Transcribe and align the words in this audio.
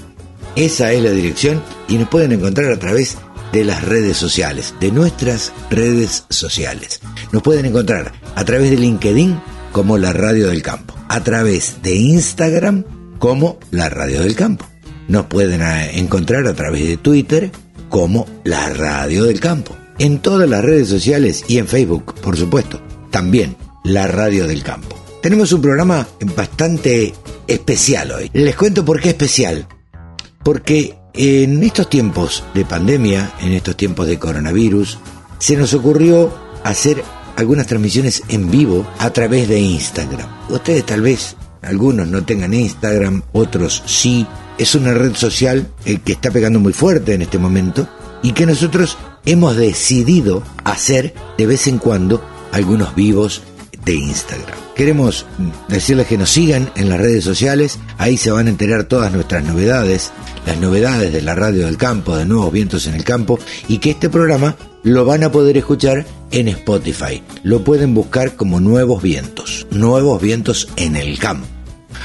Esa 0.55 0.93
es 0.93 1.03
la 1.03 1.11
dirección 1.11 1.61
y 1.87 1.97
nos 1.97 2.09
pueden 2.09 2.31
encontrar 2.33 2.71
a 2.71 2.79
través 2.79 3.17
de 3.51 3.65
las 3.65 3.83
redes 3.83 4.17
sociales, 4.17 4.73
de 4.79 4.91
nuestras 4.91 5.51
redes 5.69 6.25
sociales. 6.29 7.01
Nos 7.31 7.43
pueden 7.43 7.65
encontrar 7.65 8.13
a 8.35 8.45
través 8.45 8.71
de 8.71 8.77
LinkedIn 8.77 9.39
como 9.71 9.97
la 9.97 10.13
Radio 10.13 10.47
del 10.47 10.61
Campo, 10.61 10.95
a 11.07 11.23
través 11.23 11.81
de 11.81 11.95
Instagram 11.95 12.83
como 13.19 13.57
la 13.71 13.89
Radio 13.89 14.21
del 14.21 14.35
Campo. 14.35 14.72
Nos 15.07 15.25
pueden 15.25 15.61
eh, 15.61 15.99
encontrar 15.99 16.47
a 16.47 16.53
través 16.53 16.87
de 16.87 16.97
Twitter 16.97 17.51
como 17.89 18.27
la 18.43 18.69
Radio 18.69 19.25
del 19.25 19.39
Campo. 19.39 19.75
En 19.99 20.19
todas 20.19 20.49
las 20.49 20.63
redes 20.63 20.87
sociales 20.89 21.45
y 21.47 21.57
en 21.59 21.67
Facebook, 21.67 22.15
por 22.15 22.37
supuesto, 22.37 22.81
también 23.11 23.55
la 23.83 24.07
Radio 24.07 24.47
del 24.47 24.63
Campo. 24.63 24.97
Tenemos 25.21 25.51
un 25.51 25.61
programa 25.61 26.07
bastante 26.35 27.13
especial 27.47 28.11
hoy. 28.11 28.29
Les 28.33 28.55
cuento 28.55 28.83
por 28.83 28.99
qué 28.99 29.09
especial. 29.09 29.67
Porque 30.43 30.95
en 31.13 31.63
estos 31.63 31.89
tiempos 31.89 32.43
de 32.53 32.65
pandemia, 32.65 33.33
en 33.41 33.53
estos 33.53 33.77
tiempos 33.77 34.07
de 34.07 34.19
coronavirus, 34.19 34.97
se 35.37 35.55
nos 35.55 35.73
ocurrió 35.73 36.33
hacer 36.63 37.03
algunas 37.35 37.67
transmisiones 37.67 38.23
en 38.29 38.49
vivo 38.49 38.87
a 38.99 39.11
través 39.11 39.47
de 39.47 39.59
Instagram. 39.59 40.27
Ustedes 40.49 40.85
tal 40.85 41.01
vez, 41.01 41.35
algunos 41.61 42.07
no 42.07 42.23
tengan 42.23 42.53
Instagram, 42.53 43.21
otros 43.31 43.83
sí. 43.85 44.25
Es 44.57 44.75
una 44.75 44.93
red 44.93 45.15
social 45.15 45.67
eh, 45.85 45.99
que 46.03 46.13
está 46.13 46.31
pegando 46.31 46.59
muy 46.59 46.73
fuerte 46.73 47.13
en 47.13 47.21
este 47.21 47.39
momento 47.39 47.87
y 48.21 48.31
que 48.31 48.45
nosotros 48.45 48.97
hemos 49.25 49.55
decidido 49.55 50.43
hacer 50.63 51.13
de 51.37 51.45
vez 51.45 51.67
en 51.67 51.77
cuando 51.77 52.23
algunos 52.51 52.95
vivos 52.95 53.41
de 53.85 53.95
Instagram. 53.95 54.57
Queremos 54.75 55.25
decirles 55.67 56.07
que 56.07 56.17
nos 56.17 56.29
sigan 56.29 56.71
en 56.75 56.89
las 56.89 56.99
redes 56.99 57.23
sociales, 57.23 57.79
ahí 57.97 58.17
se 58.17 58.31
van 58.31 58.47
a 58.47 58.49
enterar 58.49 58.85
todas 58.85 59.11
nuestras 59.11 59.43
novedades, 59.43 60.11
las 60.47 60.57
novedades 60.57 61.13
de 61.13 61.21
la 61.21 61.35
radio 61.35 61.65
del 61.65 61.77
campo, 61.77 62.15
de 62.15 62.25
nuevos 62.25 62.51
vientos 62.51 62.87
en 62.87 62.95
el 62.95 63.03
campo, 63.03 63.39
y 63.67 63.77
que 63.77 63.91
este 63.91 64.09
programa 64.09 64.55
lo 64.83 65.05
van 65.05 65.23
a 65.23 65.31
poder 65.31 65.57
escuchar 65.57 66.05
en 66.31 66.47
Spotify. 66.47 67.21
Lo 67.43 67.63
pueden 67.63 67.93
buscar 67.93 68.35
como 68.35 68.59
Nuevos 68.59 69.03
Vientos, 69.03 69.67
Nuevos 69.69 70.21
Vientos 70.21 70.69
en 70.75 70.95
el 70.95 71.19
campo. 71.19 71.52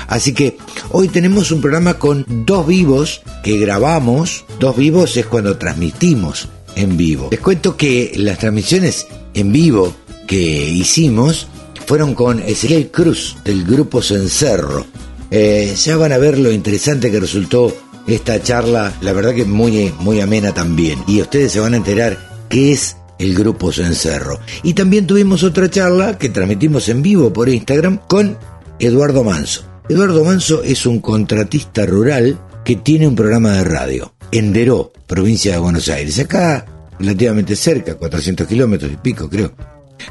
Así 0.08 0.32
que 0.32 0.56
hoy 0.90 1.08
tenemos 1.08 1.52
un 1.52 1.60
programa 1.60 1.94
con 1.94 2.24
dos 2.26 2.66
vivos 2.66 3.20
que 3.42 3.58
grabamos. 3.58 4.44
Dos 4.58 4.76
vivos 4.76 5.16
es 5.16 5.26
cuando 5.26 5.58
transmitimos 5.58 6.48
en 6.74 6.96
vivo. 6.96 7.28
Les 7.30 7.40
cuento 7.40 7.76
que 7.76 8.12
las 8.16 8.38
transmisiones 8.38 9.06
en 9.34 9.52
vivo 9.52 9.94
que 10.26 10.36
hicimos 10.70 11.46
fueron 11.86 12.14
con 12.14 12.40
Ezequiel 12.40 12.90
Cruz 12.90 13.36
del 13.44 13.64
grupo 13.64 14.02
Cencerro. 14.02 14.86
Eh, 15.30 15.74
ya 15.76 15.96
van 15.98 16.12
a 16.12 16.18
ver 16.18 16.38
lo 16.38 16.50
interesante 16.50 17.10
que 17.10 17.20
resultó 17.20 17.76
esta 18.06 18.42
charla, 18.42 18.94
la 19.02 19.12
verdad 19.12 19.34
que 19.34 19.44
muy, 19.44 19.92
muy 20.00 20.20
amena 20.20 20.54
también. 20.54 21.02
Y 21.06 21.20
ustedes 21.20 21.52
se 21.52 21.60
van 21.60 21.74
a 21.74 21.76
enterar 21.76 22.46
qué 22.48 22.72
es 22.72 22.96
el 23.18 23.34
grupo 23.34 23.72
Cencerro. 23.72 24.40
Y 24.62 24.72
también 24.72 25.06
tuvimos 25.06 25.42
otra 25.42 25.68
charla 25.68 26.16
que 26.16 26.30
transmitimos 26.30 26.88
en 26.88 27.02
vivo 27.02 27.32
por 27.32 27.50
Instagram 27.50 27.98
con 28.06 28.38
Eduardo 28.78 29.24
Manso. 29.24 29.67
Eduardo 29.88 30.22
Manso 30.22 30.62
es 30.62 30.84
un 30.84 31.00
contratista 31.00 31.86
rural 31.86 32.38
que 32.62 32.76
tiene 32.76 33.08
un 33.08 33.16
programa 33.16 33.52
de 33.54 33.64
radio 33.64 34.14
en 34.30 34.52
Deró, 34.52 34.92
provincia 35.06 35.52
de 35.52 35.58
Buenos 35.58 35.88
Aires. 35.88 36.18
Acá 36.18 36.66
relativamente 36.98 37.56
cerca, 37.56 37.94
400 37.94 38.46
kilómetros 38.46 38.92
y 38.92 38.96
pico 38.96 39.30
creo. 39.30 39.54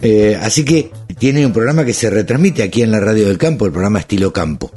Eh, 0.02 0.36
así 0.42 0.66
que 0.66 0.92
tiene 1.20 1.46
un 1.46 1.54
programa 1.54 1.86
que 1.86 1.94
se 1.94 2.10
retransmite 2.10 2.64
aquí 2.64 2.82
en 2.82 2.92
la 2.92 3.00
radio 3.00 3.28
del 3.28 3.38
campo, 3.38 3.68
el 3.68 3.72
programa 3.72 4.00
Estilo 4.00 4.34
Campo. 4.34 4.72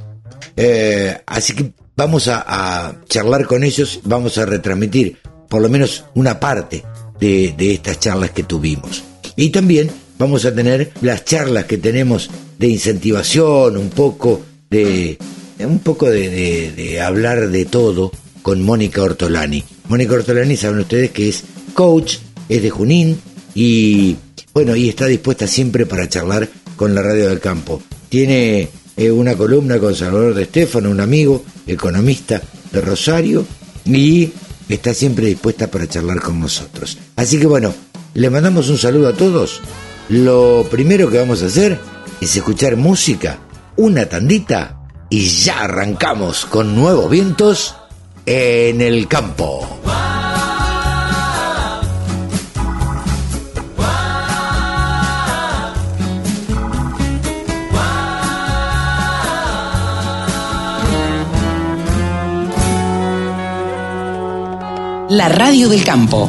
Eh, 0.55 1.17
así 1.25 1.55
que 1.55 1.73
vamos 1.97 2.29
a, 2.29 3.01
charlar 3.09 3.47
con 3.47 3.65
ellos, 3.65 4.01
vamos 4.05 4.37
a 4.37 4.45
retransmitir 4.45 5.17
por 5.49 5.63
lo 5.63 5.71
menos 5.71 6.05
una 6.15 6.39
parte 6.39 6.85
de, 7.19 7.55
estas 7.59 8.01
charlas 8.01 8.33
que 8.33 8.43
tuvimos. 8.43 9.03
Y 9.35 9.49
también 9.49 9.91
vamos 10.19 10.45
a 10.45 10.55
tener 10.55 10.93
las 11.01 11.25
charlas 11.25 11.65
que 11.65 11.79
tenemos 11.79 12.31
de 12.59 12.69
incentivación, 12.69 13.79
un 13.79 13.89
poco 13.89 14.43
de, 14.71 15.19
un 15.59 15.81
poco 15.81 16.09
de, 16.09 17.01
hablar 17.05 17.49
de 17.49 17.65
todo 17.65 18.13
con 18.43 18.63
Mónica 18.63 19.03
Ortolani. 19.03 19.65
Mónica 19.89 20.15
Ortolani, 20.15 20.57
saben 20.57 20.81
ustedes 20.81 21.11
que 21.11 21.29
es 21.29 21.43
coach, 21.75 22.19
es 22.49 22.63
de 22.63 22.71
Junín 22.71 23.21
y 23.55 24.17
bueno, 24.55 24.75
y 24.77 24.89
está 24.89 25.07
dispuesta 25.07 25.47
siempre 25.47 25.87
para 25.87 26.09
charlar 26.09 26.49
con 26.77 26.95
la 26.95 27.03
radio 27.03 27.29
del 27.29 27.41
campo. 27.41 27.83
Tiene 28.09 28.69
eh, 28.97 29.11
una 29.11 29.35
columna 29.35 29.79
con 29.79 29.95
Salvador 29.95 30.35
de 30.35 30.43
Estefano, 30.45 30.91
un 30.91 31.01
amigo, 31.01 31.45
economista 31.67 32.41
de 32.73 32.81
Rosario, 32.81 33.45
y 33.85 34.33
está 34.69 34.95
siempre 34.95 35.27
dispuesta 35.27 35.69
para 35.69 35.89
charlar 35.89 36.21
con 36.21 36.41
nosotros. 36.41 36.97
Así 37.17 37.39
que 37.39 37.47
bueno, 37.47 37.75
le 38.15 38.31
mandamos 38.31 38.69
un 38.69 38.79
saludo 38.79 39.09
a 39.09 39.15
todos. 39.15 39.61
Lo 40.09 40.67
primero 40.71 41.11
que 41.11 41.19
vamos 41.19 41.43
a 41.43 41.47
hacer 41.47 41.79
es 42.21 42.37
escuchar 42.37 42.77
música, 42.77 43.39
una 43.81 44.05
tandita, 44.05 44.77
y 45.09 45.27
ya 45.27 45.61
arrancamos 45.61 46.45
con 46.45 46.77
nuevos 46.77 47.09
vientos 47.09 47.75
en 48.27 48.83
el 48.83 49.09
campo. 49.09 49.67
La 65.09 65.31
radio 65.31 65.71
del 65.71 65.85
campo. 65.85 66.29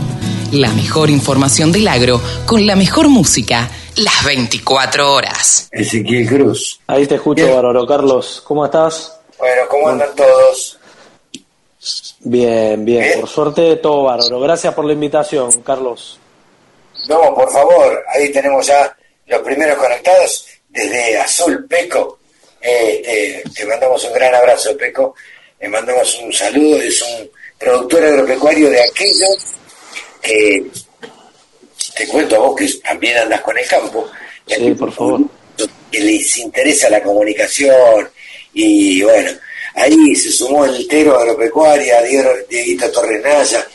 La 0.54 0.72
mejor 0.74 1.10
información 1.10 1.74
del 1.74 1.90
agro 1.90 2.22
con 2.46 2.66
la 2.66 2.78
mejor 2.78 3.10
música 3.10 3.70
las 4.02 4.26
24 4.26 5.14
horas. 5.14 5.70
Ezequiel 5.72 6.28
Cruz. 6.28 6.80
Ahí 6.88 7.08
te 7.08 7.16
escucho, 7.16 7.54
Bárbaro. 7.54 7.86
Carlos, 7.86 8.42
¿cómo 8.46 8.66
estás? 8.66 9.20
Bueno, 9.38 9.62
¿cómo 9.70 9.88
andan 9.90 10.16
todos? 10.16 10.80
Bien, 12.20 12.86
bien, 12.86 13.20
por 13.20 13.30
suerte 13.30 13.78
todo 13.78 14.04
bárbaro. 14.04 14.40
Gracias 14.40 14.74
por 14.74 14.86
la 14.86 14.94
invitación, 14.94 15.62
Carlos. 15.64 16.20
No, 17.08 17.34
por 17.34 17.52
favor, 17.52 18.04
ahí 18.14 18.32
tenemos 18.32 18.68
ya 18.68 18.96
los 19.26 19.42
primeros 19.42 19.78
conectados 19.78 20.46
desde 20.70 21.18
Azul 21.18 21.66
Peco. 21.68 22.20
Eh, 22.62 23.42
te, 23.56 23.66
mandamos 23.66 24.04
un 24.04 24.14
gran 24.14 24.36
abrazo, 24.36 24.78
Peco. 24.78 25.16
Le 25.60 25.68
mandamos 25.68 26.20
un 26.20 26.32
saludo, 26.32 26.80
es 26.80 27.02
un 27.02 27.32
productor 27.58 28.04
agropecuario 28.04 28.70
de 28.70 28.84
aquellos 28.84 29.38
que 30.22 30.68
te 31.96 32.08
cuento 32.08 32.36
a 32.36 32.40
vos 32.40 32.56
que 32.56 32.68
también 32.84 33.18
andas 33.18 33.42
con 33.42 33.58
el 33.58 33.68
campo. 33.68 34.10
Sí, 34.48 34.72
por 34.72 34.92
favor. 34.92 35.22
Que 35.92 36.00
les 36.00 36.38
interesa 36.38 36.90
la 36.90 37.04
comunicación 37.04 38.10
y 38.54 39.02
bueno, 39.02 39.32
ahí 39.76 40.16
se 40.16 40.32
sumó 40.32 40.66
el 40.66 40.88
Tero 40.88 41.18
Agropecuaria, 41.20 42.02
Dieguito 42.50 42.90
Torres 42.92 43.22
Naya, 43.24 43.68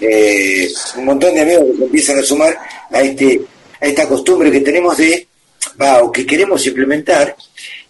eh, 0.00 0.68
un 0.96 1.04
montón 1.04 1.34
de 1.34 1.40
amigos 1.40 1.64
que 1.64 1.76
se 1.76 1.84
empiezan 1.84 2.18
a 2.18 2.22
sumar 2.22 2.58
a 2.90 3.00
este 3.00 3.40
a 3.80 3.86
esta 3.86 4.08
costumbre 4.08 4.50
que 4.50 4.60
tenemos 4.60 4.96
de, 4.96 5.26
va, 5.80 6.02
o 6.02 6.10
que 6.10 6.24
queremos 6.24 6.66
implementar, 6.66 7.36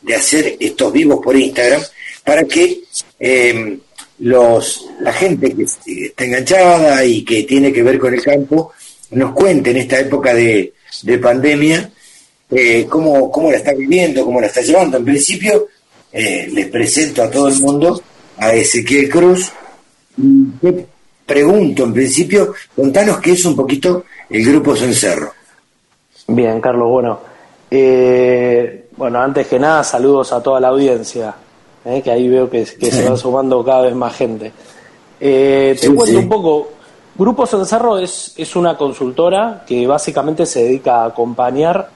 de 0.03 0.15
hacer 0.15 0.57
estos 0.59 0.93
vivos 0.93 1.21
por 1.23 1.37
Instagram, 1.37 1.83
para 2.25 2.45
que 2.45 2.81
eh, 3.21 3.79
los, 4.19 4.87
la 5.01 5.13
gente 5.13 5.55
que 5.55 5.63
está 5.63 6.25
enganchada 6.25 7.05
y 7.05 7.25
que 7.25 7.45
tiene 7.45 7.73
que 7.73 7.83
ver 7.83 7.99
con 7.99 8.15
el 8.15 8.23
campo 8.23 8.73
nos 9.11 9.33
cuente 9.33 9.71
en 9.71 9.79
esta 9.79 9.99
época 9.99 10.35
de, 10.35 10.73
de 11.03 11.19
pandemia 11.19 11.91
eh, 12.51 12.87
cómo, 12.89 13.31
cómo 13.31 13.51
la 13.51 13.59
está 13.59 13.73
viviendo, 13.73 14.25
cómo 14.25 14.41
la 14.41 14.47
está 14.47 14.61
llevando. 14.61 14.97
En 14.97 15.05
principio, 15.05 15.69
eh, 16.13 16.49
les 16.53 16.69
presento 16.69 17.23
a 17.23 17.31
todo 17.31 17.49
el 17.49 17.59
mundo 17.61 18.01
a 18.39 18.55
Ezequiel 18.55 19.09
Cruz, 19.09 19.53
que 20.61 20.87
pregunto 21.25 21.85
en 21.85 21.93
principio, 21.93 22.55
contanos 22.75 23.19
qué 23.19 23.33
es 23.33 23.45
un 23.45 23.57
poquito 23.57 24.05
el 24.31 24.45
Grupo 24.45 24.77
Cencerro. 24.77 25.33
Bien, 26.29 26.61
Carlos, 26.61 26.89
bueno, 26.89 27.21
eh, 27.71 28.87
bueno, 28.97 29.21
antes 29.21 29.47
que 29.47 29.59
nada, 29.59 29.83
saludos 29.85 30.33
a 30.33 30.43
toda 30.43 30.61
la 30.61 30.69
audiencia, 30.69 31.35
eh, 31.85 32.01
que 32.03 32.11
ahí 32.11 32.29
veo 32.29 32.49
que, 32.49 32.65
se 32.65 33.09
va 33.09 33.17
sumando 33.17 33.65
cada 33.65 33.83
vez 33.83 33.95
más 33.95 34.15
gente. 34.15 34.53
Eh, 35.21 35.77
te 35.81 35.95
cuento 35.95 36.19
un 36.19 36.29
poco, 36.29 36.73
Grupo 37.19 37.47
Cencerro 37.47 37.99
es, 37.99 38.35
es 38.37 38.57
una 38.57 38.77
consultora 38.77 39.65
que 39.67 39.87
básicamente 39.87 40.45
se 40.45 40.65
dedica 40.65 41.03
a 41.03 41.07
acompañar 41.07 41.89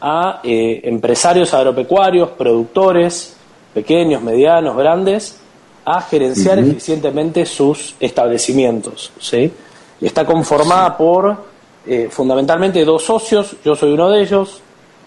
a 0.00 0.40
empresarios 0.42 1.54
agropecuarios, 1.54 2.30
productores, 2.30 3.36
pequeños, 3.72 4.22
medianos, 4.22 4.76
grandes, 4.76 5.38
a 5.84 6.00
gerenciar 6.00 6.58
eficientemente 6.58 7.46
sus 7.46 7.94
establecimientos. 8.00 9.12
¿sí? 9.20 9.52
Está 10.00 10.26
conformada 10.26 10.96
por 10.96 11.36
eh, 11.86 12.08
fundamentalmente 12.10 12.84
dos 12.84 13.04
socios, 13.04 13.56
yo 13.64 13.76
soy 13.76 13.92
uno 13.92 14.10
de 14.10 14.22
ellos, 14.22 14.60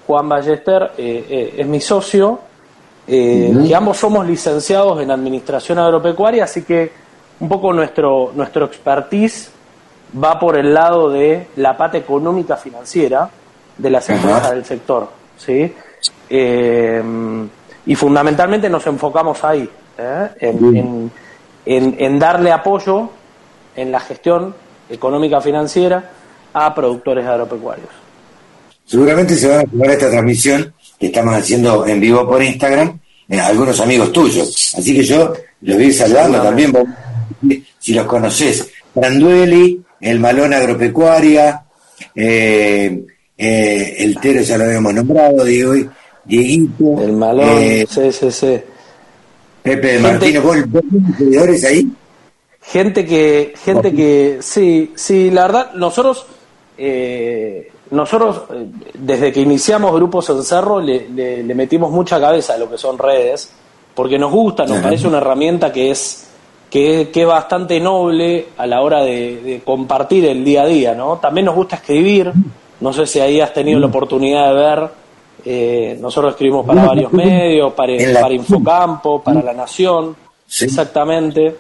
Juan 0.08 0.30
Ballester 0.30 0.92
eh, 0.98 1.26
eh, 1.30 1.56
es 1.58 1.68
mi 1.68 1.82
socio, 1.82 2.40
y 3.08 3.74
ambos 3.74 3.98
somos 3.98 4.28
licenciados 4.28 5.02
en 5.02 5.10
Administración 5.10 5.80
Agropecuaria, 5.80 6.44
así 6.44 6.62
que 6.62 6.92
un 7.40 7.50
poco 7.50 7.74
nuestro, 7.74 8.32
nuestro 8.36 8.66
expertise 8.66 9.52
va 10.22 10.40
por 10.40 10.58
el 10.58 10.74
lado 10.74 11.10
de 11.10 11.48
la 11.56 11.78
pata 11.78 11.98
económica 11.98 12.58
financiera 12.58 13.30
de 13.78 13.90
las 13.90 14.10
empresas 14.10 14.52
del 14.52 14.66
sector. 14.66 15.10
¿sí? 15.38 15.74
y 17.86 17.96
fundamentalmente 17.96 18.70
nos 18.70 18.86
enfocamos 18.88 19.44
ahí. 19.44 19.70
¿eh? 19.98 20.30
en, 20.40 21.12
en, 21.66 22.20
darle 22.20 22.52
apoyo 22.52 23.10
en 23.76 23.92
la 23.92 24.00
gestión 24.00 24.56
económica 24.90 25.42
financiera 25.42 26.10
a 26.54 26.74
productores 26.74 27.26
agropecuarios. 27.26 27.90
Seguramente 28.86 29.36
se 29.36 29.48
van 29.48 29.60
a 29.60 29.70
sumar 29.70 29.90
a 29.90 29.94
esta 29.94 30.10
transmisión 30.10 30.74
que 31.00 31.08
estamos 31.08 31.36
haciendo 31.36 31.86
en 31.86 32.00
vivo 32.00 32.28
por 32.28 32.42
Instagram 32.42 33.00
eh, 33.30 33.40
algunos 33.40 33.80
amigos 33.80 34.12
tuyos. 34.12 34.74
Así 34.78 34.96
que 34.96 35.04
yo 35.04 35.32
los 35.62 35.78
voy 35.78 35.94
saludando 35.94 36.42
también, 36.42 36.72
si 37.78 37.94
los 37.94 38.06
conoces. 38.06 38.70
Brandueli, 38.94 39.82
el 40.02 40.20
Malón 40.20 40.54
Agropecuaria, 40.54 41.64
eh, 42.16 43.06
el 43.38 44.20
Tero 44.20 44.42
ya 44.42 44.58
lo 44.58 44.66
habíamos 44.66 44.94
nombrado, 44.94 45.44
Diego, 45.46 45.74
Dieguito. 46.26 47.02
El 47.02 47.14
Malón, 47.14 47.60
sí, 47.88 48.12
sí, 48.12 48.32
sí. 48.32 48.60
Pepe 49.62 50.00
Martínez, 50.00 50.42
¿vos, 50.42 50.58
seguidores 51.18 51.64
ahí? 51.66 51.92
Gente 52.62 53.06
que, 53.06 53.54
gente 53.64 53.94
que, 53.94 54.40
sí, 54.42 54.94
sí, 54.96 55.32
la 55.32 55.44
verdad, 55.44 55.74
nosotros, 55.74 56.26
eh, 56.78 57.72
nosotros 57.92 58.44
eh, 58.54 58.68
desde 58.94 59.32
que 59.32 59.42
iniciamos 59.42 59.94
Grupos 59.96 60.30
en 60.30 60.44
Cerro 60.44 60.80
le, 60.80 61.10
le, 61.10 61.56
metimos 61.56 61.92
mucha 61.92 62.20
cabeza 62.20 62.54
a 62.54 62.58
lo 62.58 62.70
que 62.70 62.78
son 62.78 62.98
redes, 62.98 63.50
porque 63.96 64.20
nos 64.20 64.32
gusta, 64.32 64.66
nos 64.66 64.80
parece 64.80 65.08
una 65.08 65.18
herramienta 65.18 65.72
que 65.72 65.92
es 65.92 66.29
que, 66.70 67.10
que, 67.12 67.22
es 67.22 67.28
bastante 67.28 67.80
noble 67.80 68.48
a 68.58 68.68
la 68.68 68.82
hora 68.82 69.04
de, 69.04 69.62
compartir 69.66 70.26
el 70.26 70.44
día 70.44 70.64
a 70.64 70.66
día, 70.68 70.94
¿no? 70.94 71.18
También 71.18 71.46
nos 71.46 71.56
gusta 71.56 71.78
escribir, 71.78 72.32
no 72.80 72.94
sé 72.94 73.06
si 73.06 73.20
ahí 73.20 73.42
has 73.42 73.54
tenido 73.54 73.80
la 73.80 73.88
oportunidad 73.88 74.50
de 74.50 74.54
ver 74.54 74.90
eh, 75.46 75.98
nosotros 76.00 76.34
escribimos 76.34 76.66
para 76.66 76.86
varios 76.86 77.14
medios, 77.14 77.74
para, 77.74 77.94
para 78.14 78.34
Infocampo, 78.34 79.24
para 79.24 79.42
La 79.42 79.54
Nación, 79.54 80.16
exactamente. 80.48 81.56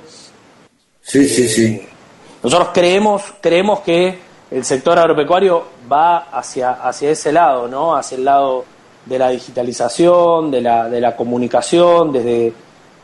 Sí, 1.01 1.27
sí, 1.27 1.47
sí. 1.47 1.65
Eh, 1.65 1.87
nosotros 2.43 2.69
creemos, 2.73 3.23
creemos 3.41 3.79
que 3.79 4.17
el 4.51 4.65
sector 4.65 4.97
agropecuario 4.99 5.63
va 5.91 6.29
hacia, 6.29 6.71
hacia 6.71 7.11
ese 7.11 7.31
lado, 7.31 7.67
¿no? 7.67 7.95
Hacia 7.95 8.17
el 8.17 8.25
lado 8.25 8.65
de 9.05 9.17
la 9.17 9.29
digitalización, 9.29 10.51
de 10.51 10.61
la, 10.61 10.89
de 10.89 10.99
la 10.99 11.15
comunicación, 11.15 12.11
desde 12.11 12.53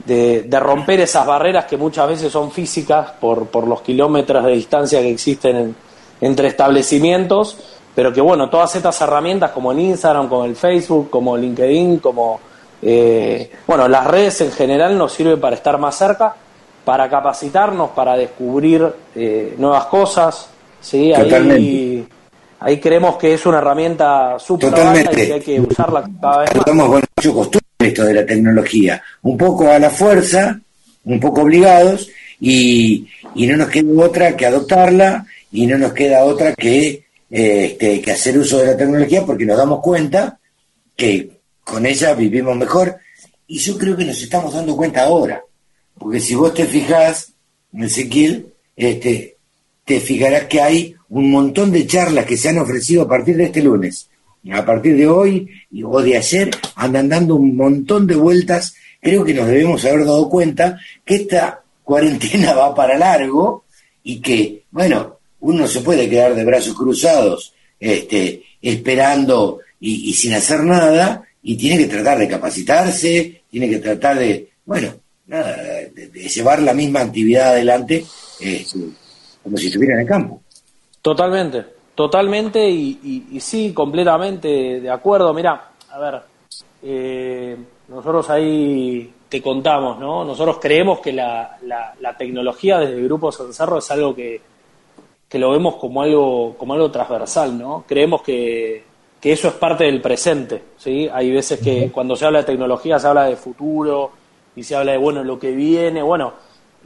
de, 0.06 0.60
romper 0.60 1.00
esas 1.02 1.26
barreras 1.26 1.66
que 1.66 1.78
muchas 1.78 2.08
veces 2.08 2.32
son 2.32 2.52
físicas 2.52 3.12
por, 3.20 3.48
por 3.48 3.68
los 3.68 3.82
kilómetros 3.82 4.46
de 4.46 4.52
distancia 4.52 5.02
que 5.02 5.12
existen 5.12 5.76
entre 6.22 6.48
establecimientos 6.48 7.58
pero 7.96 8.12
que 8.12 8.20
bueno, 8.20 8.50
todas 8.50 8.76
estas 8.76 9.00
herramientas 9.02 9.52
como 9.52 9.72
el 9.72 9.80
Instagram, 9.80 10.28
como 10.28 10.44
el 10.44 10.58
Facebook, 10.58 11.10
como 11.10 11.38
LinkedIn, 11.38 12.00
como 12.00 12.42
eh, 12.82 13.50
bueno, 13.66 13.88
las 13.88 14.06
redes 14.06 14.42
en 14.42 14.52
general 14.52 14.98
nos 14.98 15.14
sirven 15.14 15.40
para 15.40 15.56
estar 15.56 15.80
más 15.80 15.98
cerca, 15.98 16.36
para 16.84 17.10
capacitarnos, 17.10 17.92
para 17.92 18.18
descubrir 18.18 18.94
eh, 19.16 19.56
nuevas 19.58 19.86
cosas, 19.86 20.50
¿sí? 20.82 21.14
Ahí, 21.14 22.06
ahí 22.60 22.80
creemos 22.82 23.16
que 23.16 23.34
es 23.34 23.46
una 23.46 23.60
herramienta 23.60 24.38
súper 24.40 24.74
y 24.74 25.08
que 25.16 25.34
hay 25.34 25.42
que 25.42 25.62
usarla 25.62 26.04
cada 26.22 26.40
vez 26.40 26.50
más. 26.54 26.60
Estamos 26.60 26.88
con 26.90 27.04
mucho 27.18 27.34
costumbre 27.34 27.65
esto 27.86 28.04
de 28.04 28.14
la 28.14 28.26
tecnología, 28.26 29.02
un 29.22 29.38
poco 29.38 29.70
a 29.70 29.80
la 29.80 29.90
fuerza, 29.90 30.60
un 31.06 31.20
poco 31.20 31.42
obligados, 31.42 32.10
y, 32.40 33.08
y 33.36 33.48
no 33.48 33.58
nos 33.58 33.70
queda 33.70 34.06
otra 34.06 34.36
que 34.36 34.46
adoptarla, 34.46 35.26
y 35.52 35.68
no 35.68 35.78
nos 35.78 35.94
queda 35.94 36.26
otra 36.26 36.54
que 36.54 37.06
este, 37.30 38.02
que 38.02 38.12
hacer 38.12 38.38
uso 38.38 38.60
de 38.60 38.68
la 38.68 38.78
tecnología 38.78 39.26
porque 39.26 39.46
nos 39.46 39.58
damos 39.58 39.82
cuenta 39.82 40.40
que 40.96 41.32
con 41.64 41.86
ella 41.86 42.14
vivimos 42.14 42.56
mejor. 42.56 42.98
Y 43.48 43.58
yo 43.60 43.78
creo 43.78 43.98
que 43.98 44.06
nos 44.06 44.22
estamos 44.22 44.54
dando 44.54 44.76
cuenta 44.76 45.04
ahora, 45.04 45.44
porque 45.98 46.20
si 46.20 46.36
vos 46.36 46.54
te 46.54 46.66
fijás, 46.66 47.34
Ezequiel, 47.74 48.48
este, 48.76 49.38
te 49.84 50.00
fijarás 50.00 50.46
que 50.46 50.62
hay 50.62 50.96
un 51.10 51.32
montón 51.32 51.72
de 51.72 51.86
charlas 51.86 52.26
que 52.26 52.38
se 52.38 52.50
han 52.50 52.58
ofrecido 52.58 53.04
a 53.04 53.10
partir 53.10 53.36
de 53.38 53.46
este 53.46 53.62
lunes, 53.62 54.10
a 54.52 54.66
partir 54.66 54.96
de 54.96 55.08
hoy 55.08 55.50
o 55.84 56.02
de 56.02 56.18
ayer, 56.18 56.52
andan 56.76 57.10
dando 57.10 57.36
un 57.36 57.56
montón 57.56 58.06
de 58.06 58.16
vueltas, 58.16 58.76
creo 59.02 59.24
que 59.24 59.34
nos 59.34 59.48
debemos 59.48 59.84
haber 59.86 60.06
dado 60.06 60.30
cuenta 60.30 60.80
que 61.04 61.16
esta 61.16 61.62
cuarentena 61.84 62.54
va 62.54 62.76
para 62.76 62.98
largo 62.98 63.66
y 64.04 64.20
que, 64.20 64.64
bueno, 64.72 65.20
uno 65.40 65.68
se 65.68 65.82
puede 65.82 66.10
quedar 66.10 66.36
de 66.36 66.46
brazos 66.46 66.76
cruzados, 66.76 67.54
este, 67.80 68.44
esperando 68.62 69.60
y, 69.80 70.14
sin 70.14 70.34
hacer 70.34 70.64
nada, 70.64 71.24
y 71.44 71.56
tiene 71.56 71.78
que 71.78 71.88
tratar 71.88 72.18
de 72.18 72.28
capacitarse, 72.28 73.42
tiene 73.50 73.70
que 73.70 73.78
tratar 73.78 74.18
de, 74.18 74.50
bueno, 74.66 74.94
nada, 75.28 75.56
de, 75.56 76.10
llevar 76.28 76.62
la 76.62 76.74
misma 76.74 77.02
actividad 77.02 77.50
adelante 77.50 78.04
este, 78.40 78.80
como 79.44 79.58
si 79.58 79.68
estuviera 79.68 79.96
en 79.96 80.02
el 80.02 80.08
campo. 80.08 80.42
Totalmente, 81.02 81.64
totalmente 81.96 82.70
y, 82.70 83.40
sí, 83.40 83.74
completamente 83.74 84.82
de 84.82 84.90
acuerdo. 84.90 85.34
Mira, 85.34 85.72
a 85.90 86.00
ver, 86.00 86.22
eh, 86.84 87.58
nosotros 87.88 88.30
ahí 88.30 89.12
te 89.30 89.42
contamos, 89.42 89.98
¿no? 90.00 90.24
Nosotros 90.24 90.60
creemos 90.62 91.00
que 91.00 91.14
la, 91.14 91.58
la, 91.64 92.18
tecnología 92.18 92.80
desde 92.80 92.96
el 92.96 93.06
Grupo 93.06 93.32
Sancerro 93.32 93.80
es 93.80 93.90
algo 93.92 94.14
que, 94.14 94.40
que 95.28 95.40
lo 95.40 95.52
vemos 95.52 95.76
como 95.76 96.02
algo, 96.02 96.56
como 96.58 96.74
algo 96.74 96.92
transversal, 96.92 97.58
¿no? 97.58 97.84
Creemos 97.88 98.22
que, 98.22 98.84
que 99.20 99.32
eso 99.32 99.48
es 99.48 99.56
parte 99.56 99.86
del 99.86 100.02
presente, 100.02 100.62
¿sí? 100.78 101.10
Hay 101.12 101.32
veces 101.32 101.60
que 101.60 101.92
cuando 101.92 102.16
se 102.16 102.26
habla 102.26 102.40
de 102.40 102.46
tecnología 102.46 103.00
se 103.00 103.08
habla 103.08 103.26
de 103.26 103.36
futuro 103.36 104.12
y 104.56 104.64
se 104.64 104.76
habla 104.76 104.92
de, 104.92 104.98
bueno, 104.98 105.24
lo 105.24 105.40
que 105.40 105.52
viene, 105.52 106.02
bueno, 106.02 106.34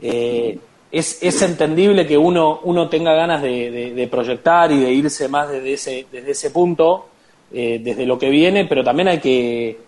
eh, 0.00 0.58
es, 0.90 1.22
es 1.22 1.42
entendible 1.42 2.06
que 2.06 2.18
uno, 2.18 2.60
uno 2.64 2.88
tenga 2.88 3.14
ganas 3.14 3.42
de, 3.42 4.08
proyectar 4.10 4.72
y 4.72 4.80
de 4.80 4.92
irse 4.92 5.28
más 5.28 5.48
desde 5.48 5.72
ese, 5.72 6.06
desde 6.10 6.30
ese 6.32 6.50
punto, 6.50 7.06
eh, 7.52 7.80
desde 7.82 8.06
lo 8.06 8.18
que 8.18 8.30
viene, 8.30 8.64
pero 8.66 8.82
también 8.82 9.08
hay 9.08 9.18
que, 9.18 9.78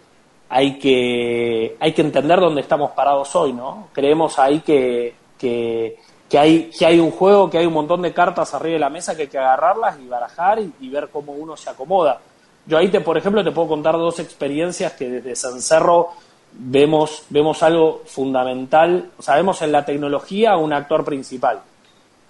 hay 0.49 0.79
que, 0.79 1.77
hay 1.81 1.93
que 1.93 2.03
entender 2.03 2.41
dónde 2.41 2.61
estamos 2.61 2.93
parados 2.93 3.35
hoy, 3.37 3.53
¿no? 3.53 3.89
Creemos 3.93 4.39
ahí 4.39 4.61
que, 4.61 5.15
que 5.39 5.97
que 6.33 6.39
hay, 6.39 6.71
que 6.71 6.87
hay 6.87 6.99
un 6.99 7.11
juego, 7.11 7.51
que 7.51 7.59
hay 7.59 7.67
un 7.67 7.75
montón 7.75 8.01
de 8.01 8.15
cartas 8.15 8.55
arriba 8.55 8.73
de 8.73 8.79
la 8.79 8.89
mesa 8.89 9.15
que 9.15 9.23
hay 9.23 9.29
que 9.29 9.37
agarrarlas 9.37 9.99
y 10.01 10.09
barajar 10.09 10.61
y, 10.61 10.89
ver 10.89 11.11
cómo 11.13 11.33
uno 11.33 11.59
se 11.59 11.69
acomoda. 11.69 12.23
Yo 12.65 12.79
ahí, 12.79 12.89
te, 12.89 13.03
por 13.03 13.19
ejemplo, 13.19 13.45
te 13.45 13.51
puedo 13.51 13.69
contar 13.69 13.99
dos 13.99 14.19
experiencias 14.19 14.95
que 14.95 15.11
desde 15.11 15.37
San 15.37 15.61
Cerro 15.61 16.09
vemos, 16.55 17.25
vemos 17.31 17.63
algo 17.63 18.03
fundamental, 18.07 19.11
o 19.19 19.23
sea, 19.23 19.37
vemos 19.37 19.61
en 19.63 19.73
la 19.73 19.85
tecnología 19.85 20.57
un 20.57 20.73
actor 20.73 21.05
principal. 21.05 21.61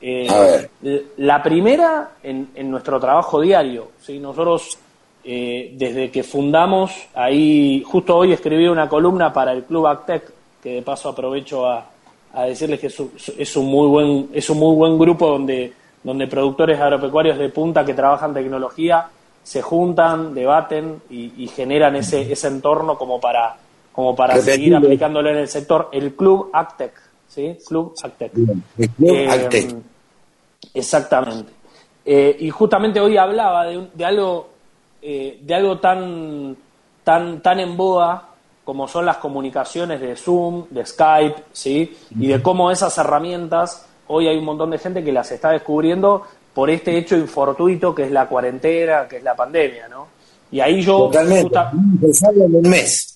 Eh, 0.00 0.68
la 1.18 1.42
primera, 1.42 2.12
en, 2.22 2.48
nuestro 2.70 2.98
trabajo 2.98 3.40
diario, 3.40 3.90
¿sí? 4.00 4.18
nosotros 4.18 4.78
eh, 5.24 5.72
desde 5.74 6.10
que 6.10 6.24
fundamos, 6.24 7.08
ahí 7.14 7.84
justo 7.86 8.16
hoy 8.16 8.32
escribí 8.32 8.66
una 8.66 8.88
columna 8.88 9.32
para 9.32 9.52
el 9.52 9.64
Club 9.64 9.86
Actec, 9.86 10.32
que 10.60 10.74
de 10.74 10.82
paso 10.82 11.08
aprovecho 11.08 11.66
a, 11.66 11.86
a 12.32 12.44
decirles 12.44 12.80
que 12.80 12.86
es 12.86 13.56
un, 13.56 13.66
muy 13.66 13.86
buen 13.88 14.28
es 14.32 14.48
un 14.48 14.58
muy 14.58 14.74
buen 14.74 14.98
grupo 14.98 15.28
donde 15.28 15.72
donde 16.02 16.26
productores 16.26 16.80
agropecuarios 16.80 17.38
de 17.38 17.48
punta 17.48 17.84
que 17.84 17.94
trabajan 17.94 18.34
tecnología 18.34 19.08
se 19.42 19.62
juntan, 19.62 20.34
debaten 20.34 21.02
y, 21.10 21.46
generan 21.48 21.96
ese, 21.96 22.30
ese 22.30 22.48
entorno 22.48 22.96
como 22.96 23.20
para 23.20 23.56
como 23.92 24.16
para 24.16 24.40
seguir 24.40 24.74
aplicándolo 24.74 25.30
en 25.30 25.36
el 25.38 25.48
sector. 25.48 25.88
El 25.92 26.14
club 26.14 26.50
Actec, 26.52 26.92
¿sí? 27.28 27.56
Club 27.66 27.94
Actec. 28.02 28.32
Club 28.32 29.82
Exactamente. 30.74 31.52
y 32.04 32.50
justamente 32.50 33.00
hoy 33.00 33.16
hablaba 33.16 33.66
de, 33.66 33.88
de 33.92 34.04
algo, 34.04 34.48
de 35.00 35.54
algo 35.54 35.78
tan, 35.78 36.56
tan, 37.04 37.42
tan 37.42 37.60
en 37.60 37.76
boda 37.76 38.28
como 38.64 38.86
son 38.86 39.06
las 39.06 39.16
comunicaciones 39.16 40.00
de 40.00 40.16
Zoom, 40.16 40.66
de 40.70 40.86
Skype, 40.86 41.42
¿sí? 41.52 41.96
Y 42.18 42.28
de 42.28 42.40
cómo 42.40 42.70
esas 42.70 42.96
herramientas, 42.98 43.86
hoy 44.06 44.28
hay 44.28 44.38
un 44.38 44.44
montón 44.44 44.70
de 44.70 44.78
gente 44.78 45.02
que 45.02 45.12
las 45.12 45.30
está 45.32 45.50
descubriendo 45.50 46.22
por 46.54 46.70
este 46.70 46.96
hecho 46.96 47.16
infortuito 47.16 47.94
que 47.94 48.04
es 48.04 48.10
la 48.12 48.28
cuarentena, 48.28 49.08
que 49.08 49.16
es 49.16 49.22
la 49.22 49.34
pandemia, 49.34 49.88
¿no? 49.88 50.06
Y 50.52 50.60
ahí 50.60 50.82
yo... 50.82 51.08
Totalmente, 51.10 51.58
en 52.36 52.56
un 52.56 52.70
mes. 52.70 53.11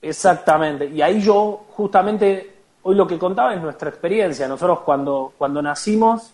Exactamente, 0.00 0.86
y 0.86 1.02
ahí 1.02 1.20
yo 1.20 1.64
justamente, 1.70 2.54
hoy 2.82 2.94
lo 2.94 3.06
que 3.06 3.18
contaba 3.18 3.54
es 3.54 3.60
nuestra 3.60 3.88
experiencia. 3.88 4.46
Nosotros 4.46 4.80
cuando, 4.80 5.32
cuando 5.36 5.60
nacimos, 5.62 6.32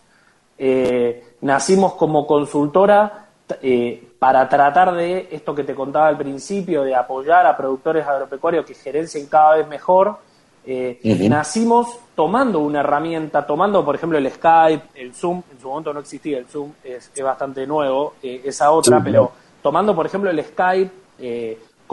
eh, 0.57 1.35
nacimos 1.41 1.93
como 1.93 2.27
consultora 2.27 3.23
eh, 3.61 4.09
para 4.19 4.47
tratar 4.47 4.93
de 4.93 5.27
esto 5.31 5.53
que 5.53 5.63
te 5.63 5.75
contaba 5.75 6.07
al 6.07 6.17
principio, 6.17 6.83
de 6.83 6.95
apoyar 6.95 7.45
a 7.45 7.57
productores 7.57 8.07
agropecuarios 8.07 8.65
que 8.65 8.73
gerencien 8.73 9.27
cada 9.27 9.57
vez 9.57 9.67
mejor. 9.67 10.17
Eh, 10.65 11.27
nacimos 11.29 11.99
tomando 12.15 12.59
una 12.59 12.79
herramienta, 12.79 13.45
tomando 13.45 13.83
por 13.83 13.95
ejemplo 13.95 14.17
el 14.17 14.31
Skype, 14.31 14.83
el 14.95 15.13
Zoom, 15.13 15.41
en 15.51 15.59
su 15.59 15.67
momento 15.67 15.93
no 15.93 15.99
existía 15.99 16.37
el 16.37 16.45
Zoom, 16.45 16.71
es, 16.83 17.11
bastante 17.21 17.67
nuevo, 17.67 18.13
eh, 18.23 18.41
esa 18.45 18.71
otra, 18.71 19.03
pero 19.03 19.29
tomando 19.61 19.93
por 19.93 20.05
ejemplo 20.05 20.29
el 20.29 20.41
Skype 20.41 20.91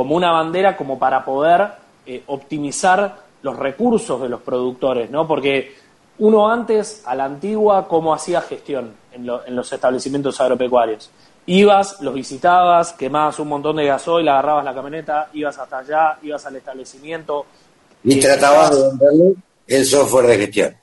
como 0.01 0.17
una 0.17 0.33
bandera 0.33 0.79
como 0.79 0.99
para 0.99 1.23
poder 1.27 1.73
optimizar 2.29 3.19
los 3.43 3.55
recursos 3.55 4.19
de 4.23 4.31
los 4.31 4.41
productores, 4.41 5.11
¿no? 5.11 5.29
Porque 5.29 5.75
uno 6.21 6.51
antes, 6.51 7.03
a 7.05 7.15
la 7.15 7.27
antigua, 7.27 7.87
¿cómo 7.87 8.15
hacía 8.15 8.41
gestión 8.41 8.95
en 9.13 9.27
los 9.27 9.71
establecimientos 9.71 10.41
agropecuarios? 10.41 11.11
Ibas, 11.45 12.01
los 12.01 12.15
visitabas, 12.15 12.95
quemabas 12.95 13.41
un 13.41 13.49
montón 13.49 13.77
de 13.77 13.85
gasoil, 13.85 14.27
agarrabas 14.27 14.65
la 14.65 14.73
camioneta, 14.73 15.29
ibas 15.35 15.59
hasta 15.59 15.81
allá, 15.81 16.19
ibas 16.23 16.47
al 16.47 16.57
establecimiento. 16.57 17.45
Y 18.03 18.19
eh, 18.19 18.23
tratabas 18.23 18.71
de 18.71 18.89
venderle 18.89 19.35
el 19.67 19.85
software 19.85 20.29
de 20.29 20.39
gestión. 20.39 20.77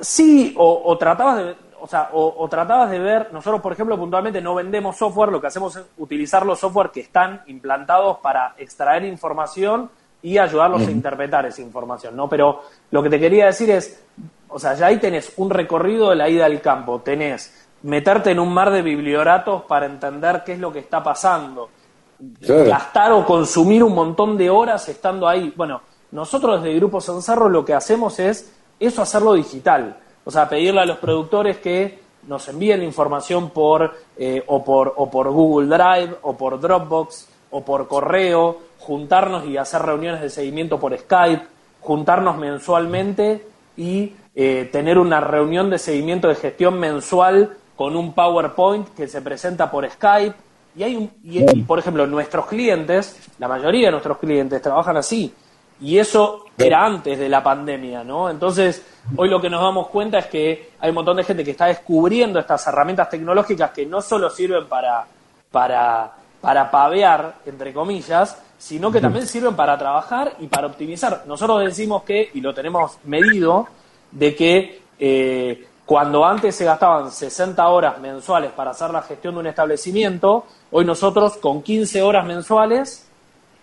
Sí, 0.00 0.54
o, 0.56 0.96
tratabas 0.96 1.44
de, 1.44 1.56
o 1.80 1.86
sea, 1.86 2.10
o, 2.12 2.48
tratabas 2.48 2.90
de 2.90 2.98
ver, 2.98 3.32
nosotros 3.32 3.60
por 3.60 3.72
ejemplo 3.72 3.96
puntualmente 3.98 4.40
no 4.40 4.54
vendemos 4.54 4.96
software, 4.96 5.30
lo 5.30 5.40
que 5.40 5.46
hacemos 5.46 5.76
es 5.76 5.84
utilizar 5.98 6.44
los 6.44 6.58
software 6.58 6.90
que 6.90 7.00
están 7.00 7.42
implantados 7.46 8.18
para 8.18 8.54
extraer 8.58 9.04
información 9.04 9.90
y 10.22 10.38
ayudarlos 10.38 10.86
a 10.86 10.90
interpretar 10.90 11.46
esa 11.46 11.62
información, 11.62 12.14
¿no? 12.14 12.28
Pero 12.28 12.62
lo 12.90 13.02
que 13.02 13.08
te 13.08 13.18
quería 13.18 13.46
decir 13.46 13.70
es, 13.70 14.04
o 14.48 14.58
sea, 14.58 14.74
ya 14.74 14.86
ahí 14.86 14.98
tenés 14.98 15.32
un 15.36 15.48
recorrido 15.48 16.10
de 16.10 16.16
la 16.16 16.28
ida 16.28 16.46
al 16.46 16.60
campo, 16.60 17.00
tenés 17.00 17.68
meterte 17.82 18.30
en 18.30 18.38
un 18.38 18.52
mar 18.52 18.70
de 18.70 18.82
biblioratos 18.82 19.62
para 19.62 19.86
entender 19.86 20.42
qué 20.44 20.52
es 20.52 20.58
lo 20.58 20.72
que 20.72 20.80
está 20.80 21.02
pasando. 21.02 21.70
Gastar 22.18 23.12
o 23.12 23.24
consumir 23.24 23.82
un 23.82 23.94
montón 23.94 24.36
de 24.36 24.50
horas 24.50 24.86
estando 24.88 25.26
ahí. 25.26 25.54
Bueno, 25.56 25.80
nosotros 26.10 26.62
desde 26.62 26.76
Grupo 26.76 27.00
Sanzarro 27.00 27.48
lo 27.48 27.64
que 27.64 27.72
hacemos 27.72 28.18
es 28.18 28.54
eso 28.78 29.02
hacerlo 29.02 29.34
digital. 29.34 29.96
O 30.24 30.30
sea, 30.30 30.48
pedirle 30.48 30.80
a 30.80 30.84
los 30.84 30.98
productores 30.98 31.58
que 31.58 31.98
nos 32.26 32.48
envíen 32.48 32.82
información 32.82 33.50
por, 33.50 33.96
eh, 34.16 34.42
o, 34.46 34.62
por, 34.64 34.94
o 34.96 35.10
por 35.10 35.30
Google 35.30 35.68
Drive, 35.68 36.16
o 36.22 36.36
por 36.36 36.60
Dropbox, 36.60 37.28
o 37.50 37.64
por 37.64 37.88
correo, 37.88 38.58
juntarnos 38.78 39.46
y 39.46 39.56
hacer 39.56 39.82
reuniones 39.82 40.20
de 40.20 40.30
seguimiento 40.30 40.78
por 40.78 40.96
Skype, 40.96 41.46
juntarnos 41.80 42.36
mensualmente 42.36 43.46
y 43.76 44.14
eh, 44.34 44.68
tener 44.70 44.98
una 44.98 45.20
reunión 45.20 45.70
de 45.70 45.78
seguimiento 45.78 46.28
de 46.28 46.34
gestión 46.34 46.78
mensual 46.78 47.56
con 47.76 47.96
un 47.96 48.12
PowerPoint 48.12 48.88
que 48.94 49.08
se 49.08 49.22
presenta 49.22 49.70
por 49.70 49.88
Skype. 49.88 50.36
Y 50.76 50.82
hay 50.82 50.96
un, 50.96 51.10
y, 51.24 51.62
por 51.62 51.78
ejemplo, 51.78 52.06
nuestros 52.06 52.46
clientes, 52.46 53.28
la 53.38 53.48
mayoría 53.48 53.86
de 53.86 53.92
nuestros 53.92 54.18
clientes 54.18 54.62
trabajan 54.62 54.96
así. 54.96 55.34
Y 55.80 55.98
eso 55.98 56.44
era 56.58 56.84
antes 56.84 57.18
de 57.18 57.28
la 57.28 57.42
pandemia, 57.42 58.04
¿no? 58.04 58.28
Entonces, 58.28 58.84
hoy 59.16 59.28
lo 59.28 59.40
que 59.40 59.48
nos 59.48 59.62
damos 59.62 59.88
cuenta 59.88 60.18
es 60.18 60.26
que 60.26 60.70
hay 60.78 60.90
un 60.90 60.94
montón 60.94 61.16
de 61.16 61.24
gente 61.24 61.42
que 61.42 61.52
está 61.52 61.66
descubriendo 61.66 62.38
estas 62.38 62.66
herramientas 62.66 63.08
tecnológicas 63.08 63.70
que 63.70 63.86
no 63.86 64.02
solo 64.02 64.28
sirven 64.28 64.66
para, 64.66 65.06
para, 65.50 66.12
para 66.40 66.70
pavear, 66.70 67.36
entre 67.46 67.72
comillas, 67.72 68.38
sino 68.58 68.92
que 68.92 69.00
también 69.00 69.26
sirven 69.26 69.56
para 69.56 69.78
trabajar 69.78 70.34
y 70.38 70.46
para 70.46 70.66
optimizar. 70.66 71.24
Nosotros 71.26 71.64
decimos 71.64 72.02
que, 72.02 72.30
y 72.34 72.42
lo 72.42 72.52
tenemos 72.52 72.98
medido, 73.04 73.66
de 74.12 74.34
que 74.34 74.82
eh, 74.98 75.66
cuando 75.86 76.24
antes 76.24 76.54
se 76.54 76.64
gastaban 76.64 77.10
60 77.10 77.66
horas 77.68 77.98
mensuales 78.00 78.52
para 78.52 78.72
hacer 78.72 78.90
la 78.90 79.02
gestión 79.02 79.34
de 79.34 79.40
un 79.40 79.46
establecimiento, 79.46 80.44
hoy 80.70 80.84
nosotros 80.84 81.38
con 81.38 81.62
15 81.62 82.02
horas 82.02 82.26
mensuales 82.26 83.09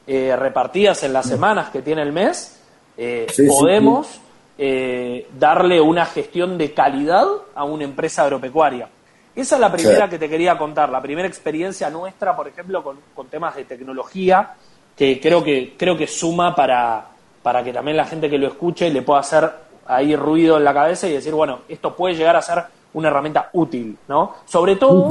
eh, 0.08 0.36
repartidas 0.38 1.04
en 1.04 1.12
las 1.12 1.28
semanas 1.28 1.70
que 1.70 1.82
tiene 1.82 2.02
el 2.02 2.14
mes, 2.14 2.62
eh, 2.96 3.28
podemos 3.46 4.22
eh, 4.58 5.28
darle 5.38 5.82
una 5.82 6.06
gestión 6.06 6.58
de 6.58 6.74
calidad 6.74 7.28
a 7.54 7.66
una 7.66 7.84
empresa 7.84 8.24
agropecuaria. 8.24 8.88
Esa 9.36 9.56
es 9.56 9.62
la 9.62 9.70
primera 9.70 10.10
que 10.10 10.18
te 10.18 10.30
quería 10.30 10.58
contar, 10.58 10.90
la 10.90 11.02
primera 11.02 11.28
experiencia 11.28 11.90
nuestra, 11.90 12.36
por 12.36 12.48
ejemplo, 12.48 12.82
con, 12.84 13.28
temas 13.28 13.56
de 13.58 13.66
tecnología, 13.66 14.56
que 14.96 15.20
creo 15.20 15.44
que, 15.44 15.76
creo 15.78 15.98
que 15.98 16.08
suma 16.08 16.56
para, 16.56 17.06
para 17.44 17.62
que 17.62 17.74
también 17.74 17.98
la 17.98 18.06
gente 18.06 18.30
que 18.30 18.38
lo 18.38 18.48
escuche 18.48 18.90
le 18.90 19.02
pueda 19.02 19.20
hacer 19.20 19.52
ahí 19.86 20.16
ruido 20.16 20.58
en 20.58 20.64
la 20.64 20.74
cabeza 20.74 21.08
y 21.08 21.12
decir, 21.12 21.34
bueno, 21.34 21.60
esto 21.68 21.96
puede 21.96 22.16
llegar 22.16 22.36
a 22.36 22.42
ser 22.42 22.64
una 22.94 23.10
herramienta 23.10 23.50
útil, 23.54 23.98
¿no? 24.08 24.38
Sobre 24.46 24.78
todo 24.78 25.10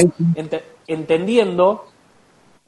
entendiendo 0.86 1.84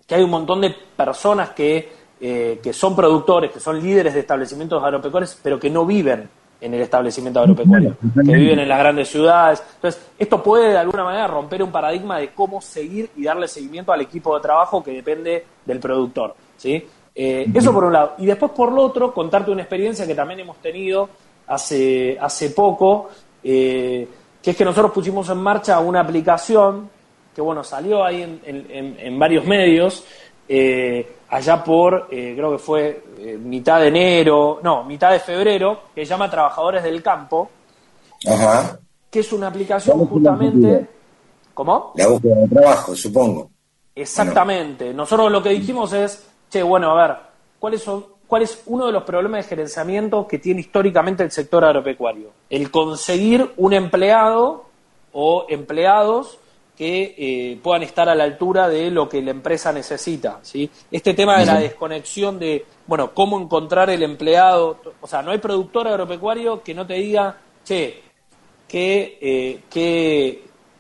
que 0.06 0.14
hay 0.14 0.22
un 0.22 0.30
montón 0.30 0.60
de 0.60 0.74
personas 0.96 1.50
que, 1.50 1.97
eh, 2.20 2.60
que 2.62 2.72
son 2.72 2.96
productores, 2.96 3.52
que 3.52 3.60
son 3.60 3.80
líderes 3.82 4.14
de 4.14 4.20
establecimientos 4.20 4.82
agropecuarios, 4.82 5.38
pero 5.42 5.58
que 5.58 5.70
no 5.70 5.86
viven 5.86 6.28
en 6.60 6.74
el 6.74 6.80
establecimiento 6.80 7.40
agropecuario, 7.40 7.96
que 8.14 8.34
viven 8.34 8.58
en 8.58 8.68
las 8.68 8.78
grandes 8.78 9.08
ciudades. 9.08 9.62
Entonces, 9.76 10.02
esto 10.18 10.42
puede 10.42 10.70
de 10.70 10.78
alguna 10.78 11.04
manera 11.04 11.28
romper 11.28 11.62
un 11.62 11.70
paradigma 11.70 12.18
de 12.18 12.30
cómo 12.30 12.60
seguir 12.60 13.10
y 13.16 13.24
darle 13.24 13.46
seguimiento 13.46 13.92
al 13.92 14.00
equipo 14.00 14.34
de 14.34 14.42
trabajo 14.42 14.82
que 14.82 14.90
depende 14.90 15.44
del 15.64 15.78
productor, 15.78 16.34
¿sí? 16.56 16.84
Eh, 17.14 17.46
eso 17.54 17.72
por 17.72 17.84
un 17.84 17.92
lado. 17.92 18.14
Y 18.18 18.26
después, 18.26 18.52
por 18.52 18.72
lo 18.72 18.82
otro, 18.82 19.12
contarte 19.12 19.50
una 19.50 19.62
experiencia 19.62 20.06
que 20.06 20.14
también 20.14 20.40
hemos 20.40 20.56
tenido 20.58 21.08
hace, 21.46 22.16
hace 22.20 22.50
poco, 22.50 23.08
eh, 23.42 24.08
que 24.42 24.50
es 24.50 24.56
que 24.56 24.64
nosotros 24.64 24.92
pusimos 24.92 25.28
en 25.28 25.38
marcha 25.38 25.78
una 25.80 26.00
aplicación 26.00 26.90
que, 27.34 27.40
bueno, 27.40 27.62
salió 27.62 28.04
ahí 28.04 28.22
en, 28.22 28.40
en, 28.44 29.18
varios 29.18 29.44
medios, 29.44 30.04
eh, 30.48 31.17
allá 31.30 31.62
por, 31.62 32.08
eh, 32.10 32.34
creo 32.36 32.52
que 32.52 32.58
fue 32.58 33.04
mitad 33.40 33.80
de 33.80 33.88
enero, 33.88 34.60
no, 34.62 34.84
mitad 34.84 35.12
de 35.12 35.20
febrero, 35.20 35.80
que 35.94 36.04
se 36.04 36.10
llama 36.10 36.30
Trabajadores 36.30 36.82
del 36.82 37.02
Campo, 37.02 37.50
que 39.10 39.20
es 39.20 39.32
una 39.32 39.48
aplicación 39.48 40.06
justamente... 40.06 40.88
¿Cómo? 41.54 41.92
La 41.96 42.06
búsqueda 42.06 42.36
de 42.36 42.48
trabajo, 42.48 42.94
supongo. 42.94 43.50
Exactamente. 43.92 44.94
Nosotros 44.94 45.32
lo 45.32 45.42
que 45.42 45.48
dijimos 45.48 45.92
es, 45.92 46.24
che, 46.48 46.62
bueno, 46.62 46.92
a 46.92 47.06
ver, 47.08 47.16
¿cuáles 47.58 47.82
son 47.82 48.04
cuál 48.28 48.42
es 48.42 48.62
uno 48.66 48.86
de 48.86 48.92
los 48.92 49.02
problemas 49.02 49.42
de 49.42 49.48
gerenciamiento 49.48 50.28
que 50.28 50.38
tiene 50.38 50.60
históricamente 50.60 51.24
el 51.24 51.32
sector 51.32 51.64
agropecuario. 51.64 52.30
El 52.48 52.70
conseguir 52.70 53.52
un 53.56 53.72
empleado 53.72 54.66
o 55.12 55.46
empleados 55.48 56.38
que 56.78 57.16
eh, 57.18 57.58
puedan 57.60 57.82
estar 57.82 58.08
a 58.08 58.14
la 58.14 58.22
altura 58.22 58.68
de 58.68 58.88
lo 58.88 59.08
que 59.08 59.20
la 59.20 59.32
empresa 59.32 59.72
necesita. 59.72 60.38
¿sí? 60.42 60.70
Este 60.92 61.12
tema 61.12 61.36
de 61.40 61.46
la 61.46 61.58
desconexión 61.58 62.38
de, 62.38 62.64
bueno, 62.86 63.12
cómo 63.12 63.36
encontrar 63.36 63.90
el 63.90 64.04
empleado, 64.04 64.78
o 65.00 65.06
sea, 65.08 65.20
no 65.20 65.32
hay 65.32 65.38
productor 65.38 65.88
agropecuario 65.88 66.62
que 66.62 66.74
no 66.74 66.86
te 66.86 66.94
diga, 66.94 67.36
che, 67.64 68.00
qué, 68.68 69.18
eh, 69.20 69.60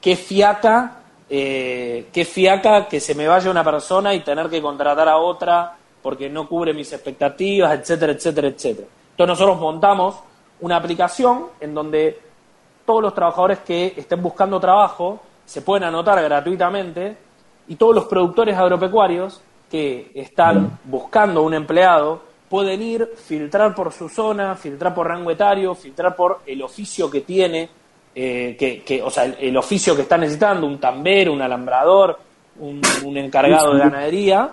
qué, 0.00 0.14
fiaca, 0.14 1.02
eh, 1.28 2.06
qué 2.12 2.24
fiaca 2.24 2.86
que 2.86 3.00
se 3.00 3.16
me 3.16 3.26
vaya 3.26 3.50
una 3.50 3.64
persona 3.64 4.14
y 4.14 4.20
tener 4.20 4.48
que 4.48 4.62
contratar 4.62 5.08
a 5.08 5.16
otra 5.16 5.76
porque 6.00 6.30
no 6.30 6.48
cubre 6.48 6.72
mis 6.72 6.92
expectativas, 6.92 7.76
etcétera, 7.76 8.12
etcétera, 8.12 8.46
etcétera. 8.46 8.86
Entonces 9.10 9.28
nosotros 9.32 9.58
montamos 9.58 10.14
una 10.60 10.76
aplicación 10.76 11.46
en 11.58 11.74
donde 11.74 12.20
todos 12.86 13.02
los 13.02 13.14
trabajadores 13.14 13.58
que 13.66 13.94
estén 13.96 14.22
buscando 14.22 14.60
trabajo 14.60 15.22
se 15.48 15.62
pueden 15.62 15.84
anotar 15.84 16.22
gratuitamente 16.22 17.16
y 17.68 17.76
todos 17.76 17.94
los 17.94 18.04
productores 18.04 18.54
agropecuarios 18.54 19.40
que 19.70 20.10
están 20.14 20.78
buscando 20.84 21.42
un 21.42 21.54
empleado 21.54 22.20
pueden 22.50 22.82
ir, 22.82 23.10
filtrar 23.16 23.74
por 23.74 23.90
su 23.90 24.10
zona, 24.10 24.54
filtrar 24.56 24.94
por 24.94 25.08
rango 25.08 25.30
etario, 25.30 25.74
filtrar 25.74 26.14
por 26.14 26.40
el 26.44 26.60
oficio 26.60 27.10
que 27.10 27.22
tiene, 27.22 27.70
eh, 28.14 28.82
que, 28.86 29.02
o 29.02 29.08
sea, 29.08 29.24
el, 29.24 29.56
oficio 29.56 29.96
que 29.96 30.02
está 30.02 30.18
necesitando, 30.18 30.66
un 30.66 30.78
tambero, 30.78 31.32
un 31.32 31.40
alambrador, 31.40 32.18
un, 32.58 32.82
un 33.04 33.16
encargado 33.16 33.72
de 33.72 33.78
ganadería, 33.78 34.52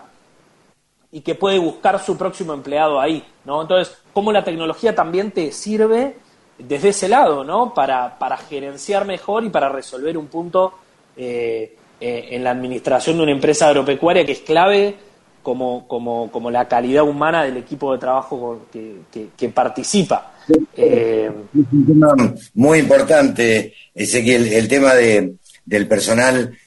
y 1.12 1.22
que 1.22 1.36
puede 1.36 1.60
buscar 1.60 2.02
su 2.02 2.18
próximo 2.18 2.54
empleado 2.54 3.02
ahí, 3.02 3.22
¿no? 3.44 3.62
Entonces, 3.62 3.98
cómo 4.14 4.32
la 4.32 4.46
tecnología 4.46 4.96
también 4.96 5.32
te 5.32 5.52
sirve 5.52 6.16
desde 6.58 6.90
ese 6.90 7.10
lado, 7.10 7.44
¿no? 7.44 7.74
Para, 7.74 8.18
para 8.18 8.38
gerenciar 8.38 9.06
mejor 9.06 9.44
y 9.44 9.50
para 9.50 9.68
resolver 9.68 10.18
un 10.18 10.28
punto 10.28 10.74
eh, 11.18 11.76
eh, 12.00 12.28
en 12.32 12.44
la 12.44 12.52
administración 12.52 13.18
de 13.18 13.24
una 13.24 13.32
empresa 13.32 13.68
agropecuaria 13.68 14.26
que 14.26 14.34
es 14.34 14.40
clave 14.40 14.96
como, 15.42 15.88
como, 15.88 16.32
como 16.32 16.52
la 16.52 16.68
calidad 16.68 17.04
humana 17.04 17.44
del 17.44 17.58
equipo 17.58 17.94
de 17.94 18.00
trabajo 18.00 18.66
que, 18.72 19.28
que, 19.38 19.50
participa. 19.50 20.34
Eh, 20.76 21.32
es 21.54 21.66
un 21.72 21.86
tema 21.86 22.14
muy 22.56 22.80
importante, 22.80 23.74
Ezequiel, 23.94 24.52
el 24.52 24.68
tema 24.68 24.94
de, 24.96 25.36
del 25.66 25.88
personal, 25.88 26.58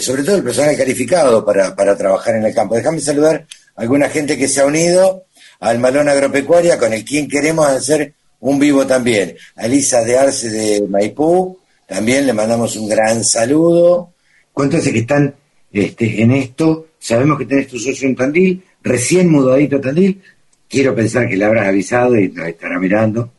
sobre 0.00 0.24
todo 0.24 0.36
el 0.36 0.42
personal 0.42 0.76
calificado 0.76 1.44
para, 1.44 1.74
para 1.74 1.96
trabajar 1.96 2.34
en 2.34 2.44
el 2.44 2.54
campo. 2.54 2.74
Déjame 2.74 3.00
saludar 3.00 3.46
a 3.76 3.80
alguna 3.80 4.08
gente 4.08 4.36
que 4.36 4.48
se 4.48 4.60
ha 4.60 4.66
unido 4.66 5.24
al 5.60 5.78
Malón 5.78 6.08
Agropecuaria, 6.08 6.78
con 6.78 6.92
el 6.92 7.04
quien 7.04 7.28
queremos 7.28 7.66
hacer 7.66 8.14
un 8.40 8.58
vivo 8.58 8.86
también. 8.86 9.36
A 9.56 9.66
Elisa 9.66 10.02
de 10.04 10.18
Arce 10.18 10.50
de 10.50 10.86
Maipú, 10.88 11.58
también 11.86 12.26
le 12.26 12.32
mandamos 12.32 12.76
un 12.76 12.88
gran 12.88 13.22
saludo. 13.24 14.12
¿Cuántos 14.52 14.80
hace 14.80 14.92
que 14.92 15.00
están 15.00 15.34
este, 15.72 16.22
en 16.22 16.32
esto? 16.32 16.86
Sabemos 16.98 17.38
que 17.38 17.46
tenés 17.46 17.68
tu 17.68 17.78
socio 17.78 18.08
en 18.08 18.16
Tandil, 18.16 18.62
recién 18.82 19.30
mudadito 19.30 19.76
a 19.76 19.80
Tandil. 19.80 20.22
Quiero 20.68 20.94
pensar 20.94 21.28
que 21.28 21.36
le 21.36 21.44
habrás 21.44 21.68
avisado 21.68 22.16
y 22.16 22.28
nos 22.28 22.48
estará 22.48 22.78
mirando. 22.78 23.30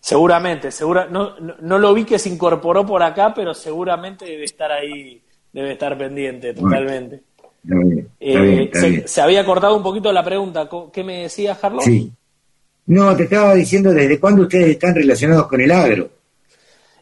Seguramente, 0.00 0.70
segura, 0.70 1.06
no, 1.10 1.38
no, 1.38 1.78
lo 1.78 1.92
vi 1.92 2.04
que 2.04 2.18
se 2.18 2.30
incorporó 2.30 2.86
por 2.86 3.02
acá, 3.02 3.34
pero 3.34 3.52
seguramente 3.52 4.24
debe 4.24 4.44
estar 4.44 4.70
ahí, 4.72 5.20
debe 5.52 5.72
estar 5.72 5.98
pendiente 5.98 6.54
totalmente. 6.54 7.22
Eh, 8.18 9.04
se, 9.04 9.20
había 9.20 9.44
cortado 9.44 9.76
un 9.76 9.82
poquito 9.82 10.10
la 10.12 10.24
pregunta. 10.24 10.68
¿Qué 10.92 11.04
me 11.04 11.22
decías, 11.22 11.58
Carlos? 11.58 11.84
Sí. 11.84 12.10
No, 12.86 13.14
te 13.14 13.24
estaba 13.24 13.54
diciendo 13.54 13.92
desde 13.92 14.18
cuándo 14.18 14.42
ustedes 14.42 14.70
están 14.70 14.94
relacionados 14.94 15.46
con 15.46 15.60
el 15.60 15.70
agro. 15.70 16.08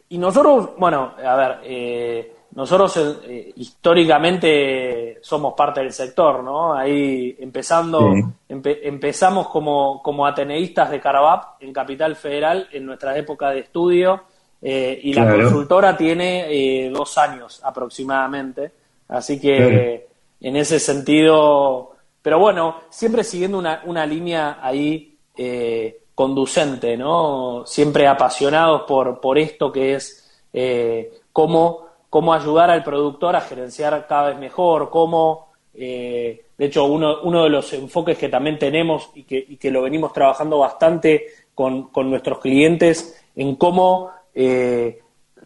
Y 0.09 0.17
nosotros, 0.17 0.71
bueno, 0.77 1.13
a 1.23 1.35
ver, 1.35 1.59
eh, 1.63 2.33
nosotros 2.51 2.97
eh, 3.27 3.51
históricamente 3.55 5.19
somos 5.21 5.53
parte 5.53 5.81
del 5.81 5.91
sector, 5.91 6.43
¿no? 6.43 6.73
Ahí 6.73 7.35
empezando, 7.39 8.13
empezamos 8.47 9.49
como, 9.49 10.01
como 10.01 10.25
ateneístas 10.25 10.89
de 10.89 10.99
Carabap 10.99 11.61
en 11.61 11.73
Capital 11.73 12.15
Federal 12.15 12.67
en 12.71 12.85
nuestra 12.85 13.17
época 13.17 13.51
de 13.51 13.59
estudio 13.59 14.23
y 14.59 15.13
la 15.13 15.31
consultora 15.31 15.95
tiene 15.95 16.89
dos 16.91 17.15
años 17.19 17.61
aproximadamente, 17.63 18.71
así 19.07 19.39
que 19.39 20.07
en 20.41 20.55
ese 20.55 20.79
sentido, 20.79 21.95
pero 22.21 22.39
bueno, 22.39 22.81
siempre 22.89 23.23
siguiendo 23.23 23.57
una, 23.57 23.81
una 23.85 24.05
línea 24.05 24.59
ahí 24.61 25.17
eh, 25.35 25.99
conducente, 26.17 26.97
¿no? 26.97 27.61
Siempre 27.67 28.07
apasionados 28.07 28.81
por, 28.87 29.21
por 29.21 29.37
esto 29.37 29.71
que 29.71 29.93
es 29.93 30.27
eh, 30.51 31.11
cómo, 31.31 31.85
cómo 32.09 32.33
ayudar 32.33 32.71
al 32.71 32.83
productor 32.83 33.35
a 33.35 33.41
gerenciar 33.41 34.07
cada 34.07 34.29
vez 34.29 34.39
mejor, 34.39 34.89
cómo, 34.89 35.49
eh, 35.75 36.45
de 36.57 36.65
hecho, 36.65 36.85
uno, 36.85 37.21
uno 37.21 37.43
de 37.43 37.51
los 37.51 37.71
enfoques 37.73 38.17
que 38.17 38.29
también 38.29 38.57
tenemos 38.57 39.11
y 39.13 39.25
que, 39.25 39.57
que 39.57 39.69
lo 39.69 39.83
venimos 39.83 40.11
trabajando 40.11 40.57
bastante 40.57 41.27
con, 41.53 41.89
con 41.89 42.09
nuestros 42.09 42.39
clientes 42.39 43.23
en 43.35 43.55
cómo 43.55 44.09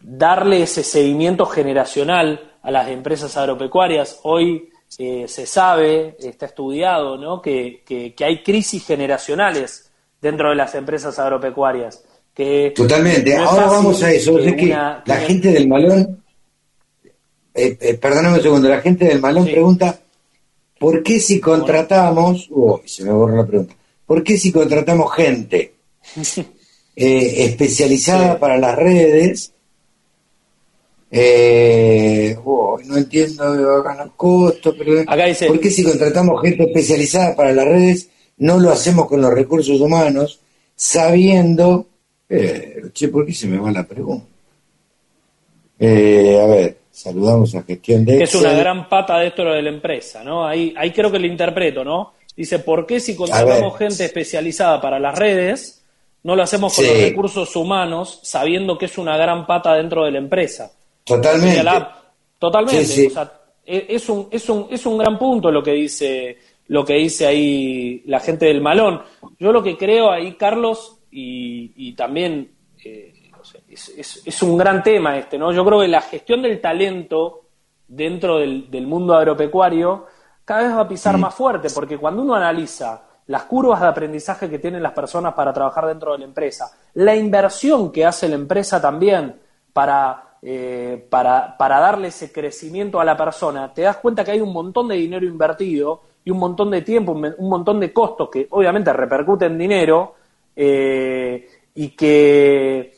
darle 0.02 0.62
ese 0.62 0.82
seguimiento 0.84 1.46
generacional 1.46 2.52
a 2.62 2.70
las 2.70 2.88
empresas 2.88 3.36
agropecuarias. 3.36 4.20
Hoy 4.22 4.70
eh, 4.98 5.26
se 5.26 5.46
sabe, 5.46 6.16
está 6.18 6.46
estudiado, 6.46 7.16
¿no? 7.16 7.40
que, 7.40 7.82
que, 7.84 8.14
hay 8.24 8.42
crisis 8.42 8.86
generacionales 8.86 9.91
dentro 10.22 10.50
de 10.50 10.54
las 10.54 10.74
empresas 10.74 11.18
agropecuarias. 11.18 12.02
Que 12.32 12.72
Totalmente. 12.74 13.36
Ahora 13.36 13.66
vamos 13.66 14.02
a 14.02 14.10
eso. 14.10 14.36
que 14.36 14.68
la 14.68 15.16
gente 15.26 15.52
del 15.52 15.68
malón, 15.68 16.22
eh, 17.52 17.76
eh, 17.78 17.94
perdóname 17.94 18.36
un 18.36 18.42
segundo, 18.42 18.68
la 18.68 18.80
gente 18.80 19.04
del 19.04 19.20
malón 19.20 19.44
pregunta, 19.44 19.98
¿por 20.78 21.02
qué 21.02 21.20
si 21.20 21.38
contratamos, 21.38 22.48
se 22.86 23.04
me 23.04 23.12
borra 23.12 23.36
la 23.36 23.46
pregunta, 23.46 23.74
¿por 24.06 24.22
qué 24.22 24.38
si 24.38 24.50
contratamos 24.50 25.12
gente 25.12 25.74
especializada 26.96 28.38
para 28.38 28.56
las 28.56 28.76
redes, 28.76 29.52
eh, 31.10 32.34
oh, 32.42 32.78
no 32.86 32.96
entiendo 32.96 33.54
los 33.54 33.84
costos, 34.16 34.74
pero 34.78 35.04
¿por 35.04 35.60
qué 35.60 35.70
si 35.70 35.84
contratamos 35.84 36.40
gente 36.40 36.64
especializada 36.64 37.36
para 37.36 37.52
las 37.52 37.66
redes 37.66 38.08
no 38.42 38.58
lo 38.58 38.70
hacemos 38.70 39.06
con 39.06 39.20
los 39.22 39.32
recursos 39.32 39.80
humanos 39.80 40.40
sabiendo... 40.74 41.86
Eh, 42.28 42.90
che, 42.92 43.08
¿por 43.08 43.24
qué 43.24 43.32
se 43.32 43.46
me 43.46 43.58
va 43.58 43.70
la 43.70 43.84
pregunta? 43.84 44.26
Eh, 45.78 46.40
a 46.42 46.46
ver, 46.46 46.78
saludamos 46.90 47.54
a 47.54 47.62
gestión 47.62 48.04
de... 48.04 48.22
Es 48.22 48.34
una 48.34 48.52
gran 48.52 48.88
pata 48.88 49.18
de 49.18 49.28
esto 49.28 49.44
de 49.44 49.62
la 49.62 49.68
empresa, 49.68 50.24
¿no? 50.24 50.46
Ahí, 50.46 50.74
ahí 50.76 50.90
creo 50.90 51.10
que 51.12 51.20
lo 51.20 51.26
interpreto, 51.26 51.84
¿no? 51.84 52.14
Dice, 52.36 52.58
¿por 52.58 52.84
qué 52.84 52.98
si 52.98 53.14
contratamos 53.14 53.78
gente 53.78 54.06
especializada 54.06 54.80
para 54.80 54.98
las 54.98 55.16
redes, 55.16 55.84
no 56.24 56.34
lo 56.34 56.42
hacemos 56.42 56.74
con 56.74 56.84
los 56.84 56.96
recursos 56.96 57.54
humanos, 57.54 58.20
sabiendo 58.22 58.76
que 58.76 58.86
es 58.86 58.98
una 58.98 59.16
gran 59.16 59.46
pata 59.46 59.74
dentro 59.74 60.04
de 60.04 60.12
la 60.12 60.18
empresa? 60.18 60.72
Totalmente. 61.04 61.62
totalmente. 62.38 63.12
E, 63.64 63.86
es, 63.90 64.08
un, 64.08 64.26
es, 64.32 64.48
un, 64.48 64.66
es 64.70 64.84
un 64.84 64.98
gran 64.98 65.16
punto 65.16 65.50
lo 65.50 65.62
que 65.62 65.72
dice 65.72 66.36
lo 66.68 66.84
que 66.84 66.94
dice 66.94 67.26
ahí 67.26 68.02
la 68.06 68.20
gente 68.20 68.46
del 68.46 68.60
malón. 68.60 69.02
Yo 69.38 69.52
lo 69.52 69.62
que 69.62 69.76
creo 69.76 70.10
ahí, 70.10 70.34
Carlos, 70.34 70.98
y, 71.10 71.92
también 71.94 72.52
eh, 72.84 73.12
es, 73.68 74.42
un 74.42 74.56
gran 74.56 74.82
tema 74.82 75.18
este, 75.18 75.38
¿no? 75.38 75.52
Yo 75.52 75.64
creo 75.64 75.80
que 75.80 75.88
la 75.88 76.00
gestión 76.00 76.42
del 76.42 76.60
talento 76.60 77.42
dentro 77.86 78.38
del, 78.38 78.86
mundo 78.86 79.14
agropecuario 79.14 80.06
cada 80.44 80.62
vez 80.62 80.76
va 80.76 80.80
a 80.80 80.88
pisar 80.88 81.18
más 81.18 81.34
fuerte, 81.34 81.68
porque 81.70 81.98
cuando 81.98 82.22
uno 82.22 82.34
analiza 82.34 83.02
las 83.26 83.44
curvas 83.44 83.80
de 83.80 83.86
aprendizaje 83.86 84.48
que 84.48 84.58
tienen 84.58 84.82
las 84.82 84.92
personas 84.92 85.34
para 85.34 85.52
trabajar 85.52 85.86
dentro 85.86 86.12
de 86.12 86.18
la 86.18 86.24
empresa, 86.24 86.72
la 86.94 87.14
inversión 87.14 87.92
que 87.92 88.04
hace 88.04 88.28
la 88.28 88.34
empresa 88.34 88.80
también 88.80 89.40
para 89.72 90.32
eh, 90.44 91.06
para, 91.08 91.56
para 91.56 91.78
darle 91.78 92.08
ese 92.08 92.32
crecimiento 92.32 92.98
a 93.00 93.04
la 93.04 93.16
persona, 93.16 93.72
te 93.72 93.82
das 93.82 93.98
cuenta 93.98 94.24
que 94.24 94.32
hay 94.32 94.40
un 94.40 94.52
montón 94.52 94.88
de 94.88 94.96
dinero 94.96 95.24
invertido 95.24 96.02
y 96.24 96.30
un 96.30 96.38
montón 96.38 96.70
de 96.70 96.82
tiempo, 96.82 97.12
un 97.12 97.48
montón 97.48 97.80
de 97.80 97.92
costos 97.92 98.28
que 98.30 98.46
obviamente 98.50 98.92
repercuten 98.92 99.52
en 99.52 99.58
dinero 99.58 100.14
eh, 100.54 101.48
y, 101.74 101.88
que, 101.90 102.94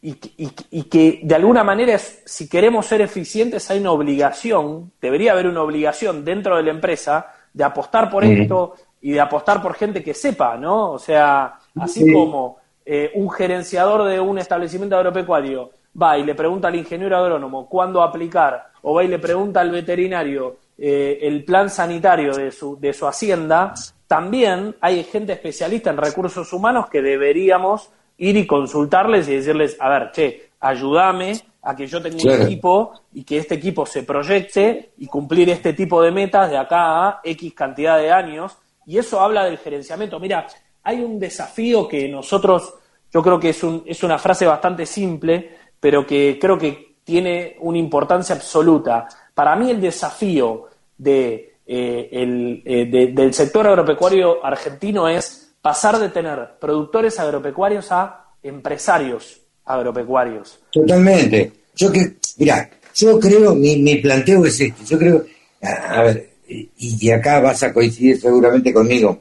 y, 0.00 0.82
que 0.84 1.20
de 1.22 1.34
alguna 1.34 1.64
manera, 1.64 1.98
si 1.98 2.48
queremos 2.48 2.86
ser 2.86 3.00
eficientes, 3.00 3.70
hay 3.70 3.80
una 3.80 3.92
obligación, 3.92 4.92
debería 5.00 5.32
haber 5.32 5.46
una 5.46 5.62
obligación 5.62 6.24
dentro 6.24 6.56
de 6.56 6.62
la 6.62 6.70
empresa 6.70 7.32
de 7.52 7.64
apostar 7.64 8.10
por 8.10 8.24
esto 8.24 8.74
y 9.00 9.12
de 9.12 9.20
apostar 9.20 9.60
por 9.60 9.74
gente 9.74 10.02
que 10.02 10.14
sepa, 10.14 10.56
¿no? 10.56 10.92
O 10.92 10.98
sea, 10.98 11.58
así 11.80 12.12
como 12.12 12.58
eh, 12.84 13.10
un 13.14 13.30
gerenciador 13.30 14.04
de 14.04 14.20
un 14.20 14.38
establecimiento 14.38 14.96
agropecuario 14.96 15.70
va 16.00 16.18
y 16.18 16.24
le 16.24 16.34
pregunta 16.34 16.68
al 16.68 16.76
ingeniero 16.76 17.16
agrónomo 17.16 17.68
cuándo 17.68 18.02
aplicar, 18.02 18.70
o 18.82 18.94
va 18.94 19.04
y 19.04 19.08
le 19.08 19.18
pregunta 19.18 19.60
al 19.60 19.70
veterinario 19.70 20.56
eh, 20.78 21.18
el 21.22 21.44
plan 21.44 21.68
sanitario 21.68 22.32
de 22.34 22.52
su, 22.52 22.78
de 22.78 22.92
su 22.92 23.06
hacienda, 23.06 23.74
también 24.06 24.76
hay 24.80 25.02
gente 25.04 25.32
especialista 25.32 25.90
en 25.90 25.96
recursos 25.96 26.52
humanos 26.52 26.88
que 26.88 27.02
deberíamos 27.02 27.90
ir 28.16 28.36
y 28.36 28.46
consultarles 28.46 29.28
y 29.28 29.36
decirles, 29.36 29.76
a 29.80 29.88
ver, 29.88 30.10
che, 30.12 30.50
ayúdame 30.60 31.40
a 31.62 31.76
que 31.76 31.86
yo 31.86 32.00
tenga 32.00 32.16
un 32.22 32.42
equipo 32.42 32.92
y 33.12 33.24
que 33.24 33.38
este 33.38 33.56
equipo 33.56 33.84
se 33.84 34.04
proyecte 34.04 34.92
y 34.98 35.06
cumplir 35.06 35.50
este 35.50 35.72
tipo 35.72 36.00
de 36.00 36.10
metas 36.10 36.50
de 36.50 36.56
acá 36.56 37.08
a 37.08 37.20
X 37.24 37.52
cantidad 37.54 37.98
de 37.98 38.10
años. 38.10 38.56
Y 38.86 38.98
eso 38.98 39.20
habla 39.20 39.44
del 39.44 39.58
gerenciamiento. 39.58 40.18
Mira, 40.18 40.46
hay 40.82 41.00
un 41.02 41.18
desafío 41.18 41.86
que 41.86 42.08
nosotros, 42.08 42.74
yo 43.12 43.22
creo 43.22 43.38
que 43.38 43.50
es, 43.50 43.62
un, 43.62 43.82
es 43.84 44.02
una 44.02 44.18
frase 44.18 44.46
bastante 44.46 44.86
simple, 44.86 45.56
pero 45.78 46.06
que 46.06 46.38
creo 46.40 46.56
que 46.56 46.96
tiene 47.04 47.56
una 47.60 47.78
importancia 47.78 48.34
absoluta. 48.34 49.06
Para 49.38 49.54
mí 49.54 49.70
el 49.70 49.80
desafío 49.80 50.64
de, 50.96 51.58
eh, 51.64 52.08
eh, 52.12 53.12
del 53.14 53.32
sector 53.32 53.68
agropecuario 53.68 54.44
argentino 54.44 55.08
es 55.08 55.52
pasar 55.62 56.00
de 56.00 56.08
tener 56.08 56.58
productores 56.60 57.20
agropecuarios 57.20 57.92
a 57.92 58.32
empresarios 58.42 59.40
agropecuarios. 59.64 60.58
Totalmente. 60.72 61.52
Yo 61.76 61.92
que, 61.92 62.16
mira, 62.38 62.68
yo 62.96 63.20
creo, 63.20 63.54
mi, 63.54 63.76
mi 63.76 63.98
planteo 63.98 64.44
es 64.44 64.60
este, 64.60 64.84
yo 64.84 64.98
creo, 64.98 65.24
a, 65.62 66.02
ver, 66.02 66.30
y, 66.48 67.08
acá 67.12 67.38
vas 67.38 67.62
a 67.62 67.72
coincidir 67.72 68.20
seguramente 68.20 68.72
conmigo. 68.72 69.20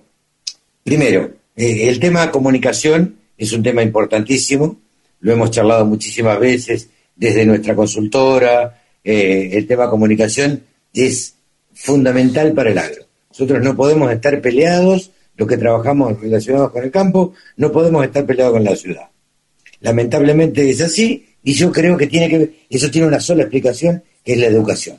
Primero, 0.83 1.29
eh, 1.55 1.89
el 1.89 1.99
tema 1.99 2.31
comunicación 2.31 3.19
es 3.37 3.53
un 3.53 3.61
tema 3.61 3.83
importantísimo 3.83 4.77
lo 5.19 5.33
hemos 5.33 5.51
charlado 5.51 5.85
muchísimas 5.85 6.39
veces 6.39 6.89
desde 7.15 7.45
nuestra 7.45 7.75
consultora, 7.75 8.81
eh, 9.09 9.57
el 9.57 9.65
tema 9.65 9.89
comunicación 9.89 10.63
es 10.93 11.35
fundamental 11.73 12.51
para 12.51 12.71
el 12.71 12.77
agro. 12.77 13.05
Nosotros 13.29 13.63
no 13.63 13.73
podemos 13.73 14.11
estar 14.11 14.41
peleados, 14.41 15.11
los 15.37 15.47
que 15.47 15.55
trabajamos 15.55 16.19
relacionados 16.19 16.71
con 16.71 16.83
el 16.83 16.91
campo, 16.91 17.33
no 17.55 17.71
podemos 17.71 18.03
estar 18.03 18.25
peleados 18.25 18.55
con 18.55 18.65
la 18.65 18.75
ciudad. 18.75 19.07
lamentablemente 19.79 20.69
es 20.69 20.81
así, 20.81 21.25
y 21.41 21.53
yo 21.53 21.71
creo 21.71 21.95
que 21.95 22.07
tiene 22.07 22.27
que 22.27 22.65
eso 22.69 22.91
tiene 22.91 23.07
una 23.07 23.21
sola 23.21 23.43
explicación, 23.43 24.03
que 24.25 24.33
es 24.33 24.39
la 24.39 24.47
educación. 24.47 24.97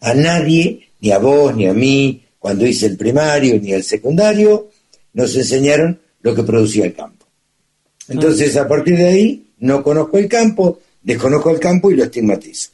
A 0.00 0.12
nadie, 0.12 0.88
ni 1.00 1.10
a 1.10 1.18
vos, 1.18 1.56
ni 1.56 1.66
a 1.66 1.72
mí, 1.72 2.22
cuando 2.38 2.66
hice 2.66 2.84
el 2.84 2.98
primario, 2.98 3.58
ni 3.58 3.72
el 3.72 3.82
secundario, 3.82 4.68
nos 5.14 5.34
enseñaron 5.36 5.98
lo 6.20 6.34
que 6.34 6.42
producía 6.42 6.84
el 6.84 6.92
campo. 6.92 7.24
Entonces, 8.08 8.58
a 8.58 8.68
partir 8.68 8.98
de 8.98 9.08
ahí, 9.08 9.46
no 9.60 9.82
conozco 9.82 10.18
el 10.18 10.28
campo, 10.28 10.80
desconozco 11.02 11.48
el 11.48 11.60
campo 11.60 11.90
y 11.90 11.96
lo 11.96 12.04
estigmatizo. 12.04 12.72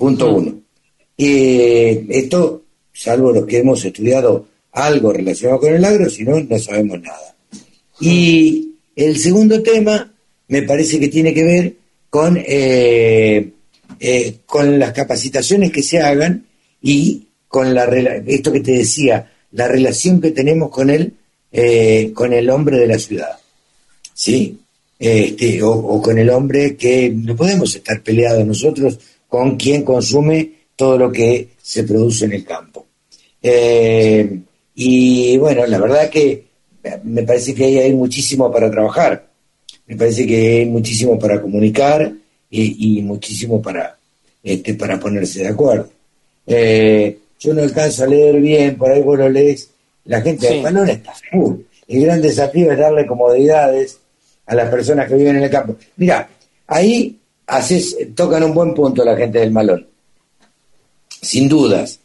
Punto 0.00 0.34
uno. 0.34 0.58
Y 1.14 2.10
esto, 2.16 2.62
salvo 2.90 3.32
los 3.32 3.44
que 3.44 3.58
hemos 3.58 3.84
estudiado 3.84 4.46
algo 4.72 5.12
relacionado 5.12 5.60
con 5.60 5.74
el 5.74 5.84
agro, 5.84 6.08
si 6.08 6.24
no, 6.24 6.40
no 6.40 6.58
sabemos 6.58 7.02
nada. 7.02 7.36
Y 8.00 8.76
el 8.96 9.18
segundo 9.18 9.62
tema 9.62 10.10
me 10.48 10.62
parece 10.62 10.98
que 10.98 11.08
tiene 11.08 11.34
que 11.34 11.44
ver 11.44 11.74
con, 12.08 12.38
eh, 12.38 13.50
eh, 14.00 14.36
con 14.46 14.78
las 14.78 14.94
capacitaciones 14.94 15.70
que 15.70 15.82
se 15.82 15.98
hagan 15.98 16.46
y 16.80 17.26
con 17.46 17.74
la 17.74 17.84
esto 18.26 18.52
que 18.52 18.60
te 18.60 18.72
decía, 18.72 19.30
la 19.52 19.68
relación 19.68 20.18
que 20.18 20.30
tenemos 20.30 20.70
con 20.70 20.88
él, 20.88 21.12
eh, 21.52 22.10
con 22.14 22.32
el 22.32 22.48
hombre 22.48 22.78
de 22.78 22.86
la 22.86 22.98
ciudad. 22.98 23.38
¿Sí? 24.14 24.60
Este, 24.98 25.62
o, 25.62 26.00
con 26.00 26.18
el 26.18 26.30
hombre 26.30 26.74
que 26.76 27.10
no 27.10 27.36
podemos 27.36 27.74
estar 27.74 28.02
peleados 28.02 28.46
nosotros 28.46 28.98
con 29.30 29.56
quien 29.56 29.84
consume 29.84 30.50
todo 30.76 30.98
lo 30.98 31.10
que 31.10 31.48
se 31.62 31.84
produce 31.84 32.26
en 32.26 32.32
el 32.34 32.44
campo. 32.44 32.86
y 34.74 35.36
bueno, 35.38 35.66
la 35.66 35.78
verdad 35.78 36.10
que 36.10 36.44
me 37.04 37.22
parece 37.22 37.54
que 37.54 37.64
ahí 37.64 37.78
hay 37.78 37.94
muchísimo 37.94 38.50
para 38.50 38.70
trabajar. 38.70 39.26
Me 39.86 39.96
parece 39.96 40.26
que 40.26 40.58
hay 40.58 40.66
muchísimo 40.66 41.18
para 41.18 41.40
comunicar 41.40 42.12
y, 42.50 43.00
muchísimo 43.02 43.62
para, 43.62 43.96
este, 44.42 44.74
para 44.74 44.98
ponerse 44.98 45.40
de 45.40 45.48
acuerdo. 45.48 45.88
Eh, 46.46 47.18
yo 47.38 47.54
no 47.54 47.62
alcanzo 47.62 48.04
a 48.04 48.06
leer 48.06 48.40
bien, 48.40 48.76
por 48.76 48.90
ahí 48.90 49.02
vos 49.02 49.18
lo 49.18 49.28
lees. 49.28 49.70
La 50.06 50.20
gente 50.20 50.48
del 50.48 50.62
balón 50.62 50.88
está 50.88 51.12
full. 51.30 51.56
El 51.86 52.04
gran 52.04 52.20
desafío 52.20 52.72
es 52.72 52.78
darle 52.78 53.06
comodidades 53.06 53.98
a 54.46 54.54
las 54.54 54.68
personas 54.70 55.08
que 55.08 55.14
viven 55.14 55.36
en 55.36 55.44
el 55.44 55.50
campo. 55.50 55.76
Mira, 55.96 56.28
ahí 56.66 57.19
haces, 57.50 57.96
tocan 58.14 58.44
un 58.44 58.54
buen 58.54 58.74
punto 58.74 59.04
la 59.04 59.16
gente 59.16 59.40
del 59.40 59.50
malón. 59.50 59.86
Sin 61.20 61.48
dudas. 61.48 61.98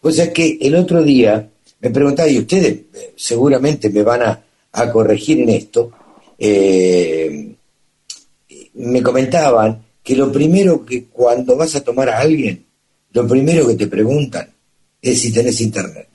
Pues 0.00 0.18
es 0.18 0.30
que 0.30 0.58
el 0.60 0.74
otro 0.74 1.02
día 1.02 1.48
me 1.80 1.90
preguntaba, 1.90 2.28
y 2.28 2.38
ustedes 2.38 2.72
eh, 2.94 3.12
seguramente 3.16 3.90
me 3.90 4.02
van 4.02 4.22
a, 4.22 4.42
corregir 4.90 5.40
en 5.40 5.50
esto, 5.50 5.90
eh, 6.38 7.54
me 8.74 9.02
comentaban 9.02 9.82
que 10.02 10.16
lo 10.16 10.32
primero 10.32 10.84
que 10.84 11.04
cuando 11.04 11.56
vas 11.56 11.74
a 11.76 11.84
tomar 11.84 12.08
a 12.08 12.20
alguien, 12.20 12.64
lo 13.12 13.28
primero 13.28 13.66
que 13.66 13.74
te 13.74 13.86
preguntan 13.86 14.48
es 15.02 15.20
si 15.20 15.32
tenés 15.32 15.60
internet. 15.60 16.08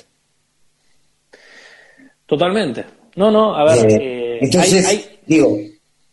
Totalmente. 2.26 2.84
No, 3.16 3.30
no, 3.30 3.56
a 3.56 3.64
ver. 3.64 4.02
Eh, 4.02 4.40
entonces, 4.42 5.10
digo, 5.26 5.60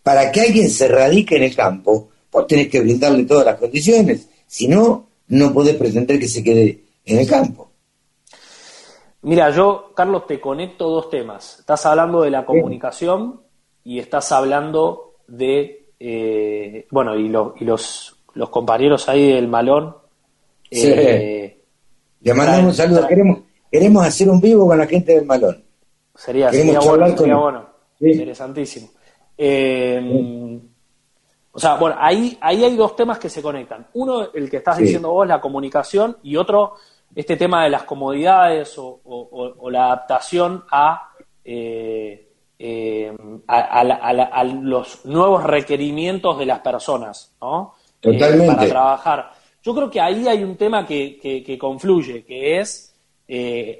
para 0.02 0.30
que 0.30 0.42
alguien 0.42 0.68
se 0.68 0.86
radique 0.88 1.36
en 1.36 1.44
el 1.44 1.56
campo, 1.56 2.10
vos 2.34 2.46
tenés 2.48 2.68
que 2.68 2.80
brindarle 2.80 3.24
todas 3.24 3.46
las 3.46 3.56
condiciones. 3.56 4.28
Si 4.46 4.66
no, 4.66 5.06
no 5.28 5.54
podés 5.54 5.76
pretender 5.76 6.18
que 6.18 6.28
se 6.28 6.42
quede 6.42 6.80
en 7.04 7.18
el 7.18 7.28
campo. 7.28 7.70
Mira, 9.22 9.50
yo, 9.50 9.92
Carlos, 9.94 10.26
te 10.26 10.40
conecto 10.40 10.88
dos 10.90 11.08
temas. 11.08 11.60
Estás 11.60 11.86
hablando 11.86 12.22
de 12.22 12.30
la 12.30 12.44
comunicación 12.44 13.40
y 13.84 14.00
estás 14.00 14.32
hablando 14.32 15.14
de, 15.28 15.86
eh, 15.98 16.86
bueno, 16.90 17.16
y, 17.16 17.26
y 17.26 17.64
los, 17.64 18.16
los, 18.34 18.48
compañeros 18.50 19.08
ahí 19.08 19.32
del 19.32 19.48
malón. 19.48 19.96
Sí. 20.70 20.88
Eh, 20.88 21.62
Le 22.20 22.34
mandamos 22.34 22.66
un 22.66 22.74
saludo. 22.74 23.06
Queremos, 23.06 23.38
queremos 23.70 24.04
hacer 24.04 24.28
un 24.28 24.40
vivo 24.40 24.66
con 24.66 24.76
la 24.76 24.86
gente 24.86 25.14
del 25.14 25.24
malón. 25.24 25.62
Sería, 26.14 26.50
sería 26.50 26.80
bueno, 26.80 27.16
sería 27.16 27.36
bueno. 27.36 27.66
Interesantísimo. 28.00 28.88
Eh, 29.38 30.60
o 31.56 31.60
sea, 31.60 31.76
bueno, 31.76 31.96
ahí, 32.00 32.36
ahí 32.40 32.64
hay 32.64 32.74
dos 32.74 32.96
temas 32.96 33.16
que 33.16 33.28
se 33.28 33.40
conectan. 33.40 33.86
Uno, 33.94 34.28
el 34.34 34.50
que 34.50 34.56
estás 34.56 34.76
diciendo 34.76 35.12
vos, 35.12 35.24
la 35.24 35.40
comunicación, 35.40 36.16
y 36.24 36.34
otro, 36.34 36.74
este 37.14 37.36
tema 37.36 37.62
de 37.62 37.70
las 37.70 37.84
comodidades 37.84 38.74
o, 38.76 39.70
la 39.70 39.84
adaptación 39.84 40.64
a, 40.68 41.10
eh, 41.44 42.28
eh, 42.58 43.16
a, 43.46 44.44
los 44.44 45.06
nuevos 45.06 45.44
requerimientos 45.44 46.36
de 46.40 46.46
las 46.46 46.58
personas, 46.58 47.36
¿no? 47.40 47.74
Eh, 48.02 48.12
Totalmente. 48.12 48.56
para 48.56 48.68
trabajar. 48.68 49.30
Yo 49.62 49.74
creo 49.76 49.88
que 49.88 50.00
ahí 50.00 50.26
hay 50.26 50.42
un 50.42 50.56
tema 50.56 50.84
que, 50.84 51.56
confluye, 51.56 52.24
que 52.24 52.58
es 52.58 52.96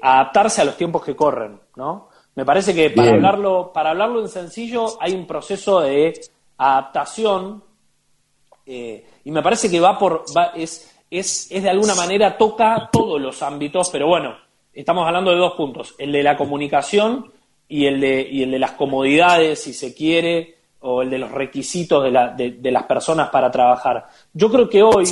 adaptarse 0.01 0.61
a 0.61 0.65
los 0.65 0.77
tiempos 0.77 1.03
que 1.03 1.13
corren, 1.13 1.59
¿no? 1.75 2.07
Me 2.35 2.45
parece 2.45 2.73
que 2.73 2.89
para 2.91 3.11
hablarlo, 3.11 3.73
para 3.73 3.89
hablarlo 3.89 4.21
en 4.21 4.29
sencillo, 4.29 4.97
hay 5.01 5.13
un 5.13 5.27
proceso 5.27 5.81
de 5.81 6.13
adaptación 6.57 7.64
y 8.65 9.31
me 9.31 9.43
parece 9.43 9.69
que 9.69 9.79
va 9.79 9.97
por 9.97 10.25
va, 10.35 10.51
es 10.55 10.95
es, 11.09 11.49
de 11.49 11.69
alguna 11.69 11.95
manera 11.95 12.37
toca 12.37 12.89
todos 12.91 13.21
los 13.21 13.41
ámbitos, 13.41 13.89
pero 13.89 14.07
bueno, 14.07 14.35
estamos 14.73 15.05
hablando 15.07 15.31
de 15.31 15.37
dos 15.37 15.53
puntos, 15.53 15.95
el 15.97 16.11
de 16.11 16.23
la 16.23 16.37
comunicación 16.37 17.31
y 17.67 17.85
el 17.85 17.99
de, 17.99 18.27
y 18.29 18.43
el 18.43 18.51
de 18.51 18.59
las 18.59 18.71
comodidades, 18.71 19.61
si 19.61 19.73
se 19.73 19.93
quiere, 19.93 20.55
o 20.81 21.01
el 21.01 21.09
de 21.09 21.17
los 21.17 21.31
requisitos 21.31 22.03
de, 22.03 22.11
la, 22.11 22.29
de, 22.29 22.71
las 22.71 22.83
personas 22.83 23.29
para 23.29 23.49
trabajar. 23.49 24.05
Yo 24.33 24.51
creo 24.51 24.69
que 24.69 24.83
hoy 24.83 25.05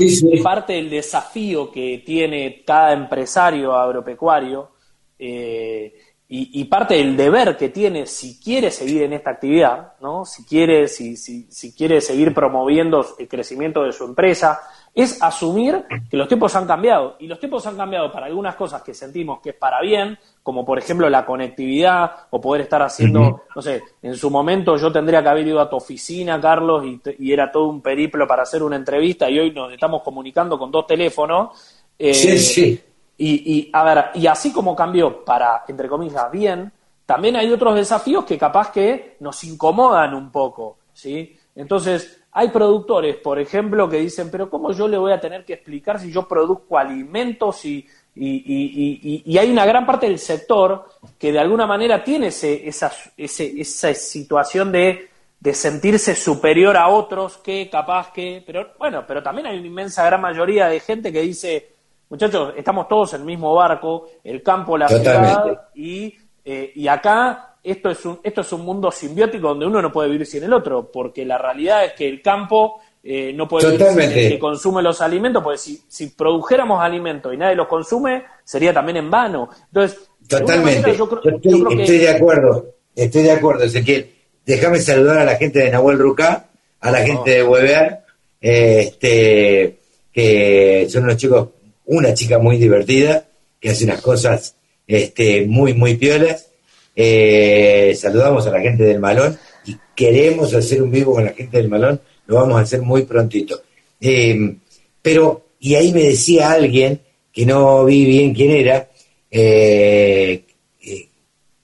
parte 0.43 0.73
del 0.73 0.89
desafío 0.89 1.71
que 1.71 2.03
tiene 2.05 2.63
cada 2.63 2.93
empresario 2.93 3.73
agropecuario 3.73 4.69
eh, 5.17 5.95
y, 6.35 6.63
parte 6.65 6.95
del 6.95 7.15
deber 7.15 7.55
que 7.55 7.69
tiene 7.69 8.07
si 8.07 8.39
quiere 8.39 8.71
seguir 8.71 9.03
en 9.03 9.13
esta 9.13 9.29
actividad, 9.29 9.93
¿no? 10.01 10.25
si, 10.25 10.43
quiere, 10.43 10.87
si, 10.87 11.15
si, 11.15 11.43
si 11.43 11.75
quiere 11.75 12.01
seguir 12.01 12.33
promoviendo 12.33 13.05
el 13.19 13.27
crecimiento 13.27 13.83
de 13.83 13.91
su 13.91 14.03
empresa, 14.03 14.59
es 14.95 15.21
asumir 15.21 15.85
que 16.09 16.17
los 16.17 16.27
tiempos 16.27 16.55
han 16.55 16.65
cambiado. 16.65 17.17
Y 17.19 17.27
los 17.27 17.39
tiempos 17.39 17.67
han 17.67 17.77
cambiado 17.77 18.11
para 18.11 18.25
algunas 18.25 18.55
cosas 18.55 18.81
que 18.81 18.95
sentimos 18.95 19.41
que 19.41 19.51
es 19.51 19.55
para 19.55 19.79
bien, 19.81 20.17
como 20.41 20.65
por 20.65 20.79
ejemplo 20.79 21.07
la 21.07 21.23
conectividad 21.23 22.11
o 22.31 22.41
poder 22.41 22.61
estar 22.61 22.81
haciendo, 22.81 23.43
no 23.55 23.61
sé, 23.61 23.83
en 24.01 24.15
su 24.15 24.31
momento 24.31 24.75
yo 24.75 24.91
tendría 24.91 25.21
que 25.21 25.29
haber 25.29 25.45
ido 25.45 25.59
a 25.59 25.69
tu 25.69 25.75
oficina, 25.75 26.41
Carlos, 26.41 26.83
y, 26.83 27.31
era 27.31 27.51
todo 27.51 27.67
un 27.67 27.79
periplo 27.79 28.25
para 28.25 28.41
hacer 28.41 28.63
una 28.63 28.75
entrevista 28.75 29.29
y 29.29 29.37
hoy 29.37 29.51
nos 29.51 29.71
estamos 29.71 30.01
comunicando 30.01 30.57
con 30.57 30.71
dos 30.71 30.87
teléfonos. 30.87 31.83
Eh, 31.99 32.11
sí, 32.11 32.39
sí. 32.39 32.83
Y, 33.17 33.53
y, 33.53 33.69
a 33.71 33.83
ver, 33.83 34.05
y 34.15 34.27
así 34.27 34.51
como 34.51 34.75
cambió 34.75 35.23
para, 35.23 35.63
entre 35.67 35.87
comillas, 35.87 36.31
bien, 36.31 36.71
también 37.05 37.35
hay 37.35 37.51
otros 37.51 37.75
desafíos 37.75 38.25
que 38.25 38.37
capaz 38.37 38.71
que 38.71 39.17
nos 39.19 39.43
incomodan 39.43 40.13
un 40.13 40.31
poco, 40.31 40.77
¿sí? 40.93 41.37
Entonces, 41.55 42.23
hay 42.31 42.49
productores, 42.49 43.17
por 43.17 43.39
ejemplo, 43.39 43.87
que 43.87 43.97
dicen, 43.97 44.31
pero 44.31 44.49
¿cómo 44.49 44.71
yo 44.71 44.87
le 44.87 44.97
voy 44.97 45.11
a 45.11 45.19
tener 45.19 45.45
que 45.45 45.53
explicar 45.53 45.99
si 45.99 46.11
yo 46.11 46.27
produzco 46.27 46.77
alimentos 46.77 47.63
y, 47.65 47.85
y, 48.15 49.37
hay 49.37 49.51
una 49.51 49.65
gran 49.65 49.85
parte 49.85 50.07
del 50.07 50.19
sector 50.19 50.85
que 51.19 51.31
de 51.31 51.39
alguna 51.39 51.67
manera 51.67 52.03
tiene 52.03 52.27
ese, 52.27 52.67
esa, 52.67 52.91
esa 53.17 53.93
situación 53.93 54.71
de, 54.71 55.09
de, 55.39 55.53
sentirse 55.53 56.15
superior 56.15 56.77
a 56.77 56.87
otros 56.87 57.37
que 57.37 57.69
capaz 57.69 58.11
que, 58.11 58.43
pero 58.45 58.73
bueno, 58.79 59.03
pero 59.07 59.21
también 59.21 59.47
hay 59.47 59.57
una 59.59 59.67
inmensa 59.67 60.05
gran 60.05 60.21
mayoría 60.21 60.67
de 60.67 60.79
gente 60.79 61.11
que 61.11 61.21
dice, 61.21 61.72
muchachos, 62.13 62.53
estamos 62.55 62.87
todos 62.87 63.15
en 63.15 63.21
el 63.21 63.25
mismo 63.25 63.55
barco, 63.55 64.07
el 64.23 64.43
campo, 64.43 64.77
la 64.77 64.87
ciudad, 64.87 65.69
y, 65.73 66.15
eh, 66.45 66.71
y 66.75 66.87
acá 66.87 67.55
esto 67.63 67.89
es 67.89 68.05
un, 68.05 68.19
esto 68.21 68.41
es 68.41 68.53
un 68.53 68.61
mundo 68.61 68.91
simbiótico 68.91 69.47
donde 69.47 69.65
uno 69.65 69.81
no 69.81 69.91
puede 69.91 70.11
vivir 70.11 70.27
sin 70.27 70.43
el 70.43 70.53
otro, 70.53 70.91
porque 70.91 71.25
la 71.25 71.39
realidad 71.39 71.85
es 71.85 71.93
que 71.93 72.07
el 72.07 72.21
campo 72.21 72.81
eh, 73.03 73.33
no 73.33 73.47
puede 73.47 73.71
vivir 73.71 73.87
sin 73.87 73.99
el 73.99 74.29
que 74.29 74.37
consume 74.37 74.83
los 74.83 75.01
alimentos, 75.01 75.41
porque 75.41 75.57
si, 75.57 75.81
si 75.87 76.07
produjéramos 76.07 76.83
alimentos 76.83 77.33
y 77.33 77.37
nadie 77.37 77.55
los 77.55 77.67
consume, 77.67 78.25
sería 78.43 78.71
también 78.71 78.97
en 78.97 79.09
vano. 79.09 79.49
Entonces, 79.65 79.99
Totalmente. 80.27 80.95
yo, 80.95 81.09
estoy, 81.23 81.97
de 81.97 82.09
acuerdo, 82.09 82.75
estoy 82.95 83.23
de 83.23 83.31
acuerdo, 83.31 83.63
Ezequiel. 83.63 84.07
Déjame 84.45 84.77
saludar 84.77 85.17
a 85.17 85.25
la 85.25 85.35
gente 85.37 85.57
de 85.57 85.71
Nahuel 85.71 85.97
Rucá, 85.97 86.45
a 86.79 86.91
la 86.91 86.99
gente 86.99 87.31
de 87.31 87.43
Weber, 87.43 88.01
este, 88.39 89.79
que 90.11 90.87
son 90.91 91.05
unos 91.05 91.17
chicos, 91.17 91.47
una 91.85 92.13
chica 92.13 92.39
muy 92.39 92.57
divertida, 92.57 93.27
que 93.59 93.69
hace 93.69 93.85
unas 93.85 94.01
cosas 94.01 94.55
este, 94.87 95.45
muy, 95.45 95.73
muy 95.73 95.95
piolas 95.95 96.47
eh, 96.95 97.95
saludamos 97.99 98.45
a 98.45 98.51
la 98.51 98.61
gente 98.61 98.83
del 98.83 98.99
Malón 98.99 99.37
y 99.65 99.75
queremos 99.95 100.53
hacer 100.53 100.81
un 100.81 100.91
vivo 100.91 101.13
con 101.13 101.25
la 101.25 101.33
gente 101.33 101.57
del 101.57 101.69
Malón, 101.69 101.99
lo 102.27 102.35
vamos 102.35 102.57
a 102.57 102.61
hacer 102.61 102.81
muy 102.81 103.03
prontito. 103.03 103.63
Eh, 103.99 104.55
pero, 105.01 105.45
y 105.59 105.75
ahí 105.75 105.91
me 105.93 106.03
decía 106.03 106.51
alguien, 106.51 107.01
que 107.31 107.45
no 107.45 107.83
vi 107.85 108.05
bien 108.05 108.33
quién 108.33 108.51
era, 108.51 108.89
eh, 109.31 110.43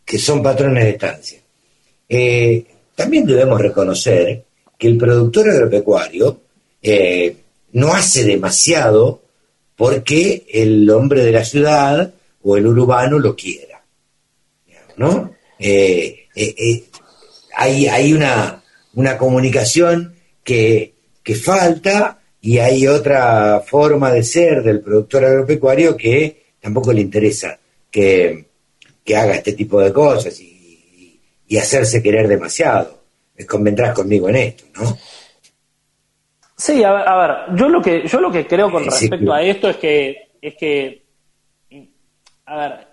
que 0.04 0.18
son 0.18 0.42
patrones 0.42 0.84
de 0.84 0.90
estancia. 0.90 1.40
también 2.96 3.26
debemos 3.26 3.62
reconocer 3.62 4.44
que 4.78 4.88
el 4.88 4.98
productor 4.98 5.50
agropecuario 5.50 6.42
eh, 6.82 7.36
no 7.74 7.94
hace 7.94 8.24
demasiado 8.24 9.22
porque 9.80 10.46
el 10.52 10.89
hombre 10.89 11.24
de 11.24 11.32
la 11.32 11.46
ciudad 11.46 12.13
o 12.44 12.58
el 12.58 12.68
urbano 12.68 13.18
lo 13.18 13.34
quiera. 13.34 13.82
¿No? 14.98 15.32
Eh, 15.58 16.28
eh, 16.36 16.84
hay, 17.56 17.88
hay 17.88 18.12
una, 18.12 18.62
una 18.96 19.18
comunicación 19.18 20.15
que, 20.44 20.96
que 21.24 21.34
falta 21.34 22.20
y 22.42 22.58
hay 22.58 22.88
otra 22.88 23.63
forma 23.65 24.12
de 24.12 24.24
ser 24.24 24.63
del 24.63 24.82
productor 24.82 25.24
agropecuario 25.24 25.96
que 25.96 26.48
tampoco 26.60 26.92
le 26.92 27.00
interesa 27.00 27.58
que, 27.89 28.48
que 29.06 29.15
haga 29.15 29.36
este 29.36 29.54
tipo 29.54 29.80
de 29.80 29.94
cosas 29.94 30.38
y, 30.42 31.22
hacerse 31.58 32.04
querer 32.04 32.28
demasiado. 32.28 33.00
Convendrás 33.48 33.96
conmigo 33.96 34.28
en 34.28 34.36
esto, 34.36 34.65
¿no? 34.76 34.98
Sí, 36.60 36.84
a 36.84 36.91
ver, 37.15 37.56
yo 37.56 37.69
lo 37.69 37.82
que 37.82 38.06
yo 38.06 38.19
lo 38.19 38.30
que 38.30 38.45
creo 38.45 38.69
con 38.69 38.84
respecto 38.84 39.32
a 39.32 39.41
esto 39.41 39.69
es 39.69 39.78
que 39.78 40.32
es 40.41 40.56
que 40.56 41.06
a 42.45 42.58
ver, 42.58 42.88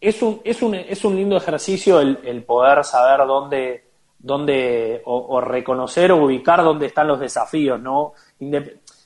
es 0.00 0.22
un 0.22 0.40
es 0.44 0.62
un 0.62 0.76
es 0.76 1.04
un 1.04 1.16
lindo 1.16 1.36
ejercicio 1.36 1.98
el, 1.98 2.44
poder 2.44 2.84
saber 2.84 3.26
dónde 3.26 3.84
dónde 4.16 5.02
o, 5.06 5.40
reconocer 5.40 6.12
o 6.12 6.24
ubicar 6.24 6.62
dónde 6.62 6.86
están 6.86 7.08
los 7.08 7.18
desafíos, 7.18 7.80
¿no? 7.80 8.00
o 8.00 8.14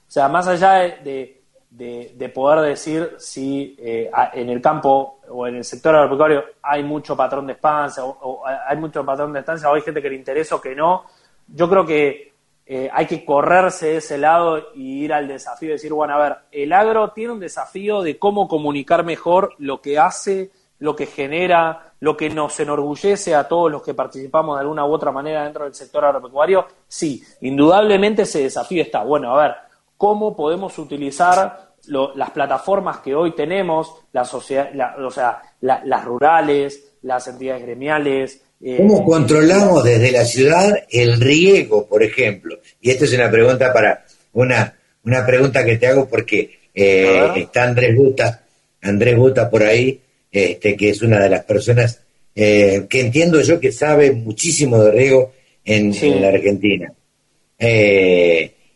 sea, 0.06 0.28
más 0.28 0.48
allá 0.48 0.74
de 1.02 1.44
de, 1.70 2.30
poder 2.32 2.60
decir 2.60 3.14
si 3.18 3.74
eh, 3.78 4.10
en 4.34 4.50
el 4.50 4.60
campo 4.60 5.20
o 5.30 5.46
en 5.46 5.56
el 5.56 5.64
sector 5.64 5.96
agropecuario 5.96 6.44
hay 6.62 6.84
mucho 6.84 7.16
patrón 7.16 7.46
de 7.46 7.54
estancia 7.54 8.04
o, 8.04 8.44
hay 8.46 8.76
mucho 8.76 9.02
patrón 9.02 9.32
de 9.32 9.40
estancia 9.40 9.70
o 9.70 9.74
hay 9.74 9.80
gente 9.80 10.02
que 10.02 10.10
le 10.10 10.16
interesa 10.16 10.56
o 10.56 10.60
que 10.60 10.74
no. 10.74 11.04
Yo 11.48 11.70
creo 11.70 11.86
que 11.86 12.33
eh, 12.66 12.88
hay 12.92 13.06
que 13.06 13.24
correrse 13.24 13.88
de 13.88 13.96
ese 13.98 14.16
lado 14.16 14.72
y 14.74 15.04
ir 15.04 15.12
al 15.12 15.28
desafío 15.28 15.68
de 15.68 15.74
decir, 15.74 15.92
bueno, 15.92 16.14
a 16.14 16.18
ver, 16.18 16.36
el 16.50 16.72
agro 16.72 17.10
tiene 17.10 17.32
un 17.34 17.40
desafío 17.40 18.02
de 18.02 18.18
cómo 18.18 18.48
comunicar 18.48 19.04
mejor 19.04 19.54
lo 19.58 19.82
que 19.82 19.98
hace, 19.98 20.50
lo 20.78 20.96
que 20.96 21.06
genera, 21.06 21.92
lo 22.00 22.16
que 22.16 22.30
nos 22.30 22.58
enorgullece 22.60 23.34
a 23.34 23.46
todos 23.48 23.70
los 23.70 23.82
que 23.82 23.94
participamos 23.94 24.56
de 24.56 24.62
alguna 24.62 24.86
u 24.86 24.92
otra 24.92 25.12
manera 25.12 25.44
dentro 25.44 25.64
del 25.64 25.74
sector 25.74 26.04
agropecuario. 26.04 26.66
Sí, 26.88 27.22
indudablemente 27.42 28.22
ese 28.22 28.42
desafío 28.42 28.82
está. 28.82 29.02
Bueno, 29.02 29.36
a 29.36 29.42
ver, 29.42 29.54
cómo 29.96 30.34
podemos 30.34 30.78
utilizar 30.78 31.74
las 31.86 32.30
plataformas 32.30 32.98
que 33.00 33.14
hoy 33.14 33.34
tenemos, 33.34 33.94
la 34.12 34.24
sociedad, 34.24 35.02
o 35.04 35.10
sea, 35.10 35.42
las 35.60 36.04
rurales, 36.04 36.96
las 37.02 37.28
entidades 37.28 37.62
gremiales. 37.62 38.42
Eh, 38.66 38.78
¿Cómo 38.78 39.04
controlamos 39.04 39.84
desde 39.84 40.10
la 40.10 40.24
ciudad 40.24 40.84
el 40.88 41.20
riego, 41.20 41.86
por 41.86 42.02
ejemplo? 42.02 42.58
Y 42.80 42.90
esta 42.90 43.04
es 43.04 43.12
una 43.12 43.30
pregunta 43.30 43.70
para 43.74 44.06
una, 44.32 44.74
una 45.04 45.26
pregunta 45.26 45.62
que 45.66 45.76
te 45.76 45.86
hago 45.86 46.08
porque 46.08 46.60
eh, 46.74 47.28
está 47.36 47.64
Andrés 47.64 47.94
Guta, 47.94 48.42
Andrés 48.80 49.18
Guta 49.18 49.50
por 49.50 49.64
ahí, 49.64 50.00
este, 50.32 50.76
que 50.78 50.88
es 50.88 51.02
una 51.02 51.20
de 51.20 51.28
las 51.28 51.44
personas 51.44 52.00
eh, 52.34 52.86
que 52.88 53.00
entiendo 53.00 53.42
yo 53.42 53.60
que 53.60 53.70
sabe 53.70 54.12
muchísimo 54.12 54.82
de 54.82 54.92
riego 54.92 55.32
en, 55.62 55.92
en 55.94 56.22
la 56.22 56.28
Argentina. 56.28 56.90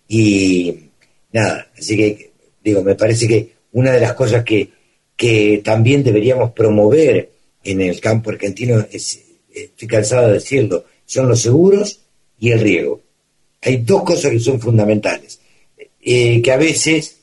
y 0.06 0.80
nada, 1.32 1.66
así 1.78 1.96
que 1.96 2.30
digo, 2.62 2.82
me 2.82 2.94
parece 2.94 3.26
que 3.26 3.52
una 3.72 3.92
de 3.92 4.00
las 4.00 4.12
cosas 4.12 4.44
que, 4.44 4.68
que 5.16 5.62
también 5.64 6.04
deberíamos 6.04 6.52
promover 6.52 7.30
en 7.64 7.80
el 7.80 7.98
campo 8.00 8.28
argentino, 8.28 8.86
es, 8.92 9.27
estoy 9.64 9.88
cansado 9.88 10.28
de 10.28 10.34
decirlo, 10.34 10.84
son 11.06 11.28
los 11.28 11.40
seguros 11.40 12.00
y 12.38 12.50
el 12.50 12.60
riego. 12.60 13.00
Hay 13.62 13.78
dos 13.78 14.02
cosas 14.04 14.30
que 14.30 14.40
son 14.40 14.60
fundamentales, 14.60 15.40
eh, 16.00 16.40
que 16.42 16.52
a 16.52 16.56
veces 16.56 17.18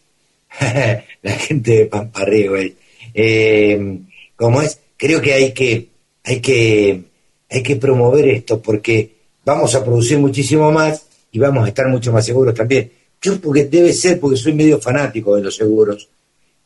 la 1.22 1.32
gente 1.34 1.72
de 1.72 1.86
Pamparrego, 1.86 2.58
eh, 2.58 2.76
eh, 3.14 4.00
como 4.36 4.62
es, 4.62 4.80
creo 4.98 5.22
que 5.22 5.34
hay 5.34 5.54
que, 5.54 5.88
hay 6.24 6.40
que, 6.42 7.02
hay 7.50 7.64
que 7.64 7.76
promover 7.78 8.28
esto 8.28 8.62
porque 8.62 9.12
vamos 9.46 9.74
a 9.76 9.84
producir 9.84 10.18
muchísimo 10.18 10.72
más 10.72 11.06
y 11.32 11.40
vamos 11.40 11.66
a 11.66 11.70
estar 11.70 11.88
mucho 11.88 12.12
más 12.12 12.26
seguros 12.26 12.54
también. 12.54 12.92
Yo 13.22 13.40
porque 13.40 13.66
debe 13.66 13.94
ser 13.94 14.20
porque 14.20 14.38
soy 14.38 14.54
medio 14.54 14.80
fanático 14.80 15.36
de 15.36 15.44
los 15.44 15.56
seguros 15.56 16.10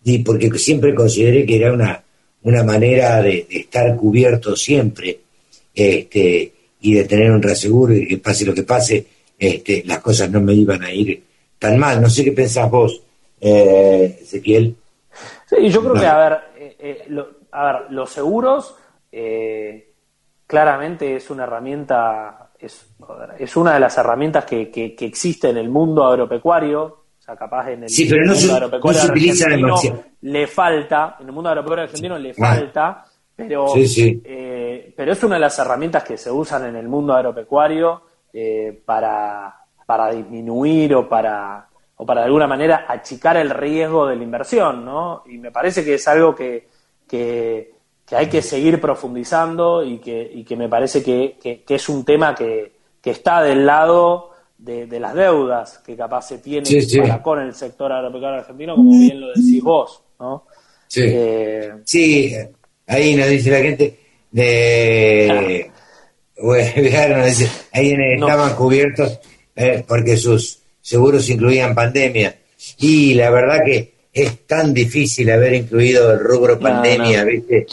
y 0.04 0.20
porque 0.20 0.50
siempre 0.58 0.96
consideré 0.96 1.46
que 1.46 1.56
era 1.56 1.72
una, 1.72 2.04
una 2.44 2.64
manera 2.64 3.22
de, 3.22 3.48
estar 3.50 3.96
cubierto 3.96 4.56
siempre 4.56 5.20
este, 5.74 6.54
y 6.82 6.94
de 6.94 7.06
tener 7.06 7.32
un 7.32 7.42
reaseguro 7.42 7.94
y 7.94 8.08
que 8.08 8.18
pase 8.18 8.46
lo 8.46 8.54
que 8.54 8.64
pase, 8.64 9.06
este, 9.38 9.84
las 9.86 10.00
cosas 10.00 10.30
no 10.30 10.42
me 10.42 10.54
iban 10.54 10.84
a 10.84 10.92
ir 10.92 11.24
tan 11.58 11.78
mal. 11.78 12.02
No 12.02 12.10
sé 12.10 12.24
qué 12.24 12.32
pensás 12.32 12.70
vos, 12.70 13.02
eh, 13.40 14.20
Ezequiel. 14.22 14.76
Sí, 15.46 15.70
yo 15.70 15.82
creo 15.82 15.94
que, 15.94 16.06
a 16.06 16.18
ver, 16.18 16.40
eh, 16.58 16.76
eh, 16.80 17.24
a 17.52 17.66
ver, 17.66 17.92
los 17.92 18.10
seguros 18.10 18.76
claramente 20.46 21.16
es 21.16 21.30
una 21.32 21.44
herramienta 21.44 22.50
es, 22.60 22.86
es 23.40 23.56
una 23.56 23.74
de 23.74 23.80
las 23.80 23.98
herramientas 23.98 24.46
que, 24.46 24.70
que, 24.70 24.96
existe 25.00 25.50
en 25.50 25.58
el 25.58 25.70
mundo 25.70 26.06
agropecuario, 26.06 26.84
o 26.84 27.22
sea, 27.22 27.36
capaz 27.36 27.72
en 27.72 27.86
el 27.86 27.90
mundo 28.28 28.54
agropecuario 28.54 29.02
argentino 29.02 30.04
le 30.22 30.48
falta, 30.48 31.18
en 31.20 31.28
el 31.28 31.32
mundo 31.32 31.50
agropecuario 31.50 31.84
argentino 31.86 32.18
le 32.20 32.34
falta, 32.34 33.06
pero, 33.48 33.74
eh, 33.76 34.94
pero 34.96 35.12
es 35.12 35.24
una 35.24 35.36
de 35.36 35.42
las 35.42 35.58
herramientas 35.60 36.04
que 36.04 36.18
se 36.18 36.32
usan 36.32 36.66
en 36.66 36.76
el 36.76 36.88
mundo 36.88 37.14
agropecuario 37.14 38.02
eh, 38.34 38.82
para, 38.86 39.66
para 39.86 40.12
disminuir 40.12 40.94
o 40.96 41.08
para 41.08 41.66
o 42.02 42.06
para 42.06 42.22
de 42.22 42.28
alguna 42.28 42.48
manera 42.48 42.86
achicar 42.88 43.36
el 43.36 43.50
riesgo 43.50 44.08
de 44.08 44.16
la 44.16 44.24
inversión, 44.24 44.86
¿no? 44.86 45.24
Y 45.28 45.38
me 45.38 45.52
parece 45.52 45.84
que 45.84 45.96
es 45.96 46.08
algo 46.08 46.34
que, 46.34 46.70
que 47.06 47.74
que 48.10 48.16
hay 48.16 48.28
que 48.28 48.42
seguir 48.42 48.82
profundizando 48.82 49.84
y 49.84 50.00
que, 50.00 50.32
y 50.34 50.44
que 50.44 50.56
me 50.56 50.68
parece 50.68 51.04
que, 51.04 51.38
que, 51.40 51.76
es 51.76 51.90
un 51.90 52.04
tema 52.04 52.34
que, 52.34 52.72
que 53.00 53.12
está 53.12 53.44
del 53.44 53.68
lado 53.68 54.32
de, 54.58 54.88
de, 54.88 55.00
las 55.00 55.14
deudas 55.14 55.78
que 55.86 55.96
capaz 55.96 56.24
se 56.24 56.40
tiene 56.40 56.68
Para 57.02 57.22
con 57.22 57.40
el 57.40 57.54
sector 57.54 57.92
agropecuario 57.92 58.40
argentino, 58.40 58.76
como 58.76 58.90
bien 59.00 59.22
lo 59.22 59.28
decís 59.28 59.62
vos, 59.62 60.02
¿no? 60.20 60.46
Sí, 60.88 61.02
eh, 61.06 61.74
sí 61.84 62.34
ahí 62.90 63.16
nos 63.16 63.30
dice 63.30 63.52
la 63.52 63.60
gente 63.60 63.94
de... 64.32 65.72
bueno, 66.42 66.72
ahí 67.72 67.96
estaban 68.16 68.56
cubiertos 68.56 69.20
eh, 69.56 69.84
porque 69.88 70.18
sus 70.18 70.60
seguros 70.82 71.30
incluían 71.30 71.76
pandemia. 71.76 72.36
Y 72.80 73.14
la 73.14 73.30
verdad 73.30 73.60
que 73.66 73.94
es 74.12 74.48
tan 74.48 74.74
difícil 74.74 75.30
haber 75.30 75.54
incluido 75.54 76.12
el 76.12 76.20
rubro 76.20 76.60
pandemia, 76.60 77.24
¿viste? 77.24 77.68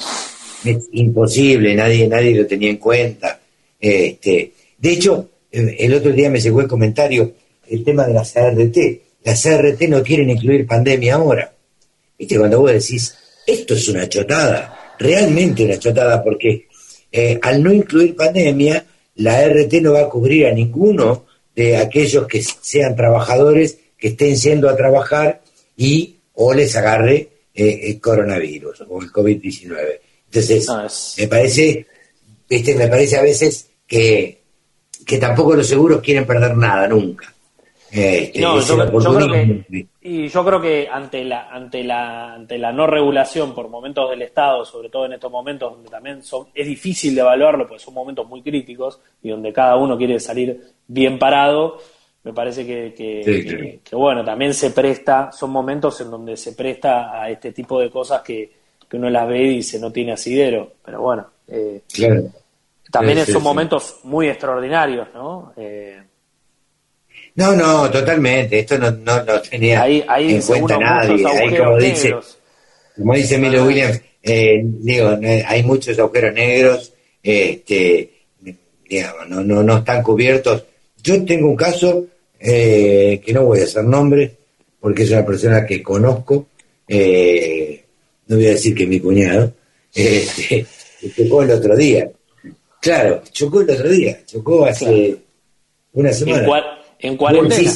Es 0.64 0.88
imposible, 0.92 1.74
nadie, 1.74 2.06
nadie 2.06 2.34
lo 2.34 2.46
tenía 2.46 2.70
en 2.70 2.76
cuenta. 2.76 3.40
Este, 3.80 4.52
de 4.78 4.90
hecho, 4.90 5.30
el 5.50 5.94
otro 5.94 6.12
día 6.12 6.28
me 6.28 6.40
llegó 6.40 6.60
el 6.60 6.68
comentario, 6.68 7.32
el 7.68 7.84
tema 7.84 8.06
de 8.06 8.14
la 8.14 8.22
CRT. 8.22 8.78
La 9.24 9.34
CRT 9.34 9.82
no 9.88 10.02
quieren 10.02 10.30
incluir 10.30 10.66
pandemia 10.66 11.14
ahora. 11.14 11.52
¿Viste? 12.18 12.38
Cuando 12.38 12.60
vos 12.60 12.72
decís, 12.72 13.16
esto 13.46 13.74
es 13.74 13.88
una 13.88 14.08
chotada, 14.08 14.85
realmente 14.98 15.64
una 15.64 15.78
chotada, 15.78 16.22
porque 16.22 16.68
eh, 17.10 17.38
al 17.40 17.62
no 17.62 17.72
incluir 17.72 18.16
pandemia, 18.16 18.84
la 19.16 19.46
RT 19.46 19.74
no 19.80 19.92
va 19.92 20.02
a 20.02 20.08
cubrir 20.08 20.46
a 20.46 20.52
ninguno 20.52 21.26
de 21.54 21.76
aquellos 21.76 22.26
que 22.26 22.42
sean 22.42 22.94
trabajadores 22.94 23.78
que 23.96 24.08
estén 24.08 24.36
yendo 24.36 24.68
a 24.68 24.76
trabajar 24.76 25.40
y 25.76 26.16
o 26.34 26.52
les 26.52 26.76
agarre 26.76 27.28
eh, 27.54 27.80
el 27.84 28.00
coronavirus 28.00 28.82
o 28.88 29.00
el 29.00 29.10
COVID-19. 29.10 30.00
Entonces, 30.26 31.16
me 31.18 31.28
parece, 31.28 31.86
viste, 32.48 32.74
me 32.74 32.88
parece 32.88 33.16
a 33.16 33.22
veces 33.22 33.68
que, 33.86 34.42
que 35.06 35.18
tampoco 35.18 35.54
los 35.54 35.66
seguros 35.66 36.02
quieren 36.02 36.26
perder 36.26 36.56
nada 36.56 36.86
nunca. 36.86 37.32
No, 37.92 38.60
yo, 38.60 39.14
creo 39.14 39.28
que, 39.28 39.86
y 40.02 40.28
yo 40.28 40.44
creo 40.44 40.60
que 40.60 40.88
ante 40.90 41.24
la, 41.24 41.48
ante 41.48 41.84
la, 41.84 42.34
ante 42.34 42.58
la 42.58 42.72
no 42.72 42.86
regulación 42.86 43.54
por 43.54 43.68
momentos 43.68 44.10
del 44.10 44.22
Estado, 44.22 44.64
sobre 44.64 44.88
todo 44.88 45.06
en 45.06 45.12
estos 45.12 45.30
momentos 45.30 45.72
donde 45.72 45.88
también 45.88 46.22
son, 46.22 46.48
es 46.54 46.66
difícil 46.66 47.14
de 47.14 47.20
evaluarlo, 47.20 47.66
porque 47.66 47.82
son 47.82 47.94
momentos 47.94 48.26
muy 48.28 48.42
críticos 48.42 49.00
y 49.22 49.30
donde 49.30 49.52
cada 49.52 49.76
uno 49.76 49.96
quiere 49.96 50.18
salir 50.18 50.60
bien 50.88 51.18
parado, 51.18 51.78
me 52.24 52.32
parece 52.32 52.66
que, 52.66 52.92
que, 53.84 53.96
bueno, 53.96 54.24
también 54.24 54.52
se 54.52 54.70
presta, 54.72 55.30
son 55.30 55.50
momentos 55.50 56.00
en 56.00 56.10
donde 56.10 56.36
se 56.36 56.52
presta 56.52 57.22
a 57.22 57.30
este 57.30 57.52
tipo 57.52 57.80
de 57.80 57.88
cosas 57.88 58.20
que, 58.22 58.50
uno 58.92 59.10
las 59.10 59.28
ve 59.28 59.42
y 59.42 59.56
dice 59.56 59.78
no 59.78 59.92
tiene 59.92 60.12
asidero, 60.12 60.72
pero 60.82 61.02
bueno, 61.02 61.26
eh, 61.48 61.82
también 62.90 63.26
son 63.26 63.42
momentos 63.42 64.00
muy 64.04 64.28
extraordinarios, 64.28 65.08
¿no? 65.12 65.52
Eh, 65.56 66.00
no, 67.36 67.54
no, 67.54 67.90
totalmente, 67.90 68.58
esto 68.60 68.78
no, 68.78 68.90
no, 68.90 69.40
tenía 69.42 69.86
en 69.86 70.40
cuenta 70.42 70.78
nadie, 70.78 71.26
ahí 71.26 71.56
como 71.56 71.76
dice, 71.76 72.14
como 72.96 73.14
dice 73.14 73.38
Milo 73.38 73.66
Williams, 73.66 74.00
eh, 74.22 74.60
digo, 74.64 75.18
hay 75.46 75.62
muchos 75.62 75.98
agujeros 75.98 76.34
negros, 76.34 76.92
este, 77.22 78.10
digamos, 78.88 79.28
no, 79.28 79.42
no, 79.42 79.62
no 79.62 79.78
están 79.78 80.02
cubiertos. 80.02 80.64
Yo 81.02 81.24
tengo 81.24 81.48
un 81.48 81.56
caso 81.56 82.06
eh, 82.40 83.20
que 83.24 83.32
no 83.32 83.44
voy 83.44 83.60
a 83.60 83.64
hacer 83.64 83.84
nombre, 83.84 84.32
porque 84.80 85.02
es 85.02 85.10
una 85.10 85.24
persona 85.24 85.66
que 85.66 85.82
conozco, 85.82 86.46
eh, 86.88 87.84
no 88.28 88.36
voy 88.36 88.46
a 88.46 88.50
decir 88.50 88.74
que 88.74 88.84
es 88.84 88.88
mi 88.88 89.00
cuñado, 89.00 89.52
este, 89.94 90.66
chocó 91.14 91.42
el 91.42 91.50
otro 91.50 91.76
día. 91.76 92.10
Claro, 92.80 93.22
chocó 93.30 93.60
el 93.60 93.70
otro 93.70 93.88
día, 93.90 94.20
chocó 94.24 94.64
hace 94.64 95.16
una 95.92 96.12
semana. 96.12 96.38
En, 96.38 96.46
cual, 96.46 96.64
en 96.98 97.16
cuarentena. 97.16 97.72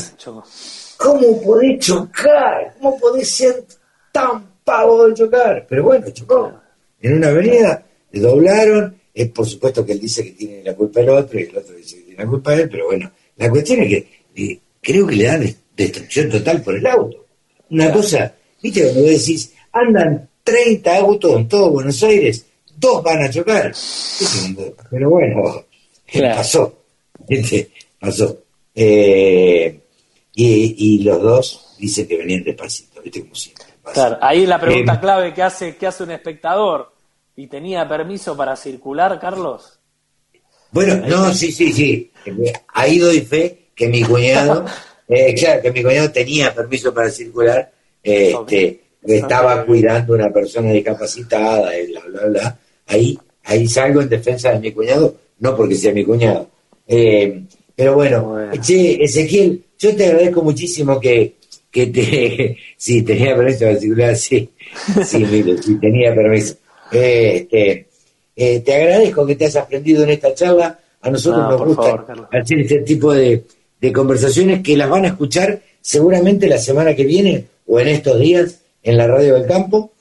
¿Cómo 0.97 1.43
podés 1.43 1.79
chocar? 1.79 2.75
¿Cómo 2.79 2.99
podés 2.99 3.31
ser 3.31 3.65
tan 4.13 4.47
pavo 4.65 5.07
de 5.07 5.15
chocar? 5.15 5.67
Pero 5.69 5.85
bueno, 5.85 6.11
chocó. 6.11 6.53
En 7.01 7.15
una 7.15 7.29
avenida, 7.29 7.83
le 8.13 8.21
doblaron, 8.21 9.01
es 9.15 9.29
por 9.31 9.47
supuesto 9.47 9.85
que 9.85 9.93
él 9.93 10.01
dice 10.01 10.25
que 10.25 10.33
tiene 10.33 10.63
la 10.63 10.75
culpa 10.75 11.01
el 11.01 11.09
otro 11.09 11.39
y 11.39 11.45
el 11.45 11.57
otro 11.57 11.75
dice 11.75 11.97
que 11.97 12.03
tiene 12.03 12.23
la 12.23 12.29
culpa 12.29 12.55
él, 12.55 12.69
pero 12.69 12.87
bueno, 12.87 13.11
la 13.37 13.49
cuestión 13.49 13.81
es 13.81 13.89
que 13.89 14.09
eh, 14.37 14.61
creo 14.81 15.07
que 15.07 15.17
le 15.17 15.25
dan 15.25 15.57
destrucción 15.77 16.29
total 16.29 16.63
por 16.63 16.77
el 16.77 16.87
auto. 16.87 17.25
Una 17.71 17.91
cosa, 17.93 18.35
viste, 18.63 18.83
cuando 18.83 19.03
decís, 19.03 19.55
andan 19.73 20.29
30 20.45 20.97
autos 20.97 21.37
en 21.37 21.49
todo 21.49 21.71
Buenos 21.71 22.03
Aires, 22.03 22.45
dos 22.77 23.03
van 23.03 23.23
a 23.23 23.31
chocar. 23.31 23.73
Pero 24.91 25.11
bueno, 25.11 25.65
pasó, 26.35 26.75
pasó. 27.99 28.39
Eh, 28.75 29.81
y, 30.35 31.03
los 31.03 31.23
dos 31.23 31.77
dicen 31.79 32.07
que 32.07 32.17
venían 32.17 32.45
despacito, 32.45 33.03
¿viste? 33.03 33.21
Como 33.23 33.35
siempre. 33.35 33.65
Claro, 33.93 34.19
ahí 34.21 34.47
la 34.47 34.61
pregunta 34.61 34.95
eh, 34.95 35.01
clave 35.01 35.35
que 35.35 35.43
hace, 35.43 35.77
que 35.77 35.87
hace 35.87 36.05
un 36.05 36.13
espectador. 36.13 36.93
¿Y 37.37 37.47
tenía 37.47 37.89
permiso 37.89 38.37
para 38.37 38.55
circular, 38.57 39.19
Carlos? 39.19 39.79
Bueno, 40.73 41.07
no, 41.07 41.33
sí, 41.33 41.51
sí, 41.53 41.73
sí. 41.73 42.11
Ahí 42.75 42.99
doy 42.99 43.21
fe 43.21 43.71
que 43.75 43.89
mi 43.89 44.03
cuñado, 44.03 44.65
eh, 45.09 45.35
claro, 45.35 45.63
que 45.63 45.73
mi 45.73 45.83
cuñado 45.83 46.11
tenía 46.11 46.55
permiso 46.55 46.93
para 46.93 47.11
circular, 47.11 47.73
este, 48.03 48.81
estaba 49.03 49.65
cuidando 49.65 50.15
a 50.15 50.17
una 50.17 50.31
persona 50.31 50.71
discapacitada, 50.71 51.77
y 51.79 51.93
bla, 51.93 52.03
bla, 52.07 52.27
bla. 52.27 52.59
Ahí, 52.87 53.19
ahí 53.45 53.67
salgo 53.67 54.03
en 54.03 54.09
defensa 54.09 54.53
de 54.53 54.61
mi 54.61 54.73
cuñado, 54.73 55.15
no 55.39 55.57
porque 55.57 55.75
sea 55.75 55.93
mi 55.93 56.05
cuñado. 56.05 56.49
Eh, 56.87 57.43
pero 57.81 57.95
bueno, 57.95 58.37
che, 58.61 59.03
Ezequiel, 59.03 59.65
yo 59.79 59.97
te 59.97 60.05
agradezco 60.05 60.43
muchísimo 60.43 61.01
que, 61.01 61.37
que 61.71 61.87
te... 61.87 62.59
sí, 62.77 63.01
tenía 63.01 63.35
permiso 63.35 63.61
para 63.61 63.77
circular, 63.79 64.17
sí, 64.17 64.51
sí, 65.03 65.25
mire, 65.31 65.63
sí, 65.63 65.79
tenía 65.81 66.15
permiso. 66.15 66.57
Este, 66.93 67.87
eh, 68.37 68.61
te 68.61 68.75
agradezco 68.75 69.25
que 69.25 69.35
te 69.35 69.47
has 69.47 69.57
aprendido 69.57 70.05
en 70.05 70.11
esta 70.11 70.35
charla. 70.35 70.79
A 71.01 71.11
nosotros 71.11 71.43
nos 71.49 71.69
gusta 71.69 72.05
hacer 72.31 72.61
este 72.61 72.81
tipo 72.81 73.15
de, 73.15 73.45
conversaciones 73.95 74.63
que 74.63 74.77
las 74.77 74.91
van 74.91 75.07
a 75.07 75.09
escuchar 75.09 75.63
seguramente 75.81 76.49
la 76.49 76.59
semana 76.59 76.95
que 76.95 77.05
viene 77.05 77.47
o 77.67 77.81
en 77.81 77.89
estos 77.89 78.21
días 78.21 78.61
en 78.83 78.99
la 78.99 79.07
radio 79.07 79.37
del 79.37 79.47
campo. 79.47 79.93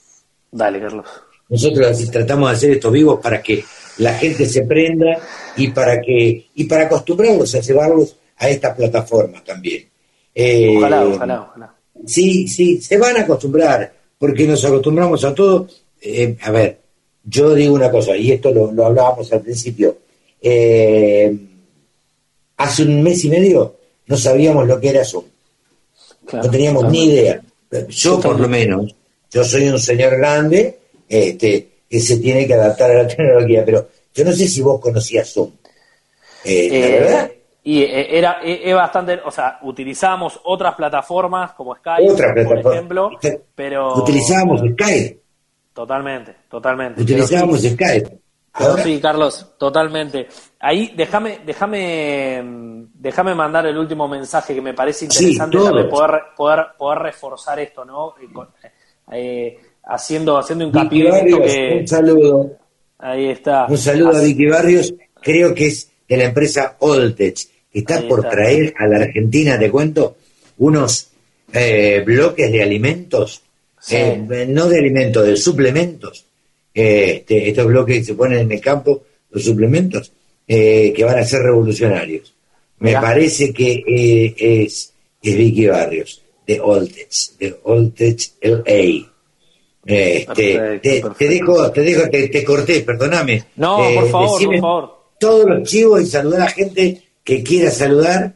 Dale, 0.51 0.81
Carlos. 0.81 1.05
Nosotros 1.47 2.11
tratamos 2.11 2.49
de 2.49 2.55
hacer 2.57 2.71
estos 2.71 2.91
vivos 2.91 3.21
para 3.23 3.41
que 3.41 3.63
la 3.99 4.13
gente 4.15 4.45
se 4.45 4.63
prenda 4.63 5.19
y 5.55 5.69
para 5.69 6.01
que 6.01 6.47
y 6.55 6.63
para 6.65 6.85
acostumbrarlos 6.85 7.53
a 7.55 7.59
llevarlos 7.59 8.15
a 8.37 8.49
esta 8.49 8.75
plataforma 8.75 9.43
también. 9.43 9.85
Eh, 10.33 10.75
ojalá, 10.77 11.05
ojalá, 11.05 11.41
ojalá. 11.41 11.75
Sí, 12.05 12.47
sí, 12.47 12.81
se 12.81 12.97
van 12.97 13.17
a 13.17 13.21
acostumbrar, 13.21 13.91
porque 14.17 14.47
nos 14.47 14.63
acostumbramos 14.63 15.23
a 15.23 15.35
todo. 15.35 15.67
Eh, 16.01 16.37
a 16.41 16.51
ver, 16.51 16.79
yo 17.23 17.53
digo 17.53 17.75
una 17.75 17.91
cosa, 17.91 18.15
y 18.15 18.31
esto 18.31 18.51
lo, 18.51 18.85
hablábamos 18.85 19.31
al 19.33 19.41
principio. 19.41 19.97
Eh, 20.41 21.35
hace 22.57 22.83
un 22.83 23.03
mes 23.03 23.23
y 23.25 23.29
medio 23.29 23.75
no 24.07 24.15
sabíamos 24.15 24.65
lo 24.65 24.79
que 24.79 24.89
era 24.89 25.03
Zoom. 25.03 25.25
no 26.31 26.49
teníamos 26.49 26.89
ni 26.89 27.05
idea. 27.05 27.41
Yo, 27.89 28.19
por 28.19 28.39
lo 28.39 28.47
menos, 28.47 28.95
yo 29.29 29.43
soy 29.43 29.67
un 29.67 29.79
señor 29.79 30.17
grande 30.17 30.79
este, 31.09 31.68
que 31.89 31.99
se 31.99 32.17
tiene 32.17 32.45
que 32.45 32.53
adaptar 32.53 32.91
a 32.91 33.03
la 33.03 33.07
tecnología, 33.15 33.63
pero 33.65 33.87
yo 34.13 34.25
no 34.25 34.31
sé 34.31 34.47
si 34.47 34.61
vos 34.61 34.79
conocías 34.79 35.31
Zoom. 35.31 35.51
Eh, 36.45 36.99
verdad. 36.99 37.31
Y 37.61 37.83
era 37.83 38.39
es 38.41 38.73
bastante, 38.73 39.19
o 39.23 39.31
sea, 39.31 39.59
utilizábamos 39.63 40.39
otras 40.45 40.73
plataformas 40.75 41.51
como 41.51 41.75
Skype, 41.75 42.45
por 42.45 42.59
ejemplo, 42.59 43.11
pero 43.53 43.95
utilizábamos 43.95 44.61
Skype 44.61 45.19
Totalmente, 45.79 46.35
totalmente. 46.49 47.01
Utilizábamos 47.01 47.61
Skype. 47.61 48.19
Sí, 48.83 48.99
Carlos, 48.99 49.53
totalmente. 49.57 50.27
Ahí 50.59 50.93
déjame, 50.93 51.39
déjame, 51.45 52.43
déjame 52.95 53.33
mandar 53.33 53.65
el 53.67 53.77
último 53.77 54.05
mensaje 54.05 54.53
que 54.53 54.61
me 54.61 54.73
parece 54.73 55.05
interesante 55.05 55.57
poder, 55.57 55.89
poder, 56.35 56.65
poder 56.77 56.99
reforzar 56.99 57.59
esto, 57.61 57.85
¿no? 57.85 58.13
Eh, 59.13 59.57
haciendo, 59.89 60.37
haciendo 60.37 60.65
hincapié 60.65 61.09
en 61.09 61.27
esto 61.27 61.41
que. 61.41 61.77
Un 61.81 61.87
saludo. 61.87 62.57
Ahí 62.97 63.29
está. 63.29 63.65
Un 63.67 63.77
saludo 63.77 64.17
a 64.17 64.21
Vicky 64.21 64.47
Barrios, 64.47 64.93
creo 65.21 65.53
que 65.53 65.67
es 65.67 65.89
de 66.07 66.17
la 66.17 66.25
empresa 66.25 66.75
Oltech, 66.79 67.37
que 67.71 67.79
está 67.79 68.07
por 68.07 68.27
traer 68.27 68.73
a 68.77 68.87
la 68.87 68.97
Argentina, 68.97 69.57
te 69.57 69.69
cuento, 69.69 70.17
unos 70.57 71.11
eh, 71.53 72.03
bloques 72.05 72.51
de 72.51 72.61
alimentos 72.61 73.43
eh, 73.89 74.45
no 74.47 74.67
de 74.67 74.77
alimentos, 74.77 75.25
de 75.25 75.37
suplementos. 75.37 76.25
Este, 76.73 77.49
estos 77.49 77.65
bloques 77.65 77.99
que 77.99 78.05
se 78.05 78.13
ponen 78.13 78.39
en 78.39 78.51
el 78.51 78.61
campo, 78.61 79.03
los 79.31 79.43
suplementos, 79.43 80.11
eh, 80.47 80.93
que 80.95 81.03
van 81.03 81.19
a 81.19 81.25
ser 81.25 81.41
revolucionarios. 81.41 82.33
Me 82.79 82.93
parece 82.93 83.51
que 83.53 83.83
eh, 83.85 84.35
es, 84.37 84.93
es, 85.21 85.37
Vicky 85.37 85.67
Barrios, 85.67 86.21
de 86.45 86.59
Oltech, 86.59 87.11
de 87.39 87.59
Oltech 87.63 88.31
LA. 88.41 89.08
Este, 89.89 90.79
te, 90.79 90.89
dejo, 90.89 91.71
te 91.71 91.81
dejo, 91.81 92.09
te, 92.09 92.43
corté, 92.43 92.81
perdóname. 92.81 93.43
No, 93.55 93.77
por 93.95 94.09
favor, 94.09 94.43
por 94.45 94.59
favor. 94.59 94.99
Todos 95.19 95.45
los 95.49 95.69
chivos 95.69 96.01
y 96.01 96.05
saludar 96.05 96.41
a 96.41 96.49
gente 96.49 97.01
que 97.23 97.43
quiera 97.43 97.71
saludar. 97.71 98.35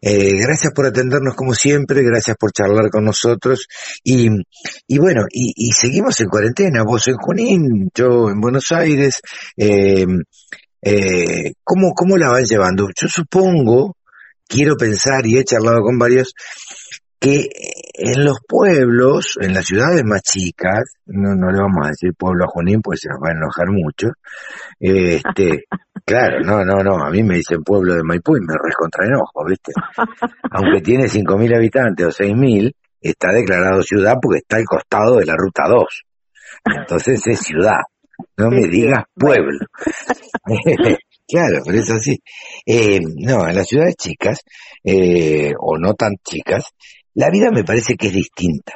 eh, 0.02 0.36
gracias 0.42 0.74
por 0.74 0.84
atendernos 0.84 1.34
como 1.34 1.54
siempre, 1.54 2.02
gracias 2.02 2.36
por 2.36 2.52
charlar 2.52 2.90
con 2.90 3.06
nosotros 3.06 3.66
y, 4.04 4.28
y 4.86 4.98
bueno, 4.98 5.22
y, 5.30 5.72
seguimos 5.72 6.20
en 6.20 6.28
cuarentena, 6.28 6.82
vos 6.84 7.08
en 7.08 7.14
Junín, 7.14 7.88
yo 7.94 8.28
en 8.28 8.42
Buenos 8.42 8.72
Aires, 8.72 9.22
eh, 9.56 10.04
eh, 10.82 11.54
¿cómo, 11.62 11.94
¿cómo 11.94 12.18
la 12.18 12.28
van 12.28 12.44
llevando? 12.44 12.88
Yo 12.94 13.08
supongo, 13.08 13.96
quiero 14.46 14.76
pensar 14.76 15.24
y 15.24 15.38
he 15.38 15.44
charlado 15.44 15.80
con 15.80 15.98
varios, 15.98 16.34
que 17.18 17.48
en 17.96 18.24
los 18.24 18.38
pueblos, 18.46 19.38
en 19.40 19.54
las 19.54 19.66
ciudades 19.66 20.02
más 20.04 20.22
chicas, 20.22 20.82
no, 21.06 21.34
no 21.36 21.52
le 21.52 21.60
vamos 21.60 21.86
a 21.86 21.90
decir 21.90 22.12
pueblo 22.18 22.44
a 22.44 22.48
Junín 22.48 22.82
porque 22.82 22.98
se 22.98 23.08
nos 23.08 23.18
va 23.22 23.28
a 23.28 23.36
enojar 23.36 23.68
mucho, 23.70 24.08
este, 24.80 25.64
claro, 26.04 26.40
no, 26.40 26.64
no, 26.64 26.82
no, 26.82 27.04
a 27.04 27.10
mí 27.10 27.22
me 27.22 27.36
dicen 27.36 27.62
pueblo 27.62 27.94
de 27.94 28.02
Maipú 28.02 28.36
y 28.36 28.40
me 28.40 28.54
recontra 28.60 29.06
enojo, 29.06 29.44
¿viste? 29.46 29.72
Aunque 30.50 30.80
tiene 30.80 31.04
5.000 31.04 31.56
habitantes 31.56 32.06
o 32.06 32.10
6.000, 32.10 32.74
está 33.00 33.32
declarado 33.32 33.80
ciudad 33.82 34.14
porque 34.20 34.38
está 34.38 34.56
al 34.56 34.64
costado 34.64 35.18
de 35.18 35.26
la 35.26 35.36
ruta 35.36 35.62
2. 35.68 35.84
Entonces 36.80 37.24
es 37.26 37.38
ciudad, 37.38 37.80
no 38.36 38.50
me 38.50 38.66
digas 38.66 39.04
pueblo. 39.14 39.66
Claro, 41.26 41.62
pero 41.64 41.78
es 41.78 41.90
así. 41.90 42.22
Eh, 42.66 43.00
no, 43.00 43.48
en 43.48 43.56
las 43.56 43.66
ciudades 43.66 43.96
chicas, 43.96 44.40
eh, 44.84 45.54
o 45.58 45.78
no 45.78 45.94
tan 45.94 46.16
chicas, 46.22 46.74
la 47.14 47.30
vida 47.30 47.50
me 47.52 47.64
parece 47.64 47.96
que 47.96 48.08
es 48.08 48.14
distinta. 48.14 48.74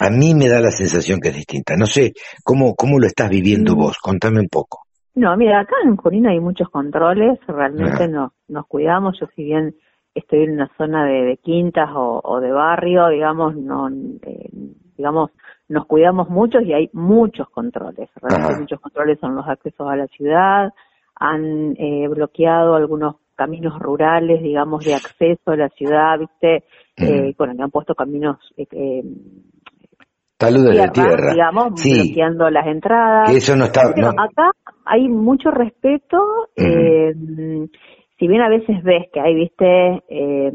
A 0.00 0.10
mí 0.10 0.34
me 0.34 0.48
da 0.48 0.60
la 0.60 0.70
sensación 0.70 1.20
que 1.20 1.28
es 1.28 1.36
distinta. 1.36 1.76
No 1.76 1.86
sé, 1.86 2.12
¿cómo, 2.42 2.74
cómo 2.74 2.98
lo 2.98 3.06
estás 3.06 3.30
viviendo 3.30 3.74
mm. 3.74 3.78
vos? 3.78 3.98
Contame 3.98 4.40
un 4.40 4.48
poco. 4.48 4.80
No, 5.14 5.36
mira, 5.36 5.60
acá 5.60 5.76
en 5.84 5.96
Junín 5.96 6.26
hay 6.26 6.40
muchos 6.40 6.68
controles, 6.70 7.38
realmente 7.46 8.08
nos, 8.08 8.32
nos 8.48 8.66
cuidamos. 8.66 9.16
Yo 9.20 9.26
si 9.36 9.44
bien 9.44 9.76
estoy 10.12 10.44
en 10.44 10.54
una 10.54 10.70
zona 10.76 11.06
de, 11.06 11.38
quintas 11.42 11.88
o, 11.94 12.40
de 12.40 12.50
barrio, 12.50 13.08
digamos, 13.08 13.54
no, 13.56 13.88
eh, 13.88 14.48
digamos, 14.96 15.30
nos 15.68 15.86
cuidamos 15.86 16.28
mucho 16.28 16.60
y 16.60 16.72
hay 16.72 16.90
muchos 16.92 17.48
controles. 17.50 18.10
Realmente 18.16 18.60
muchos 18.60 18.80
controles 18.80 19.20
son 19.20 19.36
los 19.36 19.46
accesos 19.46 19.88
a 19.88 19.94
la 19.94 20.08
ciudad, 20.08 20.72
han 21.14 21.76
eh, 21.78 22.08
bloqueado 22.08 22.74
algunos 22.74 23.16
caminos 23.34 23.78
rurales, 23.78 24.42
digamos, 24.42 24.84
de 24.84 24.94
acceso 24.94 25.50
a 25.50 25.56
la 25.56 25.68
ciudad, 25.70 26.18
¿viste? 26.18 26.64
Eh, 26.96 27.34
bueno, 27.36 27.62
han 27.62 27.70
puesto 27.70 27.94
caminos 27.94 28.38
eh, 28.56 28.66
eh 28.70 29.02
de 30.38 30.88
tierra, 30.92 31.32
digamos, 31.32 31.82
bloqueando 31.82 32.50
las 32.50 32.66
entradas. 32.66 33.30
Eso 33.30 33.56
no 33.56 33.64
está. 33.64 33.82
Acá 33.82 34.50
hay 34.84 35.08
mucho 35.08 35.50
respeto. 35.50 36.48
eh, 36.56 37.14
si 38.18 38.28
bien 38.28 38.42
a 38.42 38.48
veces 38.48 38.82
ves 38.82 39.08
que 39.12 39.20
hay, 39.20 39.34
viste, 39.34 40.02
eh, 40.08 40.52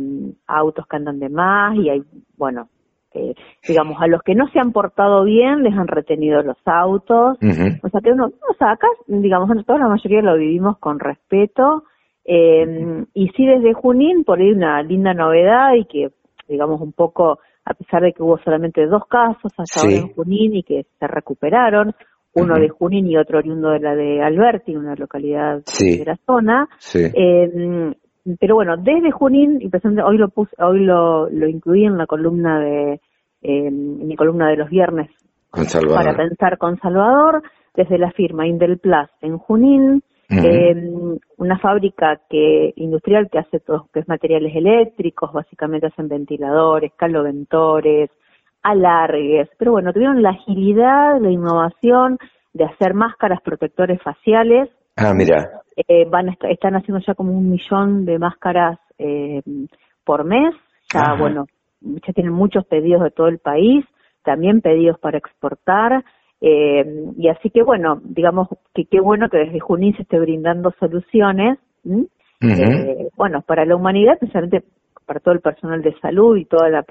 autos 0.47 0.85
que 0.87 0.95
andan 0.95 1.19
de 1.19 1.29
más 1.29 1.75
y 1.75 1.89
hay, 1.89 2.03
bueno, 2.37 2.69
eh, 3.13 3.33
digamos, 3.67 4.01
a 4.01 4.07
los 4.07 4.21
que 4.21 4.35
no 4.35 4.47
se 4.49 4.59
han 4.59 4.71
portado 4.71 5.23
bien 5.23 5.63
les 5.63 5.73
han 5.73 5.87
retenido 5.87 6.41
los 6.41 6.57
autos. 6.65 7.37
O 7.37 7.89
sea, 7.89 8.01
que 8.01 8.11
uno, 8.11 8.27
o 8.27 8.53
sea, 8.57 8.71
acá, 8.71 8.87
digamos, 9.07 9.49
nosotros 9.49 9.79
la 9.79 9.87
mayoría 9.87 10.21
lo 10.21 10.37
vivimos 10.37 10.77
con 10.77 10.99
respeto. 10.99 11.83
Eh, 12.31 13.05
y 13.15 13.29
sí, 13.29 13.43
desde 13.43 13.73
Junín, 13.73 14.23
por 14.23 14.39
ahí 14.39 14.51
una 14.51 14.83
linda 14.83 15.15
novedad 15.15 15.73
y 15.73 15.85
que, 15.85 16.11
digamos, 16.47 16.79
un 16.79 16.91
poco, 16.91 17.39
a 17.65 17.73
pesar 17.73 18.03
de 18.03 18.13
que 18.13 18.21
hubo 18.21 18.37
solamente 18.37 18.85
dos 18.85 19.07
casos 19.07 19.51
hasta 19.57 19.81
ahora 19.81 19.95
en 19.95 20.13
Junín 20.13 20.55
y 20.55 20.63
que 20.63 20.85
se 20.99 21.07
recuperaron, 21.07 21.95
uno 22.35 22.53
de 22.59 22.69
Junín 22.69 23.07
y 23.07 23.17
otro 23.17 23.39
oriundo 23.39 23.71
de 23.71 23.79
la 23.79 23.95
de 23.95 24.21
Alberti, 24.21 24.75
una 24.75 24.93
localidad 24.95 25.63
de 25.79 26.05
la 26.05 26.17
zona. 26.27 26.69
Eh, 26.93 27.93
pero 28.39 28.53
bueno, 28.53 28.77
desde 28.77 29.09
Junín, 29.09 29.59
y 29.59 29.71
hoy 30.01 30.17
lo 30.19 30.29
puse, 30.29 30.55
hoy 30.61 30.81
lo, 30.81 31.27
lo 31.31 31.47
incluí 31.47 31.85
en 31.85 31.97
la 31.97 32.05
columna 32.05 32.59
de, 32.59 32.93
eh, 32.93 32.99
en 33.41 34.07
mi 34.07 34.15
columna 34.15 34.49
de 34.49 34.57
los 34.57 34.69
viernes 34.69 35.09
para 35.51 36.15
pensar 36.15 36.59
con 36.59 36.77
Salvador, 36.79 37.41
desde 37.75 37.97
la 37.97 38.11
firma 38.11 38.47
Indelplast 38.47 39.11
en 39.21 39.37
Junín, 39.37 40.03
eh, 40.29 40.75
una 41.37 41.57
fábrica 41.57 42.21
que 42.29 42.71
industrial 42.75 43.29
que 43.31 43.39
hace 43.39 43.59
todo, 43.59 43.87
que 43.91 44.01
es 44.01 44.07
materiales 44.07 44.55
eléctricos, 44.55 45.33
básicamente 45.33 45.87
hacen 45.87 46.07
ventiladores, 46.07 46.91
caloventores, 46.95 48.11
alargues, 48.61 49.49
pero 49.57 49.71
bueno, 49.71 49.91
tuvieron 49.91 50.21
la 50.21 50.31
agilidad, 50.31 51.19
la 51.19 51.31
innovación 51.31 52.17
de 52.53 52.65
hacer 52.65 52.93
máscaras 52.93 53.41
protectores 53.41 54.01
faciales. 54.01 54.69
Ah, 54.95 55.13
mira. 55.13 55.49
Eh, 55.87 56.05
van 56.09 56.35
están 56.49 56.75
haciendo 56.75 57.03
ya 57.05 57.15
como 57.15 57.31
un 57.31 57.49
millón 57.49 58.05
de 58.05 58.19
máscaras 58.19 58.79
eh, 58.97 59.41
por 60.03 60.25
mes. 60.25 60.53
Ya, 60.93 61.13
bueno, 61.17 61.45
ya 61.81 62.13
tienen 62.13 62.33
muchos 62.33 62.65
pedidos 62.65 63.03
de 63.03 63.11
todo 63.11 63.27
el 63.27 63.39
país, 63.39 63.85
también 64.23 64.61
pedidos 64.61 64.99
para 64.99 65.17
exportar. 65.17 66.03
Eh, 66.41 67.11
y 67.17 67.27
así 67.27 67.49
que 67.49 67.63
bueno, 67.63 67.99
digamos 68.03 68.47
que 68.73 68.85
qué 68.85 69.01
bueno 69.01 69.29
que 69.29 69.37
desde 69.37 69.59
Junín 69.59 69.95
se 69.95 70.03
esté 70.03 70.19
brindando 70.19 70.73
soluciones, 70.79 71.59
eh, 72.41 73.09
bueno, 73.17 73.41
para 73.41 73.65
la 73.65 73.75
humanidad, 73.75 74.13
especialmente 74.13 74.63
para 75.05 75.19
todo 75.19 75.33
el 75.33 75.41
personal 75.41 75.81
de 75.81 75.99
salud 75.99 76.37
y 76.37 76.45
toda 76.45 76.69
la 76.69 76.85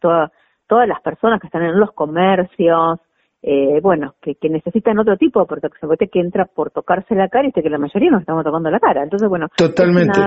toda, 0.00 0.32
todas 0.66 0.88
las 0.88 1.02
personas 1.02 1.40
que 1.40 1.48
están 1.48 1.62
en 1.62 1.78
los 1.78 1.92
comercios, 1.92 3.00
eh, 3.42 3.78
bueno, 3.82 4.14
que, 4.22 4.36
que, 4.36 4.48
necesitan 4.48 4.98
otro 4.98 5.18
tipo 5.18 5.40
de 5.40 5.46
protección, 5.46 5.90
que 6.10 6.20
entra 6.20 6.46
por 6.46 6.70
tocarse 6.70 7.14
la 7.14 7.28
cara 7.28 7.48
y 7.48 7.52
que 7.52 7.68
la 7.68 7.76
mayoría 7.76 8.10
nos 8.10 8.20
estamos 8.20 8.42
tocando 8.42 8.70
la 8.70 8.80
cara. 8.80 9.02
Entonces, 9.02 9.28
bueno, 9.28 9.48
Totalmente. 9.54 10.18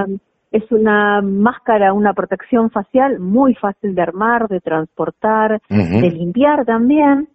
Es, 0.51 0.71
una, 0.71 1.21
máscara, 1.23 1.93
una 1.93 2.13
protección 2.13 2.69
facial 2.69 3.19
muy 3.19 3.55
fácil 3.55 3.95
de 3.95 4.01
armar, 4.03 4.47
de 4.47 4.61
transportar, 4.61 5.59
de 5.67 6.11
limpiar 6.11 6.63
también. 6.63 7.27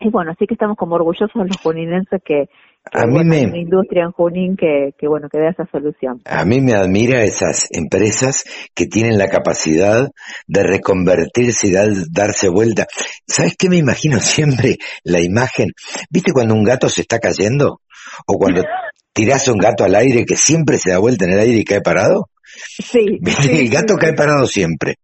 Y 0.00 0.10
bueno, 0.10 0.32
así 0.32 0.46
que 0.46 0.54
estamos 0.54 0.76
como 0.76 0.96
orgullosos 0.96 1.34
los 1.34 1.56
juninenses 1.62 2.20
que, 2.24 2.48
a 2.92 3.06
mí 3.06 3.24
me, 3.24 3.46
una 3.46 3.58
industria 3.58 4.04
en 4.04 4.12
Junín 4.12 4.56
que, 4.56 4.94
que, 4.98 5.08
bueno, 5.08 5.28
que 5.28 5.40
da 5.40 5.50
esa 5.50 5.66
solución. 5.70 6.20
A 6.24 6.44
mí 6.44 6.60
me 6.60 6.74
admira 6.74 7.24
esas 7.24 7.68
empresas 7.72 8.44
que 8.74 8.86
tienen 8.86 9.18
la 9.18 9.28
capacidad 9.28 10.08
de 10.46 10.62
reconvertirse 10.62 11.68
y 11.68 11.72
darse 11.72 12.48
vuelta. 12.48 12.86
¿Sabes 13.26 13.56
qué 13.58 13.68
me 13.68 13.76
imagino 13.76 14.18
siempre? 14.18 14.76
La 15.02 15.20
imagen. 15.20 15.70
¿Viste 16.10 16.32
cuando 16.32 16.54
un 16.54 16.64
gato 16.64 16.88
se 16.88 17.00
está 17.02 17.18
cayendo? 17.18 17.80
O 18.26 18.38
cuando 18.38 18.62
tirás 19.12 19.48
un 19.48 19.58
gato 19.58 19.84
al 19.84 19.94
aire 19.96 20.24
que 20.24 20.36
siempre 20.36 20.78
se 20.78 20.90
da 20.90 20.98
vuelta 20.98 21.24
en 21.24 21.32
el 21.32 21.40
aire 21.40 21.58
y 21.58 21.64
cae 21.64 21.80
parado. 21.80 22.28
Sí. 22.56 23.20
el 23.50 23.68
gato 23.68 23.96
cae 23.96 24.14
parado 24.14 24.46
siempre. 24.46 24.96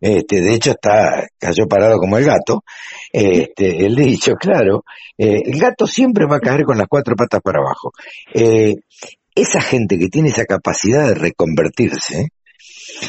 Este, 0.00 0.40
de 0.40 0.54
hecho 0.54 0.72
está, 0.72 1.26
cayó 1.38 1.66
parado 1.66 1.98
como 1.98 2.18
el 2.18 2.24
gato, 2.24 2.64
este, 3.10 3.86
el 3.86 3.94
dicho, 3.94 4.34
claro, 4.34 4.84
eh, 5.16 5.42
el 5.46 5.58
gato 5.58 5.86
siempre 5.86 6.26
va 6.26 6.36
a 6.36 6.40
caer 6.40 6.64
con 6.64 6.76
las 6.76 6.86
cuatro 6.88 7.14
patas 7.16 7.40
para 7.42 7.60
abajo. 7.60 7.92
Eh, 8.34 8.74
esa 9.34 9.60
gente 9.60 9.98
que 9.98 10.08
tiene 10.08 10.28
esa 10.28 10.44
capacidad 10.44 11.08
de 11.08 11.14
reconvertirse, 11.14 12.28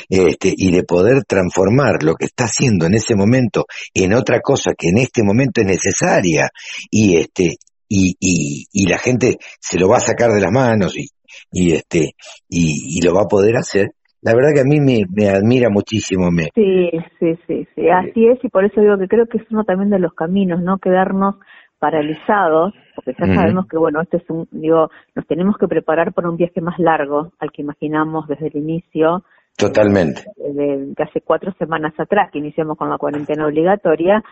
este, 0.10 0.54
y 0.56 0.72
de 0.72 0.84
poder 0.84 1.24
transformar 1.26 2.04
lo 2.04 2.16
que 2.16 2.26
está 2.26 2.46
haciendo 2.46 2.86
en 2.86 2.96
ese 2.96 3.16
momento 3.16 3.66
en 3.94 4.14
otra 4.14 4.40
cosa 4.42 4.74
que 4.78 4.90
en 4.90 4.98
este 4.98 5.24
momento 5.24 5.62
es 5.62 5.68
necesaria 5.68 6.50
y 6.90 7.18
este 7.18 7.58
y, 7.90 8.18
y, 8.20 8.66
y 8.72 8.88
la 8.88 8.98
gente 8.98 9.38
se 9.62 9.78
lo 9.80 9.88
va 9.88 9.98
a 9.98 10.02
sacar 10.02 10.32
de 10.32 10.42
las 10.42 10.52
manos 10.52 10.98
y, 10.98 11.08
y 11.52 11.74
este 11.74 12.12
y, 12.50 12.98
y 12.98 13.06
lo 13.06 13.14
va 13.14 13.22
a 13.22 13.28
poder 13.28 13.58
hacer 13.58 13.92
la 14.22 14.34
verdad 14.36 14.50
que 14.54 14.62
a 14.62 14.66
mí 14.66 14.80
me, 14.82 15.06
me 15.14 15.30
admira 15.30 15.70
muchísimo. 15.70 16.32
Me... 16.32 16.50
Sí, 16.56 16.90
sí, 17.20 17.38
sí, 17.48 17.68
sí, 17.76 17.90
así 17.90 18.28
es 18.28 18.44
y 18.44 18.50
por 18.50 18.66
eso 18.66 18.82
digo 18.82 18.98
que 18.98 19.08
creo 19.08 19.28
que 19.28 19.38
es 19.38 19.44
uno 19.52 19.64
también 19.64 19.90
de 19.90 20.00
los 20.00 20.14
caminos, 20.14 20.62
no 20.62 20.80
quedarnos 20.80 21.36
paralizados, 21.80 22.74
porque 22.96 23.14
ya 23.20 23.36
sabemos 23.36 23.68
que, 23.68 23.78
bueno, 23.78 24.02
este 24.02 24.18
es 24.18 24.30
un, 24.30 24.48
digo, 24.52 24.90
nos 25.16 25.28
tenemos 25.28 25.58
que 25.58 25.68
preparar 25.68 26.12
para 26.14 26.30
un 26.30 26.38
viaje 26.38 26.60
más 26.60 26.80
largo 26.80 27.32
al 27.40 27.52
que 27.52 27.62
imaginamos 27.62 28.28
desde 28.28 28.48
el 28.48 28.58
inicio. 28.58 29.24
Totalmente. 29.56 30.24
De, 30.36 30.94
hace 30.98 31.22
cuatro 31.22 31.54
semanas 31.60 31.94
atrás 32.00 32.32
que 32.32 32.40
iniciamos 32.40 32.78
con 32.78 32.90
la 32.90 32.98
cuarentena 32.98 33.46
obligatoria, 33.46 34.24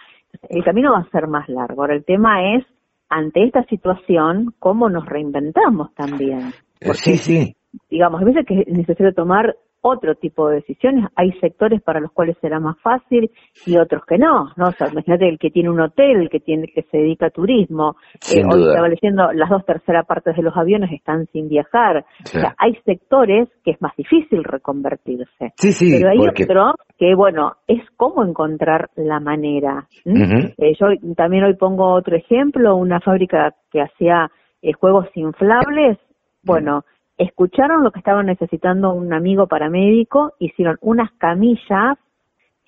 el 0.50 0.64
camino 0.64 0.92
va 0.92 1.00
a 1.00 1.10
ser 1.12 1.28
más 1.28 1.48
largo. 1.48 1.82
Ahora, 1.82 1.96
el 1.96 2.04
tema 2.04 2.56
es, 2.56 2.66
ante 3.10 3.44
esta 3.44 3.64
situación, 3.66 4.54
cómo 4.60 4.90
nos 4.90 5.06
reinventamos 5.06 5.94
también. 5.94 6.52
Sí, 6.94 7.18
sí. 7.18 7.56
Digamos, 7.90 8.22
a 8.22 8.26
veces 8.26 8.46
que 8.46 8.62
es 8.62 8.68
necesario 8.68 9.14
tomar 9.14 9.56
otro 9.88 10.16
tipo 10.16 10.50
de 10.50 10.56
decisiones. 10.56 11.06
Hay 11.16 11.32
sectores 11.34 11.80
para 11.82 12.00
los 12.00 12.12
cuales 12.12 12.36
será 12.42 12.60
más 12.60 12.76
fácil 12.82 13.30
y 13.68 13.78
otros 13.78 14.04
que 14.06 14.18
no, 14.18 14.52
¿no? 14.56 14.70
O 14.70 14.72
sea, 14.72 14.88
imagínate 14.92 15.30
el 15.30 15.38
que 15.38 15.52
tiene 15.52 15.70
un 15.70 15.80
hotel, 15.80 16.22
el 16.22 16.30
que 16.30 16.40
tiene 16.40 16.68
que 16.68 16.82
se 16.90 16.98
dedica 16.98 17.28
a 17.28 17.30
turismo. 17.30 17.96
Eh, 18.34 18.42
hoy 18.52 18.64
estaba 18.68 18.88
leyendo, 18.88 19.32
las 19.34 19.48
dos 19.48 19.64
terceras 19.64 20.08
partes 20.08 20.36
de 20.36 20.42
los 20.42 20.58
aviones 20.58 20.92
están 20.92 21.28
sin 21.28 21.50
viajar. 21.50 22.04
O 22.24 22.28
sea, 22.28 22.56
hay 22.58 22.76
sectores 22.84 23.48
que 23.64 23.72
es 23.72 23.82
más 23.82 23.96
difícil 23.96 24.44
reconvertirse. 24.44 25.54
Sí, 25.56 25.72
sí, 25.72 25.98
Pero 26.00 26.10
hay 26.10 26.20
otro 26.20 26.74
que, 26.98 27.14
bueno, 27.14 27.54
es 27.68 27.84
cómo 27.96 28.24
encontrar 28.24 28.90
la 28.96 29.20
manera. 29.20 29.88
Eh, 30.04 30.74
yo 30.80 30.88
también 31.16 31.44
hoy 31.44 31.54
pongo 31.56 31.94
otro 31.94 32.16
ejemplo, 32.16 32.76
una 32.76 33.02
fábrica 33.02 33.54
que 33.72 33.82
hacía 33.82 34.32
eh, 34.64 34.74
juegos 34.74 35.06
inflables, 35.14 36.00
bueno, 36.46 36.84
escucharon 37.18 37.84
lo 37.84 37.92
que 37.92 38.00
estaba 38.00 38.24
necesitando 38.24 38.94
un 38.94 39.14
amigo 39.14 39.48
paramédico, 39.48 40.34
hicieron 40.40 40.78
unas 40.82 41.12
camillas, 41.18 41.98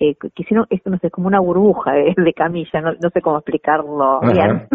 eh, 0.00 0.14
que 0.14 0.30
hicieron, 0.36 0.66
esto 0.70 0.90
no 0.90 0.98
sé, 0.98 1.10
como 1.10 1.26
una 1.28 1.40
burbuja 1.40 1.92
de, 1.92 2.14
de 2.16 2.32
camilla, 2.32 2.80
no, 2.80 2.92
no 2.92 3.10
sé 3.10 3.20
cómo 3.20 3.38
explicarlo 3.38 4.22
Ajá. 4.22 4.32
bien. 4.32 4.68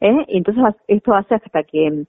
¿Eh? 0.00 0.24
Y 0.28 0.38
entonces 0.38 0.62
esto 0.88 1.14
hace 1.14 1.34
hasta 1.36 1.62
que, 1.62 2.04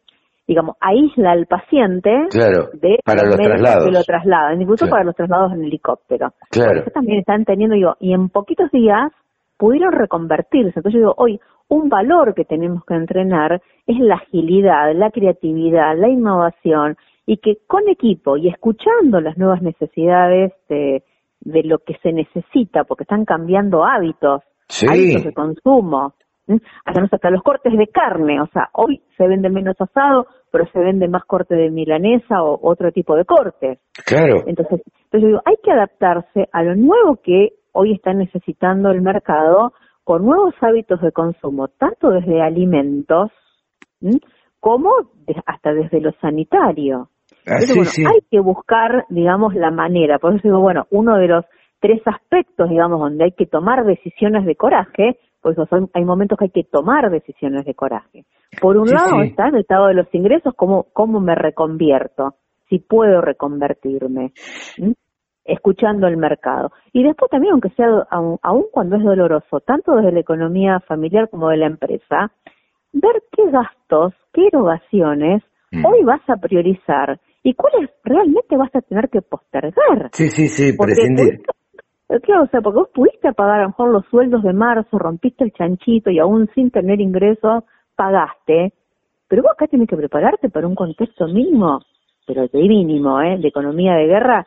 digamos, 0.48 0.76
aísla 0.80 1.32
al 1.32 1.46
paciente 1.46 2.28
Claro, 2.32 2.70
de 2.74 3.00
para 3.06 3.24
los 3.26 3.36
traslados. 3.38 3.86
que 3.86 3.92
lo 3.92 4.04
trasladan, 4.04 4.62
incluso 4.62 4.86
Claro. 4.86 4.92
para 4.92 5.04
los 5.04 5.16
traslados 5.16 5.54
en 5.54 5.64
helicóptero. 5.66 6.34
Claro. 6.50 6.70
Por 6.72 6.78
eso 6.80 6.92
también 6.92 7.20
están 7.20 7.46
teniendo, 7.46 7.76
digo, 7.76 7.96
y 8.00 8.14
en 8.14 8.30
poquitos 8.30 8.72
días 8.72 9.12
pudieron 9.58 9.92
reconvertirse. 9.92 10.74
Entonces 10.80 10.94
yo 10.94 11.00
digo, 11.00 11.14
hoy 11.18 11.40
un 11.70 11.90
valor 11.90 12.34
que 12.34 12.46
tenemos 12.46 12.84
que 12.86 12.94
entrenar 12.96 13.62
es 13.88 14.00
la 14.00 14.16
agilidad, 14.16 14.94
la 14.94 15.12
creatividad, 15.12 15.98
la 15.98 16.10
innovación, 16.10 16.98
y 17.26 17.38
que 17.38 17.60
con 17.68 17.88
equipo 17.88 18.36
y 18.38 18.50
escuchando 18.50 19.22
las 19.22 19.38
nuevas 19.38 19.62
necesidades 19.62 20.52
de, 20.68 21.04
de 21.40 21.64
lo 21.64 21.80
que 21.80 21.96
se 22.04 22.12
necesita, 22.12 22.84
porque 22.84 23.04
están 23.04 23.26
cambiando 23.26 23.86
hábitos, 23.86 24.42
Sí. 24.68 24.88
hábitos 24.90 25.24
de 25.24 25.34
consumo. 25.34 26.14
sé, 26.48 26.60
hasta 26.86 27.30
los 27.30 27.42
cortes 27.44 27.78
de 27.78 27.88
carne, 27.88 28.42
o 28.42 28.48
sea, 28.48 28.70
hoy 28.74 29.02
se 29.18 29.28
vende 29.28 29.50
menos 29.50 29.80
asado, 29.80 30.28
pero 30.52 30.66
se 30.74 30.80
vende 30.80 31.08
más 31.08 31.24
corte 31.26 31.56
de 31.56 31.70
milanesa 31.70 32.44
o 32.44 32.60
otro 32.62 32.92
tipo 32.92 33.16
de 33.16 33.24
cortes. 33.24 33.80
Claro. 34.06 34.44
Entonces, 34.46 34.82
entonces 34.86 35.22
yo 35.22 35.28
digo, 35.28 35.42
hay 35.46 35.56
que 35.64 35.72
adaptarse 35.72 36.50
a 36.52 36.64
lo 36.64 36.76
nuevo 36.76 37.18
que 37.24 37.54
hoy 37.74 37.94
está 37.94 38.14
necesitando 38.14 38.90
el 38.92 39.02
mercado 39.02 39.74
con 40.04 40.26
nuevos 40.26 40.54
hábitos 40.62 41.02
de 41.02 41.12
consumo, 41.12 41.68
tanto 41.68 42.10
desde 42.10 42.42
alimentos 42.42 43.32
¿m? 44.02 44.20
como 44.60 44.90
de- 45.28 45.42
hasta 45.46 45.74
desde 45.74 46.02
lo 46.02 46.12
sanitario. 46.22 47.10
Ah, 47.46 47.60
Entonces, 47.60 47.68
sí, 47.68 47.74
bueno, 47.76 47.92
sí. 47.92 48.04
hay 48.06 48.20
que 48.32 48.40
buscar, 48.40 49.06
digamos, 49.10 49.54
la 49.56 49.72
manera. 49.72 50.20
Por 50.20 50.34
eso 50.36 50.42
digo, 50.48 50.60
bueno, 50.62 50.88
uno 50.92 51.18
de 51.18 51.28
los 51.28 51.46
tres 51.80 52.02
aspectos, 52.06 52.70
digamos, 52.70 53.00
donde 53.00 53.26
hay 53.26 53.32
que 53.34 53.46
tomar 53.46 53.84
decisiones 53.86 54.46
de 54.46 54.56
coraje, 54.56 55.20
pues 55.42 55.58
son- 55.70 55.90
hay 55.94 56.06
momentos 56.06 56.38
que 56.38 56.46
hay 56.46 56.52
que 56.52 56.64
tomar 56.64 57.10
decisiones 57.12 57.66
de 57.66 57.76
coraje. 57.76 58.26
Por 58.62 58.78
un 58.78 58.88
Sí, 58.88 58.94
lado 58.94 59.22
está 59.24 59.50
el 59.50 59.58
estado 59.58 59.88
de 59.88 59.94
los 59.96 60.08
ingresos, 60.14 60.54
cómo, 60.56 60.86
cómo 60.94 61.20
me 61.20 61.36
reconvierto, 61.36 62.36
si 62.70 62.80
puedo 62.80 63.20
reconvertirme, 63.20 64.32
¿m? 64.78 64.94
Escuchando 65.46 66.08
el 66.08 66.18
mercado. 66.18 66.72
Y 66.94 67.04
después 67.04 67.30
también, 67.32 67.54
aunque 67.54 67.70
sea, 67.72 67.88
aun, 68.10 68.38
aun 68.42 68.66
cuando 68.72 68.96
es 68.98 69.04
doloroso, 69.04 69.60
tanto 69.62 69.96
desde 69.96 70.12
la 70.12 70.20
economía 70.22 70.80
familiar 70.82 71.30
como 71.30 71.50
de 71.50 71.58
la 71.58 71.66
empresa, 71.68 72.32
ver 72.94 73.24
qué 73.32 73.50
gastos, 73.52 74.14
qué 74.34 74.48
erogaciones 74.48 75.44
Mm. 75.72 75.86
hoy 75.86 76.04
vas 76.04 76.22
a 76.30 76.38
priorizar 76.38 77.20
y 77.42 77.56
cuáles 77.56 77.90
realmente 78.04 78.56
vas 78.56 78.70
a 78.76 78.82
tener 78.82 79.10
que 79.10 79.24
postergar. 79.24 80.10
Sí, 80.12 80.30
sí, 80.30 80.48
sí, 80.48 80.78
Porque 80.78 80.94
prescindir. 80.94 81.40
pudiste- 81.40 82.22
claro, 82.22 82.44
o 82.44 82.48
sea, 82.48 82.62
porque 82.62 82.78
vos 82.80 82.90
pudiste 82.94 83.34
pagar 83.34 83.60
a 83.60 83.64
lo 83.64 83.70
mejor 83.70 83.90
los 83.92 84.06
sueldos 84.06 84.44
de 84.44 84.54
marzo, 84.54 85.00
rompiste 85.00 85.44
el 85.44 85.52
chanchito 85.54 86.12
y 86.12 86.20
aún 86.20 86.48
sin 86.54 86.70
tener 86.70 87.02
ingresos 87.02 87.64
pagaste, 87.96 88.74
pero 89.28 89.42
vos 89.42 89.52
acá 89.54 89.66
tenés 89.68 89.88
que 89.90 89.98
prepararte 89.98 90.50
para 90.50 90.68
un 90.68 90.76
contexto 90.76 91.26
mínimo, 91.28 91.80
pero 92.28 92.48
de 92.48 92.60
mínimo, 92.62 93.20
¿eh? 93.22 93.38
De 93.40 93.48
economía 93.48 93.96
de 93.96 94.06
guerra, 94.06 94.46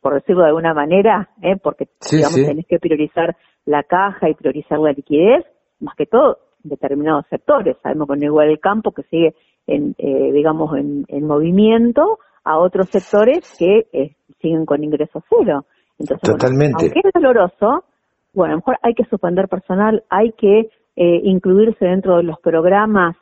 por 0.00 0.14
decirlo 0.14 0.42
de 0.42 0.48
alguna 0.48 0.74
manera, 0.74 1.30
¿eh? 1.42 1.56
Porque, 1.62 1.88
Sí, 2.00 2.16
digamos, 2.16 2.36
sí. 2.36 2.46
tenés 2.46 2.66
que 2.66 2.78
priorizar 2.78 3.36
la 3.64 3.82
caja 3.82 4.28
y 4.28 4.34
priorizar 4.34 4.78
la 4.78 4.92
liquidez, 4.92 5.44
más 5.80 5.94
que 5.96 6.06
todo 6.06 6.38
en 6.64 6.70
determinados 6.70 7.26
sectores. 7.28 7.76
Sabemos 7.82 8.06
con 8.08 8.22
igual 8.22 8.48
el 8.48 8.60
campo 8.60 8.92
que 8.92 9.02
sigue 9.04 9.34
en, 9.66 9.94
eh, 9.98 10.30
digamos, 10.32 10.76
en, 10.76 11.04
en 11.08 11.26
movimiento 11.26 12.18
a 12.44 12.58
otros 12.58 12.88
sectores 12.90 13.56
que 13.58 13.86
eh, 13.92 14.14
siguen 14.40 14.64
con 14.66 14.84
ingreso 14.84 15.22
cero. 15.28 15.64
Entonces, 15.98 16.20
bueno, 16.22 16.38
Totalmente. 16.38 16.84
aunque 16.84 17.00
es 17.02 17.12
doloroso, 17.12 17.84
bueno, 18.32 18.52
a 18.52 18.54
lo 18.54 18.56
mejor 18.58 18.76
hay 18.82 18.94
que 18.94 19.04
suspender 19.06 19.48
personal, 19.48 20.04
hay 20.10 20.30
que 20.32 20.68
eh, 20.94 21.20
incluirse 21.24 21.84
dentro 21.84 22.18
de 22.18 22.22
los 22.22 22.38
programas 22.40 23.16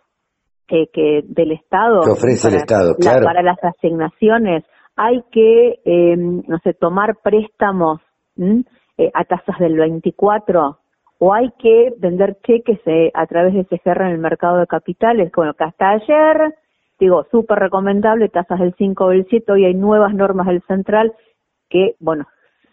que, 0.67 0.89
que 0.93 1.23
del 1.27 1.53
Estado 1.53 2.01
Que 2.03 2.11
ofrece 2.11 2.49
el 2.49 2.55
Estado, 2.57 2.91
la- 2.91 2.97
claro. 2.97 3.25
para 3.25 3.43
las 3.43 3.59
asignaciones, 3.63 4.65
hay 4.97 5.23
que, 5.31 5.81
eh, 5.85 6.17
no 6.17 6.59
sé, 6.63 6.75
tomar 6.75 7.17
préstamos. 7.23 8.01
Eh, 8.97 9.11
a 9.13 9.25
tasas 9.25 9.59
del 9.59 9.77
24 9.77 10.79
o 11.19 11.35
hay 11.35 11.51
que 11.59 11.93
vender 11.99 12.37
cheques 12.47 12.79
eh, 12.87 13.11
a 13.13 13.27
través 13.27 13.53
de 13.53 13.65
CGR 13.65 14.03
en 14.03 14.13
el 14.13 14.19
mercado 14.19 14.59
de 14.59 14.69
capitales, 14.69 15.33
bueno, 15.35 15.55
que 15.55 15.65
hasta 15.65 15.91
ayer, 15.91 16.55
digo, 17.01 17.27
súper 17.33 17.59
recomendable, 17.59 18.29
tasas 18.29 18.61
del 18.61 18.73
5 18.79 19.05
o 19.05 19.09
del 19.09 19.27
7, 19.29 19.51
hoy 19.51 19.65
hay 19.65 19.75
nuevas 19.75 20.15
normas 20.15 20.47
del 20.47 20.63
central 20.69 21.13
que, 21.69 21.97
bueno, 21.99 22.29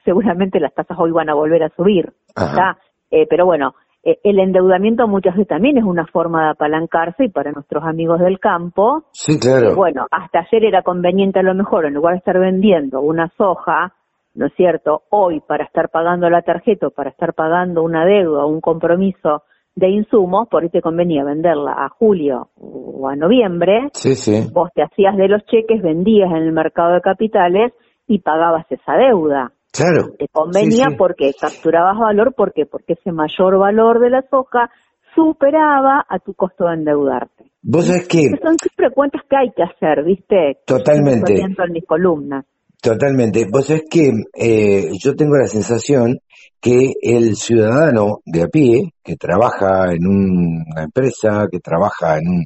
seguramente 0.05 0.59
las 0.59 0.75
tasas 0.75 0.97
hoy 0.99 1.09
van 1.09 1.29
a 1.29 1.33
volver 1.33 1.63
a 1.63 1.69
subir. 1.69 2.13
¿está? 2.27 2.77
Eh, 3.09 3.25
pero 3.27 3.47
bueno, 3.47 3.73
eh, 4.03 4.19
el 4.23 4.39
endeudamiento 4.39 5.07
muchas 5.07 5.35
veces 5.35 5.47
también 5.49 5.77
es 5.77 5.83
una 5.83 6.05
forma 6.07 6.45
de 6.45 6.49
apalancarse 6.51 7.25
y 7.25 7.29
para 7.29 7.51
nuestros 7.51 7.83
amigos 7.83 8.19
del 8.19 8.39
campo, 8.39 9.03
Sí, 9.11 9.39
claro. 9.39 9.75
bueno, 9.75 10.07
hasta 10.11 10.39
ayer 10.39 10.65
era 10.65 10.81
conveniente 10.81 11.39
a 11.39 11.43
lo 11.43 11.53
mejor, 11.53 11.85
en 11.85 11.93
lugar 11.93 12.13
de 12.13 12.19
estar 12.19 12.39
vendiendo 12.39 13.01
una 13.01 13.29
soja, 13.37 13.93
¿no 14.33 14.45
es 14.47 14.53
cierto? 14.55 15.03
Hoy, 15.09 15.41
para 15.47 15.65
estar 15.65 15.89
pagando 15.89 16.29
la 16.29 16.41
tarjeta 16.41 16.87
o 16.87 16.91
para 16.91 17.09
estar 17.11 17.33
pagando 17.33 17.83
una 17.83 18.05
deuda 18.05 18.45
o 18.45 18.47
un 18.47 18.61
compromiso 18.61 19.43
de 19.75 19.89
insumos, 19.89 20.47
por 20.49 20.63
ahí 20.63 20.69
te 20.69 20.81
convenía 20.81 21.23
venderla 21.23 21.71
a 21.73 21.89
julio 21.89 22.49
o 22.59 23.07
a 23.07 23.15
noviembre, 23.15 23.87
Sí, 23.93 24.15
sí. 24.15 24.49
vos 24.53 24.69
te 24.73 24.83
hacías 24.83 25.15
de 25.15 25.27
los 25.27 25.45
cheques, 25.45 25.81
vendías 25.81 26.29
en 26.31 26.37
el 26.37 26.51
mercado 26.51 26.93
de 26.93 27.01
capitales 27.01 27.71
y 28.07 28.19
pagabas 28.19 28.65
esa 28.69 28.93
deuda. 28.97 29.51
Claro. 29.71 30.11
Te 30.19 30.27
convenía 30.27 30.85
Sí, 30.85 30.91
sí. 30.91 30.95
porque 30.97 31.31
capturabas 31.39 31.97
valor, 31.97 32.33
¿por 32.35 32.53
qué? 32.53 32.65
Porque 32.65 32.93
ese 32.93 33.11
mayor 33.11 33.57
valor 33.57 33.99
de 33.99 34.09
la 34.09 34.21
soja 34.29 34.69
superaba 35.15 36.05
a 36.07 36.19
tu 36.19 36.33
costo 36.33 36.65
de 36.67 36.73
endeudarte. 36.75 37.51
Vos 37.63 37.85
sabés 37.85 38.07
que 38.07 38.21
Son 38.41 38.55
siempre 38.59 38.91
cuentas 38.93 39.21
que 39.29 39.35
hay 39.37 39.51
que 39.55 39.63
hacer, 39.63 40.03
¿viste? 40.03 40.57
Totalmente. 40.65 41.39
En 41.39 41.55
mis 41.71 41.85
columnas. 41.85 42.45
Totalmente. 42.81 43.45
Vos 43.51 43.67
sabés 43.67 43.83
que 43.89 44.11
eh, 44.35 44.89
yo 44.99 45.15
tengo 45.15 45.35
la 45.37 45.47
sensación 45.47 46.17
que 46.59 46.93
el 47.01 47.35
ciudadano 47.35 48.19
de 48.25 48.41
a 48.43 48.47
pie, 48.47 48.93
que 49.03 49.15
trabaja 49.15 49.93
en 49.93 50.07
un- 50.07 50.63
una 50.71 50.83
empresa, 50.83 51.47
que 51.51 51.59
trabaja 51.59 52.17
en 52.17 52.27
un 52.27 52.45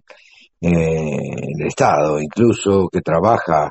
eh, 0.61 0.67
en 0.71 1.61
el 1.61 1.67
Estado, 1.67 2.19
incluso 2.19 2.87
que 2.91 3.01
trabaja 3.01 3.69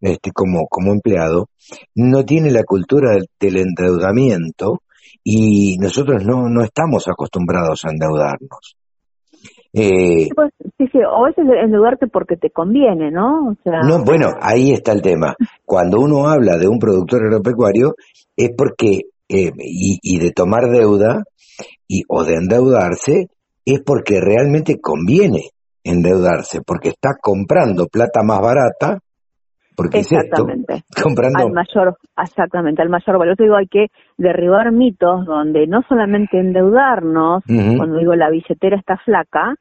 este, 0.00 0.30
como, 0.32 0.66
como 0.68 0.92
empleado, 0.92 1.48
no 1.94 2.24
tiene 2.24 2.50
la 2.50 2.64
cultura 2.64 3.12
del, 3.12 3.28
del 3.38 3.56
endeudamiento 3.58 4.82
y 5.24 5.76
nosotros 5.78 6.24
no, 6.24 6.48
no 6.48 6.62
estamos 6.62 7.08
acostumbrados 7.08 7.84
a 7.84 7.90
endeudarnos. 7.90 8.76
Eh, 9.72 10.24
Sí, 10.24 10.30
pues, 10.34 10.52
sí, 10.78 10.86
sí, 10.90 10.98
o 10.98 11.24
veces 11.24 11.44
endeudarte 11.62 12.06
porque 12.06 12.36
te 12.36 12.50
conviene, 12.50 13.10
¿no? 13.10 13.50
O 13.50 13.56
sea, 13.62 13.80
No, 13.82 14.02
bueno, 14.04 14.28
ahí 14.40 14.72
está 14.72 14.92
el 14.92 15.02
tema. 15.02 15.34
Cuando 15.64 16.00
uno 16.00 16.28
habla 16.28 16.56
de 16.56 16.68
un 16.68 16.78
productor 16.78 17.24
agropecuario 17.26 17.94
es 18.36 18.50
porque, 18.56 19.02
eh, 19.28 19.52
y, 19.58 19.98
y 20.02 20.18
de 20.18 20.30
tomar 20.32 20.70
deuda, 20.70 21.24
y, 21.86 22.02
o 22.08 22.24
de 22.24 22.34
endeudarse, 22.34 23.28
es 23.64 23.80
porque 23.84 24.20
realmente 24.20 24.80
conviene 24.80 25.50
endeudarse, 25.84 26.60
porque 26.62 26.90
está 26.90 27.10
comprando 27.20 27.86
plata 27.86 28.22
más 28.22 28.40
barata, 28.40 29.00
porque 29.78 29.98
es 30.00 30.10
esto, 30.12 30.18
exactamente. 30.18 30.82
comprando... 31.00 31.46
Al 31.46 31.52
mayor, 31.52 31.96
exactamente, 32.20 32.82
al 32.82 32.88
mayor 32.88 33.18
valor. 33.18 33.36
Yo 33.38 33.44
digo, 33.44 33.56
hay 33.56 33.68
que 33.68 33.86
derribar 34.18 34.72
mitos 34.72 35.24
donde 35.24 35.66
no 35.68 35.82
solamente 35.88 36.38
endeudarnos, 36.40 37.44
cuando 37.76 37.98
digo 37.98 38.14
la 38.16 38.28
billetera 38.28 38.76
está 38.76 38.96
flaca, 39.04 39.54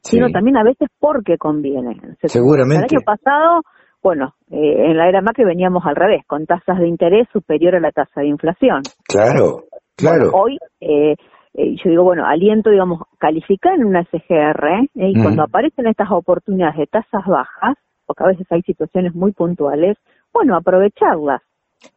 sino 0.00 0.30
también 0.30 0.56
a 0.56 0.64
veces 0.64 0.88
porque 0.98 1.36
conviene. 1.36 2.00
Se- 2.20 2.28
Seguramente. 2.28 2.86
El 2.86 2.96
año 2.98 3.04
pasado, 3.04 3.60
bueno, 4.02 4.34
eh, 4.50 4.90
en 4.90 4.96
la 4.96 5.08
era 5.08 5.20
Macri 5.20 5.44
veníamos 5.44 5.84
al 5.86 5.94
revés, 5.96 6.22
con 6.26 6.46
tasas 6.46 6.78
de 6.78 6.88
interés 6.88 7.28
superior 7.32 7.76
a 7.76 7.80
la 7.80 7.92
tasa 7.92 8.22
de 8.22 8.28
inflación. 8.28 8.80
Claro, 9.06 9.64
claro. 9.96 10.30
Hoy, 10.32 10.58
eh, 10.80 11.14
eh, 11.56 11.76
yo 11.84 11.90
digo, 11.90 12.02
bueno, 12.02 12.26
aliento, 12.26 12.70
digamos, 12.70 13.02
calificar 13.18 13.74
en 13.74 13.84
una 13.84 14.02
SGR, 14.04 14.66
eh, 14.96 15.10
y 15.10 15.22
cuando 15.22 15.42
aparecen 15.44 15.86
estas 15.86 16.10
oportunidades 16.10 16.76
de 16.78 16.86
tasas 16.86 17.24
bajas, 17.26 17.74
porque 18.06 18.24
a 18.24 18.28
veces 18.28 18.46
hay 18.50 18.62
situaciones 18.62 19.14
muy 19.14 19.32
puntuales, 19.32 19.96
bueno, 20.32 20.56
aprovecharlas, 20.56 21.42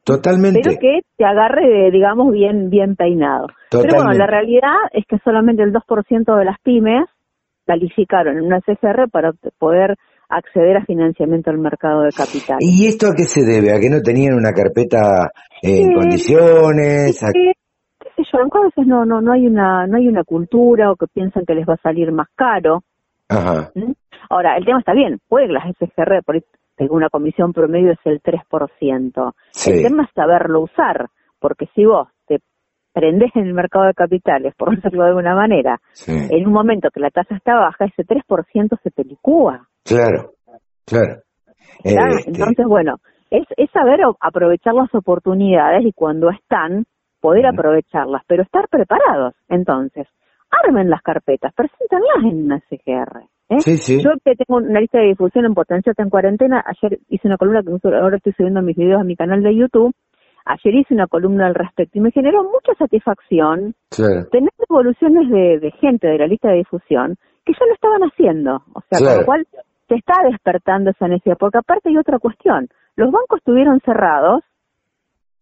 Totalmente. 0.04 0.62
pero 0.64 0.78
que 0.80 1.00
te 1.18 1.26
agarre, 1.26 1.92
digamos, 1.92 2.32
bien, 2.32 2.70
bien 2.70 2.96
peinado. 2.96 3.48
Pero 3.72 3.84
bueno, 3.96 4.12
Totalmente. 4.12 4.18
la 4.20 4.28
realidad 4.28 4.76
es 4.92 5.06
que 5.06 5.18
solamente 5.20 5.64
el 5.64 5.74
2% 5.74 6.36
de 6.36 6.46
las 6.46 6.60
pymes 6.62 7.06
calificaron 7.66 8.38
en 8.38 8.46
una 8.46 8.60
SGR 8.62 9.10
para 9.12 9.34
poder 9.60 9.96
acceder 10.30 10.78
a 10.78 10.86
financiamiento 10.86 11.52
al 11.52 11.58
mercado 11.58 12.02
de 12.02 12.12
capitales. 12.12 12.60
¿Y 12.62 12.88
esto 12.88 13.08
a 13.08 13.16
qué 13.16 13.24
se 13.24 13.46
debe? 13.46 13.72
¿A 13.74 13.80
que 13.80 13.90
no 13.90 14.02
tenían 14.02 14.36
una 14.36 14.52
carpeta 14.54 15.30
eh, 15.62 15.82
en 15.84 15.94
condiciones? 15.94 17.24
¿A- 17.24 17.32
qué 17.34 17.54
sé 18.16 18.24
yo, 18.32 18.40
a 18.40 18.64
veces 18.66 18.88
no, 18.88 19.06
no, 19.06 19.22
no 19.22 19.32
hay 19.34 19.48
una, 19.48 19.86
no 19.88 19.98
hay 19.98 20.08
una 20.08 20.24
cultura 20.24 20.92
o 20.92 20.96
que 20.96 21.08
piensan 21.08 21.46
que 21.46 21.56
les 21.56 21.68
va 21.68 21.74
a 21.76 21.82
salir 21.82 22.12
más 22.12 22.28
caro. 22.36 22.84
Ajá. 23.30 23.72
¿Mm? 23.76 23.92
Ahora, 24.30 24.58
el 24.58 24.66
tema 24.66 24.80
está 24.80 24.94
bien, 24.94 25.20
puede 25.28 25.48
que 25.48 25.54
las 25.54 25.66
SGR, 25.78 26.24
por 26.26 26.42
una 26.90 27.10
comisión 27.10 27.54
promedio, 27.54 27.92
es 27.92 28.00
el 28.06 28.22
3%. 28.22 29.34
Sí. 29.52 29.72
El 29.72 29.84
tema 29.84 30.04
es 30.04 30.10
saberlo 30.14 30.62
usar, 30.62 31.08
porque 31.40 31.68
si 31.74 31.86
vos 31.86 32.08
te 32.28 32.40
prendés 32.94 33.32
en 33.36 33.46
el 33.48 33.54
mercado 33.54 33.86
de 33.86 33.94
capitales, 33.94 34.54
por 34.58 34.76
decirlo 34.76 35.04
de 35.04 35.10
alguna 35.10 35.36
manera, 35.36 35.80
Sí. 35.94 36.12
en 36.30 36.46
un 36.48 36.54
momento 36.54 36.90
que 36.94 37.00
la 37.00 37.10
tasa 37.10 37.36
está 37.36 37.56
baja, 37.56 37.86
ese 37.86 38.04
3% 38.04 38.78
se 38.84 38.92
te 38.92 39.04
licúa. 39.04 39.68
Claro, 39.84 40.32
claro. 40.86 41.22
¿tá? 41.84 42.10
Este, 42.18 42.30
Entonces, 42.32 42.66
bueno, 42.68 42.98
es, 43.30 43.46
es 43.58 43.70
saber 43.72 44.00
aprovechar 44.20 44.74
las 44.74 44.94
oportunidades 44.94 45.86
y 45.86 45.94
cuando 45.94 46.30
están, 46.30 46.86
poder 47.20 47.46
aprovecharlas, 47.48 48.22
pero 48.28 48.44
estar 48.44 48.68
preparados. 48.70 49.34
Entonces, 49.50 50.08
armen 50.50 50.90
las 50.90 51.02
carpetas, 51.02 51.54
preséntanlas 51.54 52.24
en 52.24 52.46
una 52.46 52.60
CGR. 52.70 53.24
¿eh? 53.50 53.60
Sí, 53.60 53.78
sí. 53.78 54.02
Yo 54.02 54.12
que 54.24 54.36
tengo 54.36 54.58
una 54.58 54.80
lista 54.80 55.00
de 55.00 55.08
difusión 55.08 55.46
en 55.46 55.54
Potenciate 55.54 56.02
en 56.02 56.10
Cuarentena, 56.10 56.64
ayer 56.66 57.00
hice 57.10 57.28
una 57.28 57.38
columna 57.38 57.62
que 57.64 57.96
ahora 57.96 58.18
estoy 58.18 58.34
subiendo 58.34 58.62
mis 58.62 58.76
videos 58.76 59.02
a 59.02 59.04
mi 59.04 59.16
canal 59.16 59.42
de 59.44 59.56
YouTube, 59.56 59.94
ayer 60.46 60.76
hice 60.76 60.94
una 60.94 61.08
columna 61.08 61.48
al 61.48 61.56
respecto 61.56 61.98
y 61.98 62.02
me 62.02 62.12
generó 62.12 62.44
mucha 62.44 62.74
satisfacción 62.78 63.76
tener 63.96 64.52
devoluciones 64.70 65.30
de, 65.30 65.60
de 65.60 65.72
gente 65.80 66.08
de 66.08 66.18
la 66.18 66.28
lista 66.28 66.50
de 66.50 66.58
difusión 66.58 67.18
que 67.46 67.54
ya 67.54 67.66
lo 67.66 67.74
estaban 67.74 68.02
haciendo. 68.04 68.64
O 68.74 68.82
sea, 68.90 69.00
con 69.00 69.20
lo 69.20 69.26
cual 69.26 69.48
se 69.88 69.96
está 69.96 70.16
despertando 70.30 70.92
esa 70.92 71.08
necesidad. 71.08 71.38
Porque 71.40 71.58
aparte 71.58 71.90
hay 71.90 71.98
otra 71.98 72.20
cuestión. 72.20 72.68
Los 72.96 73.12
bancos 73.12 73.40
estuvieron 73.40 73.80
cerrados, 73.82 74.44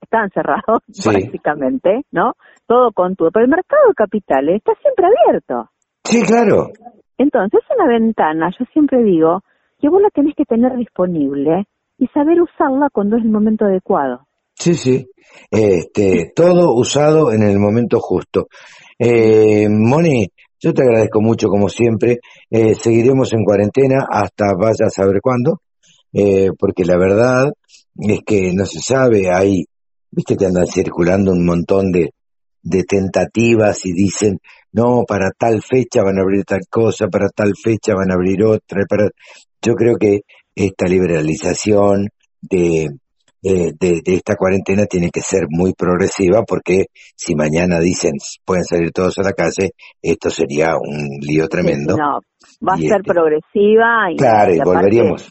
están 0.06 0.30
cerrados 0.30 0.80
Sí. 0.92 1.10
prácticamente, 1.10 2.02
¿no? 2.12 2.34
Todo 2.66 2.92
con 2.94 3.16
todo. 3.16 3.30
Pero 3.32 3.46
el 3.46 3.52
mercado 3.52 3.82
de 3.90 3.94
capitales 3.96 4.56
está 4.58 4.74
siempre 4.82 5.06
abierto. 5.06 5.70
Sí, 6.04 6.22
claro. 6.24 6.70
Entonces, 7.18 7.60
es 7.64 7.76
una 7.78 7.88
ventana, 7.88 8.50
yo 8.58 8.66
siempre 8.74 9.04
digo, 9.04 9.42
que 9.80 9.90
vos 9.90 10.02
la 10.02 10.10
tenés 10.10 10.36
que 10.36 10.46
tener 10.46 10.76
disponible 10.78 11.66
y 11.98 12.08
saber 12.08 12.42
usarla 12.42 12.90
cuando 12.92 13.18
es 13.18 13.24
el 13.24 13.30
momento 13.32 13.66
adecuado. 13.66 14.22
Sí, 14.54 14.74
sí. 14.76 15.06
Este, 15.52 16.32
todo 16.36 16.74
usado 16.74 17.32
en 17.34 17.44
el 17.44 17.60
momento 17.60 18.00
justo. 18.00 18.48
Eh, 18.98 19.68
Moni, 19.70 20.28
yo 20.60 20.74
te 20.74 20.84
agradezco 20.84 21.22
mucho 21.22 21.48
como 21.50 21.68
siempre. 21.70 22.20
Eh, 22.50 22.74
seguiremos 22.76 23.34
en 23.34 23.44
cuarentena 23.44 24.06
hasta 24.10 24.54
vaya 24.58 24.86
a 24.88 24.90
saber 24.90 25.20
cuándo, 25.22 25.60
eh, 26.14 26.50
porque 26.58 26.86
la 26.86 26.98
verdad 26.98 27.52
es 27.98 28.22
que 28.26 28.52
no 28.54 28.66
se 28.66 28.80
sabe, 28.80 29.30
hay, 29.32 29.66
viste 30.16 30.36
que 30.38 30.46
andan 30.46 30.68
circulando 30.68 31.32
un 31.32 31.46
montón 31.46 31.92
de, 31.92 32.12
de 32.62 32.84
tentativas 32.84 33.86
y 33.86 33.92
dicen, 33.94 34.40
no, 34.72 35.04
para 35.08 35.32
tal 35.38 35.62
fecha 35.62 36.04
van 36.04 36.18
a 36.20 36.22
abrir 36.22 36.44
tal 36.46 36.62
cosa, 36.70 37.08
para 37.08 37.28
tal 37.30 37.54
fecha 37.62 37.94
van 37.94 38.12
a 38.12 38.16
abrir 38.16 38.44
otra, 38.44 38.84
para... 38.90 39.10
yo 39.62 39.74
creo 39.74 39.98
que 39.98 40.22
esta 40.56 40.86
liberalización 40.88 42.08
de, 42.42 42.86
eh, 43.44 43.72
de, 43.80 44.02
de 44.04 44.14
esta 44.16 44.36
cuarentena 44.36 44.86
tiene 44.86 45.10
que 45.12 45.22
ser 45.22 45.48
muy 45.50 45.74
progresiva 45.74 46.44
porque 46.48 46.86
si 47.16 47.36
mañana 47.36 47.80
dicen 47.80 48.14
pueden 48.46 48.64
salir 48.64 48.92
todos 48.92 49.18
a 49.20 49.24
la 49.24 49.34
calle, 49.34 49.72
esto 50.02 50.30
sería 50.30 50.76
un 50.78 51.08
lío 51.22 51.48
tremendo. 51.48 51.98
No, 51.98 52.20
va 52.66 52.74
a 52.76 52.78
Y 52.80 52.88
ser 52.88 53.02
este- 53.02 53.14
progresiva 53.14 54.12
y, 54.12 54.16
Claro, 54.18 54.56
y 54.56 54.60
volveríamos. 54.60 55.30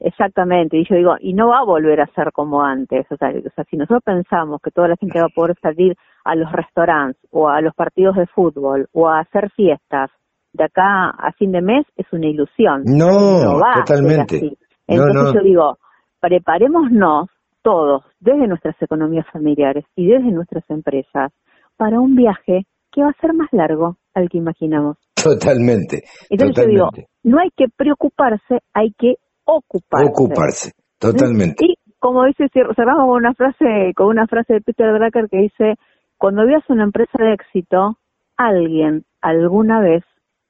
Exactamente, 0.00 0.78
y 0.78 0.84
yo 0.88 0.96
digo, 0.96 1.16
y 1.20 1.34
no 1.34 1.48
va 1.48 1.58
a 1.58 1.64
volver 1.64 2.00
a 2.00 2.06
ser 2.14 2.32
como 2.32 2.62
antes, 2.62 3.04
o 3.10 3.16
sea, 3.16 3.28
o 3.28 3.50
sea, 3.54 3.64
si 3.64 3.76
nosotros 3.76 4.02
pensamos 4.02 4.60
que 4.62 4.70
toda 4.70 4.88
la 4.88 4.96
gente 4.96 5.20
va 5.20 5.26
a 5.26 5.34
poder 5.34 5.54
salir 5.60 5.94
a 6.24 6.34
los 6.34 6.50
restaurantes 6.50 7.20
o 7.30 7.50
a 7.50 7.60
los 7.60 7.74
partidos 7.74 8.16
de 8.16 8.26
fútbol 8.26 8.88
o 8.92 9.08
a 9.08 9.20
hacer 9.20 9.50
fiestas 9.50 10.10
de 10.54 10.64
acá 10.64 11.10
a 11.10 11.32
fin 11.32 11.52
de 11.52 11.60
mes, 11.60 11.86
es 11.96 12.06
una 12.12 12.26
ilusión. 12.26 12.82
No, 12.86 13.60
va 13.60 13.72
a 13.72 13.74
ser 13.74 13.84
totalmente. 13.84 14.36
así. 14.36 14.58
Entonces 14.86 15.22
no. 15.22 15.34
yo 15.34 15.40
digo, 15.42 15.78
preparémonos 16.18 17.28
todos, 17.62 18.02
desde 18.20 18.48
nuestras 18.48 18.80
economías 18.80 19.26
familiares 19.30 19.84
y 19.96 20.06
desde 20.06 20.30
nuestras 20.30 20.64
empresas, 20.70 21.30
para 21.76 22.00
un 22.00 22.16
viaje 22.16 22.62
que 22.90 23.02
va 23.02 23.10
a 23.10 23.20
ser 23.20 23.34
más 23.34 23.48
largo 23.52 23.96
al 24.14 24.30
que 24.30 24.38
imaginamos. 24.38 24.96
Totalmente. 25.14 26.02
Entonces 26.30 26.64
yo 26.64 26.70
digo, 26.70 26.90
no 27.22 27.38
hay 27.38 27.50
que 27.54 27.66
preocuparse, 27.76 28.60
hay 28.72 28.92
que 28.98 29.16
ocuparse. 29.56 30.06
Ocuparse. 30.08 30.72
Totalmente. 30.98 31.64
Y 31.64 31.74
como 31.98 32.24
dice, 32.24 32.44
cer- 32.54 32.74
cerramos 32.76 33.06
con 33.06 33.16
una 33.16 33.34
frase, 33.34 33.92
con 33.94 34.06
una 34.08 34.26
frase 34.26 34.54
de 34.54 34.60
Peter 34.60 34.86
Drucker 34.92 35.28
que 35.28 35.38
dice, 35.38 35.74
cuando 36.18 36.46
veas 36.46 36.62
una 36.68 36.84
empresa 36.84 37.18
de 37.18 37.34
éxito, 37.34 37.98
alguien 38.36 39.04
alguna 39.20 39.80
vez 39.80 40.02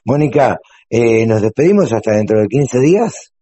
Mónica, 0.04 0.58
eh, 0.90 1.26
nos 1.26 1.42
despedimos 1.42 1.92
hasta 1.92 2.12
dentro 2.12 2.40
de 2.40 2.46
15 2.46 2.80
días. 2.80 3.32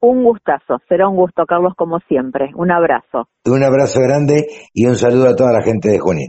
Un 0.00 0.22
gustazo, 0.22 0.78
será 0.88 1.08
un 1.08 1.16
gusto, 1.16 1.44
Carlos, 1.46 1.72
como 1.76 1.98
siempre. 2.08 2.50
Un 2.54 2.70
abrazo. 2.70 3.28
Un 3.44 3.64
abrazo 3.64 4.00
grande 4.00 4.46
y 4.72 4.86
un 4.86 4.96
saludo 4.96 5.28
a 5.28 5.36
toda 5.36 5.52
la 5.52 5.62
gente 5.62 5.88
de 5.88 5.98
Junín. 5.98 6.28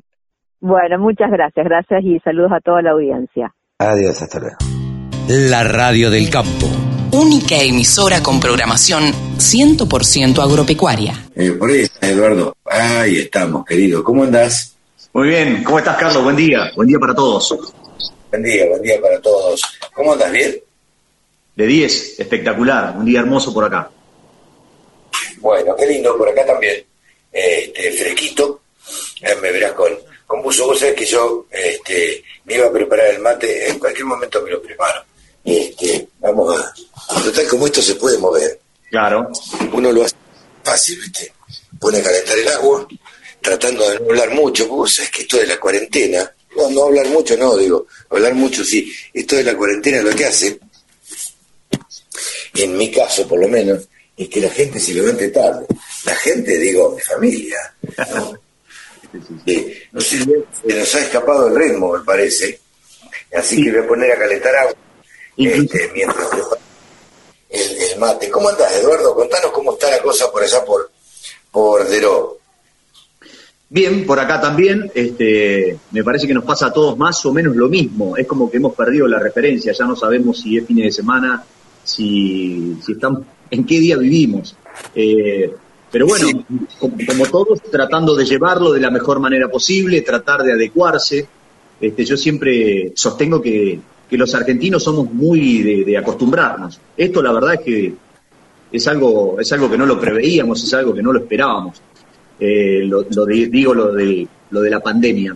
Bueno, 0.59 0.97
muchas 0.99 1.29
gracias, 1.31 1.65
gracias 1.65 2.03
y 2.03 2.19
saludos 2.19 2.51
a 2.51 2.59
toda 2.59 2.81
la 2.81 2.91
audiencia. 2.91 3.53
Adiós, 3.77 4.21
hasta 4.21 4.39
luego. 4.39 4.57
La 5.27 5.63
radio 5.63 6.09
del 6.09 6.29
campo. 6.29 6.65
Única 7.11 7.55
emisora 7.55 8.21
con 8.21 8.39
programación 8.39 9.03
100% 9.37 10.43
agropecuaria. 10.43 11.13
Eh, 11.35 11.51
por 11.51 11.69
ahí 11.69 11.81
está 11.81 12.09
Eduardo. 12.09 12.55
Ahí 12.65 13.17
estamos, 13.19 13.63
querido. 13.65 14.03
¿Cómo 14.03 14.23
andás? 14.23 14.77
Muy 15.13 15.29
bien, 15.29 15.63
¿cómo 15.63 15.79
estás, 15.79 15.97
Carlos? 15.97 16.23
Buen 16.23 16.35
día, 16.35 16.71
buen 16.75 16.87
día 16.87 16.99
para 16.99 17.15
todos. 17.15 17.78
Buen 18.29 18.43
día, 18.43 18.67
buen 18.67 18.81
día 18.81 19.01
para 19.01 19.19
todos. 19.19 19.61
¿Cómo 19.93 20.13
andas? 20.13 20.31
¿Bien? 20.31 20.61
De 21.55 21.65
10, 21.65 22.19
espectacular, 22.19 22.95
un 22.95 23.05
día 23.05 23.21
hermoso 23.21 23.51
por 23.53 23.65
acá. 23.65 23.89
Bueno, 25.37 25.75
qué 25.75 25.87
lindo, 25.87 26.15
por 26.15 26.29
acá 26.29 26.45
también. 26.45 26.85
Este, 27.31 27.91
fresquito. 27.91 28.61
Eh, 29.21 29.35
me 29.41 29.51
verás 29.51 29.73
con, 29.73 29.91
con 30.27 30.43
buzo. 30.43 30.67
Vos 30.67 30.79
sabés 30.79 30.95
que 30.95 31.05
yo 31.05 31.47
este, 31.49 32.23
me 32.45 32.55
iba 32.55 32.67
a 32.67 32.71
preparar 32.71 33.07
el 33.07 33.19
mate, 33.19 33.67
en 33.67 33.79
cualquier 33.79 34.05
momento 34.05 34.41
me 34.43 34.51
lo 34.51 34.61
preparo. 34.61 35.03
Este, 35.43 36.07
vamos 36.19 36.55
a. 36.55 36.73
Total, 37.23 37.47
como 37.47 37.65
esto 37.65 37.81
se 37.81 37.95
puede 37.95 38.17
mover, 38.19 38.59
Claro, 38.89 39.31
uno 39.73 39.91
lo 39.91 40.03
hace 40.03 40.15
fácil, 40.63 40.99
¿viste? 40.99 41.33
Pone 41.79 41.99
a 41.99 42.03
calentar 42.03 42.37
el 42.37 42.47
agua, 42.49 42.87
tratando 43.41 43.89
de 43.89 43.99
no 43.99 44.05
hablar 44.05 44.31
mucho, 44.31 44.67
vos 44.67 44.93
sabés 44.93 45.11
que 45.11 45.21
esto 45.23 45.37
de 45.37 45.47
la 45.47 45.59
cuarentena, 45.59 46.31
no, 46.55 46.69
no 46.69 46.83
hablar 46.85 47.07
mucho, 47.09 47.37
no, 47.37 47.55
digo, 47.57 47.87
hablar 48.09 48.33
mucho 48.35 48.63
sí, 48.63 48.91
esto 49.13 49.35
de 49.35 49.43
la 49.43 49.55
cuarentena 49.55 50.01
lo 50.01 50.15
que 50.15 50.25
hace, 50.25 50.59
en 52.55 52.77
mi 52.77 52.91
caso 52.91 53.27
por 53.27 53.39
lo 53.39 53.47
menos, 53.47 53.87
es 54.19 54.27
que 54.27 54.41
la 54.41 54.49
gente 54.49 54.79
se 54.81 54.93
levante 54.93 55.29
tarde. 55.29 55.65
La 56.03 56.13
gente, 56.15 56.57
digo, 56.57 56.91
mi 56.91 57.01
familia, 57.01 57.73
¿no? 58.13 58.37
No 59.91 60.01
sé, 60.01 60.19
se 60.19 60.75
nos 60.75 60.95
ha 60.95 60.99
escapado 60.99 61.47
el 61.47 61.55
ritmo, 61.55 61.97
me 61.97 62.03
parece. 62.03 62.59
Así 63.33 63.63
que 63.63 63.71
voy 63.71 63.79
a 63.79 63.87
poner 63.87 64.11
a 64.11 64.19
calentar 64.19 64.55
agua 64.55 64.75
este, 65.35 65.91
mientras 65.95 66.27
el, 67.49 67.81
el 67.81 67.99
mate. 67.99 68.29
¿Cómo 68.29 68.49
andás, 68.49 68.71
Eduardo? 68.75 69.15
Contanos 69.15 69.51
cómo 69.51 69.73
está 69.73 69.89
la 69.89 69.99
cosa 69.99 70.31
por 70.31 70.43
allá 70.43 70.63
por, 70.63 70.91
por 71.49 71.87
Deró. 71.87 72.38
Bien, 73.71 74.03
por 74.05 74.19
acá 74.19 74.41
también, 74.41 74.91
este, 74.95 75.77
me 75.91 76.03
parece 76.03 76.25
que 76.25 76.33
nos 76.33 76.43
pasa 76.43 76.67
a 76.67 76.73
todos 76.73 76.97
más 76.97 77.23
o 77.25 77.31
menos 77.31 77.55
lo 77.55 77.69
mismo. 77.69 78.17
Es 78.17 78.25
como 78.25 78.49
que 78.49 78.57
hemos 78.57 78.73
perdido 78.73 79.07
la 79.07 79.19
referencia, 79.19 79.73
ya 79.73 79.85
no 79.85 79.95
sabemos 79.95 80.39
si 80.39 80.57
es 80.57 80.65
fin 80.65 80.77
de 80.77 80.91
semana, 80.91 81.43
si, 81.83 82.77
si 82.83 82.93
estamos, 82.93 83.21
en 83.51 83.63
qué 83.65 83.79
día 83.79 83.97
vivimos. 83.97 84.55
Eh, 84.95 85.53
pero 85.91 86.07
bueno, 86.07 86.27
como, 86.79 86.95
como, 87.07 87.25
todos, 87.27 87.61
tratando 87.61 88.15
de 88.15 88.25
llevarlo 88.25 88.71
de 88.71 88.79
la 88.79 88.89
mejor 88.89 89.19
manera 89.19 89.47
posible, 89.49 90.01
tratar 90.01 90.41
de 90.41 90.53
adecuarse. 90.53 91.27
Este, 91.79 92.05
yo 92.05 92.17
siempre 92.17 92.91
sostengo 92.95 93.39
que, 93.39 93.79
que 94.09 94.17
los 94.17 94.33
argentinos 94.33 94.83
somos 94.83 95.13
muy 95.13 95.61
de, 95.61 95.83
de, 95.83 95.97
acostumbrarnos. 95.97 96.79
Esto 96.97 97.21
la 97.21 97.31
verdad 97.31 97.53
es 97.55 97.61
que 97.61 97.93
es 98.71 98.87
algo, 98.87 99.39
es 99.39 99.51
algo 99.53 99.69
que 99.69 99.77
no 99.77 99.85
lo 99.85 99.99
preveíamos, 99.99 100.63
es 100.63 100.73
algo 100.73 100.93
que 100.93 101.03
no 101.03 101.13
lo 101.13 101.19
esperábamos. 101.19 101.81
Eh, 102.39 102.81
lo, 102.85 103.05
lo 103.09 103.25
de, 103.25 103.47
digo 103.47 103.73
lo 103.73 103.93
de, 103.93 104.27
lo 104.51 104.61
de 104.61 104.69
la 104.69 104.79
pandemia. 104.79 105.35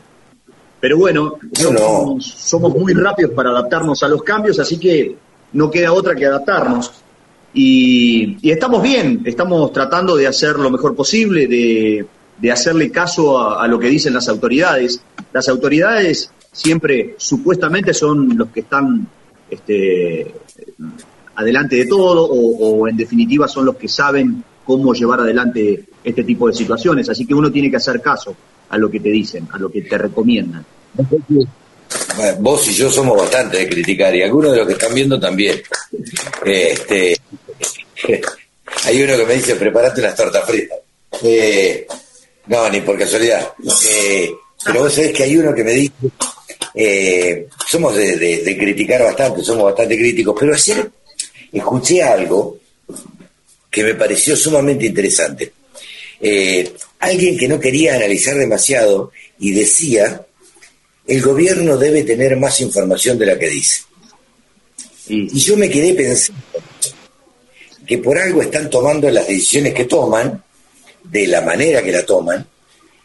Pero 0.80 0.98
bueno, 0.98 1.38
somos, 1.54 2.26
somos 2.26 2.76
muy 2.76 2.94
rápidos 2.94 3.32
para 3.32 3.52
adaptarnos 3.52 4.04
a 4.04 4.08
los 4.08 4.24
cambios, 4.24 4.60
así 4.60 4.78
que 4.78 5.16
no 5.54 5.72
queda 5.72 5.94
otra 5.94 6.16
que 6.16 6.26
adaptarnos. 6.26 6.92
Y, 7.54 8.38
y, 8.42 8.52
estamos 8.52 8.82
bien, 8.82 9.22
estamos 9.26 9.72
tratando 9.72 10.16
de 10.16 10.28
hacer 10.28 10.58
lo 10.58 10.70
mejor 10.70 10.96
posible, 10.96 11.48
de, 11.48 12.06
de 12.38 12.52
hacerle 12.52 12.92
caso 12.92 13.38
a, 13.40 13.64
a, 13.64 13.68
lo 13.68 13.80
que 13.80 13.88
dicen 13.88 14.14
las 14.14 14.28
autoridades. 14.28 15.02
Las 15.32 15.48
autoridades 15.48 16.32
siempre 16.52 17.16
supuestamente 17.18 17.94
son 17.94 18.38
los 18.38 18.50
que 18.50 18.62
están 18.62 19.08
este, 19.50 20.34
adelante 21.36 21.76
de 21.76 21.86
todo 21.86 22.26
o, 22.26 22.82
o, 22.82 22.88
en 22.88 22.98
definitiva 22.98 23.48
son 23.48 23.66
los 23.66 23.76
que 23.76 23.88
saben 23.88 24.44
cómo 24.66 24.94
llevar 24.94 25.20
adelante 25.22 25.84
este 26.04 26.24
tipo 26.24 26.48
de 26.48 26.54
situaciones. 26.54 27.10
Así 27.10 27.26
que 27.26 27.34
uno 27.34 27.52
tiene 27.52 27.70
que 27.70 27.78
hacer 27.78 28.02
caso 28.02 28.36
a 28.70 28.78
lo 28.78 28.90
que 28.90 29.00
te 29.00 29.10
dicen, 29.10 29.48
a 29.52 29.58
lo 29.58 29.72
que 29.72 29.82
te 29.82 29.98
recomiendan. 29.98 30.66
Vos 32.40 32.68
y 32.68 32.74
yo 32.74 32.90
somos 32.90 33.18
bastante 33.18 33.58
de 33.58 33.70
criticar 33.70 34.16
y 34.16 34.24
algunos 34.24 34.52
de 34.52 34.58
los 34.60 34.68
que 34.68 34.74
están 34.74 34.94
viendo 34.94 35.20
también. 35.20 35.62
Este, 36.46 37.18
hay 38.86 39.04
uno 39.04 39.18
que 39.18 39.26
me 39.26 39.36
dice, 39.36 39.56
prepárate 39.56 40.02
las 40.02 40.16
tortas 40.16 40.46
fritas. 40.46 40.80
Eh, 41.22 41.88
no, 42.48 42.70
ni 42.70 42.82
por 42.82 42.98
casualidad. 42.98 43.54
Eh, 43.90 44.32
pero 44.64 44.82
vos 44.82 44.94
sabés 44.94 45.14
que 45.14 45.24
hay 45.24 45.38
uno 45.38 45.54
que 45.54 45.64
me 45.64 45.74
dice, 45.74 45.94
eh, 46.74 47.48
somos 47.68 47.96
de, 47.96 48.18
de, 48.18 48.44
de, 48.44 48.58
criticar 48.58 49.04
bastante, 49.04 49.44
somos 49.44 49.66
bastante 49.66 49.98
críticos, 49.98 50.36
pero 50.40 50.54
ayer 50.54 50.90
escuché 51.52 52.02
algo 52.02 52.58
que 53.74 53.84
me 53.84 53.96
pareció 53.96 54.38
sumamente 54.38 54.86
interesante. 54.86 55.52
Eh, 56.22 56.72
alguien 57.00 57.36
que 57.36 57.48
no 57.48 57.60
quería 57.60 57.96
analizar 57.96 58.38
demasiado 58.38 59.12
y 59.40 59.52
decía, 59.52 60.28
el 61.08 61.22
gobierno 61.24 61.76
debe 61.76 62.04
tener 62.04 62.38
más 62.38 62.62
información 62.62 63.18
de 63.18 63.26
la 63.26 63.40
que 63.40 63.50
dice. 63.50 63.82
Y 65.08 65.40
yo 65.40 65.58
me 65.58 65.72
quedé 65.72 65.96
pensando 65.96 66.40
que 67.86 67.98
por 67.98 68.16
algo 68.16 68.44
están 68.44 68.70
tomando 68.70 69.10
las 69.10 69.28
decisiones 69.28 69.74
que 69.74 69.86
toman, 69.86 70.44
de 71.04 71.28
la 71.28 71.42
manera 71.42 71.82
que 71.82 71.92
la 71.92 72.06
toman, 72.06 72.48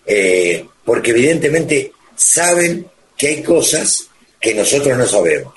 eh, 0.04 0.66
porque 0.84 1.12
evidentemente 1.12 1.92
saben 2.14 2.86
que 3.16 3.28
hay 3.28 3.42
cosas 3.42 4.06
que 4.38 4.54
nosotros 4.54 4.98
no 4.98 5.06
sabemos. 5.06 5.54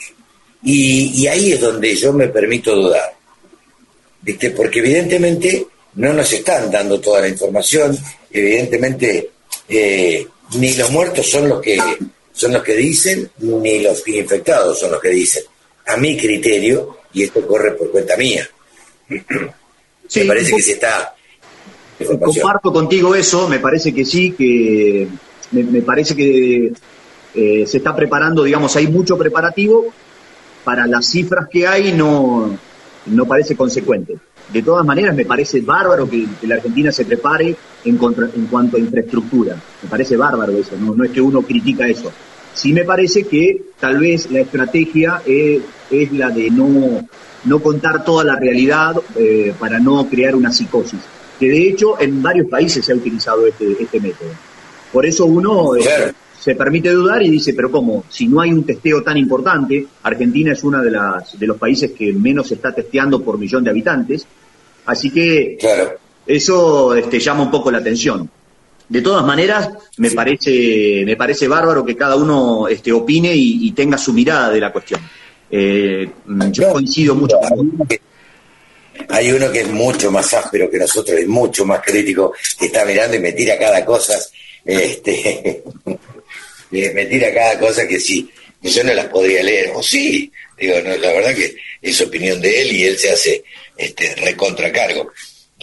Y, 0.64 1.22
y 1.22 1.28
ahí 1.28 1.52
es 1.52 1.60
donde 1.60 1.94
yo 1.96 2.14
me 2.14 2.30
permito 2.30 2.74
dudar. 2.74 3.21
¿Viste? 4.22 4.52
Porque 4.52 4.80
evidentemente 4.80 5.68
no 5.96 6.14
nos 6.14 6.32
están 6.32 6.70
dando 6.72 7.00
toda 7.00 7.22
la 7.22 7.28
información, 7.28 7.98
evidentemente 8.32 9.32
eh, 9.68 10.28
ni 10.56 10.74
los 10.76 10.92
muertos 10.92 11.30
son 11.30 11.50
los 11.50 11.62
que 11.62 11.80
son 12.34 12.54
los 12.54 12.64
que 12.64 12.76
dicen, 12.76 13.30
ni 13.40 13.80
los 13.80 14.08
infectados 14.08 14.80
son 14.80 14.92
los 14.92 15.02
que 15.02 15.10
dicen. 15.10 15.44
A 15.88 15.98
mi 15.98 16.18
criterio, 16.18 16.98
y 17.14 17.24
esto 17.24 17.46
corre 17.46 17.74
por 17.74 17.92
cuenta 17.92 18.16
mía, 18.16 18.48
sí, 20.08 20.22
me 20.22 20.26
parece 20.26 20.56
que 20.56 20.62
se 20.62 20.74
está... 20.74 21.16
Comparto 22.20 22.74
contigo 22.74 23.14
eso, 23.14 23.48
me 23.48 23.60
parece 23.60 23.94
que 23.94 24.06
sí, 24.06 24.32
que 24.32 25.08
me, 25.52 25.64
me 25.64 25.82
parece 25.82 26.16
que 26.16 26.72
eh, 27.36 27.66
se 27.68 27.78
está 27.78 27.96
preparando, 27.96 28.44
digamos, 28.44 28.76
hay 28.76 28.88
mucho 28.88 29.18
preparativo, 29.18 29.94
para 30.64 30.88
las 30.88 31.08
cifras 31.08 31.48
que 31.50 31.68
hay 31.68 31.92
no, 31.94 32.58
no 33.08 33.26
parece 33.26 33.56
consecuente. 33.56 34.18
De 34.52 34.62
todas 34.62 34.86
maneras, 34.86 35.16
me 35.16 35.26
parece 35.26 35.62
bárbaro 35.62 36.10
que, 36.10 36.28
la 36.44 36.56
Argentina 36.56 36.92
se 36.92 37.06
prepare 37.06 37.56
en, 37.86 37.98
contra, 37.98 38.30
en, 38.36 38.48
cuanto 38.48 38.78
a 38.78 38.80
infraestructura. 38.80 39.56
Me 39.84 39.90
parece 39.90 40.18
bárbaro 40.18 40.52
eso, 40.54 40.76
no, 40.80 40.94
no 40.94 41.04
es 41.04 41.12
que 41.12 41.22
uno 41.22 41.42
critica 41.42 41.88
eso. 41.88 42.12
Sí 42.54 42.74
me 42.74 42.84
parece 42.84 43.24
que 43.24 43.62
tal 43.80 43.98
vez 43.98 44.30
la 44.30 44.42
estrategia 44.42 45.22
es, 45.26 46.12
la 46.12 46.30
de 46.30 46.50
no, 46.50 47.08
no 47.46 47.60
contar 47.60 48.04
toda 48.04 48.26
la 48.26 48.36
realidad 48.36 48.96
eh, 49.16 49.54
para 49.58 49.80
no 49.80 50.08
crear 50.10 50.36
una 50.36 50.52
psicosis. 50.52 51.00
Que 51.40 51.48
de 51.48 51.70
hecho 51.70 52.00
en 52.00 52.22
varios 52.22 52.48
países 52.48 52.86
se 52.86 52.92
ha 52.92 52.96
utilizado 52.96 53.48
este, 53.48 53.82
este 53.82 54.00
método. 54.00 54.30
Por 54.92 55.06
eso 55.06 55.26
uno 55.26 55.76
eh. 55.78 56.14
Se 56.42 56.56
permite 56.56 56.90
dudar 56.90 57.22
y 57.22 57.30
dice, 57.30 57.54
pero 57.54 57.70
¿cómo? 57.70 58.04
Si 58.10 58.28
no 58.28 58.42
hay 58.42 58.52
un 58.52 58.64
testeo 58.64 59.04
tan 59.04 59.16
importante, 59.18 59.86
Argentina 60.04 60.54
es 60.54 60.64
uno 60.64 60.82
de, 60.82 60.90
las, 60.90 61.38
de 61.38 61.46
los 61.46 61.58
países 61.58 61.92
que 61.92 62.12
menos 62.14 62.48
se 62.48 62.56
está 62.56 62.74
testeando 62.74 63.22
por 63.22 63.38
millón 63.38 63.64
de 63.64 63.70
habitantes, 63.70 64.26
Así 64.86 65.12
que 65.12 65.58
claro. 65.60 65.98
eso 66.26 66.96
este, 66.96 67.20
llama 67.20 67.44
un 67.44 67.52
poco 67.52 67.72
la 67.72 67.80
atención. 67.80 68.30
De 68.90 69.02
todas 69.02 69.26
maneras, 69.26 69.70
me 69.98 70.12
parece, 70.12 71.04
me 71.06 71.16
parece 71.16 71.48
bárbaro 71.48 71.86
que 71.86 71.96
cada 71.96 72.16
uno 72.16 72.68
este, 72.68 72.92
opine 72.92 73.34
y, 73.34 73.68
y 73.68 73.72
tenga 73.72 73.98
su 73.98 74.12
mirada 74.12 74.50
de 74.50 74.60
la 74.60 74.72
cuestión. 74.72 75.00
Eh, 75.50 76.10
yo 76.52 76.72
coincido 76.72 77.16
mucho 77.16 77.38
con 77.38 77.88
Hay 79.10 79.32
uno 79.32 79.52
que 79.52 79.62
es 79.62 79.70
mucho 79.70 80.12
más 80.12 80.34
áspero 80.34 80.70
que 80.70 80.78
nosotros, 80.78 81.18
es 81.18 81.28
mucho 81.28 81.66
más 81.66 81.82
crítico, 81.82 82.34
que 82.60 82.66
está 82.66 82.86
mirando 82.86 83.16
y 83.16 83.20
me 83.20 83.32
tira 83.32 83.58
cada 83.58 83.86
cosa, 83.86 84.16
este, 84.66 85.64
me 86.72 87.06
tira 87.06 87.34
cada 87.34 87.60
cosa 87.60 87.88
que 87.88 88.00
sí, 88.00 88.30
yo 88.62 88.84
no 88.84 88.94
las 88.94 89.08
podría 89.08 89.44
leer, 89.44 89.72
o 89.74 89.82
sí, 89.82 90.32
digo, 90.58 90.76
no, 90.82 90.96
la 90.98 91.14
verdad 91.14 91.36
que 91.36 91.56
es 91.82 92.02
opinión 92.02 92.40
de 92.40 92.62
él 92.62 92.72
y 92.72 92.84
él 92.84 92.98
se 92.98 93.12
hace 93.12 93.44
este, 93.78 94.16
recontracargo. 94.16 95.12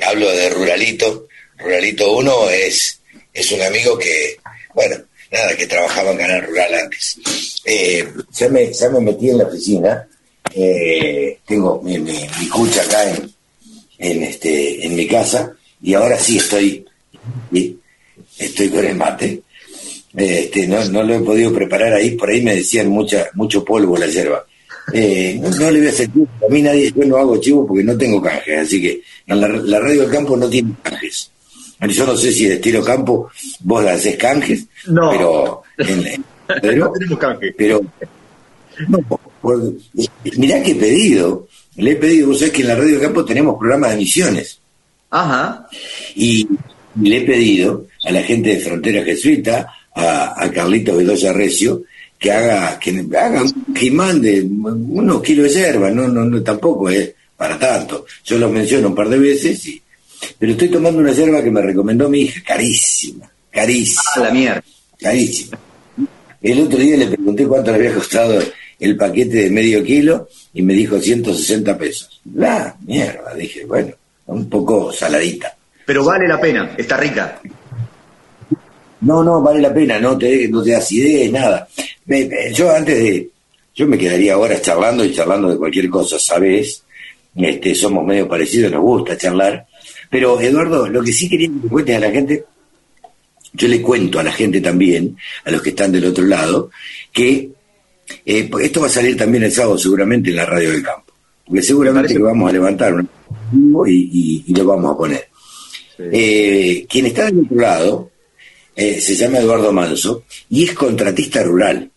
Hablo 0.03 0.31
de 0.31 0.51
Ruralito. 0.51 1.29
Ruralito 1.57 2.17
1 2.17 2.51
es, 2.51 3.01
es 3.33 3.53
un 3.53 3.63
amigo 3.63 3.99
que, 3.99 4.37
bueno, 4.75 4.97
nada, 5.31 5.57
que 5.57 5.67
trabajaba 5.67 6.13
en 6.13 6.19
Canal 6.19 6.47
Rural 6.47 6.75
antes. 6.75 7.19
Eh, 7.65 8.09
ya, 8.33 8.49
me, 8.49 8.73
ya 8.73 8.91
me 8.91 9.01
metí 9.01 9.31
en 9.31 9.39
la 9.39 9.45
oficina. 9.45 10.09
Eh, 10.55 11.39
tengo 11.47 11.81
mi, 11.83 11.99
mi, 11.99 12.27
cucha 12.53 12.83
acá 12.83 13.11
en, 13.11 13.33
en, 13.99 14.23
este, 14.23 14.85
en 14.87 14.95
mi 14.95 15.07
casa 15.07 15.53
y 15.83 15.95
ahora 15.95 16.19
sí 16.19 16.39
estoy, 16.39 16.85
estoy 18.39 18.69
con 18.71 18.85
el 18.85 18.95
mate. 18.97 19.43
Este, 20.19 20.67
no, 20.67 20.85
no 20.87 21.03
lo 21.05 21.15
he 21.15 21.21
podido 21.21 21.53
preparar 21.53 21.93
ahí, 21.93 22.13
por 22.13 22.29
ahí 22.29 22.43
me 22.43 22.57
decían 22.57 22.89
mucha, 22.89 23.29
mucho 23.35 23.65
polvo 23.65 23.97
la 23.97 24.07
hierba. 24.07 24.45
Eh, 24.93 25.39
no, 25.41 25.49
no, 25.51 25.71
le 25.71 25.79
voy 25.79 25.87
a 25.87 25.91
hacer 25.91 26.13
chivo. 26.13 26.29
A 26.45 26.53
mí 26.53 26.63
nadie, 26.63 26.93
yo 26.95 27.05
no 27.05 27.17
hago 27.19 27.37
chivo 27.39 27.67
porque 27.67 27.85
no 27.85 27.97
tengo 27.97 28.21
canjes, 28.21 28.59
así 28.59 28.81
que 28.81 29.01
la, 29.27 29.47
la 29.47 29.79
radio 29.79 30.03
del 30.03 30.11
campo 30.11 30.37
no 30.37 30.49
tiene 30.49 30.73
canjes. 30.83 31.31
Yo 31.81 32.07
no 32.07 32.17
sé 32.17 32.33
si 32.33 32.47
de 32.47 32.55
estilo 32.55 32.83
campo 32.83 33.31
vos 33.61 33.85
la 33.85 33.93
haces 33.93 34.17
canjes, 34.17 34.67
no. 34.87 35.11
pero, 35.11 35.63
en, 35.79 36.25
pero 36.61 36.77
no 36.87 36.93
tenemos 36.93 37.19
canjes. 37.19 37.55
Pero, 37.57 37.81
no, 38.89 38.99
por, 39.41 39.75
mirá 40.37 40.63
que 40.63 40.73
he 40.73 40.75
pedido, 40.75 41.47
le 41.77 41.93
he 41.93 41.97
pedido, 41.97 42.29
vos 42.29 42.39
sabés 42.41 42.55
que 42.55 42.63
en 42.63 42.69
la 42.69 42.75
radio 42.75 42.93
del 42.95 43.03
campo 43.03 43.25
tenemos 43.25 43.57
programas 43.57 43.93
de 43.93 43.97
misiones. 43.99 44.59
Ajá. 45.11 45.69
Y 46.17 46.49
le 47.01 47.19
he 47.19 47.21
pedido 47.21 47.87
a 48.05 48.11
la 48.11 48.23
gente 48.23 48.51
de 48.51 48.59
Frontera 48.59 49.05
Jesuita, 49.05 49.73
a, 49.99 50.45
a 50.45 50.51
Carlito 50.51 50.97
Bedoya 50.97 51.33
Recio, 51.33 51.83
que 52.19 52.31
haga, 52.31 52.79
que 52.79 52.91
haga 53.17 53.43
que 53.75 53.91
mande 53.91 54.43
unos 54.43 55.23
kilos 55.23 55.53
de 55.53 55.61
hierba, 55.61 55.91
no, 55.91 56.07
no, 56.09 56.25
no, 56.25 56.43
tampoco 56.43 56.89
es 56.89 57.13
para 57.37 57.59
tanto. 57.59 58.07
Yo 58.25 58.39
lo 58.39 58.49
menciono 58.49 58.89
un 58.89 58.95
par 58.95 59.09
de 59.09 59.19
veces, 59.19 59.67
y, 59.67 59.83
pero 60.39 60.53
estoy 60.53 60.69
tomando 60.69 61.01
una 61.01 61.13
hierba 61.13 61.43
que 61.43 61.51
me 61.51 61.63
recomendó 61.63 62.09
mi 62.09 62.23
hija, 62.23 62.41
carísima, 62.47 63.31
carísima. 63.51 64.03
Ah, 64.15 64.21
la 64.21 64.31
mierda. 64.31 64.65
Carísima. 65.01 65.59
El 66.41 66.61
otro 66.61 66.79
día 66.79 66.97
le 66.97 67.07
pregunté 67.09 67.47
cuánto 67.47 67.73
le 67.73 67.79
había 67.79 67.95
costado 67.95 68.41
el 68.79 68.97
paquete 68.97 69.37
de 69.37 69.51
medio 69.51 69.83
kilo 69.83 70.29
y 70.55 70.63
me 70.63 70.75
dijo 70.75 71.01
160 71.01 71.77
pesos. 71.77 72.21
La 72.35 72.77
mierda, 72.87 73.35
dije, 73.35 73.65
bueno, 73.65 73.93
un 74.27 74.49
poco 74.49 74.93
saladita. 74.93 75.57
Pero 75.85 76.05
vale 76.05 76.29
la 76.29 76.41
pena, 76.41 76.75
está 76.77 76.97
rica. 76.97 77.41
No, 79.01 79.23
no, 79.23 79.41
vale 79.41 79.61
la 79.61 79.73
pena, 79.73 79.99
no 79.99 80.19
te, 80.19 80.49
no 80.49 80.63
te 80.63 80.73
das 80.73 80.91
ideas, 80.93 81.33
nada. 81.33 81.69
Me, 82.07 82.25
me, 82.25 82.53
yo 82.53 82.71
antes 82.71 82.99
de, 82.99 83.31
yo 83.75 83.87
me 83.87 83.99
quedaría 83.99 84.39
horas 84.39 84.63
charlando 84.63 85.05
y 85.05 85.15
charlando 85.15 85.49
de 85.51 85.57
cualquier 85.57 85.89
cosa, 85.89 86.19
¿sabes? 86.19 86.83
Este, 87.37 87.75
somos 87.75 88.05
medio 88.05 88.27
parecidos, 88.27 88.73
nos 88.73 88.83
gusta 88.83 89.17
charlar. 89.17 89.67
Pero, 90.11 90.41
Eduardo, 90.41 90.89
lo 90.89 91.03
que 91.03 91.13
sí 91.13 91.29
quería 91.29 91.49
que 91.49 91.61
te 91.63 91.69
cuentes 91.69 91.97
a 91.97 92.01
la 92.01 92.11
gente 92.11 92.45
yo 93.53 93.69
le 93.69 93.83
cuento 93.83 94.19
a 94.19 94.23
la 94.23 94.33
gente 94.33 94.61
también, 94.61 95.17
a 95.45 95.51
los 95.51 95.63
que 95.63 95.71
están 95.71 95.93
del 95.93 96.07
otro 96.07 96.25
lado, 96.25 96.71
que 97.13 97.51
eh, 98.25 98.51
esto 98.61 98.81
va 98.81 98.87
a 98.87 98.91
salir 98.91 99.17
también 99.17 99.43
el 99.43 99.53
sábado 99.53 99.79
seguramente 99.79 100.31
en 100.31 100.37
la 100.37 100.47
radio 100.47 100.71
del 100.71 100.83
campo, 100.83 101.13
porque 101.45 101.63
seguramente 101.63 102.15
que 102.15 102.23
vamos 102.23 102.49
a 102.49 102.53
levantar 102.53 102.95
un 102.95 103.09
y, 103.87 104.45
y, 104.47 104.55
lo 104.55 104.65
vamos 104.65 104.93
a 104.93 104.97
poner. 104.97 105.29
Eh, 105.99 106.87
quien 106.89 107.07
está 107.07 107.27
del 107.27 107.41
otro 107.41 107.57
lado 107.57 108.11
eh, 108.81 109.01
se 109.01 109.17
llama 109.17 109.39
Eduardo 109.39 109.73
Manso 109.73 110.23
y 110.51 110.63
es 110.63 110.73
contratista 110.73 111.43
rural. 111.43 111.91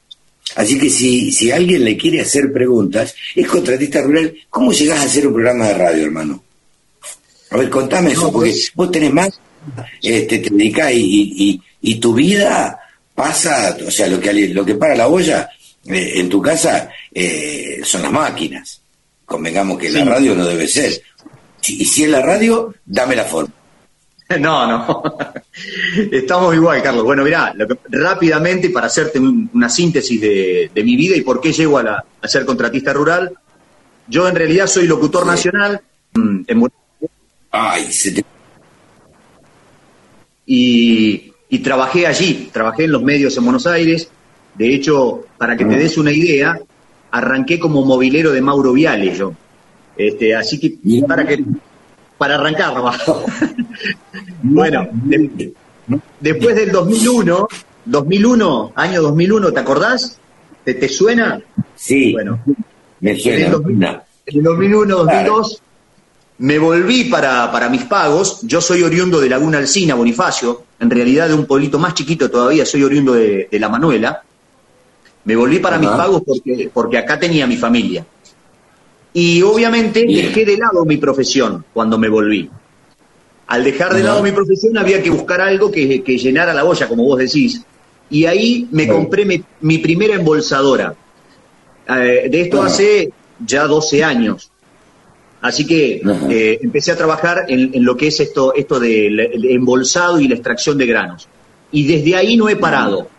Así 0.55 0.79
que 0.79 0.89
si, 0.89 1.31
si 1.31 1.51
alguien 1.51 1.85
le 1.85 1.95
quiere 1.95 2.21
hacer 2.21 2.51
preguntas, 2.51 3.13
es 3.35 3.47
contratista 3.47 4.01
rural, 4.01 4.33
¿cómo 4.49 4.73
llegás 4.73 4.99
a 4.99 5.03
hacer 5.03 5.27
un 5.27 5.33
programa 5.33 5.67
de 5.67 5.73
radio, 5.75 6.05
hermano? 6.05 6.43
A 7.51 7.57
ver, 7.57 7.69
contame 7.69 8.13
eso, 8.13 8.31
porque 8.31 8.49
pues- 8.49 8.71
vos 8.73 8.89
tenés 8.89 9.13
más, 9.13 9.29
este, 10.01 10.39
te 10.39 10.49
dedicás 10.49 10.91
y, 10.95 11.61
y, 11.79 11.95
tu 11.99 12.15
vida 12.15 12.79
pasa, 13.13 13.77
o 13.85 13.91
sea, 13.91 14.07
lo 14.07 14.19
que, 14.19 14.33
lo 14.47 14.65
que 14.65 14.73
para 14.73 14.95
la 14.95 15.07
olla 15.07 15.47
eh, 15.85 16.13
en 16.15 16.29
tu 16.29 16.41
casa 16.41 16.89
eh, 17.13 17.81
son 17.83 18.01
las 18.01 18.11
máquinas. 18.11 18.81
Convengamos 19.23 19.77
que 19.77 19.91
la 19.91 20.03
radio 20.03 20.33
no 20.33 20.47
debe 20.47 20.67
ser. 20.67 20.99
Y 21.67 21.85
si 21.85 22.05
es 22.05 22.09
la 22.09 22.23
radio, 22.23 22.73
dame 22.83 23.15
la 23.15 23.25
forma. 23.25 23.53
No, 24.39 24.67
no. 24.67 25.03
Estamos 26.11 26.55
igual, 26.55 26.81
Carlos. 26.81 27.03
Bueno, 27.03 27.23
mirá, 27.23 27.53
rápidamente 27.89 28.69
para 28.69 28.87
hacerte 28.87 29.19
una 29.19 29.69
síntesis 29.69 30.19
de, 30.19 30.71
mi 30.75 30.95
vida 30.95 31.15
y 31.15 31.21
por 31.21 31.41
qué 31.41 31.51
llego 31.51 31.79
a, 31.79 32.03
ser 32.23 32.45
contratista 32.45 32.93
rural. 32.93 33.31
Yo 34.07 34.27
en 34.27 34.35
realidad 34.35 34.67
soy 34.67 34.87
locutor 34.87 35.25
nacional 35.25 35.81
mm, 36.13 36.65
Ay, 37.51 37.91
se 37.91 38.11
te... 38.11 38.25
y, 40.45 41.33
y 41.49 41.59
trabajé 41.59 42.07
allí, 42.07 42.49
trabajé 42.51 42.85
en 42.85 42.93
los 42.93 43.03
medios 43.03 43.35
en 43.37 43.43
Buenos 43.43 43.67
Aires. 43.67 44.09
De 44.55 44.73
hecho, 44.73 45.25
para 45.37 45.57
que 45.57 45.65
te 45.65 45.75
ah. 45.75 45.77
des 45.77 45.97
una 45.97 46.11
idea, 46.11 46.59
arranqué 47.11 47.59
como 47.59 47.83
movilero 47.83 48.31
de 48.31 48.41
Mauro 48.41 48.73
Viale 48.73 49.13
yo. 49.13 49.33
Este, 49.97 50.33
así 50.33 50.59
que 50.59 50.77
para 51.05 51.27
que 51.27 51.43
para 52.21 52.35
arrancar 52.35 52.71
bueno, 54.43 54.87
después 56.19 56.55
del 56.55 56.71
2001, 56.71 57.47
2001, 57.85 58.73
año 58.75 59.01
2001, 59.01 59.51
¿te 59.51 59.59
acordás? 59.59 60.19
¿Te, 60.63 60.87
suena? 60.87 61.41
Sí. 61.75 62.13
Bueno, 62.13 62.39
me 62.99 63.17
suena. 63.17 63.47
En 64.27 64.37
el 64.37 64.43
2001, 64.43 64.95
2002 64.97 65.61
me 66.37 66.59
volví 66.59 67.05
para, 67.05 67.51
para 67.51 67.69
mis 67.69 67.85
pagos. 67.85 68.41
Yo 68.43 68.61
soy 68.61 68.83
oriundo 68.83 69.19
de 69.19 69.27
Laguna 69.27 69.57
Alcina, 69.57 69.95
Bonifacio, 69.95 70.65
en 70.79 70.91
realidad 70.91 71.27
de 71.27 71.33
un 71.33 71.47
pueblito 71.47 71.79
más 71.79 71.95
chiquito 71.95 72.29
todavía, 72.29 72.67
soy 72.67 72.83
oriundo 72.83 73.13
de, 73.13 73.47
La 73.53 73.67
Manuela. 73.67 74.21
Me 75.23 75.35
volví 75.35 75.57
para 75.57 75.79
mis 75.79 75.89
pagos 75.89 76.21
porque, 76.23 76.69
porque 76.71 76.99
acá 76.99 77.17
tenía 77.19 77.47
mi 77.47 77.57
familia. 77.57 78.05
Y 79.13 79.41
obviamente 79.41 80.05
dejé 80.05 80.45
de 80.45 80.57
lado 80.57 80.85
mi 80.85 80.97
profesión 80.97 81.65
cuando 81.73 81.97
me 81.97 82.07
volví. 82.07 82.49
Al 83.47 83.63
dejar 83.63 83.93
de 83.93 84.03
lado 84.03 84.23
mi 84.23 84.31
profesión 84.31 84.77
había 84.77 85.03
que 85.03 85.09
buscar 85.09 85.41
algo 85.41 85.69
que, 85.69 85.99
llenara 85.99 86.53
la 86.53 86.63
olla, 86.63 86.87
como 86.87 87.03
vos 87.03 87.19
decís. 87.19 87.61
Y 88.09 88.25
ahí 88.25 88.67
me 88.71 88.87
compré 88.87 89.25
mi, 89.59 89.77
primera 89.79 90.15
embolsadora. 90.15 90.95
Eh, 91.87 92.29
de 92.29 92.41
esto 92.41 92.63
hace 92.63 93.11
ya 93.45 93.67
12 93.67 94.03
años. 94.03 94.51
Así 95.41 95.65
que 95.65 96.01
eh, 96.29 96.59
empecé 96.61 96.91
a 96.91 96.95
trabajar 96.95 97.45
en, 97.47 97.83
lo 97.83 97.97
que 97.97 98.07
es 98.07 98.19
esto, 98.19 98.53
esto 98.53 98.79
del 98.79 99.19
embolsado 99.49 100.19
y 100.19 100.27
la 100.27 100.35
extracción 100.35 100.77
de 100.77 100.85
granos. 100.85 101.27
Y 101.71 101.87
desde 101.87 102.15
ahí 102.15 102.37
no 102.37 102.47
he 102.47 102.55
parado. 102.55 103.09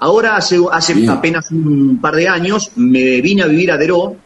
Ahora, 0.00 0.36
hace, 0.36 0.58
hace 0.70 1.08
apenas 1.08 1.50
un 1.50 1.98
par 2.00 2.16
de 2.16 2.28
años, 2.28 2.72
me 2.76 3.20
vine 3.22 3.42
a 3.42 3.46
vivir 3.46 3.70
a 3.70 3.78
Deró, 3.78 4.16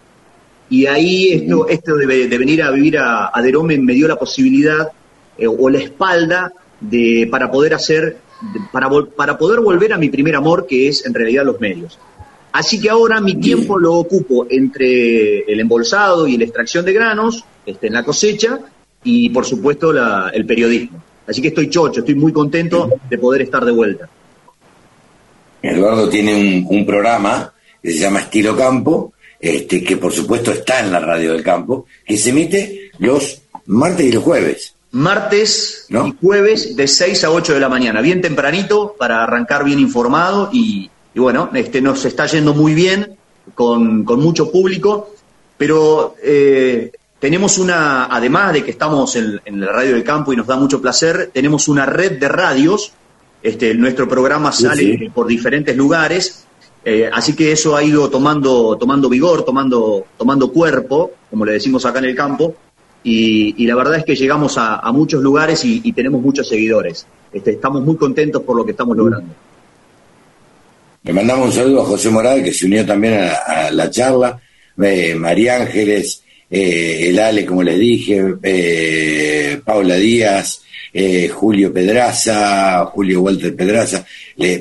y 0.70 0.86
ahí 0.86 1.32
esto, 1.32 1.68
esto 1.68 1.96
de, 1.96 2.06
venir 2.06 2.62
a 2.62 2.70
vivir 2.70 2.98
a, 2.98 3.28
a 3.28 3.42
me, 3.42 3.94
dio 3.94 4.06
la 4.06 4.16
posibilidad 4.16 4.88
eh, 5.36 5.46
o 5.46 5.68
la 5.70 5.78
espalda 5.78 6.52
de, 6.80 7.26
para 7.30 7.50
poder 7.50 7.74
hacer, 7.74 8.18
para, 8.70 8.88
para 9.16 9.38
poder 9.38 9.60
volver 9.60 9.92
a 9.92 9.98
mi 9.98 10.10
primer 10.10 10.36
amor, 10.36 10.66
que 10.66 10.88
es 10.88 11.06
en 11.06 11.14
realidad 11.14 11.44
los 11.44 11.60
medios. 11.60 11.98
Así 12.52 12.80
que 12.80 12.90
ahora 12.90 13.20
mi 13.20 13.36
tiempo 13.36 13.78
lo 13.78 13.94
ocupo 13.94 14.46
entre 14.50 15.40
el 15.40 15.60
embolsado 15.60 16.26
y 16.26 16.36
la 16.36 16.44
extracción 16.44 16.84
de 16.84 16.92
granos, 16.92 17.44
este, 17.64 17.86
en 17.86 17.94
la 17.94 18.04
cosecha 18.04 18.58
y 19.04 19.30
por 19.30 19.46
supuesto 19.46 19.92
el 20.32 20.46
periodismo. 20.46 21.02
Así 21.26 21.42
que 21.42 21.48
estoy 21.48 21.68
chocho, 21.68 22.00
estoy 22.00 22.14
muy 22.14 22.32
contento 22.32 22.90
de 23.08 23.18
poder 23.18 23.42
estar 23.42 23.64
de 23.64 23.72
vuelta. 23.72 24.08
Eduardo 25.62 26.08
tiene 26.08 26.34
un, 26.34 26.78
un 26.78 26.86
programa 26.86 27.52
que 27.82 27.92
se 27.92 27.98
llama 27.98 28.20
Estilo 28.20 28.56
Campo, 28.56 29.12
este, 29.40 29.84
que 29.84 29.96
por 29.96 30.12
supuesto 30.12 30.50
está 30.50 30.80
en 30.80 30.90
la 30.90 31.00
radio 31.00 31.32
del 31.32 31.42
campo, 31.42 31.86
que 32.04 32.16
se 32.16 32.30
emite 32.30 32.90
los 32.98 33.42
martes 33.66 34.06
y 34.06 34.12
los 34.12 34.24
jueves. 34.24 34.74
Martes 34.90 35.86
y 35.88 36.14
jueves 36.20 36.74
de 36.74 36.88
6 36.88 37.24
a 37.24 37.30
8 37.30 37.54
de 37.54 37.60
la 37.60 37.68
mañana, 37.68 38.00
bien 38.00 38.20
tempranito 38.20 38.96
para 38.98 39.22
arrancar 39.22 39.64
bien 39.64 39.78
informado 39.78 40.48
y, 40.52 40.90
bueno, 41.14 41.50
este, 41.54 41.80
nos 41.80 42.04
está 42.04 42.26
yendo 42.26 42.54
muy 42.54 42.74
bien 42.74 43.16
con, 43.54 44.04
mucho 44.04 44.50
público, 44.50 45.14
pero 45.56 46.16
eh, 46.22 46.90
tenemos 47.18 47.58
una, 47.58 48.06
además 48.06 48.54
de 48.54 48.64
que 48.64 48.70
estamos 48.70 49.14
en, 49.16 49.60
la 49.60 49.72
radio 49.72 49.92
del 49.92 50.04
campo 50.04 50.32
y 50.32 50.36
nos 50.36 50.46
da 50.46 50.56
mucho 50.56 50.80
placer, 50.80 51.30
tenemos 51.32 51.68
una 51.68 51.84
red 51.84 52.18
de 52.18 52.28
radios, 52.28 52.92
este, 53.42 53.74
nuestro 53.74 54.08
programa 54.08 54.50
sale 54.50 55.10
por 55.14 55.26
diferentes 55.26 55.76
lugares 55.76 56.47
eh, 56.90 57.10
así 57.12 57.36
que 57.36 57.52
eso 57.52 57.76
ha 57.76 57.84
ido 57.84 58.08
tomando, 58.08 58.78
tomando 58.78 59.10
vigor, 59.10 59.44
tomando, 59.44 60.06
tomando 60.16 60.50
cuerpo, 60.50 61.10
como 61.28 61.44
le 61.44 61.52
decimos 61.52 61.84
acá 61.84 61.98
en 61.98 62.06
el 62.06 62.14
campo, 62.14 62.54
y, 63.04 63.66
la 63.66 63.74
verdad 63.74 63.98
es 63.98 64.04
que 64.06 64.16
llegamos 64.16 64.54
a, 64.56 64.80
muchos 64.90 65.22
lugares 65.22 65.66
y, 65.66 65.92
tenemos 65.92 66.22
muchos 66.22 66.48
seguidores. 66.48 67.06
Este, 67.30 67.50
estamos 67.52 67.82
muy 67.82 67.96
contentos 67.96 68.42
por 68.42 68.56
lo 68.56 68.64
que 68.64 68.70
estamos 68.70 68.96
logrando. 68.96 69.34
Le 71.02 71.12
mandamos 71.12 71.48
un 71.48 71.52
saludo 71.52 71.82
a 71.82 71.84
José 71.84 72.08
Moral, 72.08 72.42
que 72.42 72.54
se 72.54 72.64
unió 72.64 72.86
también 72.86 73.20
a, 73.46 73.70
la 73.70 73.90
charla, 73.90 74.40
eh, 74.82 75.14
María 75.14 75.56
Ángeles, 75.56 76.22
eh, 76.50 77.10
el 77.10 77.18
Ale, 77.18 77.44
como 77.44 77.62
les 77.62 77.78
dije, 77.78 79.60
Paula 79.62 79.96
Díaz, 79.96 80.62
Julio 81.34 81.70
Pedraza, 81.70 82.86
Julio 82.86 83.20
Walter 83.20 83.54
Pedraza. 83.54 84.06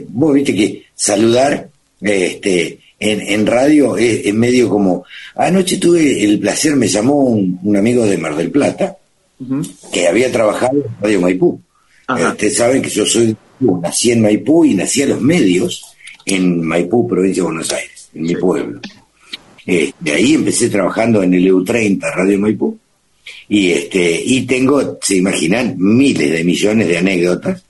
vos 0.09 0.34
viste 0.34 0.53
que 0.53 0.88
saludar 0.93 1.69
este, 2.01 2.79
en, 2.99 3.21
en 3.21 3.45
radio 3.45 3.97
es, 3.97 4.33
medio 4.33 4.69
como... 4.69 5.05
Anoche 5.35 5.77
tuve 5.77 6.23
el 6.23 6.39
placer, 6.39 6.75
me 6.75 6.87
llamó 6.87 7.25
un, 7.25 7.75
amigo 7.75 8.05
de 8.05 8.17
Mar 8.17 8.35
del 8.35 8.51
Plata, 8.51 8.97
que 9.91 10.07
había 10.07 10.31
trabajado 10.31 10.77
en 10.77 11.01
Radio 11.01 11.21
Maipú. 11.21 11.61
Ustedes 12.09 12.57
saben 12.57 12.81
que 12.81 12.89
yo 12.89 13.05
soy, 13.05 13.35
nací 13.59 14.11
en 14.11 14.21
Maipú 14.21 14.65
y 14.65 14.73
nací 14.73 15.03
a 15.03 15.07
los 15.07 15.21
medios 15.21 15.83
en 16.25 16.61
Maipú, 16.61 17.07
provincia 17.07 17.43
de 17.43 17.47
Buenos 17.47 17.71
Aires, 17.71 18.09
en 18.13 18.23
mi 18.23 18.35
pueblo. 18.35 18.79
de 19.65 19.83
este, 19.83 20.13
ahí 20.13 20.33
empecé 20.33 20.69
trabajando 20.69 21.21
en 21.21 21.33
el 21.33 21.45
EU30, 21.47 21.99
Radio 22.15 22.39
Maipú, 22.39 22.77
y 23.49 23.71
este 23.71 24.21
y 24.25 24.45
tengo, 24.45 24.97
se 25.01 25.17
imaginan, 25.17 25.75
miles 25.77 26.31
de 26.31 26.43
millones 26.43 26.87
de 26.87 26.97
anécdotas 26.97 27.63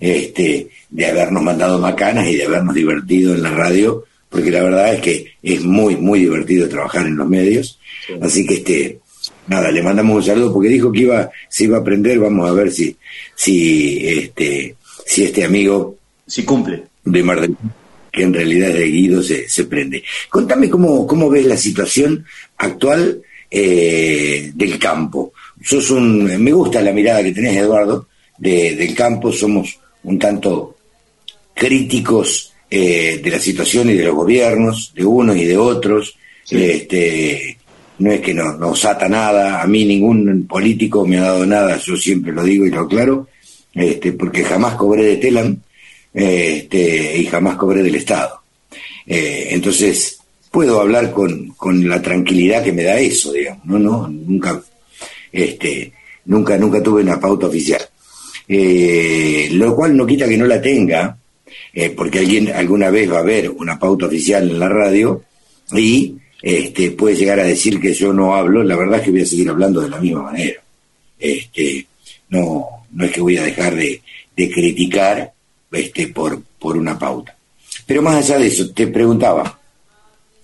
este, 0.00 0.68
de 0.94 1.06
habernos 1.06 1.42
mandado 1.42 1.80
macanas 1.80 2.28
y 2.28 2.36
de 2.36 2.44
habernos 2.44 2.72
divertido 2.72 3.34
en 3.34 3.42
la 3.42 3.50
radio, 3.50 4.04
porque 4.28 4.52
la 4.52 4.62
verdad 4.62 4.94
es 4.94 5.00
que 5.00 5.26
es 5.42 5.64
muy, 5.64 5.96
muy 5.96 6.20
divertido 6.20 6.68
trabajar 6.68 7.04
en 7.04 7.16
los 7.16 7.28
medios. 7.28 7.80
Así 8.22 8.46
que 8.46 8.54
este, 8.54 9.00
nada, 9.48 9.72
le 9.72 9.82
mandamos 9.82 10.16
un 10.16 10.22
saludo 10.22 10.52
porque 10.52 10.68
dijo 10.68 10.92
que 10.92 11.00
iba, 11.00 11.28
se 11.48 11.64
iba 11.64 11.78
a 11.78 11.80
aprender, 11.80 12.20
vamos 12.20 12.48
a 12.48 12.52
ver 12.52 12.70
si, 12.70 12.96
si 13.34 14.06
este, 14.06 14.76
si 15.04 15.24
este 15.24 15.44
amigo 15.44 15.98
si 16.28 16.44
cumple 16.44 16.84
de 17.04 17.22
Mar 17.24 17.40
del 17.40 17.56
que 18.12 18.22
en 18.22 18.32
realidad 18.32 18.70
es 18.70 18.76
de 18.76 18.86
Guido, 18.86 19.22
se, 19.24 19.48
se 19.48 19.64
prende. 19.64 20.04
Contame 20.30 20.70
cómo, 20.70 21.04
cómo 21.04 21.28
ves 21.28 21.46
la 21.46 21.56
situación 21.56 22.24
actual 22.56 23.20
eh, 23.50 24.52
del 24.54 24.78
campo. 24.78 25.32
Sos 25.60 25.90
un, 25.90 26.22
me 26.22 26.52
gusta 26.52 26.80
la 26.80 26.92
mirada 26.92 27.24
que 27.24 27.32
tenés, 27.32 27.56
Eduardo, 27.56 28.06
de, 28.38 28.76
del 28.76 28.94
campo, 28.94 29.32
somos 29.32 29.80
un 30.04 30.16
tanto 30.20 30.73
críticos 31.54 32.52
eh, 32.68 33.20
de 33.22 33.30
la 33.30 33.38
situación 33.38 33.88
y 33.90 33.94
de 33.94 34.04
los 34.04 34.14
gobiernos, 34.14 34.92
de 34.94 35.04
unos 35.04 35.36
y 35.36 35.44
de 35.44 35.56
otros. 35.56 36.16
Este, 36.50 37.56
no 37.98 38.10
es 38.10 38.20
que 38.20 38.34
no, 38.34 38.52
nos 38.54 38.84
ata 38.84 39.08
nada, 39.08 39.62
a 39.62 39.66
mí 39.66 39.84
ningún 39.84 40.46
político 40.46 41.06
me 41.06 41.18
ha 41.18 41.22
dado 41.22 41.46
nada, 41.46 41.78
yo 41.78 41.96
siempre 41.96 42.32
lo 42.32 42.42
digo 42.42 42.66
y 42.66 42.70
lo 42.70 42.80
aclaro, 42.80 43.28
este, 43.72 44.12
porque 44.12 44.44
jamás 44.44 44.74
cobré 44.74 45.04
de 45.04 45.16
Telam 45.16 45.56
este, 46.12 47.16
y 47.18 47.24
jamás 47.26 47.56
cobré 47.56 47.82
del 47.82 47.94
Estado. 47.94 48.40
Eh, 49.06 49.48
entonces, 49.50 50.18
puedo 50.50 50.80
hablar 50.80 51.12
con, 51.12 51.48
con 51.50 51.88
la 51.88 52.02
tranquilidad 52.02 52.64
que 52.64 52.72
me 52.72 52.82
da 52.82 52.98
eso, 52.98 53.32
digamos, 53.32 53.64
no, 53.66 53.78
no, 53.78 54.08
nunca, 54.08 54.60
este, 55.32 55.92
nunca, 56.26 56.58
nunca 56.58 56.82
tuve 56.82 57.02
una 57.02 57.20
pauta 57.20 57.46
oficial. 57.46 57.82
eh, 58.48 59.48
lo 59.52 59.74
cual 59.74 59.96
no 59.96 60.04
quita 60.04 60.28
que 60.28 60.36
no 60.36 60.46
la 60.46 60.60
tenga, 60.60 61.16
eh, 61.72 61.90
porque 61.90 62.20
alguien 62.20 62.52
alguna 62.52 62.90
vez 62.90 63.10
va 63.10 63.18
a 63.18 63.22
ver 63.22 63.50
una 63.50 63.78
pauta 63.78 64.06
oficial 64.06 64.50
en 64.50 64.58
la 64.58 64.68
radio 64.68 65.22
y 65.72 66.14
este, 66.42 66.90
puede 66.90 67.16
llegar 67.16 67.40
a 67.40 67.44
decir 67.44 67.80
que 67.80 67.94
yo 67.94 68.12
no 68.12 68.34
hablo, 68.34 68.62
la 68.62 68.76
verdad 68.76 68.98
es 68.98 69.04
que 69.04 69.10
voy 69.10 69.22
a 69.22 69.26
seguir 69.26 69.48
hablando 69.48 69.80
de 69.80 69.88
la 69.88 69.98
misma 69.98 70.24
manera. 70.24 70.62
Este, 71.18 71.86
no, 72.28 72.66
no 72.92 73.04
es 73.04 73.10
que 73.12 73.20
voy 73.20 73.36
a 73.38 73.44
dejar 73.44 73.74
de, 73.74 74.02
criticar 74.34 75.32
este, 75.72 76.08
por, 76.08 76.42
por 76.58 76.76
una 76.76 76.98
pauta. 76.98 77.36
Pero 77.86 78.02
más 78.02 78.16
allá 78.16 78.38
de 78.38 78.48
eso, 78.48 78.70
te 78.70 78.88
preguntaba, 78.88 79.58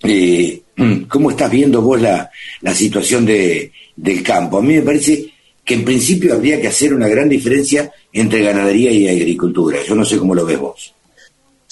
eh, 0.03 0.61
¿cómo 1.07 1.31
estás 1.31 1.51
viendo 1.51 1.81
vos 1.81 2.01
la, 2.01 2.29
la 2.61 2.73
situación 2.73 3.25
de, 3.25 3.71
del 3.95 4.23
campo? 4.23 4.57
A 4.57 4.61
mí 4.61 4.75
me 4.75 4.81
parece 4.81 5.31
que 5.63 5.75
en 5.75 5.85
principio 5.85 6.33
habría 6.33 6.59
que 6.59 6.67
hacer 6.67 6.93
una 6.93 7.07
gran 7.07 7.29
diferencia 7.29 7.91
entre 8.11 8.41
ganadería 8.41 8.91
y 8.91 9.07
agricultura. 9.07 9.79
Yo 9.87 9.95
no 9.95 10.03
sé 10.03 10.17
cómo 10.17 10.33
lo 10.33 10.45
ves 10.45 10.59
vos. 10.59 10.93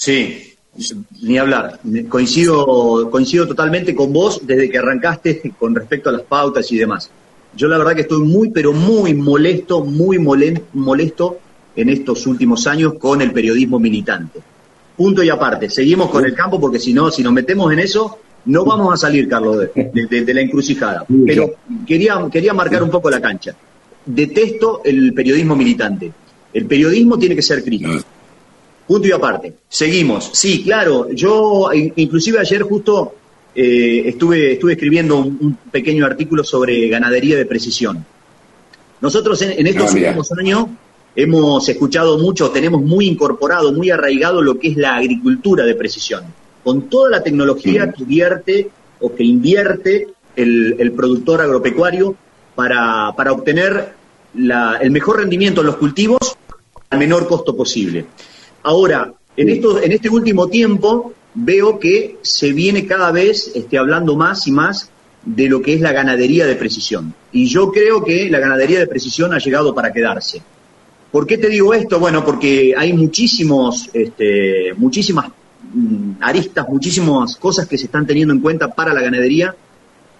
Sí, 0.00 0.54
ni 1.20 1.36
hablar. 1.36 1.78
Coincido, 2.08 3.10
coincido 3.10 3.46
totalmente 3.46 3.94
con 3.94 4.10
vos 4.10 4.40
desde 4.46 4.70
que 4.70 4.78
arrancaste 4.78 5.52
con 5.58 5.74
respecto 5.74 6.08
a 6.08 6.12
las 6.12 6.22
pautas 6.22 6.72
y 6.72 6.78
demás. 6.78 7.10
Yo 7.54 7.68
la 7.68 7.76
verdad 7.76 7.94
que 7.94 8.00
estoy 8.00 8.22
muy, 8.22 8.48
pero 8.48 8.72
muy 8.72 9.12
molesto, 9.12 9.84
muy 9.84 10.18
molesto 10.18 11.38
en 11.76 11.90
estos 11.90 12.26
últimos 12.26 12.66
años 12.66 12.94
con 12.94 13.20
el 13.20 13.30
periodismo 13.30 13.78
militante. 13.78 14.40
Punto 14.96 15.22
y 15.22 15.28
aparte, 15.28 15.68
seguimos 15.68 16.08
con 16.08 16.24
el 16.24 16.32
campo 16.32 16.58
porque 16.58 16.78
si 16.78 16.94
no, 16.94 17.10
si 17.10 17.22
nos 17.22 17.34
metemos 17.34 17.70
en 17.70 17.80
eso, 17.80 18.20
no 18.46 18.64
vamos 18.64 18.94
a 18.94 18.96
salir, 18.96 19.28
Carlos, 19.28 19.58
de, 19.74 20.34
la 20.34 20.40
encrucijada. 20.40 21.04
Pero 21.26 21.56
quería, 21.86 22.26
quería 22.32 22.54
marcar 22.54 22.82
un 22.82 22.90
poco 22.90 23.10
la 23.10 23.20
cancha. 23.20 23.54
Detesto 24.06 24.80
el 24.82 25.12
periodismo 25.12 25.54
militante. 25.54 26.10
El 26.54 26.64
periodismo 26.64 27.18
tiene 27.18 27.36
que 27.36 27.42
ser 27.42 27.62
crítico. 27.62 28.02
Punto 28.90 29.06
y 29.06 29.12
aparte. 29.12 29.54
Seguimos. 29.68 30.30
Sí, 30.32 30.64
claro. 30.64 31.12
Yo, 31.12 31.68
inclusive 31.72 32.40
ayer 32.40 32.62
justo 32.62 33.14
eh, 33.54 34.02
estuve, 34.06 34.54
estuve 34.54 34.72
escribiendo 34.72 35.18
un, 35.18 35.56
pequeño 35.70 36.04
artículo 36.04 36.42
sobre 36.42 36.88
ganadería 36.88 37.36
de 37.36 37.46
precisión. 37.46 38.04
Nosotros 39.00 39.40
en, 39.42 39.64
estos 39.64 39.92
ah, 39.92 39.94
últimos 39.94 40.32
años 40.32 40.66
hemos 41.14 41.68
escuchado 41.68 42.18
mucho, 42.18 42.50
tenemos 42.50 42.82
muy 42.82 43.06
incorporado, 43.06 43.72
muy 43.72 43.90
arraigado 43.90 44.42
lo 44.42 44.58
que 44.58 44.70
es 44.70 44.76
la 44.76 44.96
agricultura 44.96 45.64
de 45.64 45.76
precisión, 45.76 46.24
con 46.64 46.88
toda 46.88 47.10
la 47.10 47.22
tecnología 47.22 47.92
que 47.92 48.02
invierte 48.02 48.70
o 48.98 49.14
que 49.14 49.22
invierte 49.22 50.08
el, 50.34 50.92
productor 50.96 51.42
agropecuario 51.42 52.16
para, 52.56 53.12
para 53.16 53.30
obtener 53.30 53.94
el 54.34 54.90
mejor 54.90 55.18
rendimiento 55.18 55.60
en 55.60 55.68
los 55.68 55.76
cultivos 55.76 56.36
al 56.90 56.98
menor 56.98 57.28
costo 57.28 57.56
posible. 57.56 58.06
Ahora, 58.62 59.12
en, 59.36 59.48
esto, 59.48 59.82
en 59.82 59.92
este 59.92 60.08
último 60.08 60.48
tiempo 60.48 61.14
veo 61.34 61.78
que 61.78 62.18
se 62.22 62.52
viene 62.52 62.86
cada 62.86 63.12
vez 63.12 63.52
este, 63.54 63.78
hablando 63.78 64.16
más 64.16 64.46
y 64.46 64.52
más 64.52 64.90
de 65.24 65.48
lo 65.48 65.60
que 65.60 65.74
es 65.74 65.80
la 65.80 65.92
ganadería 65.92 66.46
de 66.46 66.56
precisión. 66.56 67.14
Y 67.32 67.46
yo 67.46 67.70
creo 67.70 68.02
que 68.04 68.28
la 68.30 68.38
ganadería 68.38 68.78
de 68.78 68.86
precisión 68.86 69.32
ha 69.32 69.38
llegado 69.38 69.74
para 69.74 69.92
quedarse. 69.92 70.42
¿Por 71.10 71.26
qué 71.26 71.38
te 71.38 71.48
digo 71.48 71.74
esto? 71.74 71.98
Bueno, 71.98 72.24
porque 72.24 72.74
hay 72.76 72.92
muchísimos, 72.92 73.90
este, 73.92 74.72
muchísimas 74.76 75.30
mm, 75.72 76.12
aristas, 76.20 76.68
muchísimas 76.68 77.36
cosas 77.36 77.66
que 77.66 77.76
se 77.76 77.86
están 77.86 78.06
teniendo 78.06 78.32
en 78.32 78.40
cuenta 78.40 78.68
para 78.74 78.94
la 78.94 79.02
ganadería, 79.02 79.54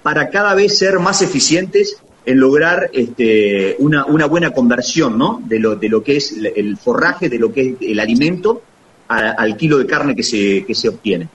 para 0.02 0.30
cada 0.30 0.54
vez 0.54 0.78
ser 0.78 0.98
más 0.98 1.22
eficientes 1.22 1.98
en 2.30 2.40
lograr 2.40 2.90
este, 2.92 3.76
una, 3.78 4.04
buena 4.04 4.52
conversión 4.52 5.18
¿no? 5.18 5.42
de, 5.46 5.58
lo, 5.58 5.76
de 5.76 5.88
lo 5.88 6.02
que 6.02 6.16
es 6.16 6.32
el 6.32 6.76
forraje, 6.76 7.28
de 7.28 7.38
lo 7.38 7.52
que 7.52 7.60
es 7.60 7.76
el 7.80 7.98
alimento 7.98 8.62
al 9.08 9.56
kilo 9.56 9.78
de 9.78 9.86
carne 9.86 10.14
que 10.14 10.22
se, 10.22 10.64
que 10.64 10.74
se 10.74 10.88
obtiene. 10.88 11.28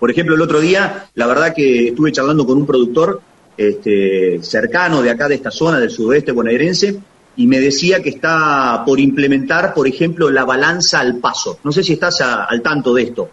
Por 0.00 0.10
ejemplo, 0.10 0.34
el 0.34 0.40
otro 0.42 0.60
día, 0.60 1.06
la 1.14 1.26
verdad 1.28 1.54
que 1.54 1.88
estuve 1.88 2.10
charlando 2.10 2.44
con 2.44 2.58
un 2.58 2.66
productor 2.66 3.20
este, 3.56 4.42
cercano 4.42 5.00
de 5.00 5.10
acá, 5.10 5.28
de 5.28 5.36
esta 5.36 5.52
zona 5.52 5.78
del 5.78 5.90
sudoeste 5.90 6.32
bonaerense, 6.32 6.98
y 7.36 7.46
me 7.46 7.60
decía 7.60 8.02
que 8.02 8.10
está 8.10 8.82
por 8.84 8.98
implementar, 8.98 9.72
por 9.74 9.86
ejemplo, 9.86 10.30
la 10.30 10.44
balanza 10.44 11.00
al 11.00 11.18
paso. 11.18 11.58
No 11.62 11.70
sé 11.70 11.84
si 11.84 11.94
estás 11.94 12.20
al 12.20 12.60
tanto 12.62 12.92
de 12.92 13.02
esto. 13.04 13.30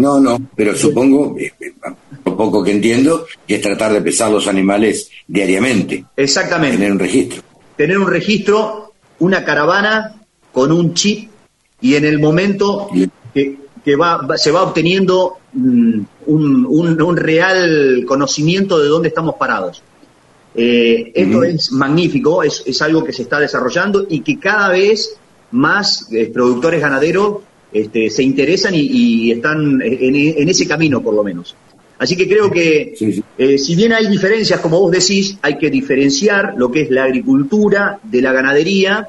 No, 0.00 0.18
no, 0.18 0.38
pero 0.56 0.74
supongo, 0.74 1.36
eh, 1.38 1.52
eh, 1.60 1.72
lo 2.24 2.36
poco 2.36 2.62
que 2.62 2.72
entiendo, 2.72 3.26
que 3.46 3.56
es 3.56 3.60
tratar 3.60 3.92
de 3.92 4.00
pesar 4.00 4.30
los 4.30 4.48
animales 4.48 5.10
diariamente. 5.26 6.04
Exactamente. 6.16 6.78
Tener 6.78 6.92
un 6.92 6.98
registro. 6.98 7.42
Tener 7.76 7.98
un 7.98 8.08
registro, 8.08 8.92
una 9.18 9.44
caravana 9.44 10.14
con 10.52 10.72
un 10.72 10.94
chip 10.94 11.30
y 11.80 11.94
en 11.94 12.04
el 12.04 12.18
momento 12.18 12.88
que, 13.34 13.96
va, 13.96 14.26
se 14.36 14.50
va 14.50 14.62
obteniendo 14.62 15.38
mm, 15.52 16.00
un, 16.26 17.02
un 17.02 17.16
real 17.16 18.04
conocimiento 18.06 18.78
de 18.78 18.88
dónde 18.88 19.08
estamos 19.08 19.34
parados. 19.36 19.82
Eh, 20.54 21.12
esto 21.14 21.44
es 21.44 21.70
magnífico, 21.72 22.42
es, 22.42 22.62
es, 22.66 22.82
algo 22.82 23.04
que 23.04 23.12
se 23.12 23.22
está 23.22 23.38
desarrollando 23.38 24.06
y 24.08 24.20
que 24.20 24.38
cada 24.38 24.70
vez 24.70 25.16
más 25.52 26.08
eh, 26.12 26.30
productores 26.32 26.80
ganaderos 26.80 27.38
este, 27.72 28.10
se 28.10 28.22
interesan 28.22 28.74
y, 28.74 29.30
están 29.30 29.80
en, 29.82 30.48
ese 30.48 30.66
camino, 30.66 31.02
por 31.02 31.14
lo 31.14 31.22
menos. 31.22 31.54
Así 31.98 32.16
que 32.16 32.26
creo 32.26 32.50
que, 32.50 32.94
eh, 33.36 33.58
si 33.58 33.76
bien 33.76 33.92
hay 33.92 34.08
diferencias, 34.08 34.60
como 34.60 34.80
vos 34.80 34.90
decís, 34.90 35.36
hay 35.42 35.58
que 35.58 35.70
diferenciar 35.70 36.54
lo 36.56 36.70
que 36.70 36.82
es 36.82 36.90
la 36.90 37.04
agricultura 37.04 38.00
de 38.02 38.22
la 38.22 38.32
ganadería. 38.32 39.06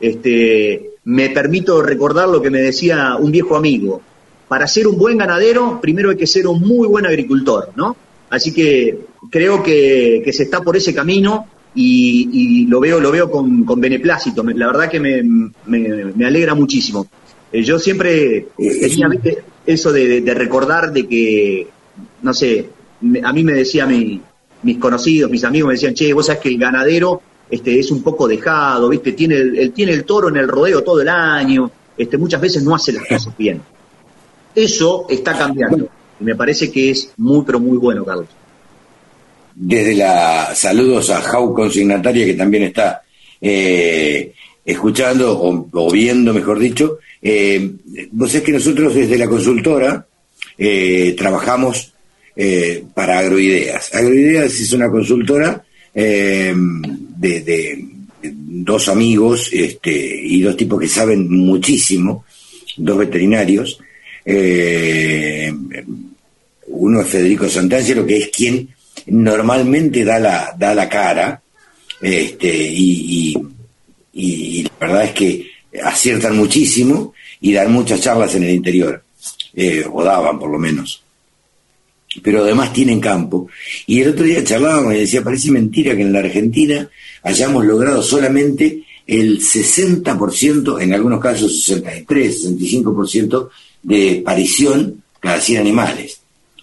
Este, 0.00 0.92
me 1.04 1.30
permito 1.30 1.82
recordar 1.82 2.28
lo 2.28 2.40
que 2.40 2.50
me 2.50 2.60
decía 2.60 3.16
un 3.18 3.30
viejo 3.30 3.56
amigo. 3.56 4.00
Para 4.48 4.66
ser 4.66 4.86
un 4.86 4.96
buen 4.96 5.18
ganadero, 5.18 5.80
primero 5.80 6.10
hay 6.10 6.16
que 6.16 6.26
ser 6.26 6.46
un 6.46 6.60
muy 6.60 6.88
buen 6.88 7.06
agricultor, 7.06 7.70
¿no? 7.76 7.96
Así 8.30 8.52
que 8.52 9.06
creo 9.30 9.62
que, 9.62 10.28
se 10.32 10.44
está 10.44 10.60
por 10.62 10.76
ese 10.76 10.94
camino 10.94 11.46
y, 11.74 12.66
lo 12.68 12.80
veo 12.80 13.00
lo 13.00 13.10
veo 13.10 13.30
con, 13.30 13.64
beneplácito. 13.80 14.42
La 14.42 14.68
verdad 14.68 14.88
que 14.88 15.00
me, 15.00 16.24
alegra 16.24 16.54
muchísimo. 16.54 17.06
Eh, 17.52 17.62
yo 17.62 17.78
siempre 17.78 18.48
tenía 18.56 19.08
eso 19.66 19.92
de, 19.92 20.22
recordar 20.34 20.92
de 20.92 21.06
que, 21.06 21.66
no 22.22 22.34
sé, 22.34 22.66
a 23.22 23.32
mí 23.32 23.44
me 23.44 23.52
decía 23.52 23.86
mi, 23.86 24.20
mis 24.62 24.78
conocidos, 24.78 25.30
mis 25.30 25.44
amigos 25.44 25.68
me 25.68 25.74
decían, 25.74 25.94
che, 25.94 26.12
vos 26.12 26.26
sabés 26.26 26.42
que 26.42 26.48
el 26.48 26.58
ganadero 26.58 27.22
este, 27.50 27.78
es 27.78 27.90
un 27.90 28.02
poco 28.02 28.28
dejado, 28.28 28.88
¿viste? 28.88 29.12
Tiene 29.12 29.36
el, 29.36 29.72
tiene 29.72 29.92
el 29.92 30.04
toro 30.04 30.28
en 30.28 30.36
el 30.36 30.48
rodeo 30.48 30.82
todo 30.82 31.00
el 31.00 31.08
año, 31.08 31.70
este, 31.96 32.16
muchas 32.16 32.40
veces 32.40 32.62
no 32.62 32.74
hace 32.74 32.92
las 32.92 33.06
cosas 33.06 33.36
bien. 33.36 33.60
Eso 34.54 35.06
está 35.08 35.36
cambiando. 35.36 35.88
Y 36.20 36.24
me 36.24 36.34
parece 36.34 36.70
que 36.70 36.90
es 36.90 37.12
muy, 37.16 37.44
pero 37.44 37.60
muy 37.60 37.78
bueno, 37.78 38.04
Carlos. 38.04 38.26
Desde 39.54 39.94
la 39.94 40.54
saludos 40.54 41.10
a 41.10 41.20
Jau 41.20 41.52
Consignataria, 41.52 42.24
que 42.24 42.34
también 42.34 42.64
está 42.64 43.02
eh, 43.40 44.32
escuchando 44.64 45.38
o, 45.40 45.90
viendo, 45.90 46.32
mejor 46.32 46.58
dicho. 46.58 46.98
Eh, 47.22 47.70
vos 48.12 48.30
sabés 48.30 48.44
que 48.44 48.52
nosotros 48.52 48.94
desde 48.94 49.18
la 49.18 49.28
consultora 49.28 50.06
eh, 50.56 51.14
trabajamos 51.16 51.92
eh, 52.36 52.84
para 52.94 53.18
Agroideas. 53.18 53.94
Agroideas 53.94 54.52
es 54.60 54.72
una 54.72 54.90
consultora 54.90 55.64
de, 55.92 56.54
de, 57.18 57.84
dos 58.22 58.88
amigos 58.88 59.50
este, 59.52 59.90
y 59.90 60.42
dos 60.42 60.56
tipos 60.56 60.80
que 60.80 60.88
saben 60.88 61.30
muchísimo, 61.30 62.24
dos 62.76 62.98
veterinarios. 62.98 63.78
Eh, 64.24 65.52
uno 66.66 67.00
es 67.00 67.08
Federico 67.08 67.48
Santangelo, 67.48 68.06
que 68.06 68.18
es 68.18 68.28
quien 68.28 68.68
normalmente 69.06 70.04
da 70.04 70.18
la, 70.18 70.54
da 70.56 70.74
la 70.74 70.88
cara, 70.88 71.42
este, 72.00 72.68
y, 72.70 73.36
la 74.12 74.86
verdad 74.86 75.04
es 75.04 75.12
que 75.12 75.50
aciertan 75.82 76.36
muchísimo 76.36 77.14
y 77.40 77.52
dan 77.52 77.72
muchas 77.72 78.00
charlas 78.00 78.34
en 78.34 78.44
el 78.44 78.50
interior, 78.50 79.02
eh, 79.54 79.84
o 79.90 80.02
daban 80.02 80.38
por 80.38 80.50
lo 80.50 80.58
menos. 80.58 81.02
Pero 82.22 82.42
además 82.42 82.72
tienen 82.72 83.00
campo. 83.00 83.46
Y 83.86 84.00
el 84.00 84.10
otro 84.10 84.24
día 84.24 84.42
charlábamos 84.42 84.94
y 84.94 84.98
decía, 84.98 85.22
parece 85.22 85.52
mentira 85.52 85.94
que 85.94 86.02
en 86.02 86.12
la 86.12 86.18
Argentina 86.18 86.88
hayamos 87.22 87.64
logrado 87.64 88.02
solamente 88.02 88.82
el 89.06 89.40
60%, 89.40 90.82
en 90.82 90.94
algunos 90.94 91.20
casos 91.20 91.64
63, 91.64 92.46
65% 92.46 93.48
de 93.82 94.22
parición 94.24 95.02
cada 95.20 95.40
100 95.40 95.60
animales 95.60 96.20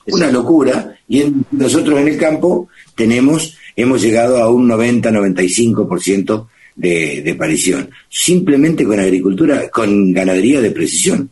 una 0.07 0.31
locura, 0.31 0.97
y 1.07 1.23
nosotros 1.51 1.99
en 1.99 2.07
el 2.07 2.17
campo 2.17 2.69
tenemos, 2.95 3.55
hemos 3.75 4.01
llegado 4.01 4.41
a 4.41 4.49
un 4.49 4.67
90-95% 4.69 6.47
de, 6.77 7.21
de 7.23 7.87
simplemente 8.07 8.85
con 8.85 8.99
agricultura, 8.99 9.69
con 9.69 10.13
ganadería 10.13 10.61
de 10.61 10.71
precisión, 10.71 11.29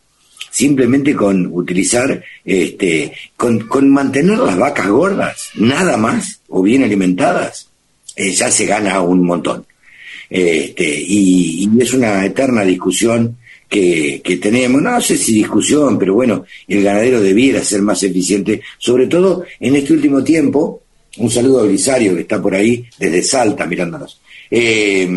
simplemente 0.49 1.15
con 1.15 1.47
utilizar, 1.53 2.21
este, 2.43 3.13
con, 3.37 3.59
con 3.67 3.89
mantener 3.89 4.39
las 4.39 4.57
vacas 4.57 4.89
gordas, 4.89 5.49
nada 5.55 5.97
más, 5.97 6.41
o 6.49 6.63
bien 6.63 6.83
alimentadas, 6.83 7.69
eh, 8.15 8.31
ya 8.31 8.49
se 8.49 8.65
gana 8.65 9.01
un 9.01 9.23
montón. 9.23 9.65
Este, 10.29 10.99
y, 10.99 11.69
y 11.69 11.81
es 11.81 11.93
una 11.93 12.25
eterna 12.25 12.63
discusión 12.63 13.37
que, 13.69 14.21
que, 14.23 14.37
tenemos, 14.37 14.81
no 14.81 14.99
sé 14.99 15.17
si 15.17 15.33
discusión, 15.33 15.99
pero 15.99 16.15
bueno, 16.15 16.45
el 16.67 16.83
ganadero 16.83 17.21
debiera 17.21 17.63
ser 17.63 17.81
más 17.83 18.01
eficiente, 18.01 18.61
sobre 18.79 19.05
todo 19.05 19.43
en 19.59 19.75
este 19.75 19.93
último 19.93 20.23
tiempo. 20.23 20.81
Un 21.17 21.29
saludo 21.29 21.59
a 21.59 21.63
Belisario 21.63 22.15
que 22.15 22.21
está 22.21 22.41
por 22.41 22.55
ahí 22.55 22.85
desde 22.99 23.21
Salta 23.21 23.65
mirándonos. 23.65 24.19
Eh, 24.57 25.09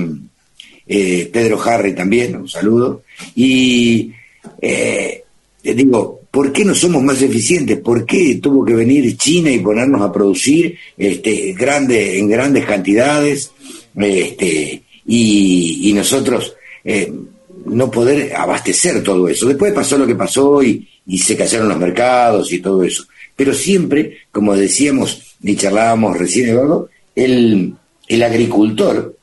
eh, 0.89 1.30
Pedro 1.32 1.62
Harry 1.62 1.95
también, 1.95 2.34
un 2.34 2.49
saludo. 2.49 3.03
Y 3.36 4.11
eh, 4.61 5.22
digo, 5.62 6.22
¿por 6.28 6.51
qué 6.51 6.64
no 6.64 6.74
somos 6.74 7.05
más 7.05 7.22
eficientes? 7.22 7.78
¿Por 7.78 8.05
qué 8.05 8.41
tuvo 8.43 8.64
que 8.64 8.74
venir 8.74 9.16
China 9.16 9.51
y 9.51 9.61
ponernos 9.61 10.01
a 10.03 10.11
producir 10.11 10.76
este, 10.97 11.53
grande, 11.53 12.18
en 12.18 12.28
grandes 12.28 12.64
cantidades 12.64 13.53
este, 13.97 14.82
y, 15.07 15.93
nosotros 15.95 16.57
eh, 16.84 17.12
no 17.66 17.91
poder 17.93 18.34
abastecer 18.34 19.05
todo 19.05 19.28
eso? 19.28 19.47
Después 19.47 19.72
pasó 19.72 19.99
lo 19.99 20.07
que 20.07 20.16
pasó 20.16 20.62
y, 20.64 20.89
se 21.16 21.36
cayeron 21.36 21.68
los 21.68 21.78
mercados 21.78 22.53
y 22.53 22.59
todo 22.59 22.82
eso. 22.82 23.05
Pero 23.36 23.55
siempre, 23.55 24.18
como 24.32 24.57
decíamos 24.57 25.36
y 25.43 25.55
charlábamos 25.55 26.18
recién, 26.18 26.49
Eduardo, 26.49 26.91
el 27.14 27.76
agricultor 28.22 29.18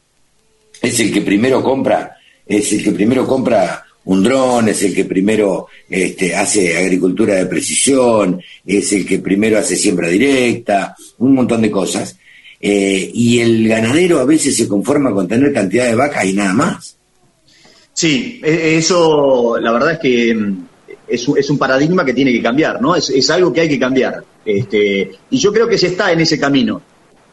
es 0.82 1.00
el 1.00 1.12
que 1.12 1.22
primero 1.22 1.64
compra, 1.64 2.18
es 2.46 2.72
el 2.74 2.84
que 2.84 2.92
primero 2.92 3.26
compra 3.28 3.86
un 4.06 4.24
dron, 4.24 4.70
es 4.70 4.84
el 4.84 4.94
que 4.94 5.06
primero 5.06 5.68
este, 5.90 6.36
hace 6.36 6.78
agricultura 6.78 7.36
de 7.36 7.48
precisión, 7.48 8.42
es 8.66 8.94
el 8.94 9.06
que 9.06 9.20
primero 9.20 9.58
hace 9.58 9.76
siembra 9.76 10.08
directa, 10.10 10.96
un 11.20 11.34
montón 11.34 11.62
de 11.62 11.72
cosas. 11.72 12.18
Eh, 12.62 13.12
y 13.14 13.40
el 13.40 13.68
ganadero 13.68 14.20
a 14.20 14.26
veces 14.26 14.56
se 14.56 14.68
conforma 14.68 15.12
con 15.12 15.28
tener 15.28 15.52
cantidad 15.54 15.86
de 15.86 15.96
vacas 15.96 16.26
y 16.26 16.34
nada 16.34 16.54
más. 16.54 16.98
Sí, 17.94 18.42
e, 18.44 18.78
eso 18.78 19.58
la 19.60 19.72
verdad 19.72 19.94
es 19.94 20.00
que 20.00 20.36
mm, 20.36 20.68
es, 21.08 21.28
es 21.38 21.50
un 21.50 21.58
paradigma 21.58 22.06
que 22.06 22.14
tiene 22.14 22.32
que 22.32 22.42
cambiar, 22.42 22.82
¿no? 22.82 22.96
Es, 22.96 23.10
es 23.10 23.30
algo 23.30 23.52
que 23.52 23.62
hay 23.62 23.70
que 23.70 23.80
cambiar. 23.80 24.24
Este, 24.46 25.12
y 25.32 25.38
yo 25.38 25.52
creo 25.52 25.68
que 25.68 25.78
se 25.78 25.88
está 25.88 26.12
en 26.12 26.22
ese 26.22 26.40
camino. 26.40 26.82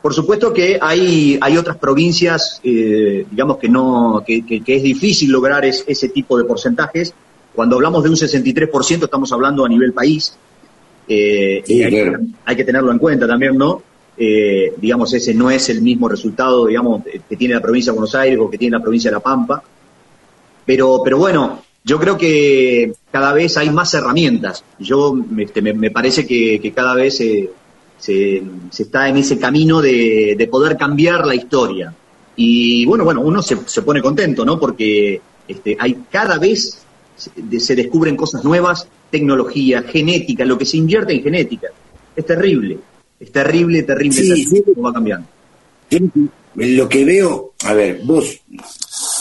Por 0.03 0.13
supuesto 0.13 0.53
que 0.53 0.79
hay, 0.83 1.39
hay 1.41 1.57
otras 1.57 1.77
provincias, 1.77 2.61
eh, 2.65 3.25
digamos 3.31 3.59
que 3.59 3.69
no, 3.69 4.25
que, 4.27 4.45
que, 4.45 4.61
que, 4.61 4.77
es 4.77 4.83
difícil 4.83 5.31
lograr 5.31 5.65
es, 5.65 5.85
ese 5.87 6.09
tipo 6.09 6.37
de 6.37 6.45
porcentajes. 6.45 7.15
Cuando 7.55 7.77
hablamos 7.77 8.03
de 8.03 8.11
un 8.11 8.17
63%, 8.17 9.05
estamos 9.05 9.33
hablando 9.33 9.65
a 9.65 9.69
nivel 9.69 9.93
país. 9.93 10.37
Eh, 11.07 11.63
sí, 11.65 11.85
hay, 11.85 11.91
claro. 11.91 12.19
hay, 12.45 12.57
que 12.57 12.65
tenerlo 12.65 12.91
en 12.91 12.99
cuenta 12.99 13.29
también, 13.29 13.57
¿no? 13.57 13.81
Eh, 14.17 14.75
digamos, 14.79 15.13
ese 15.15 15.35
no 15.35 15.53
es 15.53 15.69
el 15.69 15.83
mismo 15.83 16.09
resultado, 16.09 16.67
digamos, 16.67 17.05
que 17.29 17.37
tiene 17.37 17.55
la 17.55 17.61
provincia 17.61 17.93
de 17.93 17.99
Buenos 17.99 18.15
Aires 18.17 18.39
o 18.41 18.51
que 18.51 18.59
tiene 18.59 18.77
la 18.77 18.83
provincia 18.83 19.09
de 19.09 19.17
La 19.17 19.21
Pampa. 19.21 19.63
Pero, 20.67 21.01
pero 21.05 21.19
bueno, 21.19 21.63
yo 21.85 22.01
creo 22.01 22.19
que 22.19 22.93
cada 23.13 23.33
vez 23.33 23.57
hay 23.57 23.71
más 23.71 23.95
herramientas. 23.95 24.65
Yo 24.81 25.15
este, 25.39 25.63
me, 25.63 25.75
me, 25.75 25.93
parece 25.93 26.27
que, 26.27 26.61
que 26.61 26.73
cada 26.73 26.95
vez 26.95 27.19
se, 27.19 27.51
se, 28.03 28.43
se, 28.71 28.83
está 28.83 29.09
en 29.09 29.19
ese 29.19 29.39
camino 29.39 29.81
de, 29.81 30.35
de, 30.37 30.47
poder 30.49 30.77
cambiar 30.77 31.25
la 31.25 31.37
historia. 31.37 31.95
Y 32.35 32.85
bueno, 32.85 33.05
bueno, 33.05 33.21
uno 33.21 33.41
se, 33.41 33.57
se 33.67 33.83
pone 33.83 34.03
contento, 34.03 34.45
¿no? 34.45 34.59
Porque 34.59 35.21
este, 35.47 35.77
hay 35.79 35.99
cada 36.11 36.37
vez 36.39 36.79
se, 37.15 37.61
se 37.61 37.77
descubren 37.77 38.17
cosas 38.17 38.43
nuevas, 38.43 38.89
tecnología, 39.09 39.83
genética, 39.83 40.45
lo 40.45 40.59
que 40.59 40.67
se 40.67 40.79
invierte 40.79 41.13
en 41.13 41.23
genética. 41.23 41.69
Es 42.17 42.27
terrible, 42.27 42.77
es 43.21 43.31
terrible, 43.31 43.85
terrible, 43.85 44.21
sí, 44.21 44.29
terrible 44.29 44.57
sí. 44.57 44.63
cómo 44.75 44.83
va 44.89 44.93
cambiando. 44.93 45.29
Lo 46.57 46.89
que 46.89 47.05
veo, 47.05 47.53
a 47.65 47.73
ver, 47.73 48.01
vos 48.03 48.41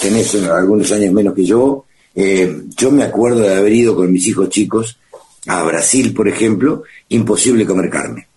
tenés 0.02 0.34
algunos 0.46 0.92
años 0.92 1.14
menos 1.14 1.36
que 1.36 1.46
yo, 1.46 1.86
eh, 2.16 2.64
yo 2.76 2.90
me 2.90 3.04
acuerdo 3.04 3.42
de 3.42 3.56
haber 3.56 3.74
ido 3.74 3.96
con 3.96 4.12
mis 4.12 4.28
hijos 4.28 4.50
chicos 4.50 4.98
a 5.46 5.62
Brasil, 5.64 6.16
por 6.16 6.28
ejemplo, 6.28 6.84
imposible 7.10 7.64
comer 7.64 7.90
carne. 7.92 8.28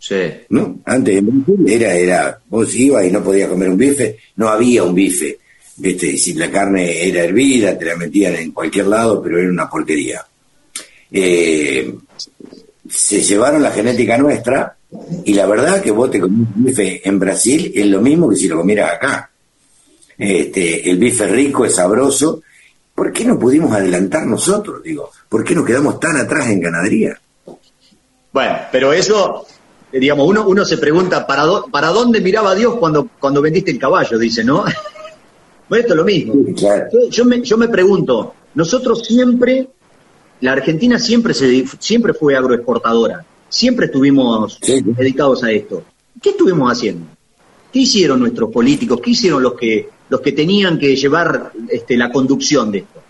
Sí. 0.00 0.16
¿No? 0.48 0.80
Antes 0.86 1.22
era, 1.66 1.94
era, 1.94 2.40
vos 2.48 2.74
ibas 2.74 3.04
y 3.04 3.12
no 3.12 3.22
podías 3.22 3.50
comer 3.50 3.68
un 3.68 3.76
bife, 3.76 4.16
no 4.36 4.48
había 4.48 4.82
un 4.82 4.94
bife. 4.94 5.38
¿Viste? 5.76 6.16
Si 6.16 6.34
la 6.34 6.50
carne 6.50 7.06
era 7.06 7.24
hervida, 7.24 7.78
te 7.78 7.84
la 7.84 7.96
metían 7.96 8.34
en 8.34 8.52
cualquier 8.52 8.86
lado, 8.86 9.22
pero 9.22 9.38
era 9.38 9.48
una 9.48 9.68
porquería. 9.68 10.24
Eh, 11.12 11.94
se 12.88 13.20
llevaron 13.20 13.62
la 13.62 13.70
genética 13.70 14.18
nuestra 14.18 14.76
y 15.24 15.34
la 15.34 15.46
verdad 15.46 15.82
que 15.82 15.90
vos 15.90 16.10
te 16.10 16.22
un 16.22 16.48
bife 16.54 17.06
en 17.06 17.18
Brasil 17.18 17.72
es 17.74 17.86
lo 17.86 18.00
mismo 18.00 18.28
que 18.28 18.36
si 18.36 18.48
lo 18.48 18.56
comieras 18.56 18.92
acá. 18.92 19.30
Este, 20.18 20.90
el 20.90 20.98
bife 20.98 21.26
rico 21.26 21.64
es 21.64 21.74
sabroso. 21.74 22.42
¿Por 22.94 23.12
qué 23.12 23.24
no 23.24 23.38
pudimos 23.38 23.72
adelantar 23.72 24.26
nosotros? 24.26 24.82
Digo, 24.82 25.10
¿por 25.28 25.44
qué 25.44 25.54
nos 25.54 25.66
quedamos 25.66 26.00
tan 26.00 26.16
atrás 26.16 26.48
en 26.48 26.60
ganadería? 26.60 27.20
Bueno, 28.32 28.58
pero 28.70 28.92
eso 28.92 29.46
digamos, 29.98 30.28
uno, 30.28 30.46
uno 30.46 30.64
se 30.64 30.78
pregunta, 30.78 31.26
¿para, 31.26 31.44
do, 31.44 31.66
¿para 31.70 31.88
dónde 31.88 32.20
miraba 32.20 32.54
Dios 32.54 32.76
cuando, 32.76 33.08
cuando 33.18 33.42
vendiste 33.42 33.70
el 33.70 33.78
caballo? 33.78 34.18
Dice, 34.18 34.44
¿no? 34.44 34.64
bueno, 35.68 35.80
esto 35.82 35.94
es 35.94 35.96
lo 35.96 36.04
mismo. 36.04 36.34
Claro. 36.56 36.86
yo, 36.92 37.08
yo, 37.08 37.24
me, 37.24 37.42
yo 37.42 37.56
me 37.56 37.68
pregunto, 37.68 38.34
nosotros 38.54 39.04
siempre, 39.04 39.68
la 40.40 40.52
Argentina 40.52 40.98
siempre, 40.98 41.34
se, 41.34 41.64
siempre 41.78 42.14
fue 42.14 42.36
agroexportadora, 42.36 43.24
siempre 43.48 43.86
estuvimos 43.86 44.58
sí. 44.60 44.80
dedicados 44.82 45.42
a 45.42 45.50
esto. 45.50 45.82
¿Qué 46.20 46.30
estuvimos 46.30 46.70
haciendo? 46.70 47.06
¿Qué 47.72 47.80
hicieron 47.80 48.20
nuestros 48.20 48.50
políticos? 48.50 49.00
¿Qué 49.02 49.10
hicieron 49.10 49.42
los 49.42 49.54
que, 49.54 49.88
los 50.08 50.20
que 50.20 50.32
tenían 50.32 50.78
que 50.78 50.96
llevar 50.96 51.52
este, 51.68 51.96
la 51.96 52.10
conducción 52.10 52.70
de 52.72 52.78
esto? 52.78 53.00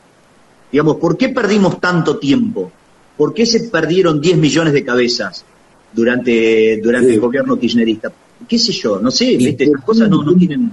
Digamos, 0.70 0.96
¿por 0.96 1.16
qué 1.16 1.30
perdimos 1.30 1.80
tanto 1.80 2.18
tiempo? 2.18 2.70
¿Por 3.16 3.34
qué 3.34 3.44
se 3.44 3.68
perdieron 3.68 4.20
10 4.20 4.36
millones 4.36 4.72
de 4.72 4.84
cabezas? 4.84 5.44
Durante, 5.92 6.78
durante 6.82 7.08
sí. 7.08 7.14
el 7.14 7.20
gobierno 7.20 7.58
kirchnerista. 7.58 8.12
¿Qué 8.48 8.58
sé 8.58 8.72
yo? 8.72 8.98
No 8.98 9.10
sé, 9.10 9.36
¿viste? 9.36 9.64
Estas 9.64 9.84
cosas 9.84 10.08
no, 10.08 10.22
no 10.22 10.34
tienen... 10.36 10.70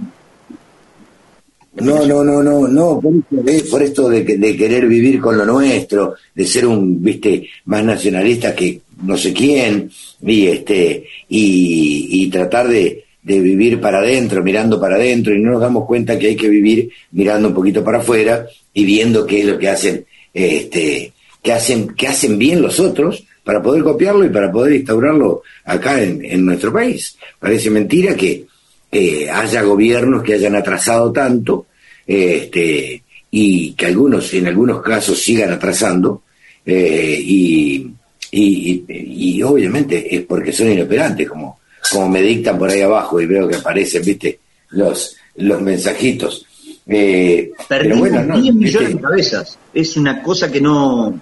No, 1.80 2.04
no, 2.06 2.24
no, 2.24 2.42
no, 2.42 2.66
no, 2.66 3.00
por 3.00 3.48
esto, 3.48 3.70
por 3.70 3.82
esto 3.82 4.08
de, 4.08 4.24
de, 4.24 4.56
querer 4.56 4.88
vivir 4.88 5.20
con 5.20 5.38
lo 5.38 5.44
nuestro, 5.44 6.14
de 6.34 6.44
ser 6.44 6.66
un, 6.66 7.00
viste, 7.00 7.48
más 7.66 7.84
nacionalista 7.84 8.52
que 8.52 8.80
no 9.04 9.16
sé 9.16 9.32
quién, 9.32 9.88
y 10.22 10.46
este, 10.46 11.04
y, 11.28 12.08
y 12.10 12.30
tratar 12.30 12.66
de, 12.66 13.04
de 13.22 13.40
vivir 13.40 13.80
para 13.80 13.98
adentro, 13.98 14.42
mirando 14.42 14.80
para 14.80 14.96
adentro, 14.96 15.34
y 15.34 15.40
no 15.40 15.52
nos 15.52 15.60
damos 15.60 15.86
cuenta 15.86 16.18
que 16.18 16.28
hay 16.28 16.36
que 16.36 16.48
vivir 16.48 16.90
mirando 17.12 17.48
un 17.48 17.54
poquito 17.54 17.84
para 17.84 17.98
afuera 17.98 18.46
y 18.74 18.84
viendo 18.84 19.26
qué 19.26 19.40
es 19.40 19.46
lo 19.46 19.58
que 19.58 19.68
hacen, 19.68 20.04
este, 20.34 21.12
que 21.42 21.52
hacen, 21.52 21.88
que 21.94 22.08
hacen 22.08 22.38
bien 22.38 22.62
los 22.62 22.80
otros, 22.80 23.24
para 23.48 23.62
poder 23.62 23.82
copiarlo 23.82 24.26
y 24.26 24.28
para 24.28 24.52
poder 24.52 24.74
instaurarlo 24.74 25.42
acá 25.64 26.02
en, 26.02 26.22
en 26.22 26.44
nuestro 26.44 26.70
país. 26.70 27.16
Parece 27.38 27.70
mentira 27.70 28.14
que 28.14 28.44
eh, 28.92 29.30
haya 29.30 29.62
gobiernos 29.62 30.22
que 30.22 30.34
hayan 30.34 30.54
atrasado 30.54 31.10
tanto 31.10 31.64
este, 32.06 33.02
y 33.30 33.72
que 33.72 33.86
algunos, 33.86 34.34
en 34.34 34.48
algunos 34.48 34.82
casos, 34.82 35.18
sigan 35.18 35.50
atrasando 35.50 36.24
eh, 36.66 37.18
y, 37.24 37.90
y, 38.32 38.84
y, 38.86 39.42
obviamente 39.42 40.14
es 40.14 40.26
porque 40.26 40.52
son 40.52 40.70
inoperantes, 40.70 41.26
como, 41.26 41.60
como 41.90 42.06
me 42.06 42.20
dictan 42.20 42.58
por 42.58 42.68
ahí 42.68 42.82
abajo 42.82 43.18
y 43.18 43.24
veo 43.24 43.48
que 43.48 43.56
aparecen, 43.56 44.04
viste, 44.04 44.40
los, 44.72 45.16
los 45.36 45.62
mensajitos. 45.62 46.44
Eh, 46.86 47.50
pero 47.66 47.96
bueno, 47.96 48.22
no, 48.24 48.38
10 48.38 48.54
millones 48.54 48.94
de 48.94 49.00
cabezas. 49.00 49.58
Es 49.72 49.96
una 49.96 50.22
cosa 50.22 50.52
que 50.52 50.60
no, 50.60 51.18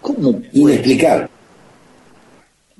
¿Cómo? 0.00 0.40
Inexplicable. 0.52 1.28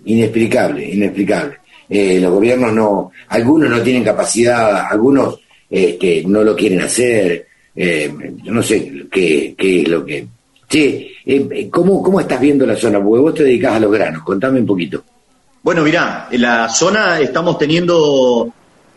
Inexplicable, 0.05 0.89
inexplicable. 0.91 1.57
Eh, 1.89 2.21
los 2.21 2.33
gobiernos 2.33 2.73
no, 2.73 3.13
algunos 3.29 3.71
no 3.71 3.83
tienen 3.83 4.05
capacidad, 4.05 4.87
algunos 4.91 5.41
este, 5.71 6.23
no 6.27 6.43
lo 6.43 6.55
quieren 6.55 6.81
hacer, 6.83 7.47
eh, 7.75 8.13
no 8.45 8.63
sé 8.63 9.07
qué, 9.11 9.55
qué 9.57 9.83
es 9.83 9.89
lo 9.89 10.05
que... 10.05 10.27
Sí, 10.69 11.11
eh, 11.25 11.69
¿cómo, 11.71 12.03
¿cómo 12.03 12.21
estás 12.21 12.41
viendo 12.41 12.67
la 12.67 12.77
zona? 12.77 13.03
Porque 13.03 13.23
vos 13.23 13.35
te 13.35 13.45
dedicás 13.45 13.75
a 13.75 13.81
los 13.81 13.91
granos, 13.91 14.23
contame 14.23 14.61
un 14.61 14.67
poquito. 14.67 15.03
Bueno, 15.63 15.83
mirá, 15.83 16.29
en 16.31 16.43
la 16.43 16.69
zona 16.69 17.21
estamos 17.21 17.59
teniendo 17.59 18.53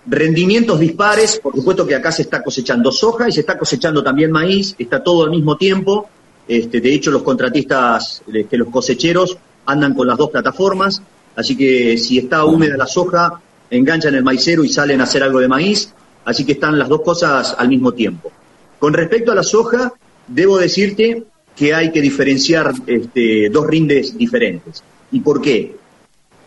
rendimientos 0.06 0.80
dispares, 0.80 1.40
por 1.40 1.56
supuesto 1.56 1.86
que 1.86 1.96
acá 1.96 2.12
se 2.12 2.24
está 2.24 2.44
cosechando 2.44 2.92
soja 2.92 3.30
y 3.30 3.32
se 3.32 3.42
está 3.42 3.58
cosechando 3.58 4.04
también 4.04 4.32
maíz, 4.32 4.76
está 4.78 5.04
todo 5.04 5.24
al 5.24 5.32
mismo 5.32 5.58
tiempo, 5.58 6.10
este, 6.58 6.82
de 6.82 6.94
hecho, 6.94 7.12
los 7.12 7.24
contratistas, 7.24 8.24
este, 8.34 8.58
los 8.58 8.70
cosecheros, 8.70 9.38
andan 9.66 9.94
con 9.94 10.08
las 10.08 10.18
dos 10.18 10.30
plataformas, 10.30 11.02
así 11.36 11.56
que 11.56 11.98
si 11.98 12.18
está 12.18 12.46
húmeda 12.46 12.78
la 12.78 12.88
soja, 12.88 13.42
enganchan 13.70 14.16
el 14.16 14.24
maicero 14.24 14.64
y 14.64 14.70
salen 14.70 15.02
a 15.02 15.06
hacer 15.06 15.24
algo 15.24 15.40
de 15.40 15.48
maíz, 15.48 15.94
así 16.26 16.46
que 16.46 16.54
están 16.54 16.78
las 16.78 16.90
dos 16.90 17.02
cosas 17.02 17.56
al 17.58 17.70
mismo 17.70 17.94
tiempo. 17.94 18.32
Con 18.80 18.94
respecto 18.94 19.32
a 19.32 19.36
la 19.36 19.44
soja, 19.44 19.94
debo 20.28 20.58
decirte 20.58 21.24
que 21.56 21.74
hay 21.74 21.92
que 21.92 22.02
diferenciar 22.02 22.74
este, 22.88 23.50
dos 23.50 23.68
rindes 23.68 24.18
diferentes. 24.18 24.84
¿Y 25.12 25.20
por 25.20 25.42
qué? 25.42 25.76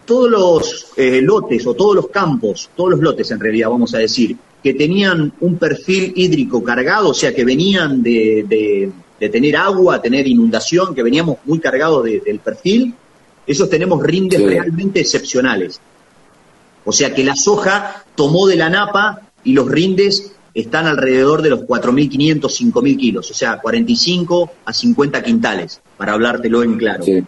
todos 0.04 0.30
los 0.30 0.86
eh, 0.96 1.20
lotes 1.22 1.66
o 1.66 1.74
todos 1.74 1.94
los 1.96 2.08
campos, 2.08 2.70
todos 2.76 2.90
los 2.90 3.00
lotes 3.00 3.30
en 3.30 3.40
realidad, 3.40 3.70
vamos 3.70 3.94
a 3.94 3.98
decir, 3.98 4.36
que 4.62 4.74
tenían 4.74 5.32
un 5.40 5.56
perfil 5.56 6.12
hídrico 6.16 6.62
cargado, 6.62 7.10
o 7.10 7.14
sea, 7.14 7.34
que 7.34 7.44
venían 7.44 8.02
de, 8.02 8.44
de, 8.48 8.90
tener 9.18 9.56
agua, 9.56 10.00
tener 10.02 10.26
inundación, 10.26 10.94
que 10.94 11.02
veníamos 11.02 11.38
muy 11.44 11.58
cargados 11.58 12.04
del 12.04 12.38
perfil, 12.40 12.94
esos 13.46 13.68
tenemos 13.68 14.02
rindes 14.02 14.42
realmente 14.42 15.00
excepcionales. 15.00 15.80
O 16.84 16.92
sea 16.92 17.14
que 17.14 17.24
la 17.24 17.34
soja 17.34 18.04
tomó 18.14 18.46
de 18.46 18.56
la 18.56 18.68
napa 18.68 19.22
y 19.42 19.52
los 19.52 19.68
rindes 19.68 20.32
están 20.52 20.86
alrededor 20.86 21.42
de 21.42 21.50
los 21.50 21.60
4.500, 21.62 22.40
5.000 22.40 22.96
kilos, 22.96 23.30
o 23.30 23.34
sea, 23.34 23.58
45 23.58 24.52
a 24.64 24.72
50 24.72 25.22
quintales, 25.22 25.80
para 25.96 26.12
hablártelo 26.12 26.62
en 26.62 26.76
claro. 26.76 27.02
Sí, 27.02 27.24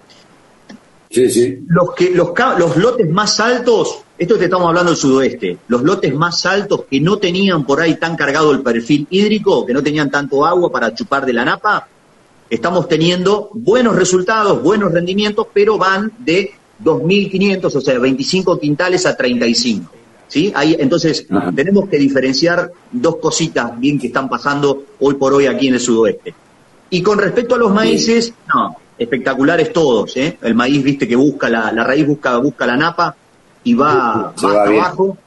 sí. 1.11 1.59
Los, 1.69 1.95
que, 1.95 2.11
los, 2.11 2.31
los 2.59 2.77
lotes 2.77 3.09
más 3.09 3.41
altos, 3.41 3.99
esto 4.19 4.37
te 4.37 4.45
estamos 4.45 4.69
hablando 4.69 4.91
del 4.91 4.99
sudoeste, 4.99 5.59
los 5.69 5.83
lotes 5.83 6.15
más 6.15 6.45
altos 6.47 6.83
que 6.91 7.01
no 7.01 7.19
tenían 7.19 7.65
por 7.65 7.81
ahí 7.81 7.97
tan 7.97 8.17
cargado 8.17 8.53
el 8.53 8.63
perfil 8.63 9.07
hídrico, 9.11 9.65
que 9.67 9.73
no 9.73 9.83
tenían 9.83 10.11
tanto 10.11 10.45
agua 10.45 10.71
para 10.71 10.95
chupar 10.95 11.27
de 11.27 11.33
la 11.33 11.45
napa, 11.45 11.89
estamos 12.49 12.89
teniendo 12.89 13.51
buenos 13.55 13.97
resultados, 13.97 14.63
buenos 14.63 14.93
rendimientos, 14.93 15.47
pero 15.53 15.79
van 15.79 16.13
de 16.19 16.53
2.500, 16.83 17.75
o 17.75 17.81
sea, 17.81 17.99
25 17.99 18.59
quintales 18.59 19.07
a 19.07 19.17
35. 19.17 19.91
¿sí? 20.29 20.53
Ahí, 20.55 20.77
entonces, 20.79 21.27
tenemos 21.55 21.89
que 21.89 21.99
diferenciar 21.99 22.71
dos 22.93 23.17
cositas 23.17 23.79
bien 23.79 23.99
que 23.99 24.09
están 24.09 24.29
pasando 24.29 24.85
hoy 25.01 25.15
por 25.15 25.33
hoy 25.35 25.47
aquí 25.47 25.69
en 25.69 25.75
el 25.75 25.81
sudoeste. 25.81 26.35
Y 26.91 27.03
con 27.03 27.19
respecto 27.19 27.55
a 27.55 27.59
los 27.59 27.73
maíces, 27.73 28.33
no, 28.55 28.77
espectaculares 28.99 29.73
todos, 29.73 30.17
¿eh? 30.17 30.39
El 30.43 30.55
maíz, 30.55 30.83
viste, 30.83 31.07
que 31.07 31.17
busca 31.17 31.49
la, 31.49 31.73
la 31.73 31.85
raíz, 31.85 32.07
busca, 32.07 32.37
busca 32.39 32.67
la 32.67 32.77
napa 32.77 33.17
y 33.65 33.75
va, 33.75 34.33
abajo. 34.37 35.19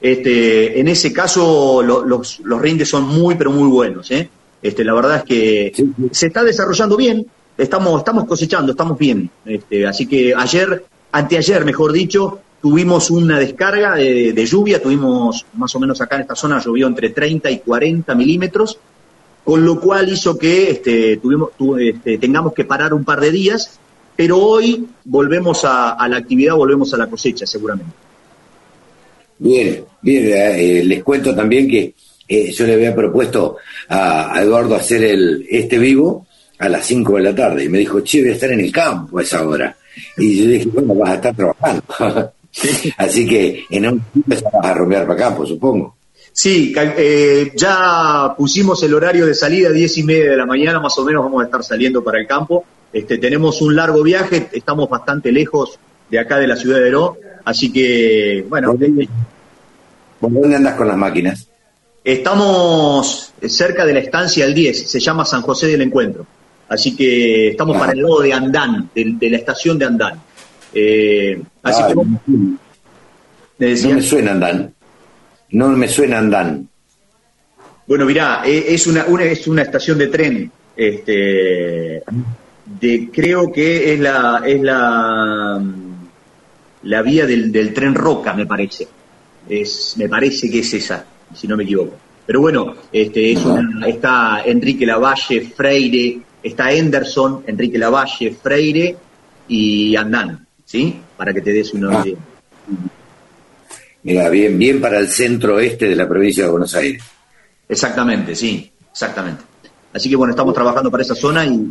Este, 0.00 0.78
en 0.78 0.88
ese 0.88 1.12
caso, 1.12 1.82
los, 1.82 2.40
los 2.40 2.60
rindes 2.60 2.88
son 2.88 3.04
muy, 3.04 3.34
pero 3.34 3.50
muy 3.50 3.68
buenos, 3.68 4.10
¿eh? 4.10 4.28
Este, 4.62 4.84
la 4.84 4.94
verdad 4.94 5.16
es 5.18 5.24
que 5.24 5.72
se 6.10 6.26
está 6.26 6.42
desarrollando 6.42 6.96
bien, 6.96 7.26
estamos, 7.56 7.98
estamos 7.98 8.24
cosechando, 8.24 8.72
estamos 8.72 8.98
bien. 8.98 9.30
Este, 9.44 9.86
así 9.86 10.06
que 10.06 10.34
ayer, 10.36 10.84
anteayer, 11.12 11.64
mejor 11.64 11.92
dicho, 11.92 12.40
tuvimos 12.60 13.10
una 13.10 13.38
descarga 13.38 13.94
de, 13.94 14.46
lluvia, 14.46 14.82
tuvimos 14.82 15.46
más 15.54 15.74
o 15.74 15.80
menos 15.80 16.00
acá 16.00 16.16
en 16.16 16.22
esta 16.22 16.34
zona 16.34 16.60
llovió 16.60 16.86
entre 16.86 17.10
30 17.10 17.50
y 17.50 17.58
40 17.60 18.14
milímetros, 18.14 18.78
con 19.48 19.64
lo 19.64 19.80
cual 19.80 20.10
hizo 20.10 20.36
que 20.36 20.72
este, 20.72 21.16
tuvimos, 21.16 21.52
este, 21.80 22.18
tengamos 22.18 22.52
que 22.52 22.66
parar 22.66 22.92
un 22.92 23.02
par 23.02 23.18
de 23.18 23.30
días, 23.30 23.80
pero 24.14 24.36
hoy 24.36 24.86
volvemos 25.06 25.64
a, 25.64 26.06
la 26.06 26.18
actividad, 26.18 26.54
volvemos 26.54 26.92
a 26.92 26.98
la 26.98 27.06
cosecha 27.06 27.46
seguramente. 27.46 27.90
Bien, 29.38 29.86
bien, 30.02 30.32
eh, 30.34 30.84
les 30.84 31.02
cuento 31.02 31.34
también 31.34 31.66
que 31.66 31.94
eh, 32.28 32.52
yo 32.52 32.66
le 32.66 32.74
había 32.74 32.94
propuesto 32.94 33.56
a, 33.88 34.38
Eduardo 34.38 34.74
hacer 34.74 35.02
el 35.02 35.46
este 35.48 35.78
vivo 35.78 36.26
a 36.58 36.68
las 36.68 36.84
5 36.84 37.16
de 37.16 37.22
la 37.22 37.34
tarde 37.34 37.64
y 37.64 37.70
me 37.70 37.78
dijo, 37.78 38.02
che, 38.02 38.20
voy 38.20 38.32
a 38.32 38.34
estar 38.34 38.52
en 38.52 38.60
el 38.60 38.70
campo 38.70 39.18
a 39.18 39.22
esa 39.22 39.48
hora. 39.48 39.74
Y 40.18 40.40
yo 40.40 40.44
le 40.44 40.52
dije, 40.58 40.68
bueno, 40.74 40.94
vas 40.94 41.08
a 41.08 41.14
estar 41.14 41.34
trabajando. 41.34 41.82
Así 42.98 43.26
que 43.26 43.64
en 43.70 43.86
un 43.86 44.02
momento 44.12 44.46
vas 44.52 44.64
a 44.66 44.74
romper 44.74 45.06
para 45.06 45.18
campo, 45.18 45.46
supongo. 45.46 45.96
Sí, 46.38 46.72
eh, 46.76 47.50
ya 47.56 48.32
pusimos 48.36 48.80
el 48.84 48.94
horario 48.94 49.26
de 49.26 49.34
salida 49.34 49.70
a 49.70 49.72
10 49.72 49.98
y 49.98 50.02
media 50.04 50.30
de 50.30 50.36
la 50.36 50.46
mañana, 50.46 50.78
más 50.78 50.96
o 50.96 51.04
menos 51.04 51.24
vamos 51.24 51.42
a 51.42 51.46
estar 51.46 51.64
saliendo 51.64 52.04
para 52.04 52.20
el 52.20 52.28
campo. 52.28 52.64
Este, 52.92 53.18
tenemos 53.18 53.60
un 53.60 53.74
largo 53.74 54.04
viaje, 54.04 54.48
estamos 54.52 54.88
bastante 54.88 55.32
lejos 55.32 55.80
de 56.08 56.16
acá 56.20 56.38
de 56.38 56.46
la 56.46 56.54
ciudad 56.54 56.78
de 56.78 56.86
Ero, 56.86 57.16
así 57.44 57.72
que, 57.72 58.46
bueno. 58.48 58.72
¿Por 60.20 60.32
dónde 60.32 60.54
andas 60.54 60.76
con 60.76 60.86
las 60.86 60.96
máquinas? 60.96 61.48
Estamos 62.04 63.32
cerca 63.44 63.84
de 63.84 63.94
la 63.94 63.98
estancia 63.98 64.44
del 64.44 64.54
10, 64.54 64.88
se 64.88 65.00
llama 65.00 65.24
San 65.24 65.42
José 65.42 65.66
del 65.66 65.82
Encuentro. 65.82 66.24
Así 66.68 66.94
que 66.94 67.48
estamos 67.48 67.76
para 67.76 67.90
el 67.90 68.00
lado 68.00 68.20
de 68.20 68.32
Andán, 68.32 68.90
de, 68.94 69.28
la 69.28 69.38
estación 69.38 69.76
de 69.76 69.86
Andán. 69.86 70.20
Eh, 70.72 71.42
así 71.64 71.82
que, 71.82 71.94
no 71.96 73.94
me 73.96 74.02
suena 74.02 74.30
Andán. 74.30 74.77
No 75.50 75.68
me 75.68 75.88
suena 75.88 76.18
Andán. 76.18 76.68
Bueno, 77.86 78.04
mirá, 78.04 78.42
e, 78.44 78.74
es 78.74 78.86
una, 78.86 79.02
es 79.22 79.46
una 79.46 79.62
estación 79.62 79.98
de 79.98 80.08
tren. 80.08 80.52
Este, 80.76 82.02
de, 82.80 83.10
creo 83.12 83.50
que 83.50 83.94
es 83.94 84.00
la, 84.00 84.42
es 84.46 84.60
la, 84.60 85.62
la 86.82 87.02
vía 87.02 87.26
del, 87.26 87.50
del 87.50 87.72
tren 87.72 87.94
Roca, 87.94 88.34
me 88.34 88.46
parece. 88.46 88.86
Es, 89.48 89.94
me 89.96 90.08
parece 90.08 90.50
que 90.50 90.60
es 90.60 90.74
esa 90.74 91.06
si 91.34 91.46
no 91.46 91.56
me 91.56 91.64
equivoco. 91.64 91.96
Pero 92.26 92.40
bueno, 92.40 92.74
este, 92.92 93.32
es 93.32 93.40
está 93.86 94.42
Enrique 94.44 94.84
Lavalle, 94.84 95.40
Freire, 95.40 96.20
está 96.42 96.70
Henderson, 96.70 97.44
Enrique 97.46 97.78
Lavalle, 97.78 98.32
Freire 98.32 98.96
y 99.48 99.96
Andán, 99.96 100.46
¿sí? 100.64 101.00
Para 101.16 101.32
que 101.32 101.40
te 101.40 101.52
des 101.52 101.72
una 101.72 101.98
ah. 101.98 102.02
idea. 102.04 102.18
Mira, 104.08 104.30
bien, 104.30 104.58
bien 104.58 104.80
para 104.80 105.00
el 105.00 105.08
centro 105.08 105.56
oeste 105.56 105.86
de 105.86 105.94
la 105.94 106.08
provincia 106.08 106.44
de 106.44 106.50
Buenos 106.50 106.74
Aires. 106.74 107.02
Exactamente, 107.68 108.34
sí, 108.34 108.72
exactamente. 108.90 109.44
Así 109.92 110.08
que 110.08 110.16
bueno, 110.16 110.30
estamos 110.30 110.54
trabajando 110.54 110.90
para 110.90 111.02
esa 111.02 111.14
zona 111.14 111.44
y, 111.44 111.70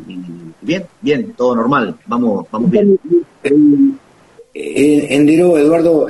bien, 0.62 0.86
bien, 1.02 1.34
todo 1.36 1.56
normal, 1.56 1.96
vamos, 2.06 2.46
vamos 2.52 2.70
bien. 2.70 2.96
En, 3.42 3.98
en 4.54 5.30
Eduardo, 5.30 6.06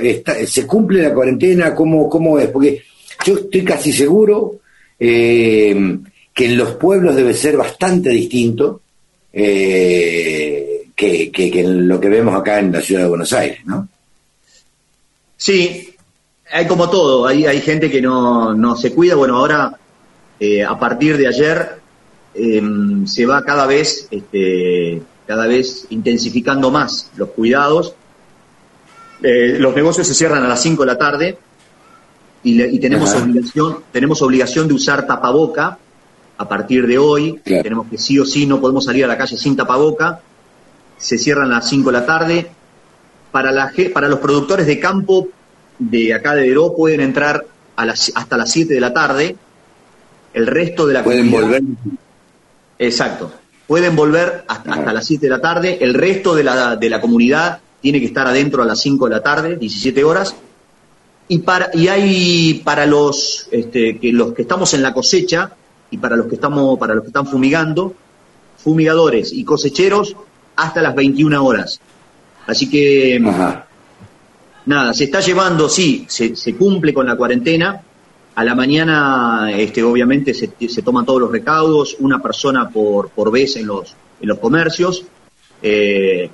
¿se 0.46 0.66
cumple 0.66 1.00
la 1.00 1.14
cuarentena? 1.14 1.74
¿Cómo, 1.74 2.10
¿Cómo 2.10 2.38
es? 2.38 2.48
Porque 2.50 2.82
yo 3.24 3.38
estoy 3.38 3.64
casi 3.64 3.90
seguro 3.90 4.56
eh, 5.00 5.98
que 6.34 6.44
en 6.44 6.58
los 6.58 6.72
pueblos 6.72 7.16
debe 7.16 7.32
ser 7.32 7.56
bastante 7.56 8.10
distinto 8.10 8.82
eh, 9.32 10.88
que, 10.94 11.30
en 11.34 11.88
lo 11.88 11.98
que 11.98 12.10
vemos 12.10 12.38
acá 12.38 12.58
en 12.58 12.70
la 12.70 12.82
ciudad 12.82 13.04
de 13.04 13.08
Buenos 13.08 13.32
Aires, 13.32 13.60
¿no? 13.64 13.88
Sí, 15.38 15.94
hay 16.50 16.66
como 16.66 16.88
todo, 16.88 17.26
hay, 17.26 17.46
hay 17.46 17.60
gente 17.60 17.90
que 17.90 18.00
no, 18.00 18.76
se 18.76 18.94
cuida. 18.94 19.14
Bueno, 19.14 19.36
ahora, 19.36 19.78
eh, 20.40 20.64
a 20.64 20.78
partir 20.78 21.16
de 21.16 21.26
ayer, 21.26 21.80
em, 22.34 23.06
se 23.06 23.26
va 23.26 23.44
cada 23.44 23.66
vez, 23.66 24.08
este, 24.10 25.02
cada 25.26 25.46
vez 25.46 25.86
intensificando 25.90 26.70
más 26.70 27.10
los 27.16 27.30
cuidados. 27.30 27.94
los 29.20 29.74
negocios 29.74 30.06
se 30.06 30.14
cierran 30.14 30.44
a 30.44 30.48
las 30.48 30.62
5 30.62 30.82
de 30.82 30.86
la 30.86 30.96
tarde, 30.96 31.38
y, 32.44 32.78
tenemos 32.78 33.14
obligación 33.14 33.78
tenemos 33.90 34.22
obligación 34.22 34.68
de 34.68 34.74
usar 34.74 35.06
tapaboca 35.06 35.76
a 36.36 36.48
partir 36.48 36.86
de 36.86 36.98
hoy. 36.98 37.40
Tenemos 37.44 37.88
que 37.88 37.98
sí 37.98 38.18
o 38.18 38.24
sí 38.24 38.46
no 38.46 38.60
podemos 38.60 38.84
salir 38.84 39.04
a 39.04 39.08
la 39.08 39.18
calle 39.18 39.36
sin 39.36 39.56
tapaboca. 39.56 40.20
Se 40.96 41.18
cierran 41.18 41.50
a 41.52 41.56
las 41.56 41.68
5 41.68 41.90
de 41.90 41.92
la 41.92 42.06
tarde. 42.06 42.50
Para, 43.32 43.52
la, 43.52 43.72
para 43.92 44.08
los 44.08 44.20
productores 44.20 44.66
de 44.66 44.80
campo 44.80 45.28
de 45.78 46.14
acá 46.14 46.34
de 46.34 46.42
Deró 46.42 46.74
pueden 46.74 47.00
entrar 47.00 47.46
a 47.76 47.84
las, 47.84 48.12
hasta 48.14 48.36
las 48.36 48.50
7 48.50 48.74
de 48.74 48.80
la 48.80 48.92
tarde. 48.92 49.36
El 50.34 50.46
resto 50.46 50.86
de 50.86 50.94
la 50.94 51.04
pueden 51.04 51.30
volver. 51.30 51.62
Exacto. 52.78 53.32
Pueden 53.66 53.96
volver 53.96 54.44
hasta, 54.48 54.74
hasta 54.74 54.92
las 54.92 55.06
7 55.06 55.26
de 55.26 55.30
la 55.30 55.40
tarde. 55.40 55.78
El 55.80 55.94
resto 55.94 56.34
de 56.34 56.44
la, 56.44 56.76
de 56.76 56.90
la 56.90 57.00
comunidad 57.00 57.60
tiene 57.80 58.00
que 58.00 58.06
estar 58.06 58.26
adentro 58.26 58.62
a 58.62 58.66
las 58.66 58.80
5 58.80 59.06
de 59.06 59.10
la 59.10 59.22
tarde, 59.22 59.56
17 59.56 60.04
horas 60.04 60.34
y, 61.28 61.38
para, 61.38 61.70
y 61.74 61.88
hay 61.88 62.62
para 62.64 62.86
los, 62.86 63.48
este, 63.52 63.98
que 63.98 64.12
los 64.12 64.32
que 64.32 64.42
estamos 64.42 64.72
en 64.74 64.82
la 64.82 64.94
cosecha 64.94 65.52
y 65.90 65.98
para 65.98 66.16
los 66.16 66.26
que, 66.26 66.34
estamos, 66.34 66.78
para 66.78 66.94
los 66.94 67.04
que 67.04 67.08
están 67.08 67.26
fumigando, 67.26 67.94
fumigadores 68.56 69.32
y 69.32 69.44
cosecheros 69.44 70.16
hasta 70.56 70.82
las 70.82 70.94
21 70.94 71.44
horas. 71.44 71.80
Así 72.46 72.68
que, 72.68 73.20
nada, 74.66 74.92
se 74.94 75.04
está 75.04 75.20
llevando, 75.20 75.68
sí, 75.68 76.06
se, 76.08 76.54
cumple 76.54 76.92
con 76.92 77.06
la 77.06 77.16
cuarentena. 77.16 77.82
A 78.34 78.44
la 78.44 78.54
mañana, 78.54 79.50
este, 79.52 79.82
obviamente, 79.82 80.32
se, 80.32 80.50
se 80.68 80.82
toman 80.82 81.04
todos 81.04 81.20
los 81.20 81.32
recaudos, 81.32 81.96
una 81.98 82.20
persona 82.20 82.68
por, 82.68 83.10
por 83.10 83.32
vez 83.32 83.56
en 83.56 83.66
los, 83.66 83.94
en 84.20 84.28
los 84.28 84.38
comercios. 84.38 85.04
Eh, 85.60 86.30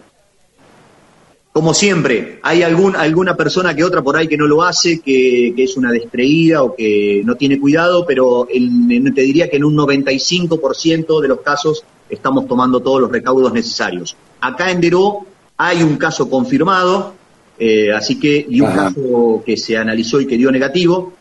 como 1.54 1.72
siempre, 1.72 2.40
hay 2.42 2.64
algún, 2.64 2.96
alguna 2.96 3.36
persona 3.36 3.76
que 3.76 3.84
otra 3.84 4.02
por 4.02 4.16
ahí 4.16 4.26
que 4.26 4.36
no 4.36 4.48
lo 4.48 4.64
hace, 4.64 5.00
que, 5.00 5.54
es 5.56 5.76
una 5.76 5.92
descreída 5.92 6.64
o 6.64 6.74
que 6.74 7.22
no 7.24 7.36
tiene 7.36 7.60
cuidado, 7.60 8.04
pero 8.04 8.48
te 8.48 9.20
diría 9.22 9.48
que 9.48 9.58
en 9.58 9.64
un 9.64 9.76
95% 9.76 11.20
de 11.20 11.28
los 11.28 11.42
casos 11.42 11.84
estamos 12.10 12.48
tomando 12.48 12.80
todos 12.80 13.00
los 13.00 13.12
recaudos 13.12 13.52
necesarios. 13.52 14.16
Acá 14.40 14.72
en 14.72 14.80
Deró 14.80 15.26
hay 15.56 15.84
un 15.84 15.96
caso 15.96 16.28
confirmado, 16.28 17.14
eh, 17.58 17.92
así 17.92 18.18
que, 18.18 18.46
y 18.48 18.60
un 18.60 18.72
caso 18.72 19.42
que 19.44 19.56
se 19.56 19.76
analizó 19.76 20.20
y 20.20 20.26
que 20.26 20.36
dio 20.36 20.50
negativo, 20.50 21.12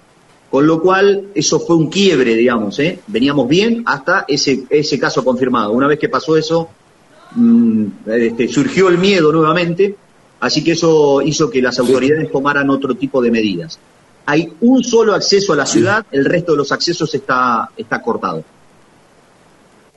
con 0.50 0.68
lo 0.68 0.82
cual 0.82 1.30
eso 1.34 1.60
fue 1.60 1.76
un 1.76 1.90
quiebre, 1.90 2.36
digamos, 2.36 2.78
¿eh? 2.80 3.00
veníamos 3.08 3.48
bien 3.48 3.84
hasta 3.86 4.26
ese, 4.28 4.64
ese 4.70 5.00
caso 5.00 5.24
confirmado. 5.26 5.72
Una 5.72 5.88
vez 5.88 5.98
que 5.98 6.10
pasó 6.10 6.38
eso, 6.38 6.70
mm, 7.36 7.86
este, 8.08 8.48
surgió 8.48 8.90
el 8.90 8.98
miedo 8.98 9.32
nuevamente 9.32 9.96
Así 10.44 10.62
que 10.62 10.74
eso 10.74 11.22
hizo 11.22 11.50
que 11.50 11.62
las 11.62 11.80
autoridades 11.80 12.30
tomaran 12.30 12.70
otro 12.70 12.96
tipo 12.96 13.22
de 13.22 13.32
medidas. 13.32 13.80
Hay 14.26 14.52
un 14.60 14.84
solo 14.84 15.14
acceso 15.14 15.54
a 15.54 15.56
la 15.56 15.66
ciudad, 15.66 16.06
el 16.12 16.26
resto 16.26 16.52
de 16.52 16.58
los 16.58 16.72
accesos 16.74 17.16
está, 17.16 17.70
está 17.78 18.02
cortado. 18.02 18.44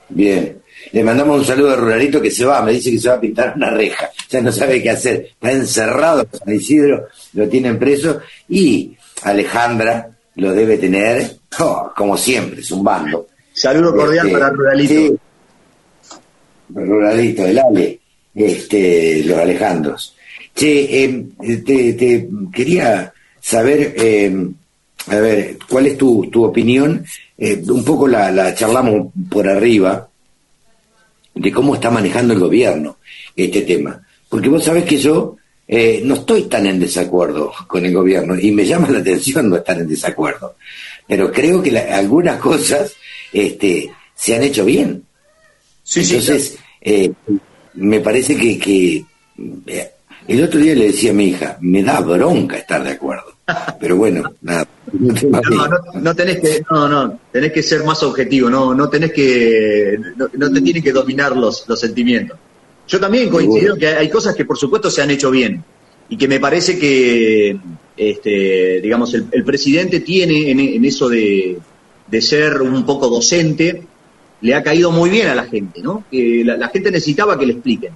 Bien. 0.07 0.61
Le 0.91 1.03
mandamos 1.03 1.39
un 1.39 1.45
saludo 1.45 1.71
a 1.71 1.75
Ruralito 1.75 2.21
que 2.21 2.31
se 2.31 2.45
va, 2.45 2.61
me 2.61 2.71
dice 2.73 2.91
que 2.91 2.99
se 2.99 3.09
va 3.09 3.15
a 3.15 3.21
pintar 3.21 3.53
una 3.55 3.69
reja. 3.71 4.09
Ya 4.29 4.41
no 4.41 4.51
sabe 4.51 4.81
qué 4.81 4.89
hacer. 4.91 5.29
Está 5.33 5.51
encerrado 5.51 6.21
en 6.31 6.39
San 6.39 6.53
Isidro, 6.55 7.07
lo 7.33 7.47
tienen 7.49 7.77
preso. 7.77 8.19
Y 8.49 8.95
Alejandra 9.23 10.09
lo 10.35 10.53
debe 10.53 10.77
tener, 10.77 11.35
oh, 11.59 11.91
como 11.95 12.15
siempre, 12.17 12.61
es 12.61 12.71
un 12.71 12.83
bando. 12.83 13.27
Saludo 13.53 13.95
cordial 13.95 14.27
Este, 14.27 14.39
para 14.39 14.49
Ruralito. 14.51 14.93
sí. 14.93 15.15
Ruralito, 16.69 17.45
el 17.45 17.59
Ale, 17.59 17.99
este, 18.35 19.23
los 19.23 19.37
Alejandros. 19.39 20.15
Che, 20.53 21.03
eh, 21.03 21.25
te, 21.65 21.93
te 21.93 22.27
quería 22.53 23.13
saber, 23.39 23.93
eh, 23.97 24.35
a 25.07 25.15
ver, 25.17 25.57
¿cuál 25.69 25.87
es 25.87 25.97
tu, 25.97 26.29
tu 26.31 26.43
opinión? 26.43 27.05
Eh, 27.37 27.61
un 27.69 27.83
poco 27.85 28.07
la, 28.07 28.31
la 28.31 28.53
charlamos 28.55 29.11
por 29.29 29.47
arriba 29.47 30.09
de 31.39 31.51
cómo 31.51 31.75
está 31.75 31.89
manejando 31.91 32.33
el 32.33 32.39
gobierno 32.39 32.97
este 33.35 33.61
tema. 33.61 34.01
Porque 34.29 34.49
vos 34.49 34.63
sabés 34.63 34.83
que 34.85 34.97
yo 34.97 35.35
eh, 35.67 36.01
no 36.03 36.15
estoy 36.15 36.43
tan 36.43 36.65
en 36.65 36.79
desacuerdo 36.79 37.51
con 37.67 37.85
el 37.85 37.93
gobierno 37.93 38.39
y 38.39 38.51
me 38.51 38.65
llama 38.65 38.89
la 38.89 38.99
atención 38.99 39.49
no 39.49 39.57
estar 39.57 39.77
en 39.79 39.87
desacuerdo. 39.87 40.55
Pero 41.07 41.31
creo 41.31 41.61
que 41.61 41.71
la- 41.71 41.97
algunas 41.97 42.39
cosas 42.39 42.93
este, 43.31 43.89
se 44.15 44.35
han 44.35 44.43
hecho 44.43 44.65
bien. 44.65 45.03
Sí, 45.83 46.03
sí, 46.03 46.15
Entonces, 46.15 46.57
eh, 46.81 47.11
me 47.75 47.99
parece 48.01 48.35
que, 48.35 48.57
que 48.59 49.05
eh, 49.67 49.91
el 50.27 50.43
otro 50.43 50.59
día 50.59 50.75
le 50.75 50.87
decía 50.87 51.11
a 51.11 51.13
mi 51.13 51.27
hija, 51.29 51.57
me 51.61 51.83
da 51.83 52.01
bronca 52.01 52.57
estar 52.57 52.83
de 52.83 52.91
acuerdo. 52.91 53.37
Pero 53.79 53.95
bueno, 53.97 54.33
nada. 54.41 54.67
No 54.99 56.01
No, 56.01 56.15
tenés 56.15 56.39
que, 56.39 56.63
no, 56.69 56.87
no, 56.87 57.19
tenés 57.31 57.51
que 57.51 57.63
ser 57.63 57.83
más 57.83 58.01
objetivo, 58.03 58.49
no, 58.49 58.73
no 58.73 58.89
tenés 58.89 59.11
que, 59.11 59.97
no, 60.15 60.29
no 60.33 60.51
te 60.51 60.61
tienen 60.61 60.83
que 60.83 60.91
dominar 60.91 61.35
los, 61.35 61.65
los 61.67 61.79
sentimientos. 61.79 62.37
Yo 62.87 62.99
también 62.99 63.29
coincido 63.29 63.75
Seguro. 63.75 63.79
que 63.79 63.87
hay 63.87 64.09
cosas 64.09 64.35
que 64.35 64.45
por 64.45 64.57
supuesto 64.57 64.89
se 64.89 65.01
han 65.01 65.11
hecho 65.11 65.29
bien 65.29 65.63
y 66.09 66.17
que 66.17 66.27
me 66.27 66.39
parece 66.39 66.79
que, 66.79 67.57
este, 67.97 68.79
digamos, 68.81 69.13
el, 69.13 69.25
el 69.31 69.43
presidente 69.43 69.99
tiene 69.99 70.51
en, 70.51 70.59
en 70.59 70.85
eso 70.85 71.09
de, 71.09 71.57
de 72.07 72.21
ser 72.21 72.61
un 72.61 72.85
poco 72.85 73.09
docente, 73.09 73.83
le 74.39 74.55
ha 74.55 74.63
caído 74.63 74.91
muy 74.91 75.09
bien 75.09 75.27
a 75.27 75.35
la 75.35 75.45
gente, 75.45 75.81
¿no? 75.81 76.05
Que 76.09 76.43
la, 76.45 76.55
la 76.55 76.69
gente 76.69 76.91
necesitaba 76.91 77.37
que 77.37 77.45
le 77.45 77.53
expliquen. 77.53 77.91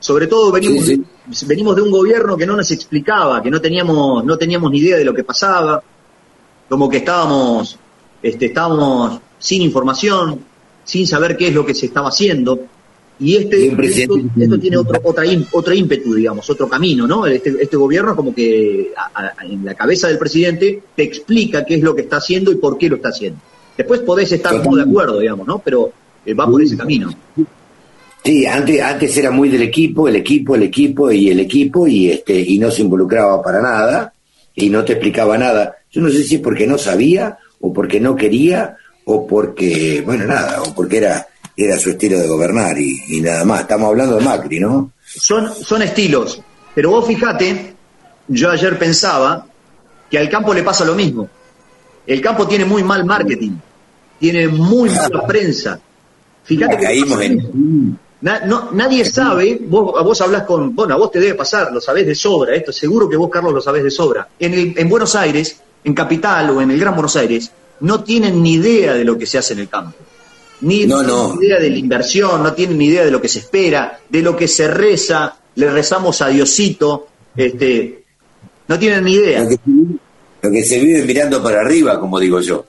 Sobre 0.00 0.26
todo 0.26 0.50
venimos, 0.50 0.84
Sí, 0.84 1.46
venimos 1.46 1.76
de 1.76 1.82
un 1.82 1.92
gobierno 1.92 2.36
que 2.36 2.44
no 2.46 2.56
nos 2.56 2.68
explicaba, 2.72 3.40
que 3.40 3.50
no 3.50 3.60
teníamos, 3.60 4.24
no 4.24 4.36
teníamos 4.36 4.72
ni 4.72 4.78
idea 4.78 4.96
de 4.96 5.04
lo 5.04 5.14
que 5.14 5.22
pasaba, 5.22 5.80
como 6.72 6.88
que 6.88 6.96
estábamos, 6.96 7.78
este, 8.22 8.46
estábamos 8.46 9.20
sin 9.38 9.60
información, 9.60 10.38
sin 10.84 11.06
saber 11.06 11.36
qué 11.36 11.48
es 11.48 11.54
lo 11.54 11.66
que 11.66 11.74
se 11.74 11.84
estaba 11.84 12.08
haciendo. 12.08 12.60
Y 13.20 13.36
este, 13.36 13.66
esto, 14.00 14.16
esto 14.40 14.58
tiene 14.58 14.78
otro, 14.78 14.98
otra, 15.04 15.24
otro 15.52 15.74
ímpetu, 15.74 16.14
digamos, 16.14 16.48
otro 16.48 16.66
camino, 16.70 17.06
¿no? 17.06 17.26
Este, 17.26 17.54
este 17.60 17.76
gobierno 17.76 18.16
como 18.16 18.34
que 18.34 18.90
a- 18.96 19.20
a- 19.38 19.44
en 19.44 19.66
la 19.66 19.74
cabeza 19.74 20.08
del 20.08 20.16
presidente 20.16 20.82
te 20.96 21.02
explica 21.02 21.62
qué 21.66 21.74
es 21.74 21.82
lo 21.82 21.94
que 21.94 22.00
está 22.02 22.16
haciendo 22.16 22.50
y 22.50 22.54
por 22.54 22.78
qué 22.78 22.88
lo 22.88 22.96
está 22.96 23.10
haciendo. 23.10 23.38
Después 23.76 24.00
podés 24.00 24.32
estar 24.32 24.54
muy 24.66 24.76
de 24.78 24.88
acuerdo, 24.88 25.18
digamos, 25.20 25.46
¿no? 25.46 25.58
Pero 25.62 25.92
eh, 26.24 26.32
va 26.32 26.46
por 26.46 26.62
ese 26.62 26.74
camino. 26.78 27.10
Sí, 28.24 28.46
antes, 28.46 28.80
antes 28.80 29.14
era 29.18 29.30
muy 29.30 29.50
del 29.50 29.62
equipo, 29.62 30.08
el 30.08 30.16
equipo, 30.16 30.54
el 30.54 30.62
equipo 30.62 31.10
y 31.12 31.28
el 31.28 31.40
equipo, 31.40 31.86
y 31.86 32.08
este, 32.12 32.40
y 32.40 32.58
no 32.58 32.70
se 32.70 32.80
involucraba 32.80 33.42
para 33.42 33.60
nada, 33.60 34.10
y 34.54 34.68
no 34.70 34.84
te 34.84 34.94
explicaba 34.94 35.38
nada. 35.38 35.76
Yo 35.90 36.00
no 36.00 36.10
sé 36.10 36.22
si 36.22 36.36
es 36.36 36.40
porque 36.40 36.66
no 36.66 36.78
sabía, 36.78 37.38
o 37.60 37.72
porque 37.72 38.00
no 38.00 38.16
quería, 38.16 38.76
o 39.04 39.26
porque, 39.26 40.02
bueno, 40.04 40.26
nada, 40.26 40.62
o 40.62 40.74
porque 40.74 40.98
era, 40.98 41.26
era 41.56 41.78
su 41.78 41.90
estilo 41.90 42.18
de 42.18 42.28
gobernar 42.28 42.78
y, 42.78 43.02
y 43.08 43.20
nada 43.20 43.44
más. 43.44 43.62
Estamos 43.62 43.88
hablando 43.88 44.16
de 44.16 44.24
Macri, 44.24 44.60
¿no? 44.60 44.92
Son, 45.04 45.52
son 45.54 45.82
estilos. 45.82 46.40
Pero 46.74 46.90
vos 46.90 47.06
fíjate, 47.06 47.74
yo 48.28 48.50
ayer 48.50 48.78
pensaba 48.78 49.46
que 50.10 50.18
al 50.18 50.28
campo 50.28 50.54
le 50.54 50.62
pasa 50.62 50.84
lo 50.84 50.94
mismo. 50.94 51.28
El 52.06 52.20
campo 52.20 52.46
tiene 52.46 52.64
muy 52.64 52.82
mal 52.82 53.04
marketing, 53.04 53.52
tiene 54.18 54.48
muy 54.48 54.90
mala 54.90 55.26
prensa. 55.26 55.80
Fíjate 56.44 56.76
que 56.76 56.84
Caímos 56.84 57.20
en-. 57.20 57.98
Na- 58.22 58.40
no, 58.46 58.70
nadie 58.72 59.04
sabe, 59.04 59.58
vos, 59.60 59.94
a 59.98 60.02
vos 60.02 60.20
hablas 60.20 60.44
con, 60.44 60.74
bueno, 60.74 60.94
a 60.94 60.96
vos 60.96 61.10
te 61.10 61.20
debe 61.20 61.34
pasar, 61.34 61.72
lo 61.72 61.80
sabés 61.80 62.06
de 62.06 62.14
sobra, 62.14 62.54
esto 62.54 62.72
seguro 62.72 63.08
que 63.08 63.16
vos, 63.16 63.28
Carlos, 63.30 63.52
lo 63.52 63.60
sabés 63.60 63.82
de 63.84 63.90
sobra. 63.90 64.28
En, 64.38 64.54
el- 64.54 64.74
en 64.76 64.88
Buenos 64.88 65.14
Aires, 65.16 65.60
en 65.84 65.92
Capital 65.94 66.50
o 66.50 66.60
en 66.62 66.70
el 66.70 66.78
Gran 66.78 66.94
Buenos 66.94 67.16
Aires, 67.16 67.50
no 67.80 68.04
tienen 68.04 68.40
ni 68.42 68.54
idea 68.54 68.94
de 68.94 69.04
lo 69.04 69.18
que 69.18 69.26
se 69.26 69.38
hace 69.38 69.54
en 69.54 69.58
el 69.60 69.68
campo. 69.68 69.96
Ni 70.60 70.86
No, 70.86 70.98
tienen 71.00 71.06
no. 71.16 71.36
ni 71.36 71.46
idea 71.46 71.58
de 71.58 71.70
la 71.70 71.76
inversión, 71.78 72.42
no 72.44 72.52
tienen 72.52 72.78
ni 72.78 72.86
idea 72.86 73.04
de 73.04 73.10
lo 73.10 73.20
que 73.20 73.26
se 73.28 73.40
espera, 73.40 73.98
de 74.08 74.22
lo 74.22 74.36
que 74.36 74.46
se 74.46 74.68
reza, 74.68 75.36
le 75.56 75.70
rezamos 75.70 76.22
a 76.22 76.28
Diosito, 76.28 77.08
este, 77.36 78.04
no 78.68 78.78
tienen 78.78 79.02
ni 79.02 79.14
idea. 79.14 79.42
Lo 79.42 79.48
que, 79.48 79.56
se 79.56 79.60
vive- 79.66 79.98
lo 80.42 80.50
que 80.52 80.64
se 80.64 80.78
vive 80.78 81.02
mirando 81.04 81.42
para 81.42 81.60
arriba, 81.62 81.98
como 81.98 82.20
digo 82.20 82.40
yo. 82.40 82.64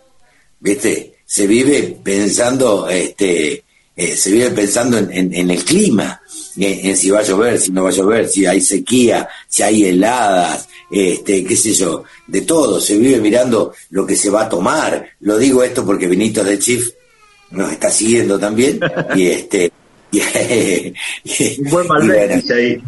¿Viste? 0.60 1.14
Se 1.26 1.46
vive 1.46 2.00
pensando, 2.04 2.88
este, 2.90 3.64
eh, 3.96 4.16
se 4.16 4.32
vive 4.32 4.50
pensando 4.52 4.98
en, 4.98 5.12
en- 5.12 5.34
en 5.34 5.52
el 5.52 5.64
clima, 5.64 6.22
en, 6.58 6.88
en 6.88 6.98
si 6.98 7.10
va 7.10 7.20
a 7.20 7.24
llover, 7.24 7.60
si 7.60 7.72
no 7.72 7.84
va 7.84 7.90
a 7.90 7.94
llover, 7.94 8.28
si 8.28 8.46
hay 8.46 8.62
sequía, 8.62 9.28
si 9.48 9.64
hay 9.64 9.86
heladas, 9.86 10.68
este, 10.92 11.44
qué 11.44 11.56
sé 11.56 11.74
yo, 11.74 12.04
de 12.28 12.42
todo. 12.42 12.80
Se 12.80 12.98
vive 12.98 13.20
mirando 13.20 13.74
lo 13.92 14.06
que 14.06 14.16
se 14.16 14.30
va 14.30 14.44
a 14.44 14.50
tomar. 14.50 15.06
Lo 15.22 15.38
digo 15.38 15.64
esto 15.64 15.86
porque 15.86 16.08
Vinito 16.08 16.44
de 16.44 16.60
Chief 16.60 16.90
nos 17.52 17.72
está 17.72 17.90
siguiendo 17.92 18.40
también 18.40 18.80
y 19.16 19.28
este 19.28 19.72
y, 20.12 21.64
buen 21.64 21.86
y 21.86 22.08
bueno, 22.08 22.42
ahí. 22.56 22.82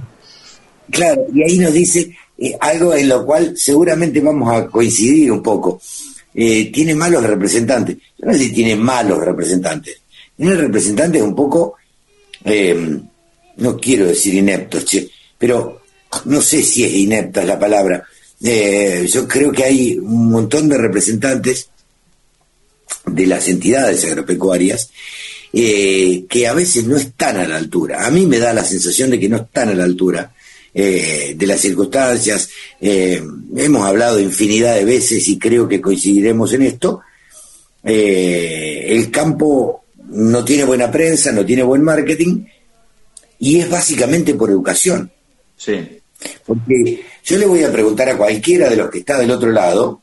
Claro, 0.91 1.26
y 1.34 1.41
ahí 1.44 1.57
nos 1.57 1.73
dice 1.73 2.15
eh, 2.38 2.56
algo 2.60 2.94
en 2.94 3.10
lo 3.10 3.26
cual 3.26 3.53
seguramente 3.57 4.19
vamos 4.22 4.53
a 4.56 4.68
coincidir 4.68 5.32
un 5.32 5.41
poco. 5.41 5.82
Eh, 6.34 6.72
tiene 6.72 6.94
malos 6.94 7.23
representantes. 7.23 7.98
Yo 8.18 8.27
no 8.27 8.34
sé 8.34 8.40
si 8.40 8.53
tiene 8.53 8.76
malos 8.76 9.19
representantes. 9.19 10.02
Tiene 10.38 10.56
representantes 10.56 11.22
un 11.22 11.36
poco, 11.36 11.76
eh, 12.44 12.99
no 13.57 13.78
quiero 13.78 14.07
decir 14.07 14.34
ineptos, 14.34 14.86
pero 15.38 15.82
no 16.26 16.41
sé 16.41 16.62
si 16.62 16.84
es 16.84 16.94
inepta 16.94 17.44
la 17.45 17.57
palabra. 17.57 18.03
Eh, 18.44 19.07
yo 19.10 19.28
creo 19.28 19.52
que 19.52 19.64
hay 19.64 19.98
un 19.98 20.32
montón 20.32 20.68
de 20.68 20.78
representantes 20.78 21.70
de 23.06 23.28
las 23.28 23.48
entidades 23.48 24.03
agropecuarias 24.03 24.90
eh, 25.53 26.26
que 26.28 26.48
a 26.48 26.53
veces 26.53 26.86
no 26.86 26.98
están 26.98 27.38
a 27.38 27.48
la 27.48 27.56
altura. 27.56 28.06
A 28.06 28.12
mí 28.12 28.26
me 28.26 28.40
da 28.40 28.52
la 28.52 28.66
sensación 28.66 29.12
de 29.12 29.20
que 29.20 29.30
no 29.30 29.38
están 29.38 29.70
a 29.70 29.74
la 29.76 29.86
altura 29.86 30.34
de 30.74 31.38
las 31.48 31.62
circunstancias. 31.62 32.49
Hemos 32.82 33.88
hablado 33.88 34.20
infinidad 34.20 34.76
de 34.76 34.84
veces 34.84 35.26
y 35.30 35.40
creo 35.40 35.70
que 35.70 35.80
coincidiremos 35.80 36.52
en 36.52 36.64
esto. 36.64 36.99
El 37.82 39.10
campo 39.10 39.85
no 40.10 40.44
tiene 40.45 40.64
buena 40.64 40.91
prensa, 40.91 41.32
no 41.32 41.45
tiene 41.45 41.64
buen 41.64 41.84
marketing 41.84 42.45
y 43.40 43.60
es 43.60 43.69
básicamente 43.69 44.34
por 44.34 44.49
educación. 44.49 45.11
Sí. 45.57 45.99
Porque 46.45 47.03
yo 47.23 47.38
le 47.38 47.45
voy 47.45 47.64
a 47.64 47.72
preguntar 47.72 48.10
a 48.10 48.18
cualquiera 48.18 48.69
de 48.69 48.76
los 48.76 48.90
que 48.90 48.99
está 48.99 49.18
del 49.18 49.32
otro 49.32 49.52
lado, 49.52 50.02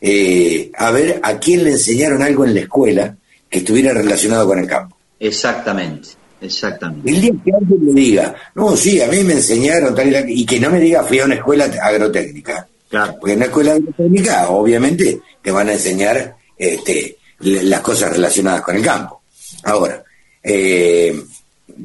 eh, 0.00 0.70
a 0.76 0.90
ver 0.90 1.20
a 1.22 1.38
quién 1.38 1.64
le 1.64 1.72
enseñaron 1.72 2.22
algo 2.22 2.44
en 2.44 2.54
la 2.54 2.60
escuela 2.60 3.16
que 3.48 3.58
estuviera 3.58 3.92
relacionado 3.92 4.46
con 4.46 4.58
el 4.58 4.66
campo. 4.66 4.96
Exactamente, 5.18 6.10
exactamente. 6.40 7.10
El 7.10 7.20
día 7.20 7.32
que 7.44 7.52
alguien 7.52 7.84
me 7.84 8.00
diga, 8.00 8.34
no, 8.54 8.76
sí, 8.76 9.00
a 9.00 9.08
mí 9.08 9.22
me 9.22 9.34
enseñaron 9.34 9.94
tal 9.94 10.08
y, 10.08 10.12
tal", 10.12 10.30
y 10.30 10.46
que 10.46 10.60
no 10.60 10.70
me 10.70 10.80
diga 10.80 11.04
fui 11.04 11.18
a 11.20 11.24
una 11.24 11.34
escuela 11.34 11.64
agrotécnica. 11.64 12.66
Claro. 12.88 13.16
Porque 13.20 13.32
en 13.32 13.38
una 13.38 13.46
escuela 13.46 13.72
agrotécnica, 13.72 14.48
obviamente, 14.50 15.20
te 15.42 15.50
van 15.50 15.68
a 15.68 15.74
enseñar 15.74 16.36
este, 16.56 17.18
las 17.40 17.80
cosas 17.80 18.12
relacionadas 18.12 18.62
con 18.62 18.76
el 18.76 18.82
campo. 18.82 19.22
Ahora, 19.64 20.02
eh, 20.42 21.22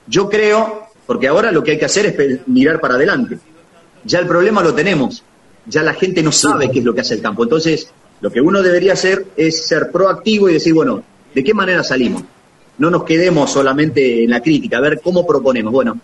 Yo 0.06 0.30
creo, 0.30 0.86
porque 1.06 1.28
ahora 1.28 1.52
lo 1.52 1.62
que 1.62 1.72
hay 1.72 1.78
que 1.78 1.84
hacer 1.84 2.06
es 2.06 2.40
mirar 2.46 2.80
para 2.80 2.94
adelante. 2.94 3.38
Ya 4.04 4.20
el 4.20 4.26
problema 4.26 4.62
lo 4.62 4.74
tenemos. 4.74 5.22
Ya 5.66 5.82
la 5.82 5.92
gente 5.92 6.22
no 6.22 6.32
sabe 6.32 6.70
qué 6.70 6.78
es 6.78 6.84
lo 6.84 6.94
que 6.94 7.02
hace 7.02 7.12
el 7.14 7.20
campo. 7.20 7.42
Entonces, 7.42 7.90
lo 8.20 8.30
que 8.30 8.40
uno 8.40 8.62
debería 8.62 8.94
hacer 8.94 9.26
es 9.36 9.66
ser 9.66 9.90
proactivo 9.90 10.48
y 10.48 10.54
decir, 10.54 10.74
bueno, 10.74 11.02
¿de 11.34 11.44
qué 11.44 11.54
manera 11.54 11.84
salimos? 11.84 12.22
No 12.78 12.90
nos 12.90 13.04
quedemos 13.04 13.50
solamente 13.50 14.24
en 14.24 14.30
la 14.30 14.42
crítica, 14.42 14.78
a 14.78 14.80
ver 14.80 15.00
cómo 15.02 15.26
proponemos. 15.26 15.72
Bueno, 15.72 16.00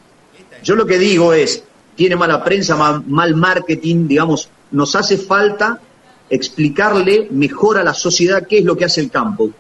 yo 0.63 0.75
lo 0.75 0.87
que 0.87 0.99
digo 0.99 1.33
es, 1.33 1.63
tiene 1.95 2.17
mala 2.17 2.43
prensa, 2.43 2.77
mal, 3.07 3.35
marketing, 3.35 4.09
digamos, 4.09 4.49
nos 4.71 4.95
hace 4.97 5.17
falta 5.17 5.81
explicarle 6.31 7.29
mejor 7.31 7.79
a 7.79 7.85
la 7.85 7.95
sociedad 7.95 8.47
qué 8.47 8.59
es 8.59 8.65
lo 8.65 8.77
que 8.77 8.85
hace 8.85 9.01
el 9.01 9.11
campo. 9.11 9.51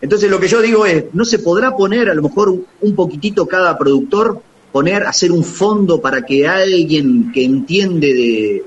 Entonces 0.00 0.30
lo 0.30 0.38
que 0.38 0.48
yo 0.48 0.60
digo 0.60 0.86
es, 0.86 1.06
¿no 1.14 1.24
se 1.24 1.38
podrá 1.38 1.74
poner 1.74 2.10
a 2.10 2.14
lo 2.14 2.22
mejor 2.22 2.54
un 2.80 2.94
poquitito 2.94 3.46
cada 3.46 3.76
productor, 3.78 4.40
poner, 4.70 5.04
hacer 5.04 5.32
un 5.32 5.42
fondo 5.42 6.00
para 6.00 6.22
que 6.22 6.46
alguien 6.46 7.32
que 7.32 7.44
entiende 7.44 8.12
de, 8.12 8.64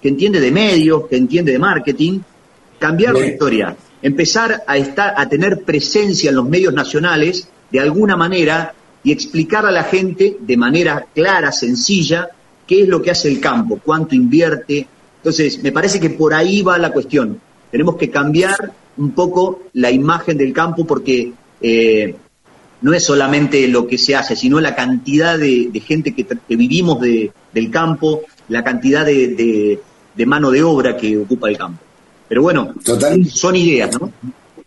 que 0.00 0.08
entiende 0.08 0.40
de 0.40 0.50
medios, 0.50 1.06
que 1.06 1.16
entiende 1.16 1.52
de 1.52 1.58
marketing, 1.58 2.20
cambiar 2.84 3.14
la 3.14 3.26
historia, 3.26 3.74
empezar 4.02 4.62
a 4.66 4.76
estar, 4.76 5.14
a 5.16 5.26
tener 5.26 5.62
presencia 5.62 6.28
en 6.28 6.36
los 6.36 6.46
medios 6.46 6.74
nacionales 6.74 7.48
de 7.70 7.80
alguna 7.80 8.14
manera 8.14 8.74
y 9.02 9.10
explicar 9.10 9.64
a 9.64 9.70
la 9.70 9.84
gente 9.84 10.36
de 10.38 10.56
manera 10.58 11.06
clara, 11.14 11.50
sencilla, 11.50 12.28
qué 12.66 12.82
es 12.82 12.88
lo 12.88 13.00
que 13.00 13.10
hace 13.10 13.28
el 13.28 13.40
campo, 13.40 13.80
cuánto 13.82 14.14
invierte. 14.14 14.86
Entonces, 15.16 15.62
me 15.62 15.72
parece 15.72 15.98
que 15.98 16.10
por 16.10 16.34
ahí 16.34 16.60
va 16.60 16.76
la 16.76 16.90
cuestión. 16.90 17.40
Tenemos 17.70 17.96
que 17.96 18.10
cambiar 18.10 18.72
un 18.98 19.12
poco 19.12 19.62
la 19.72 19.90
imagen 19.90 20.36
del 20.36 20.52
campo 20.52 20.86
porque 20.86 21.32
eh, 21.62 22.14
no 22.82 22.92
es 22.92 23.02
solamente 23.02 23.66
lo 23.66 23.86
que 23.86 23.96
se 23.96 24.14
hace, 24.14 24.36
sino 24.36 24.60
la 24.60 24.74
cantidad 24.74 25.38
de, 25.38 25.82
gente 25.86 26.14
que, 26.14 26.26
vivimos 26.54 27.00
del 27.00 27.70
campo, 27.70 28.24
la 28.48 28.62
cantidad 28.62 29.06
de, 29.06 29.80
de 30.14 30.26
mano 30.26 30.50
de 30.50 30.62
obra 30.62 30.98
que 30.98 31.16
ocupa 31.16 31.48
el 31.48 31.56
campo. 31.56 31.83
Pero 32.28 32.42
bueno, 32.42 32.74
son 33.32 33.56
ideas, 33.56 33.90
¿no? 34.00 34.12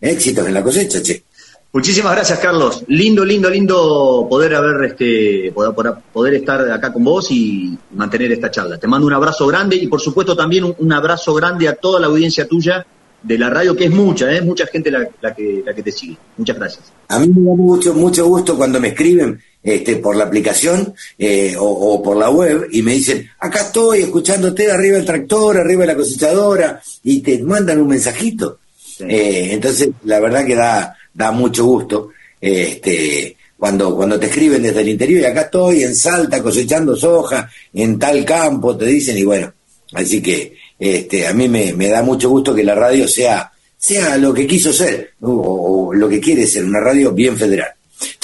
Éxitos 0.00 0.46
en 0.46 0.54
la 0.54 0.62
cosecha, 0.62 1.02
che. 1.02 1.24
Muchísimas 1.70 2.12
gracias, 2.12 2.38
Carlos. 2.38 2.82
Lindo, 2.88 3.24
lindo, 3.24 3.50
lindo 3.50 4.26
poder 4.28 4.54
haber 4.54 4.90
este 4.90 5.52
poder, 5.52 5.94
poder 6.12 6.34
estar 6.34 6.70
acá 6.70 6.92
con 6.92 7.04
vos 7.04 7.30
y 7.30 7.76
mantener 7.94 8.32
esta 8.32 8.50
charla. 8.50 8.78
Te 8.78 8.86
mando 8.86 9.06
un 9.06 9.12
abrazo 9.12 9.46
grande 9.46 9.76
y 9.76 9.86
por 9.86 10.00
supuesto 10.00 10.34
también 10.34 10.74
un, 10.78 10.92
abrazo 10.92 11.34
grande 11.34 11.68
a 11.68 11.74
toda 11.74 12.00
la 12.00 12.06
audiencia 12.06 12.48
tuya 12.48 12.86
de 13.22 13.38
la 13.38 13.50
radio, 13.50 13.76
que 13.76 13.84
es 13.84 13.90
mucha, 13.90 14.32
¿eh? 14.34 14.40
mucha 14.40 14.66
gente 14.66 14.90
la, 14.90 15.34
que, 15.34 15.62
la 15.64 15.74
que 15.74 15.82
te 15.82 15.92
sigue. 15.92 16.16
Muchas 16.38 16.56
gracias. 16.56 16.92
A 17.08 17.18
mí 17.18 17.28
me 17.28 17.50
da 17.50 17.54
mucho, 17.54 17.92
mucho 17.92 18.26
gusto 18.26 18.56
cuando 18.56 18.80
me 18.80 18.88
escriben 18.88 19.38
este, 19.62 19.96
por 19.96 20.16
la 20.16 20.24
aplicación 20.24 20.94
eh, 21.18 21.54
o, 21.58 22.02
por 22.02 22.16
la 22.16 22.30
web 22.30 22.68
y 22.70 22.82
me 22.82 22.92
dicen, 22.92 23.28
acá 23.38 23.62
estoy 23.62 24.00
escuchándote 24.00 24.70
arriba 24.70 24.96
del 24.96 25.06
tractor, 25.06 25.58
arriba 25.58 25.82
de 25.82 25.86
la 25.88 25.96
cosechadora, 25.96 26.80
y 27.02 27.20
te 27.20 27.42
mandan 27.42 27.80
un 27.80 27.88
mensajito. 27.88 28.60
Eh, 29.00 29.50
entonces, 29.52 29.90
la 30.04 30.20
verdad 30.20 30.46
que 30.46 30.54
da, 30.54 30.96
da 31.12 31.32
mucho 31.32 31.64
gusto 31.64 32.10
este, 32.40 33.36
cuando, 33.58 33.96
cuando 33.96 34.18
te 34.18 34.26
escriben 34.26 34.62
desde 34.62 34.80
el 34.80 34.88
interior 34.88 35.20
y 35.20 35.24
acá 35.24 35.42
estoy 35.42 35.82
en 35.82 35.94
Salta 35.94 36.42
cosechando 36.42 36.96
soja, 36.96 37.50
en 37.74 37.98
tal 37.98 38.24
campo, 38.24 38.76
te 38.76 38.86
dicen, 38.86 39.18
y 39.18 39.24
bueno, 39.24 39.52
así 39.92 40.22
que 40.22 40.56
este, 40.78 41.26
a 41.26 41.32
mí 41.32 41.48
me, 41.48 41.72
me 41.72 41.88
da 41.88 42.02
mucho 42.02 42.30
gusto 42.30 42.54
que 42.54 42.62
la 42.62 42.74
radio 42.74 43.08
sea, 43.08 43.50
sea 43.76 44.16
lo 44.16 44.32
que 44.32 44.46
quiso 44.46 44.72
ser, 44.72 45.14
o, 45.20 45.88
o 45.88 45.94
lo 45.94 46.08
que 46.08 46.20
quiere 46.20 46.46
ser, 46.46 46.64
una 46.64 46.80
radio 46.80 47.12
bien 47.12 47.36
federal. 47.36 47.72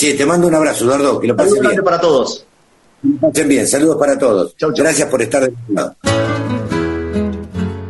Che, 0.05 0.13
te 0.13 0.27
mando 0.27 0.47
un 0.47 0.55
abrazo, 0.55 0.85
Eduardo, 0.85 1.19
que 1.19 1.29
lo 1.29 1.35
pasen 1.35 1.63
bien. 1.63 1.83
para 1.83 1.99
todos. 1.99 2.45
pasen 3.23 3.49
bien, 3.49 3.67
saludos 3.67 3.97
para 3.99 4.19
todos. 4.19 4.55
Gracias 4.77 5.09
por 5.09 5.23
estar 5.23 5.49
de 5.49 5.55
lado. 5.69 5.97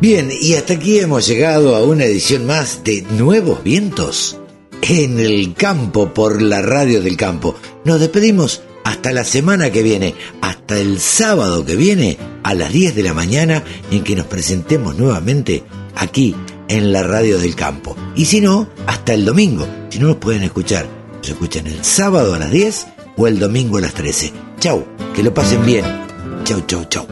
Bien, 0.00 0.30
y 0.30 0.54
hasta 0.54 0.74
aquí 0.74 1.00
hemos 1.00 1.26
llegado 1.26 1.74
a 1.74 1.82
una 1.82 2.04
edición 2.04 2.46
más 2.46 2.84
de 2.84 3.02
Nuevos 3.18 3.64
Vientos 3.64 4.38
en 4.82 5.18
el 5.18 5.54
campo 5.54 6.14
por 6.14 6.40
la 6.40 6.62
radio 6.62 7.02
del 7.02 7.16
campo. 7.16 7.56
Nos 7.84 7.98
despedimos 7.98 8.62
hasta 8.84 9.10
la 9.10 9.24
semana 9.24 9.72
que 9.72 9.82
viene, 9.82 10.14
hasta 10.40 10.78
el 10.78 11.00
sábado 11.00 11.64
que 11.64 11.74
viene 11.74 12.16
a 12.44 12.54
las 12.54 12.72
10 12.72 12.94
de 12.94 13.02
la 13.02 13.12
mañana 13.12 13.64
en 13.90 14.04
que 14.04 14.14
nos 14.14 14.26
presentemos 14.26 14.96
nuevamente 14.96 15.64
aquí 15.96 16.36
en 16.68 16.92
la 16.92 17.02
radio 17.02 17.40
del 17.40 17.56
campo. 17.56 17.96
Y 18.14 18.26
si 18.26 18.40
no, 18.40 18.68
hasta 18.86 19.14
el 19.14 19.24
domingo, 19.24 19.66
si 19.88 19.98
no 19.98 20.06
nos 20.06 20.18
pueden 20.18 20.44
escuchar 20.44 21.02
se 21.24 21.32
escuchan 21.32 21.66
el 21.66 21.84
sábado 21.84 22.34
a 22.34 22.38
las 22.38 22.50
10 22.50 22.86
o 23.16 23.26
el 23.26 23.38
domingo 23.38 23.78
a 23.78 23.80
las 23.80 23.94
13. 23.94 24.32
Chau, 24.60 24.84
que 25.14 25.22
lo 25.22 25.32
pasen 25.32 25.64
bien. 25.64 25.84
Chau, 26.44 26.60
chau, 26.66 26.84
chau. 26.84 27.06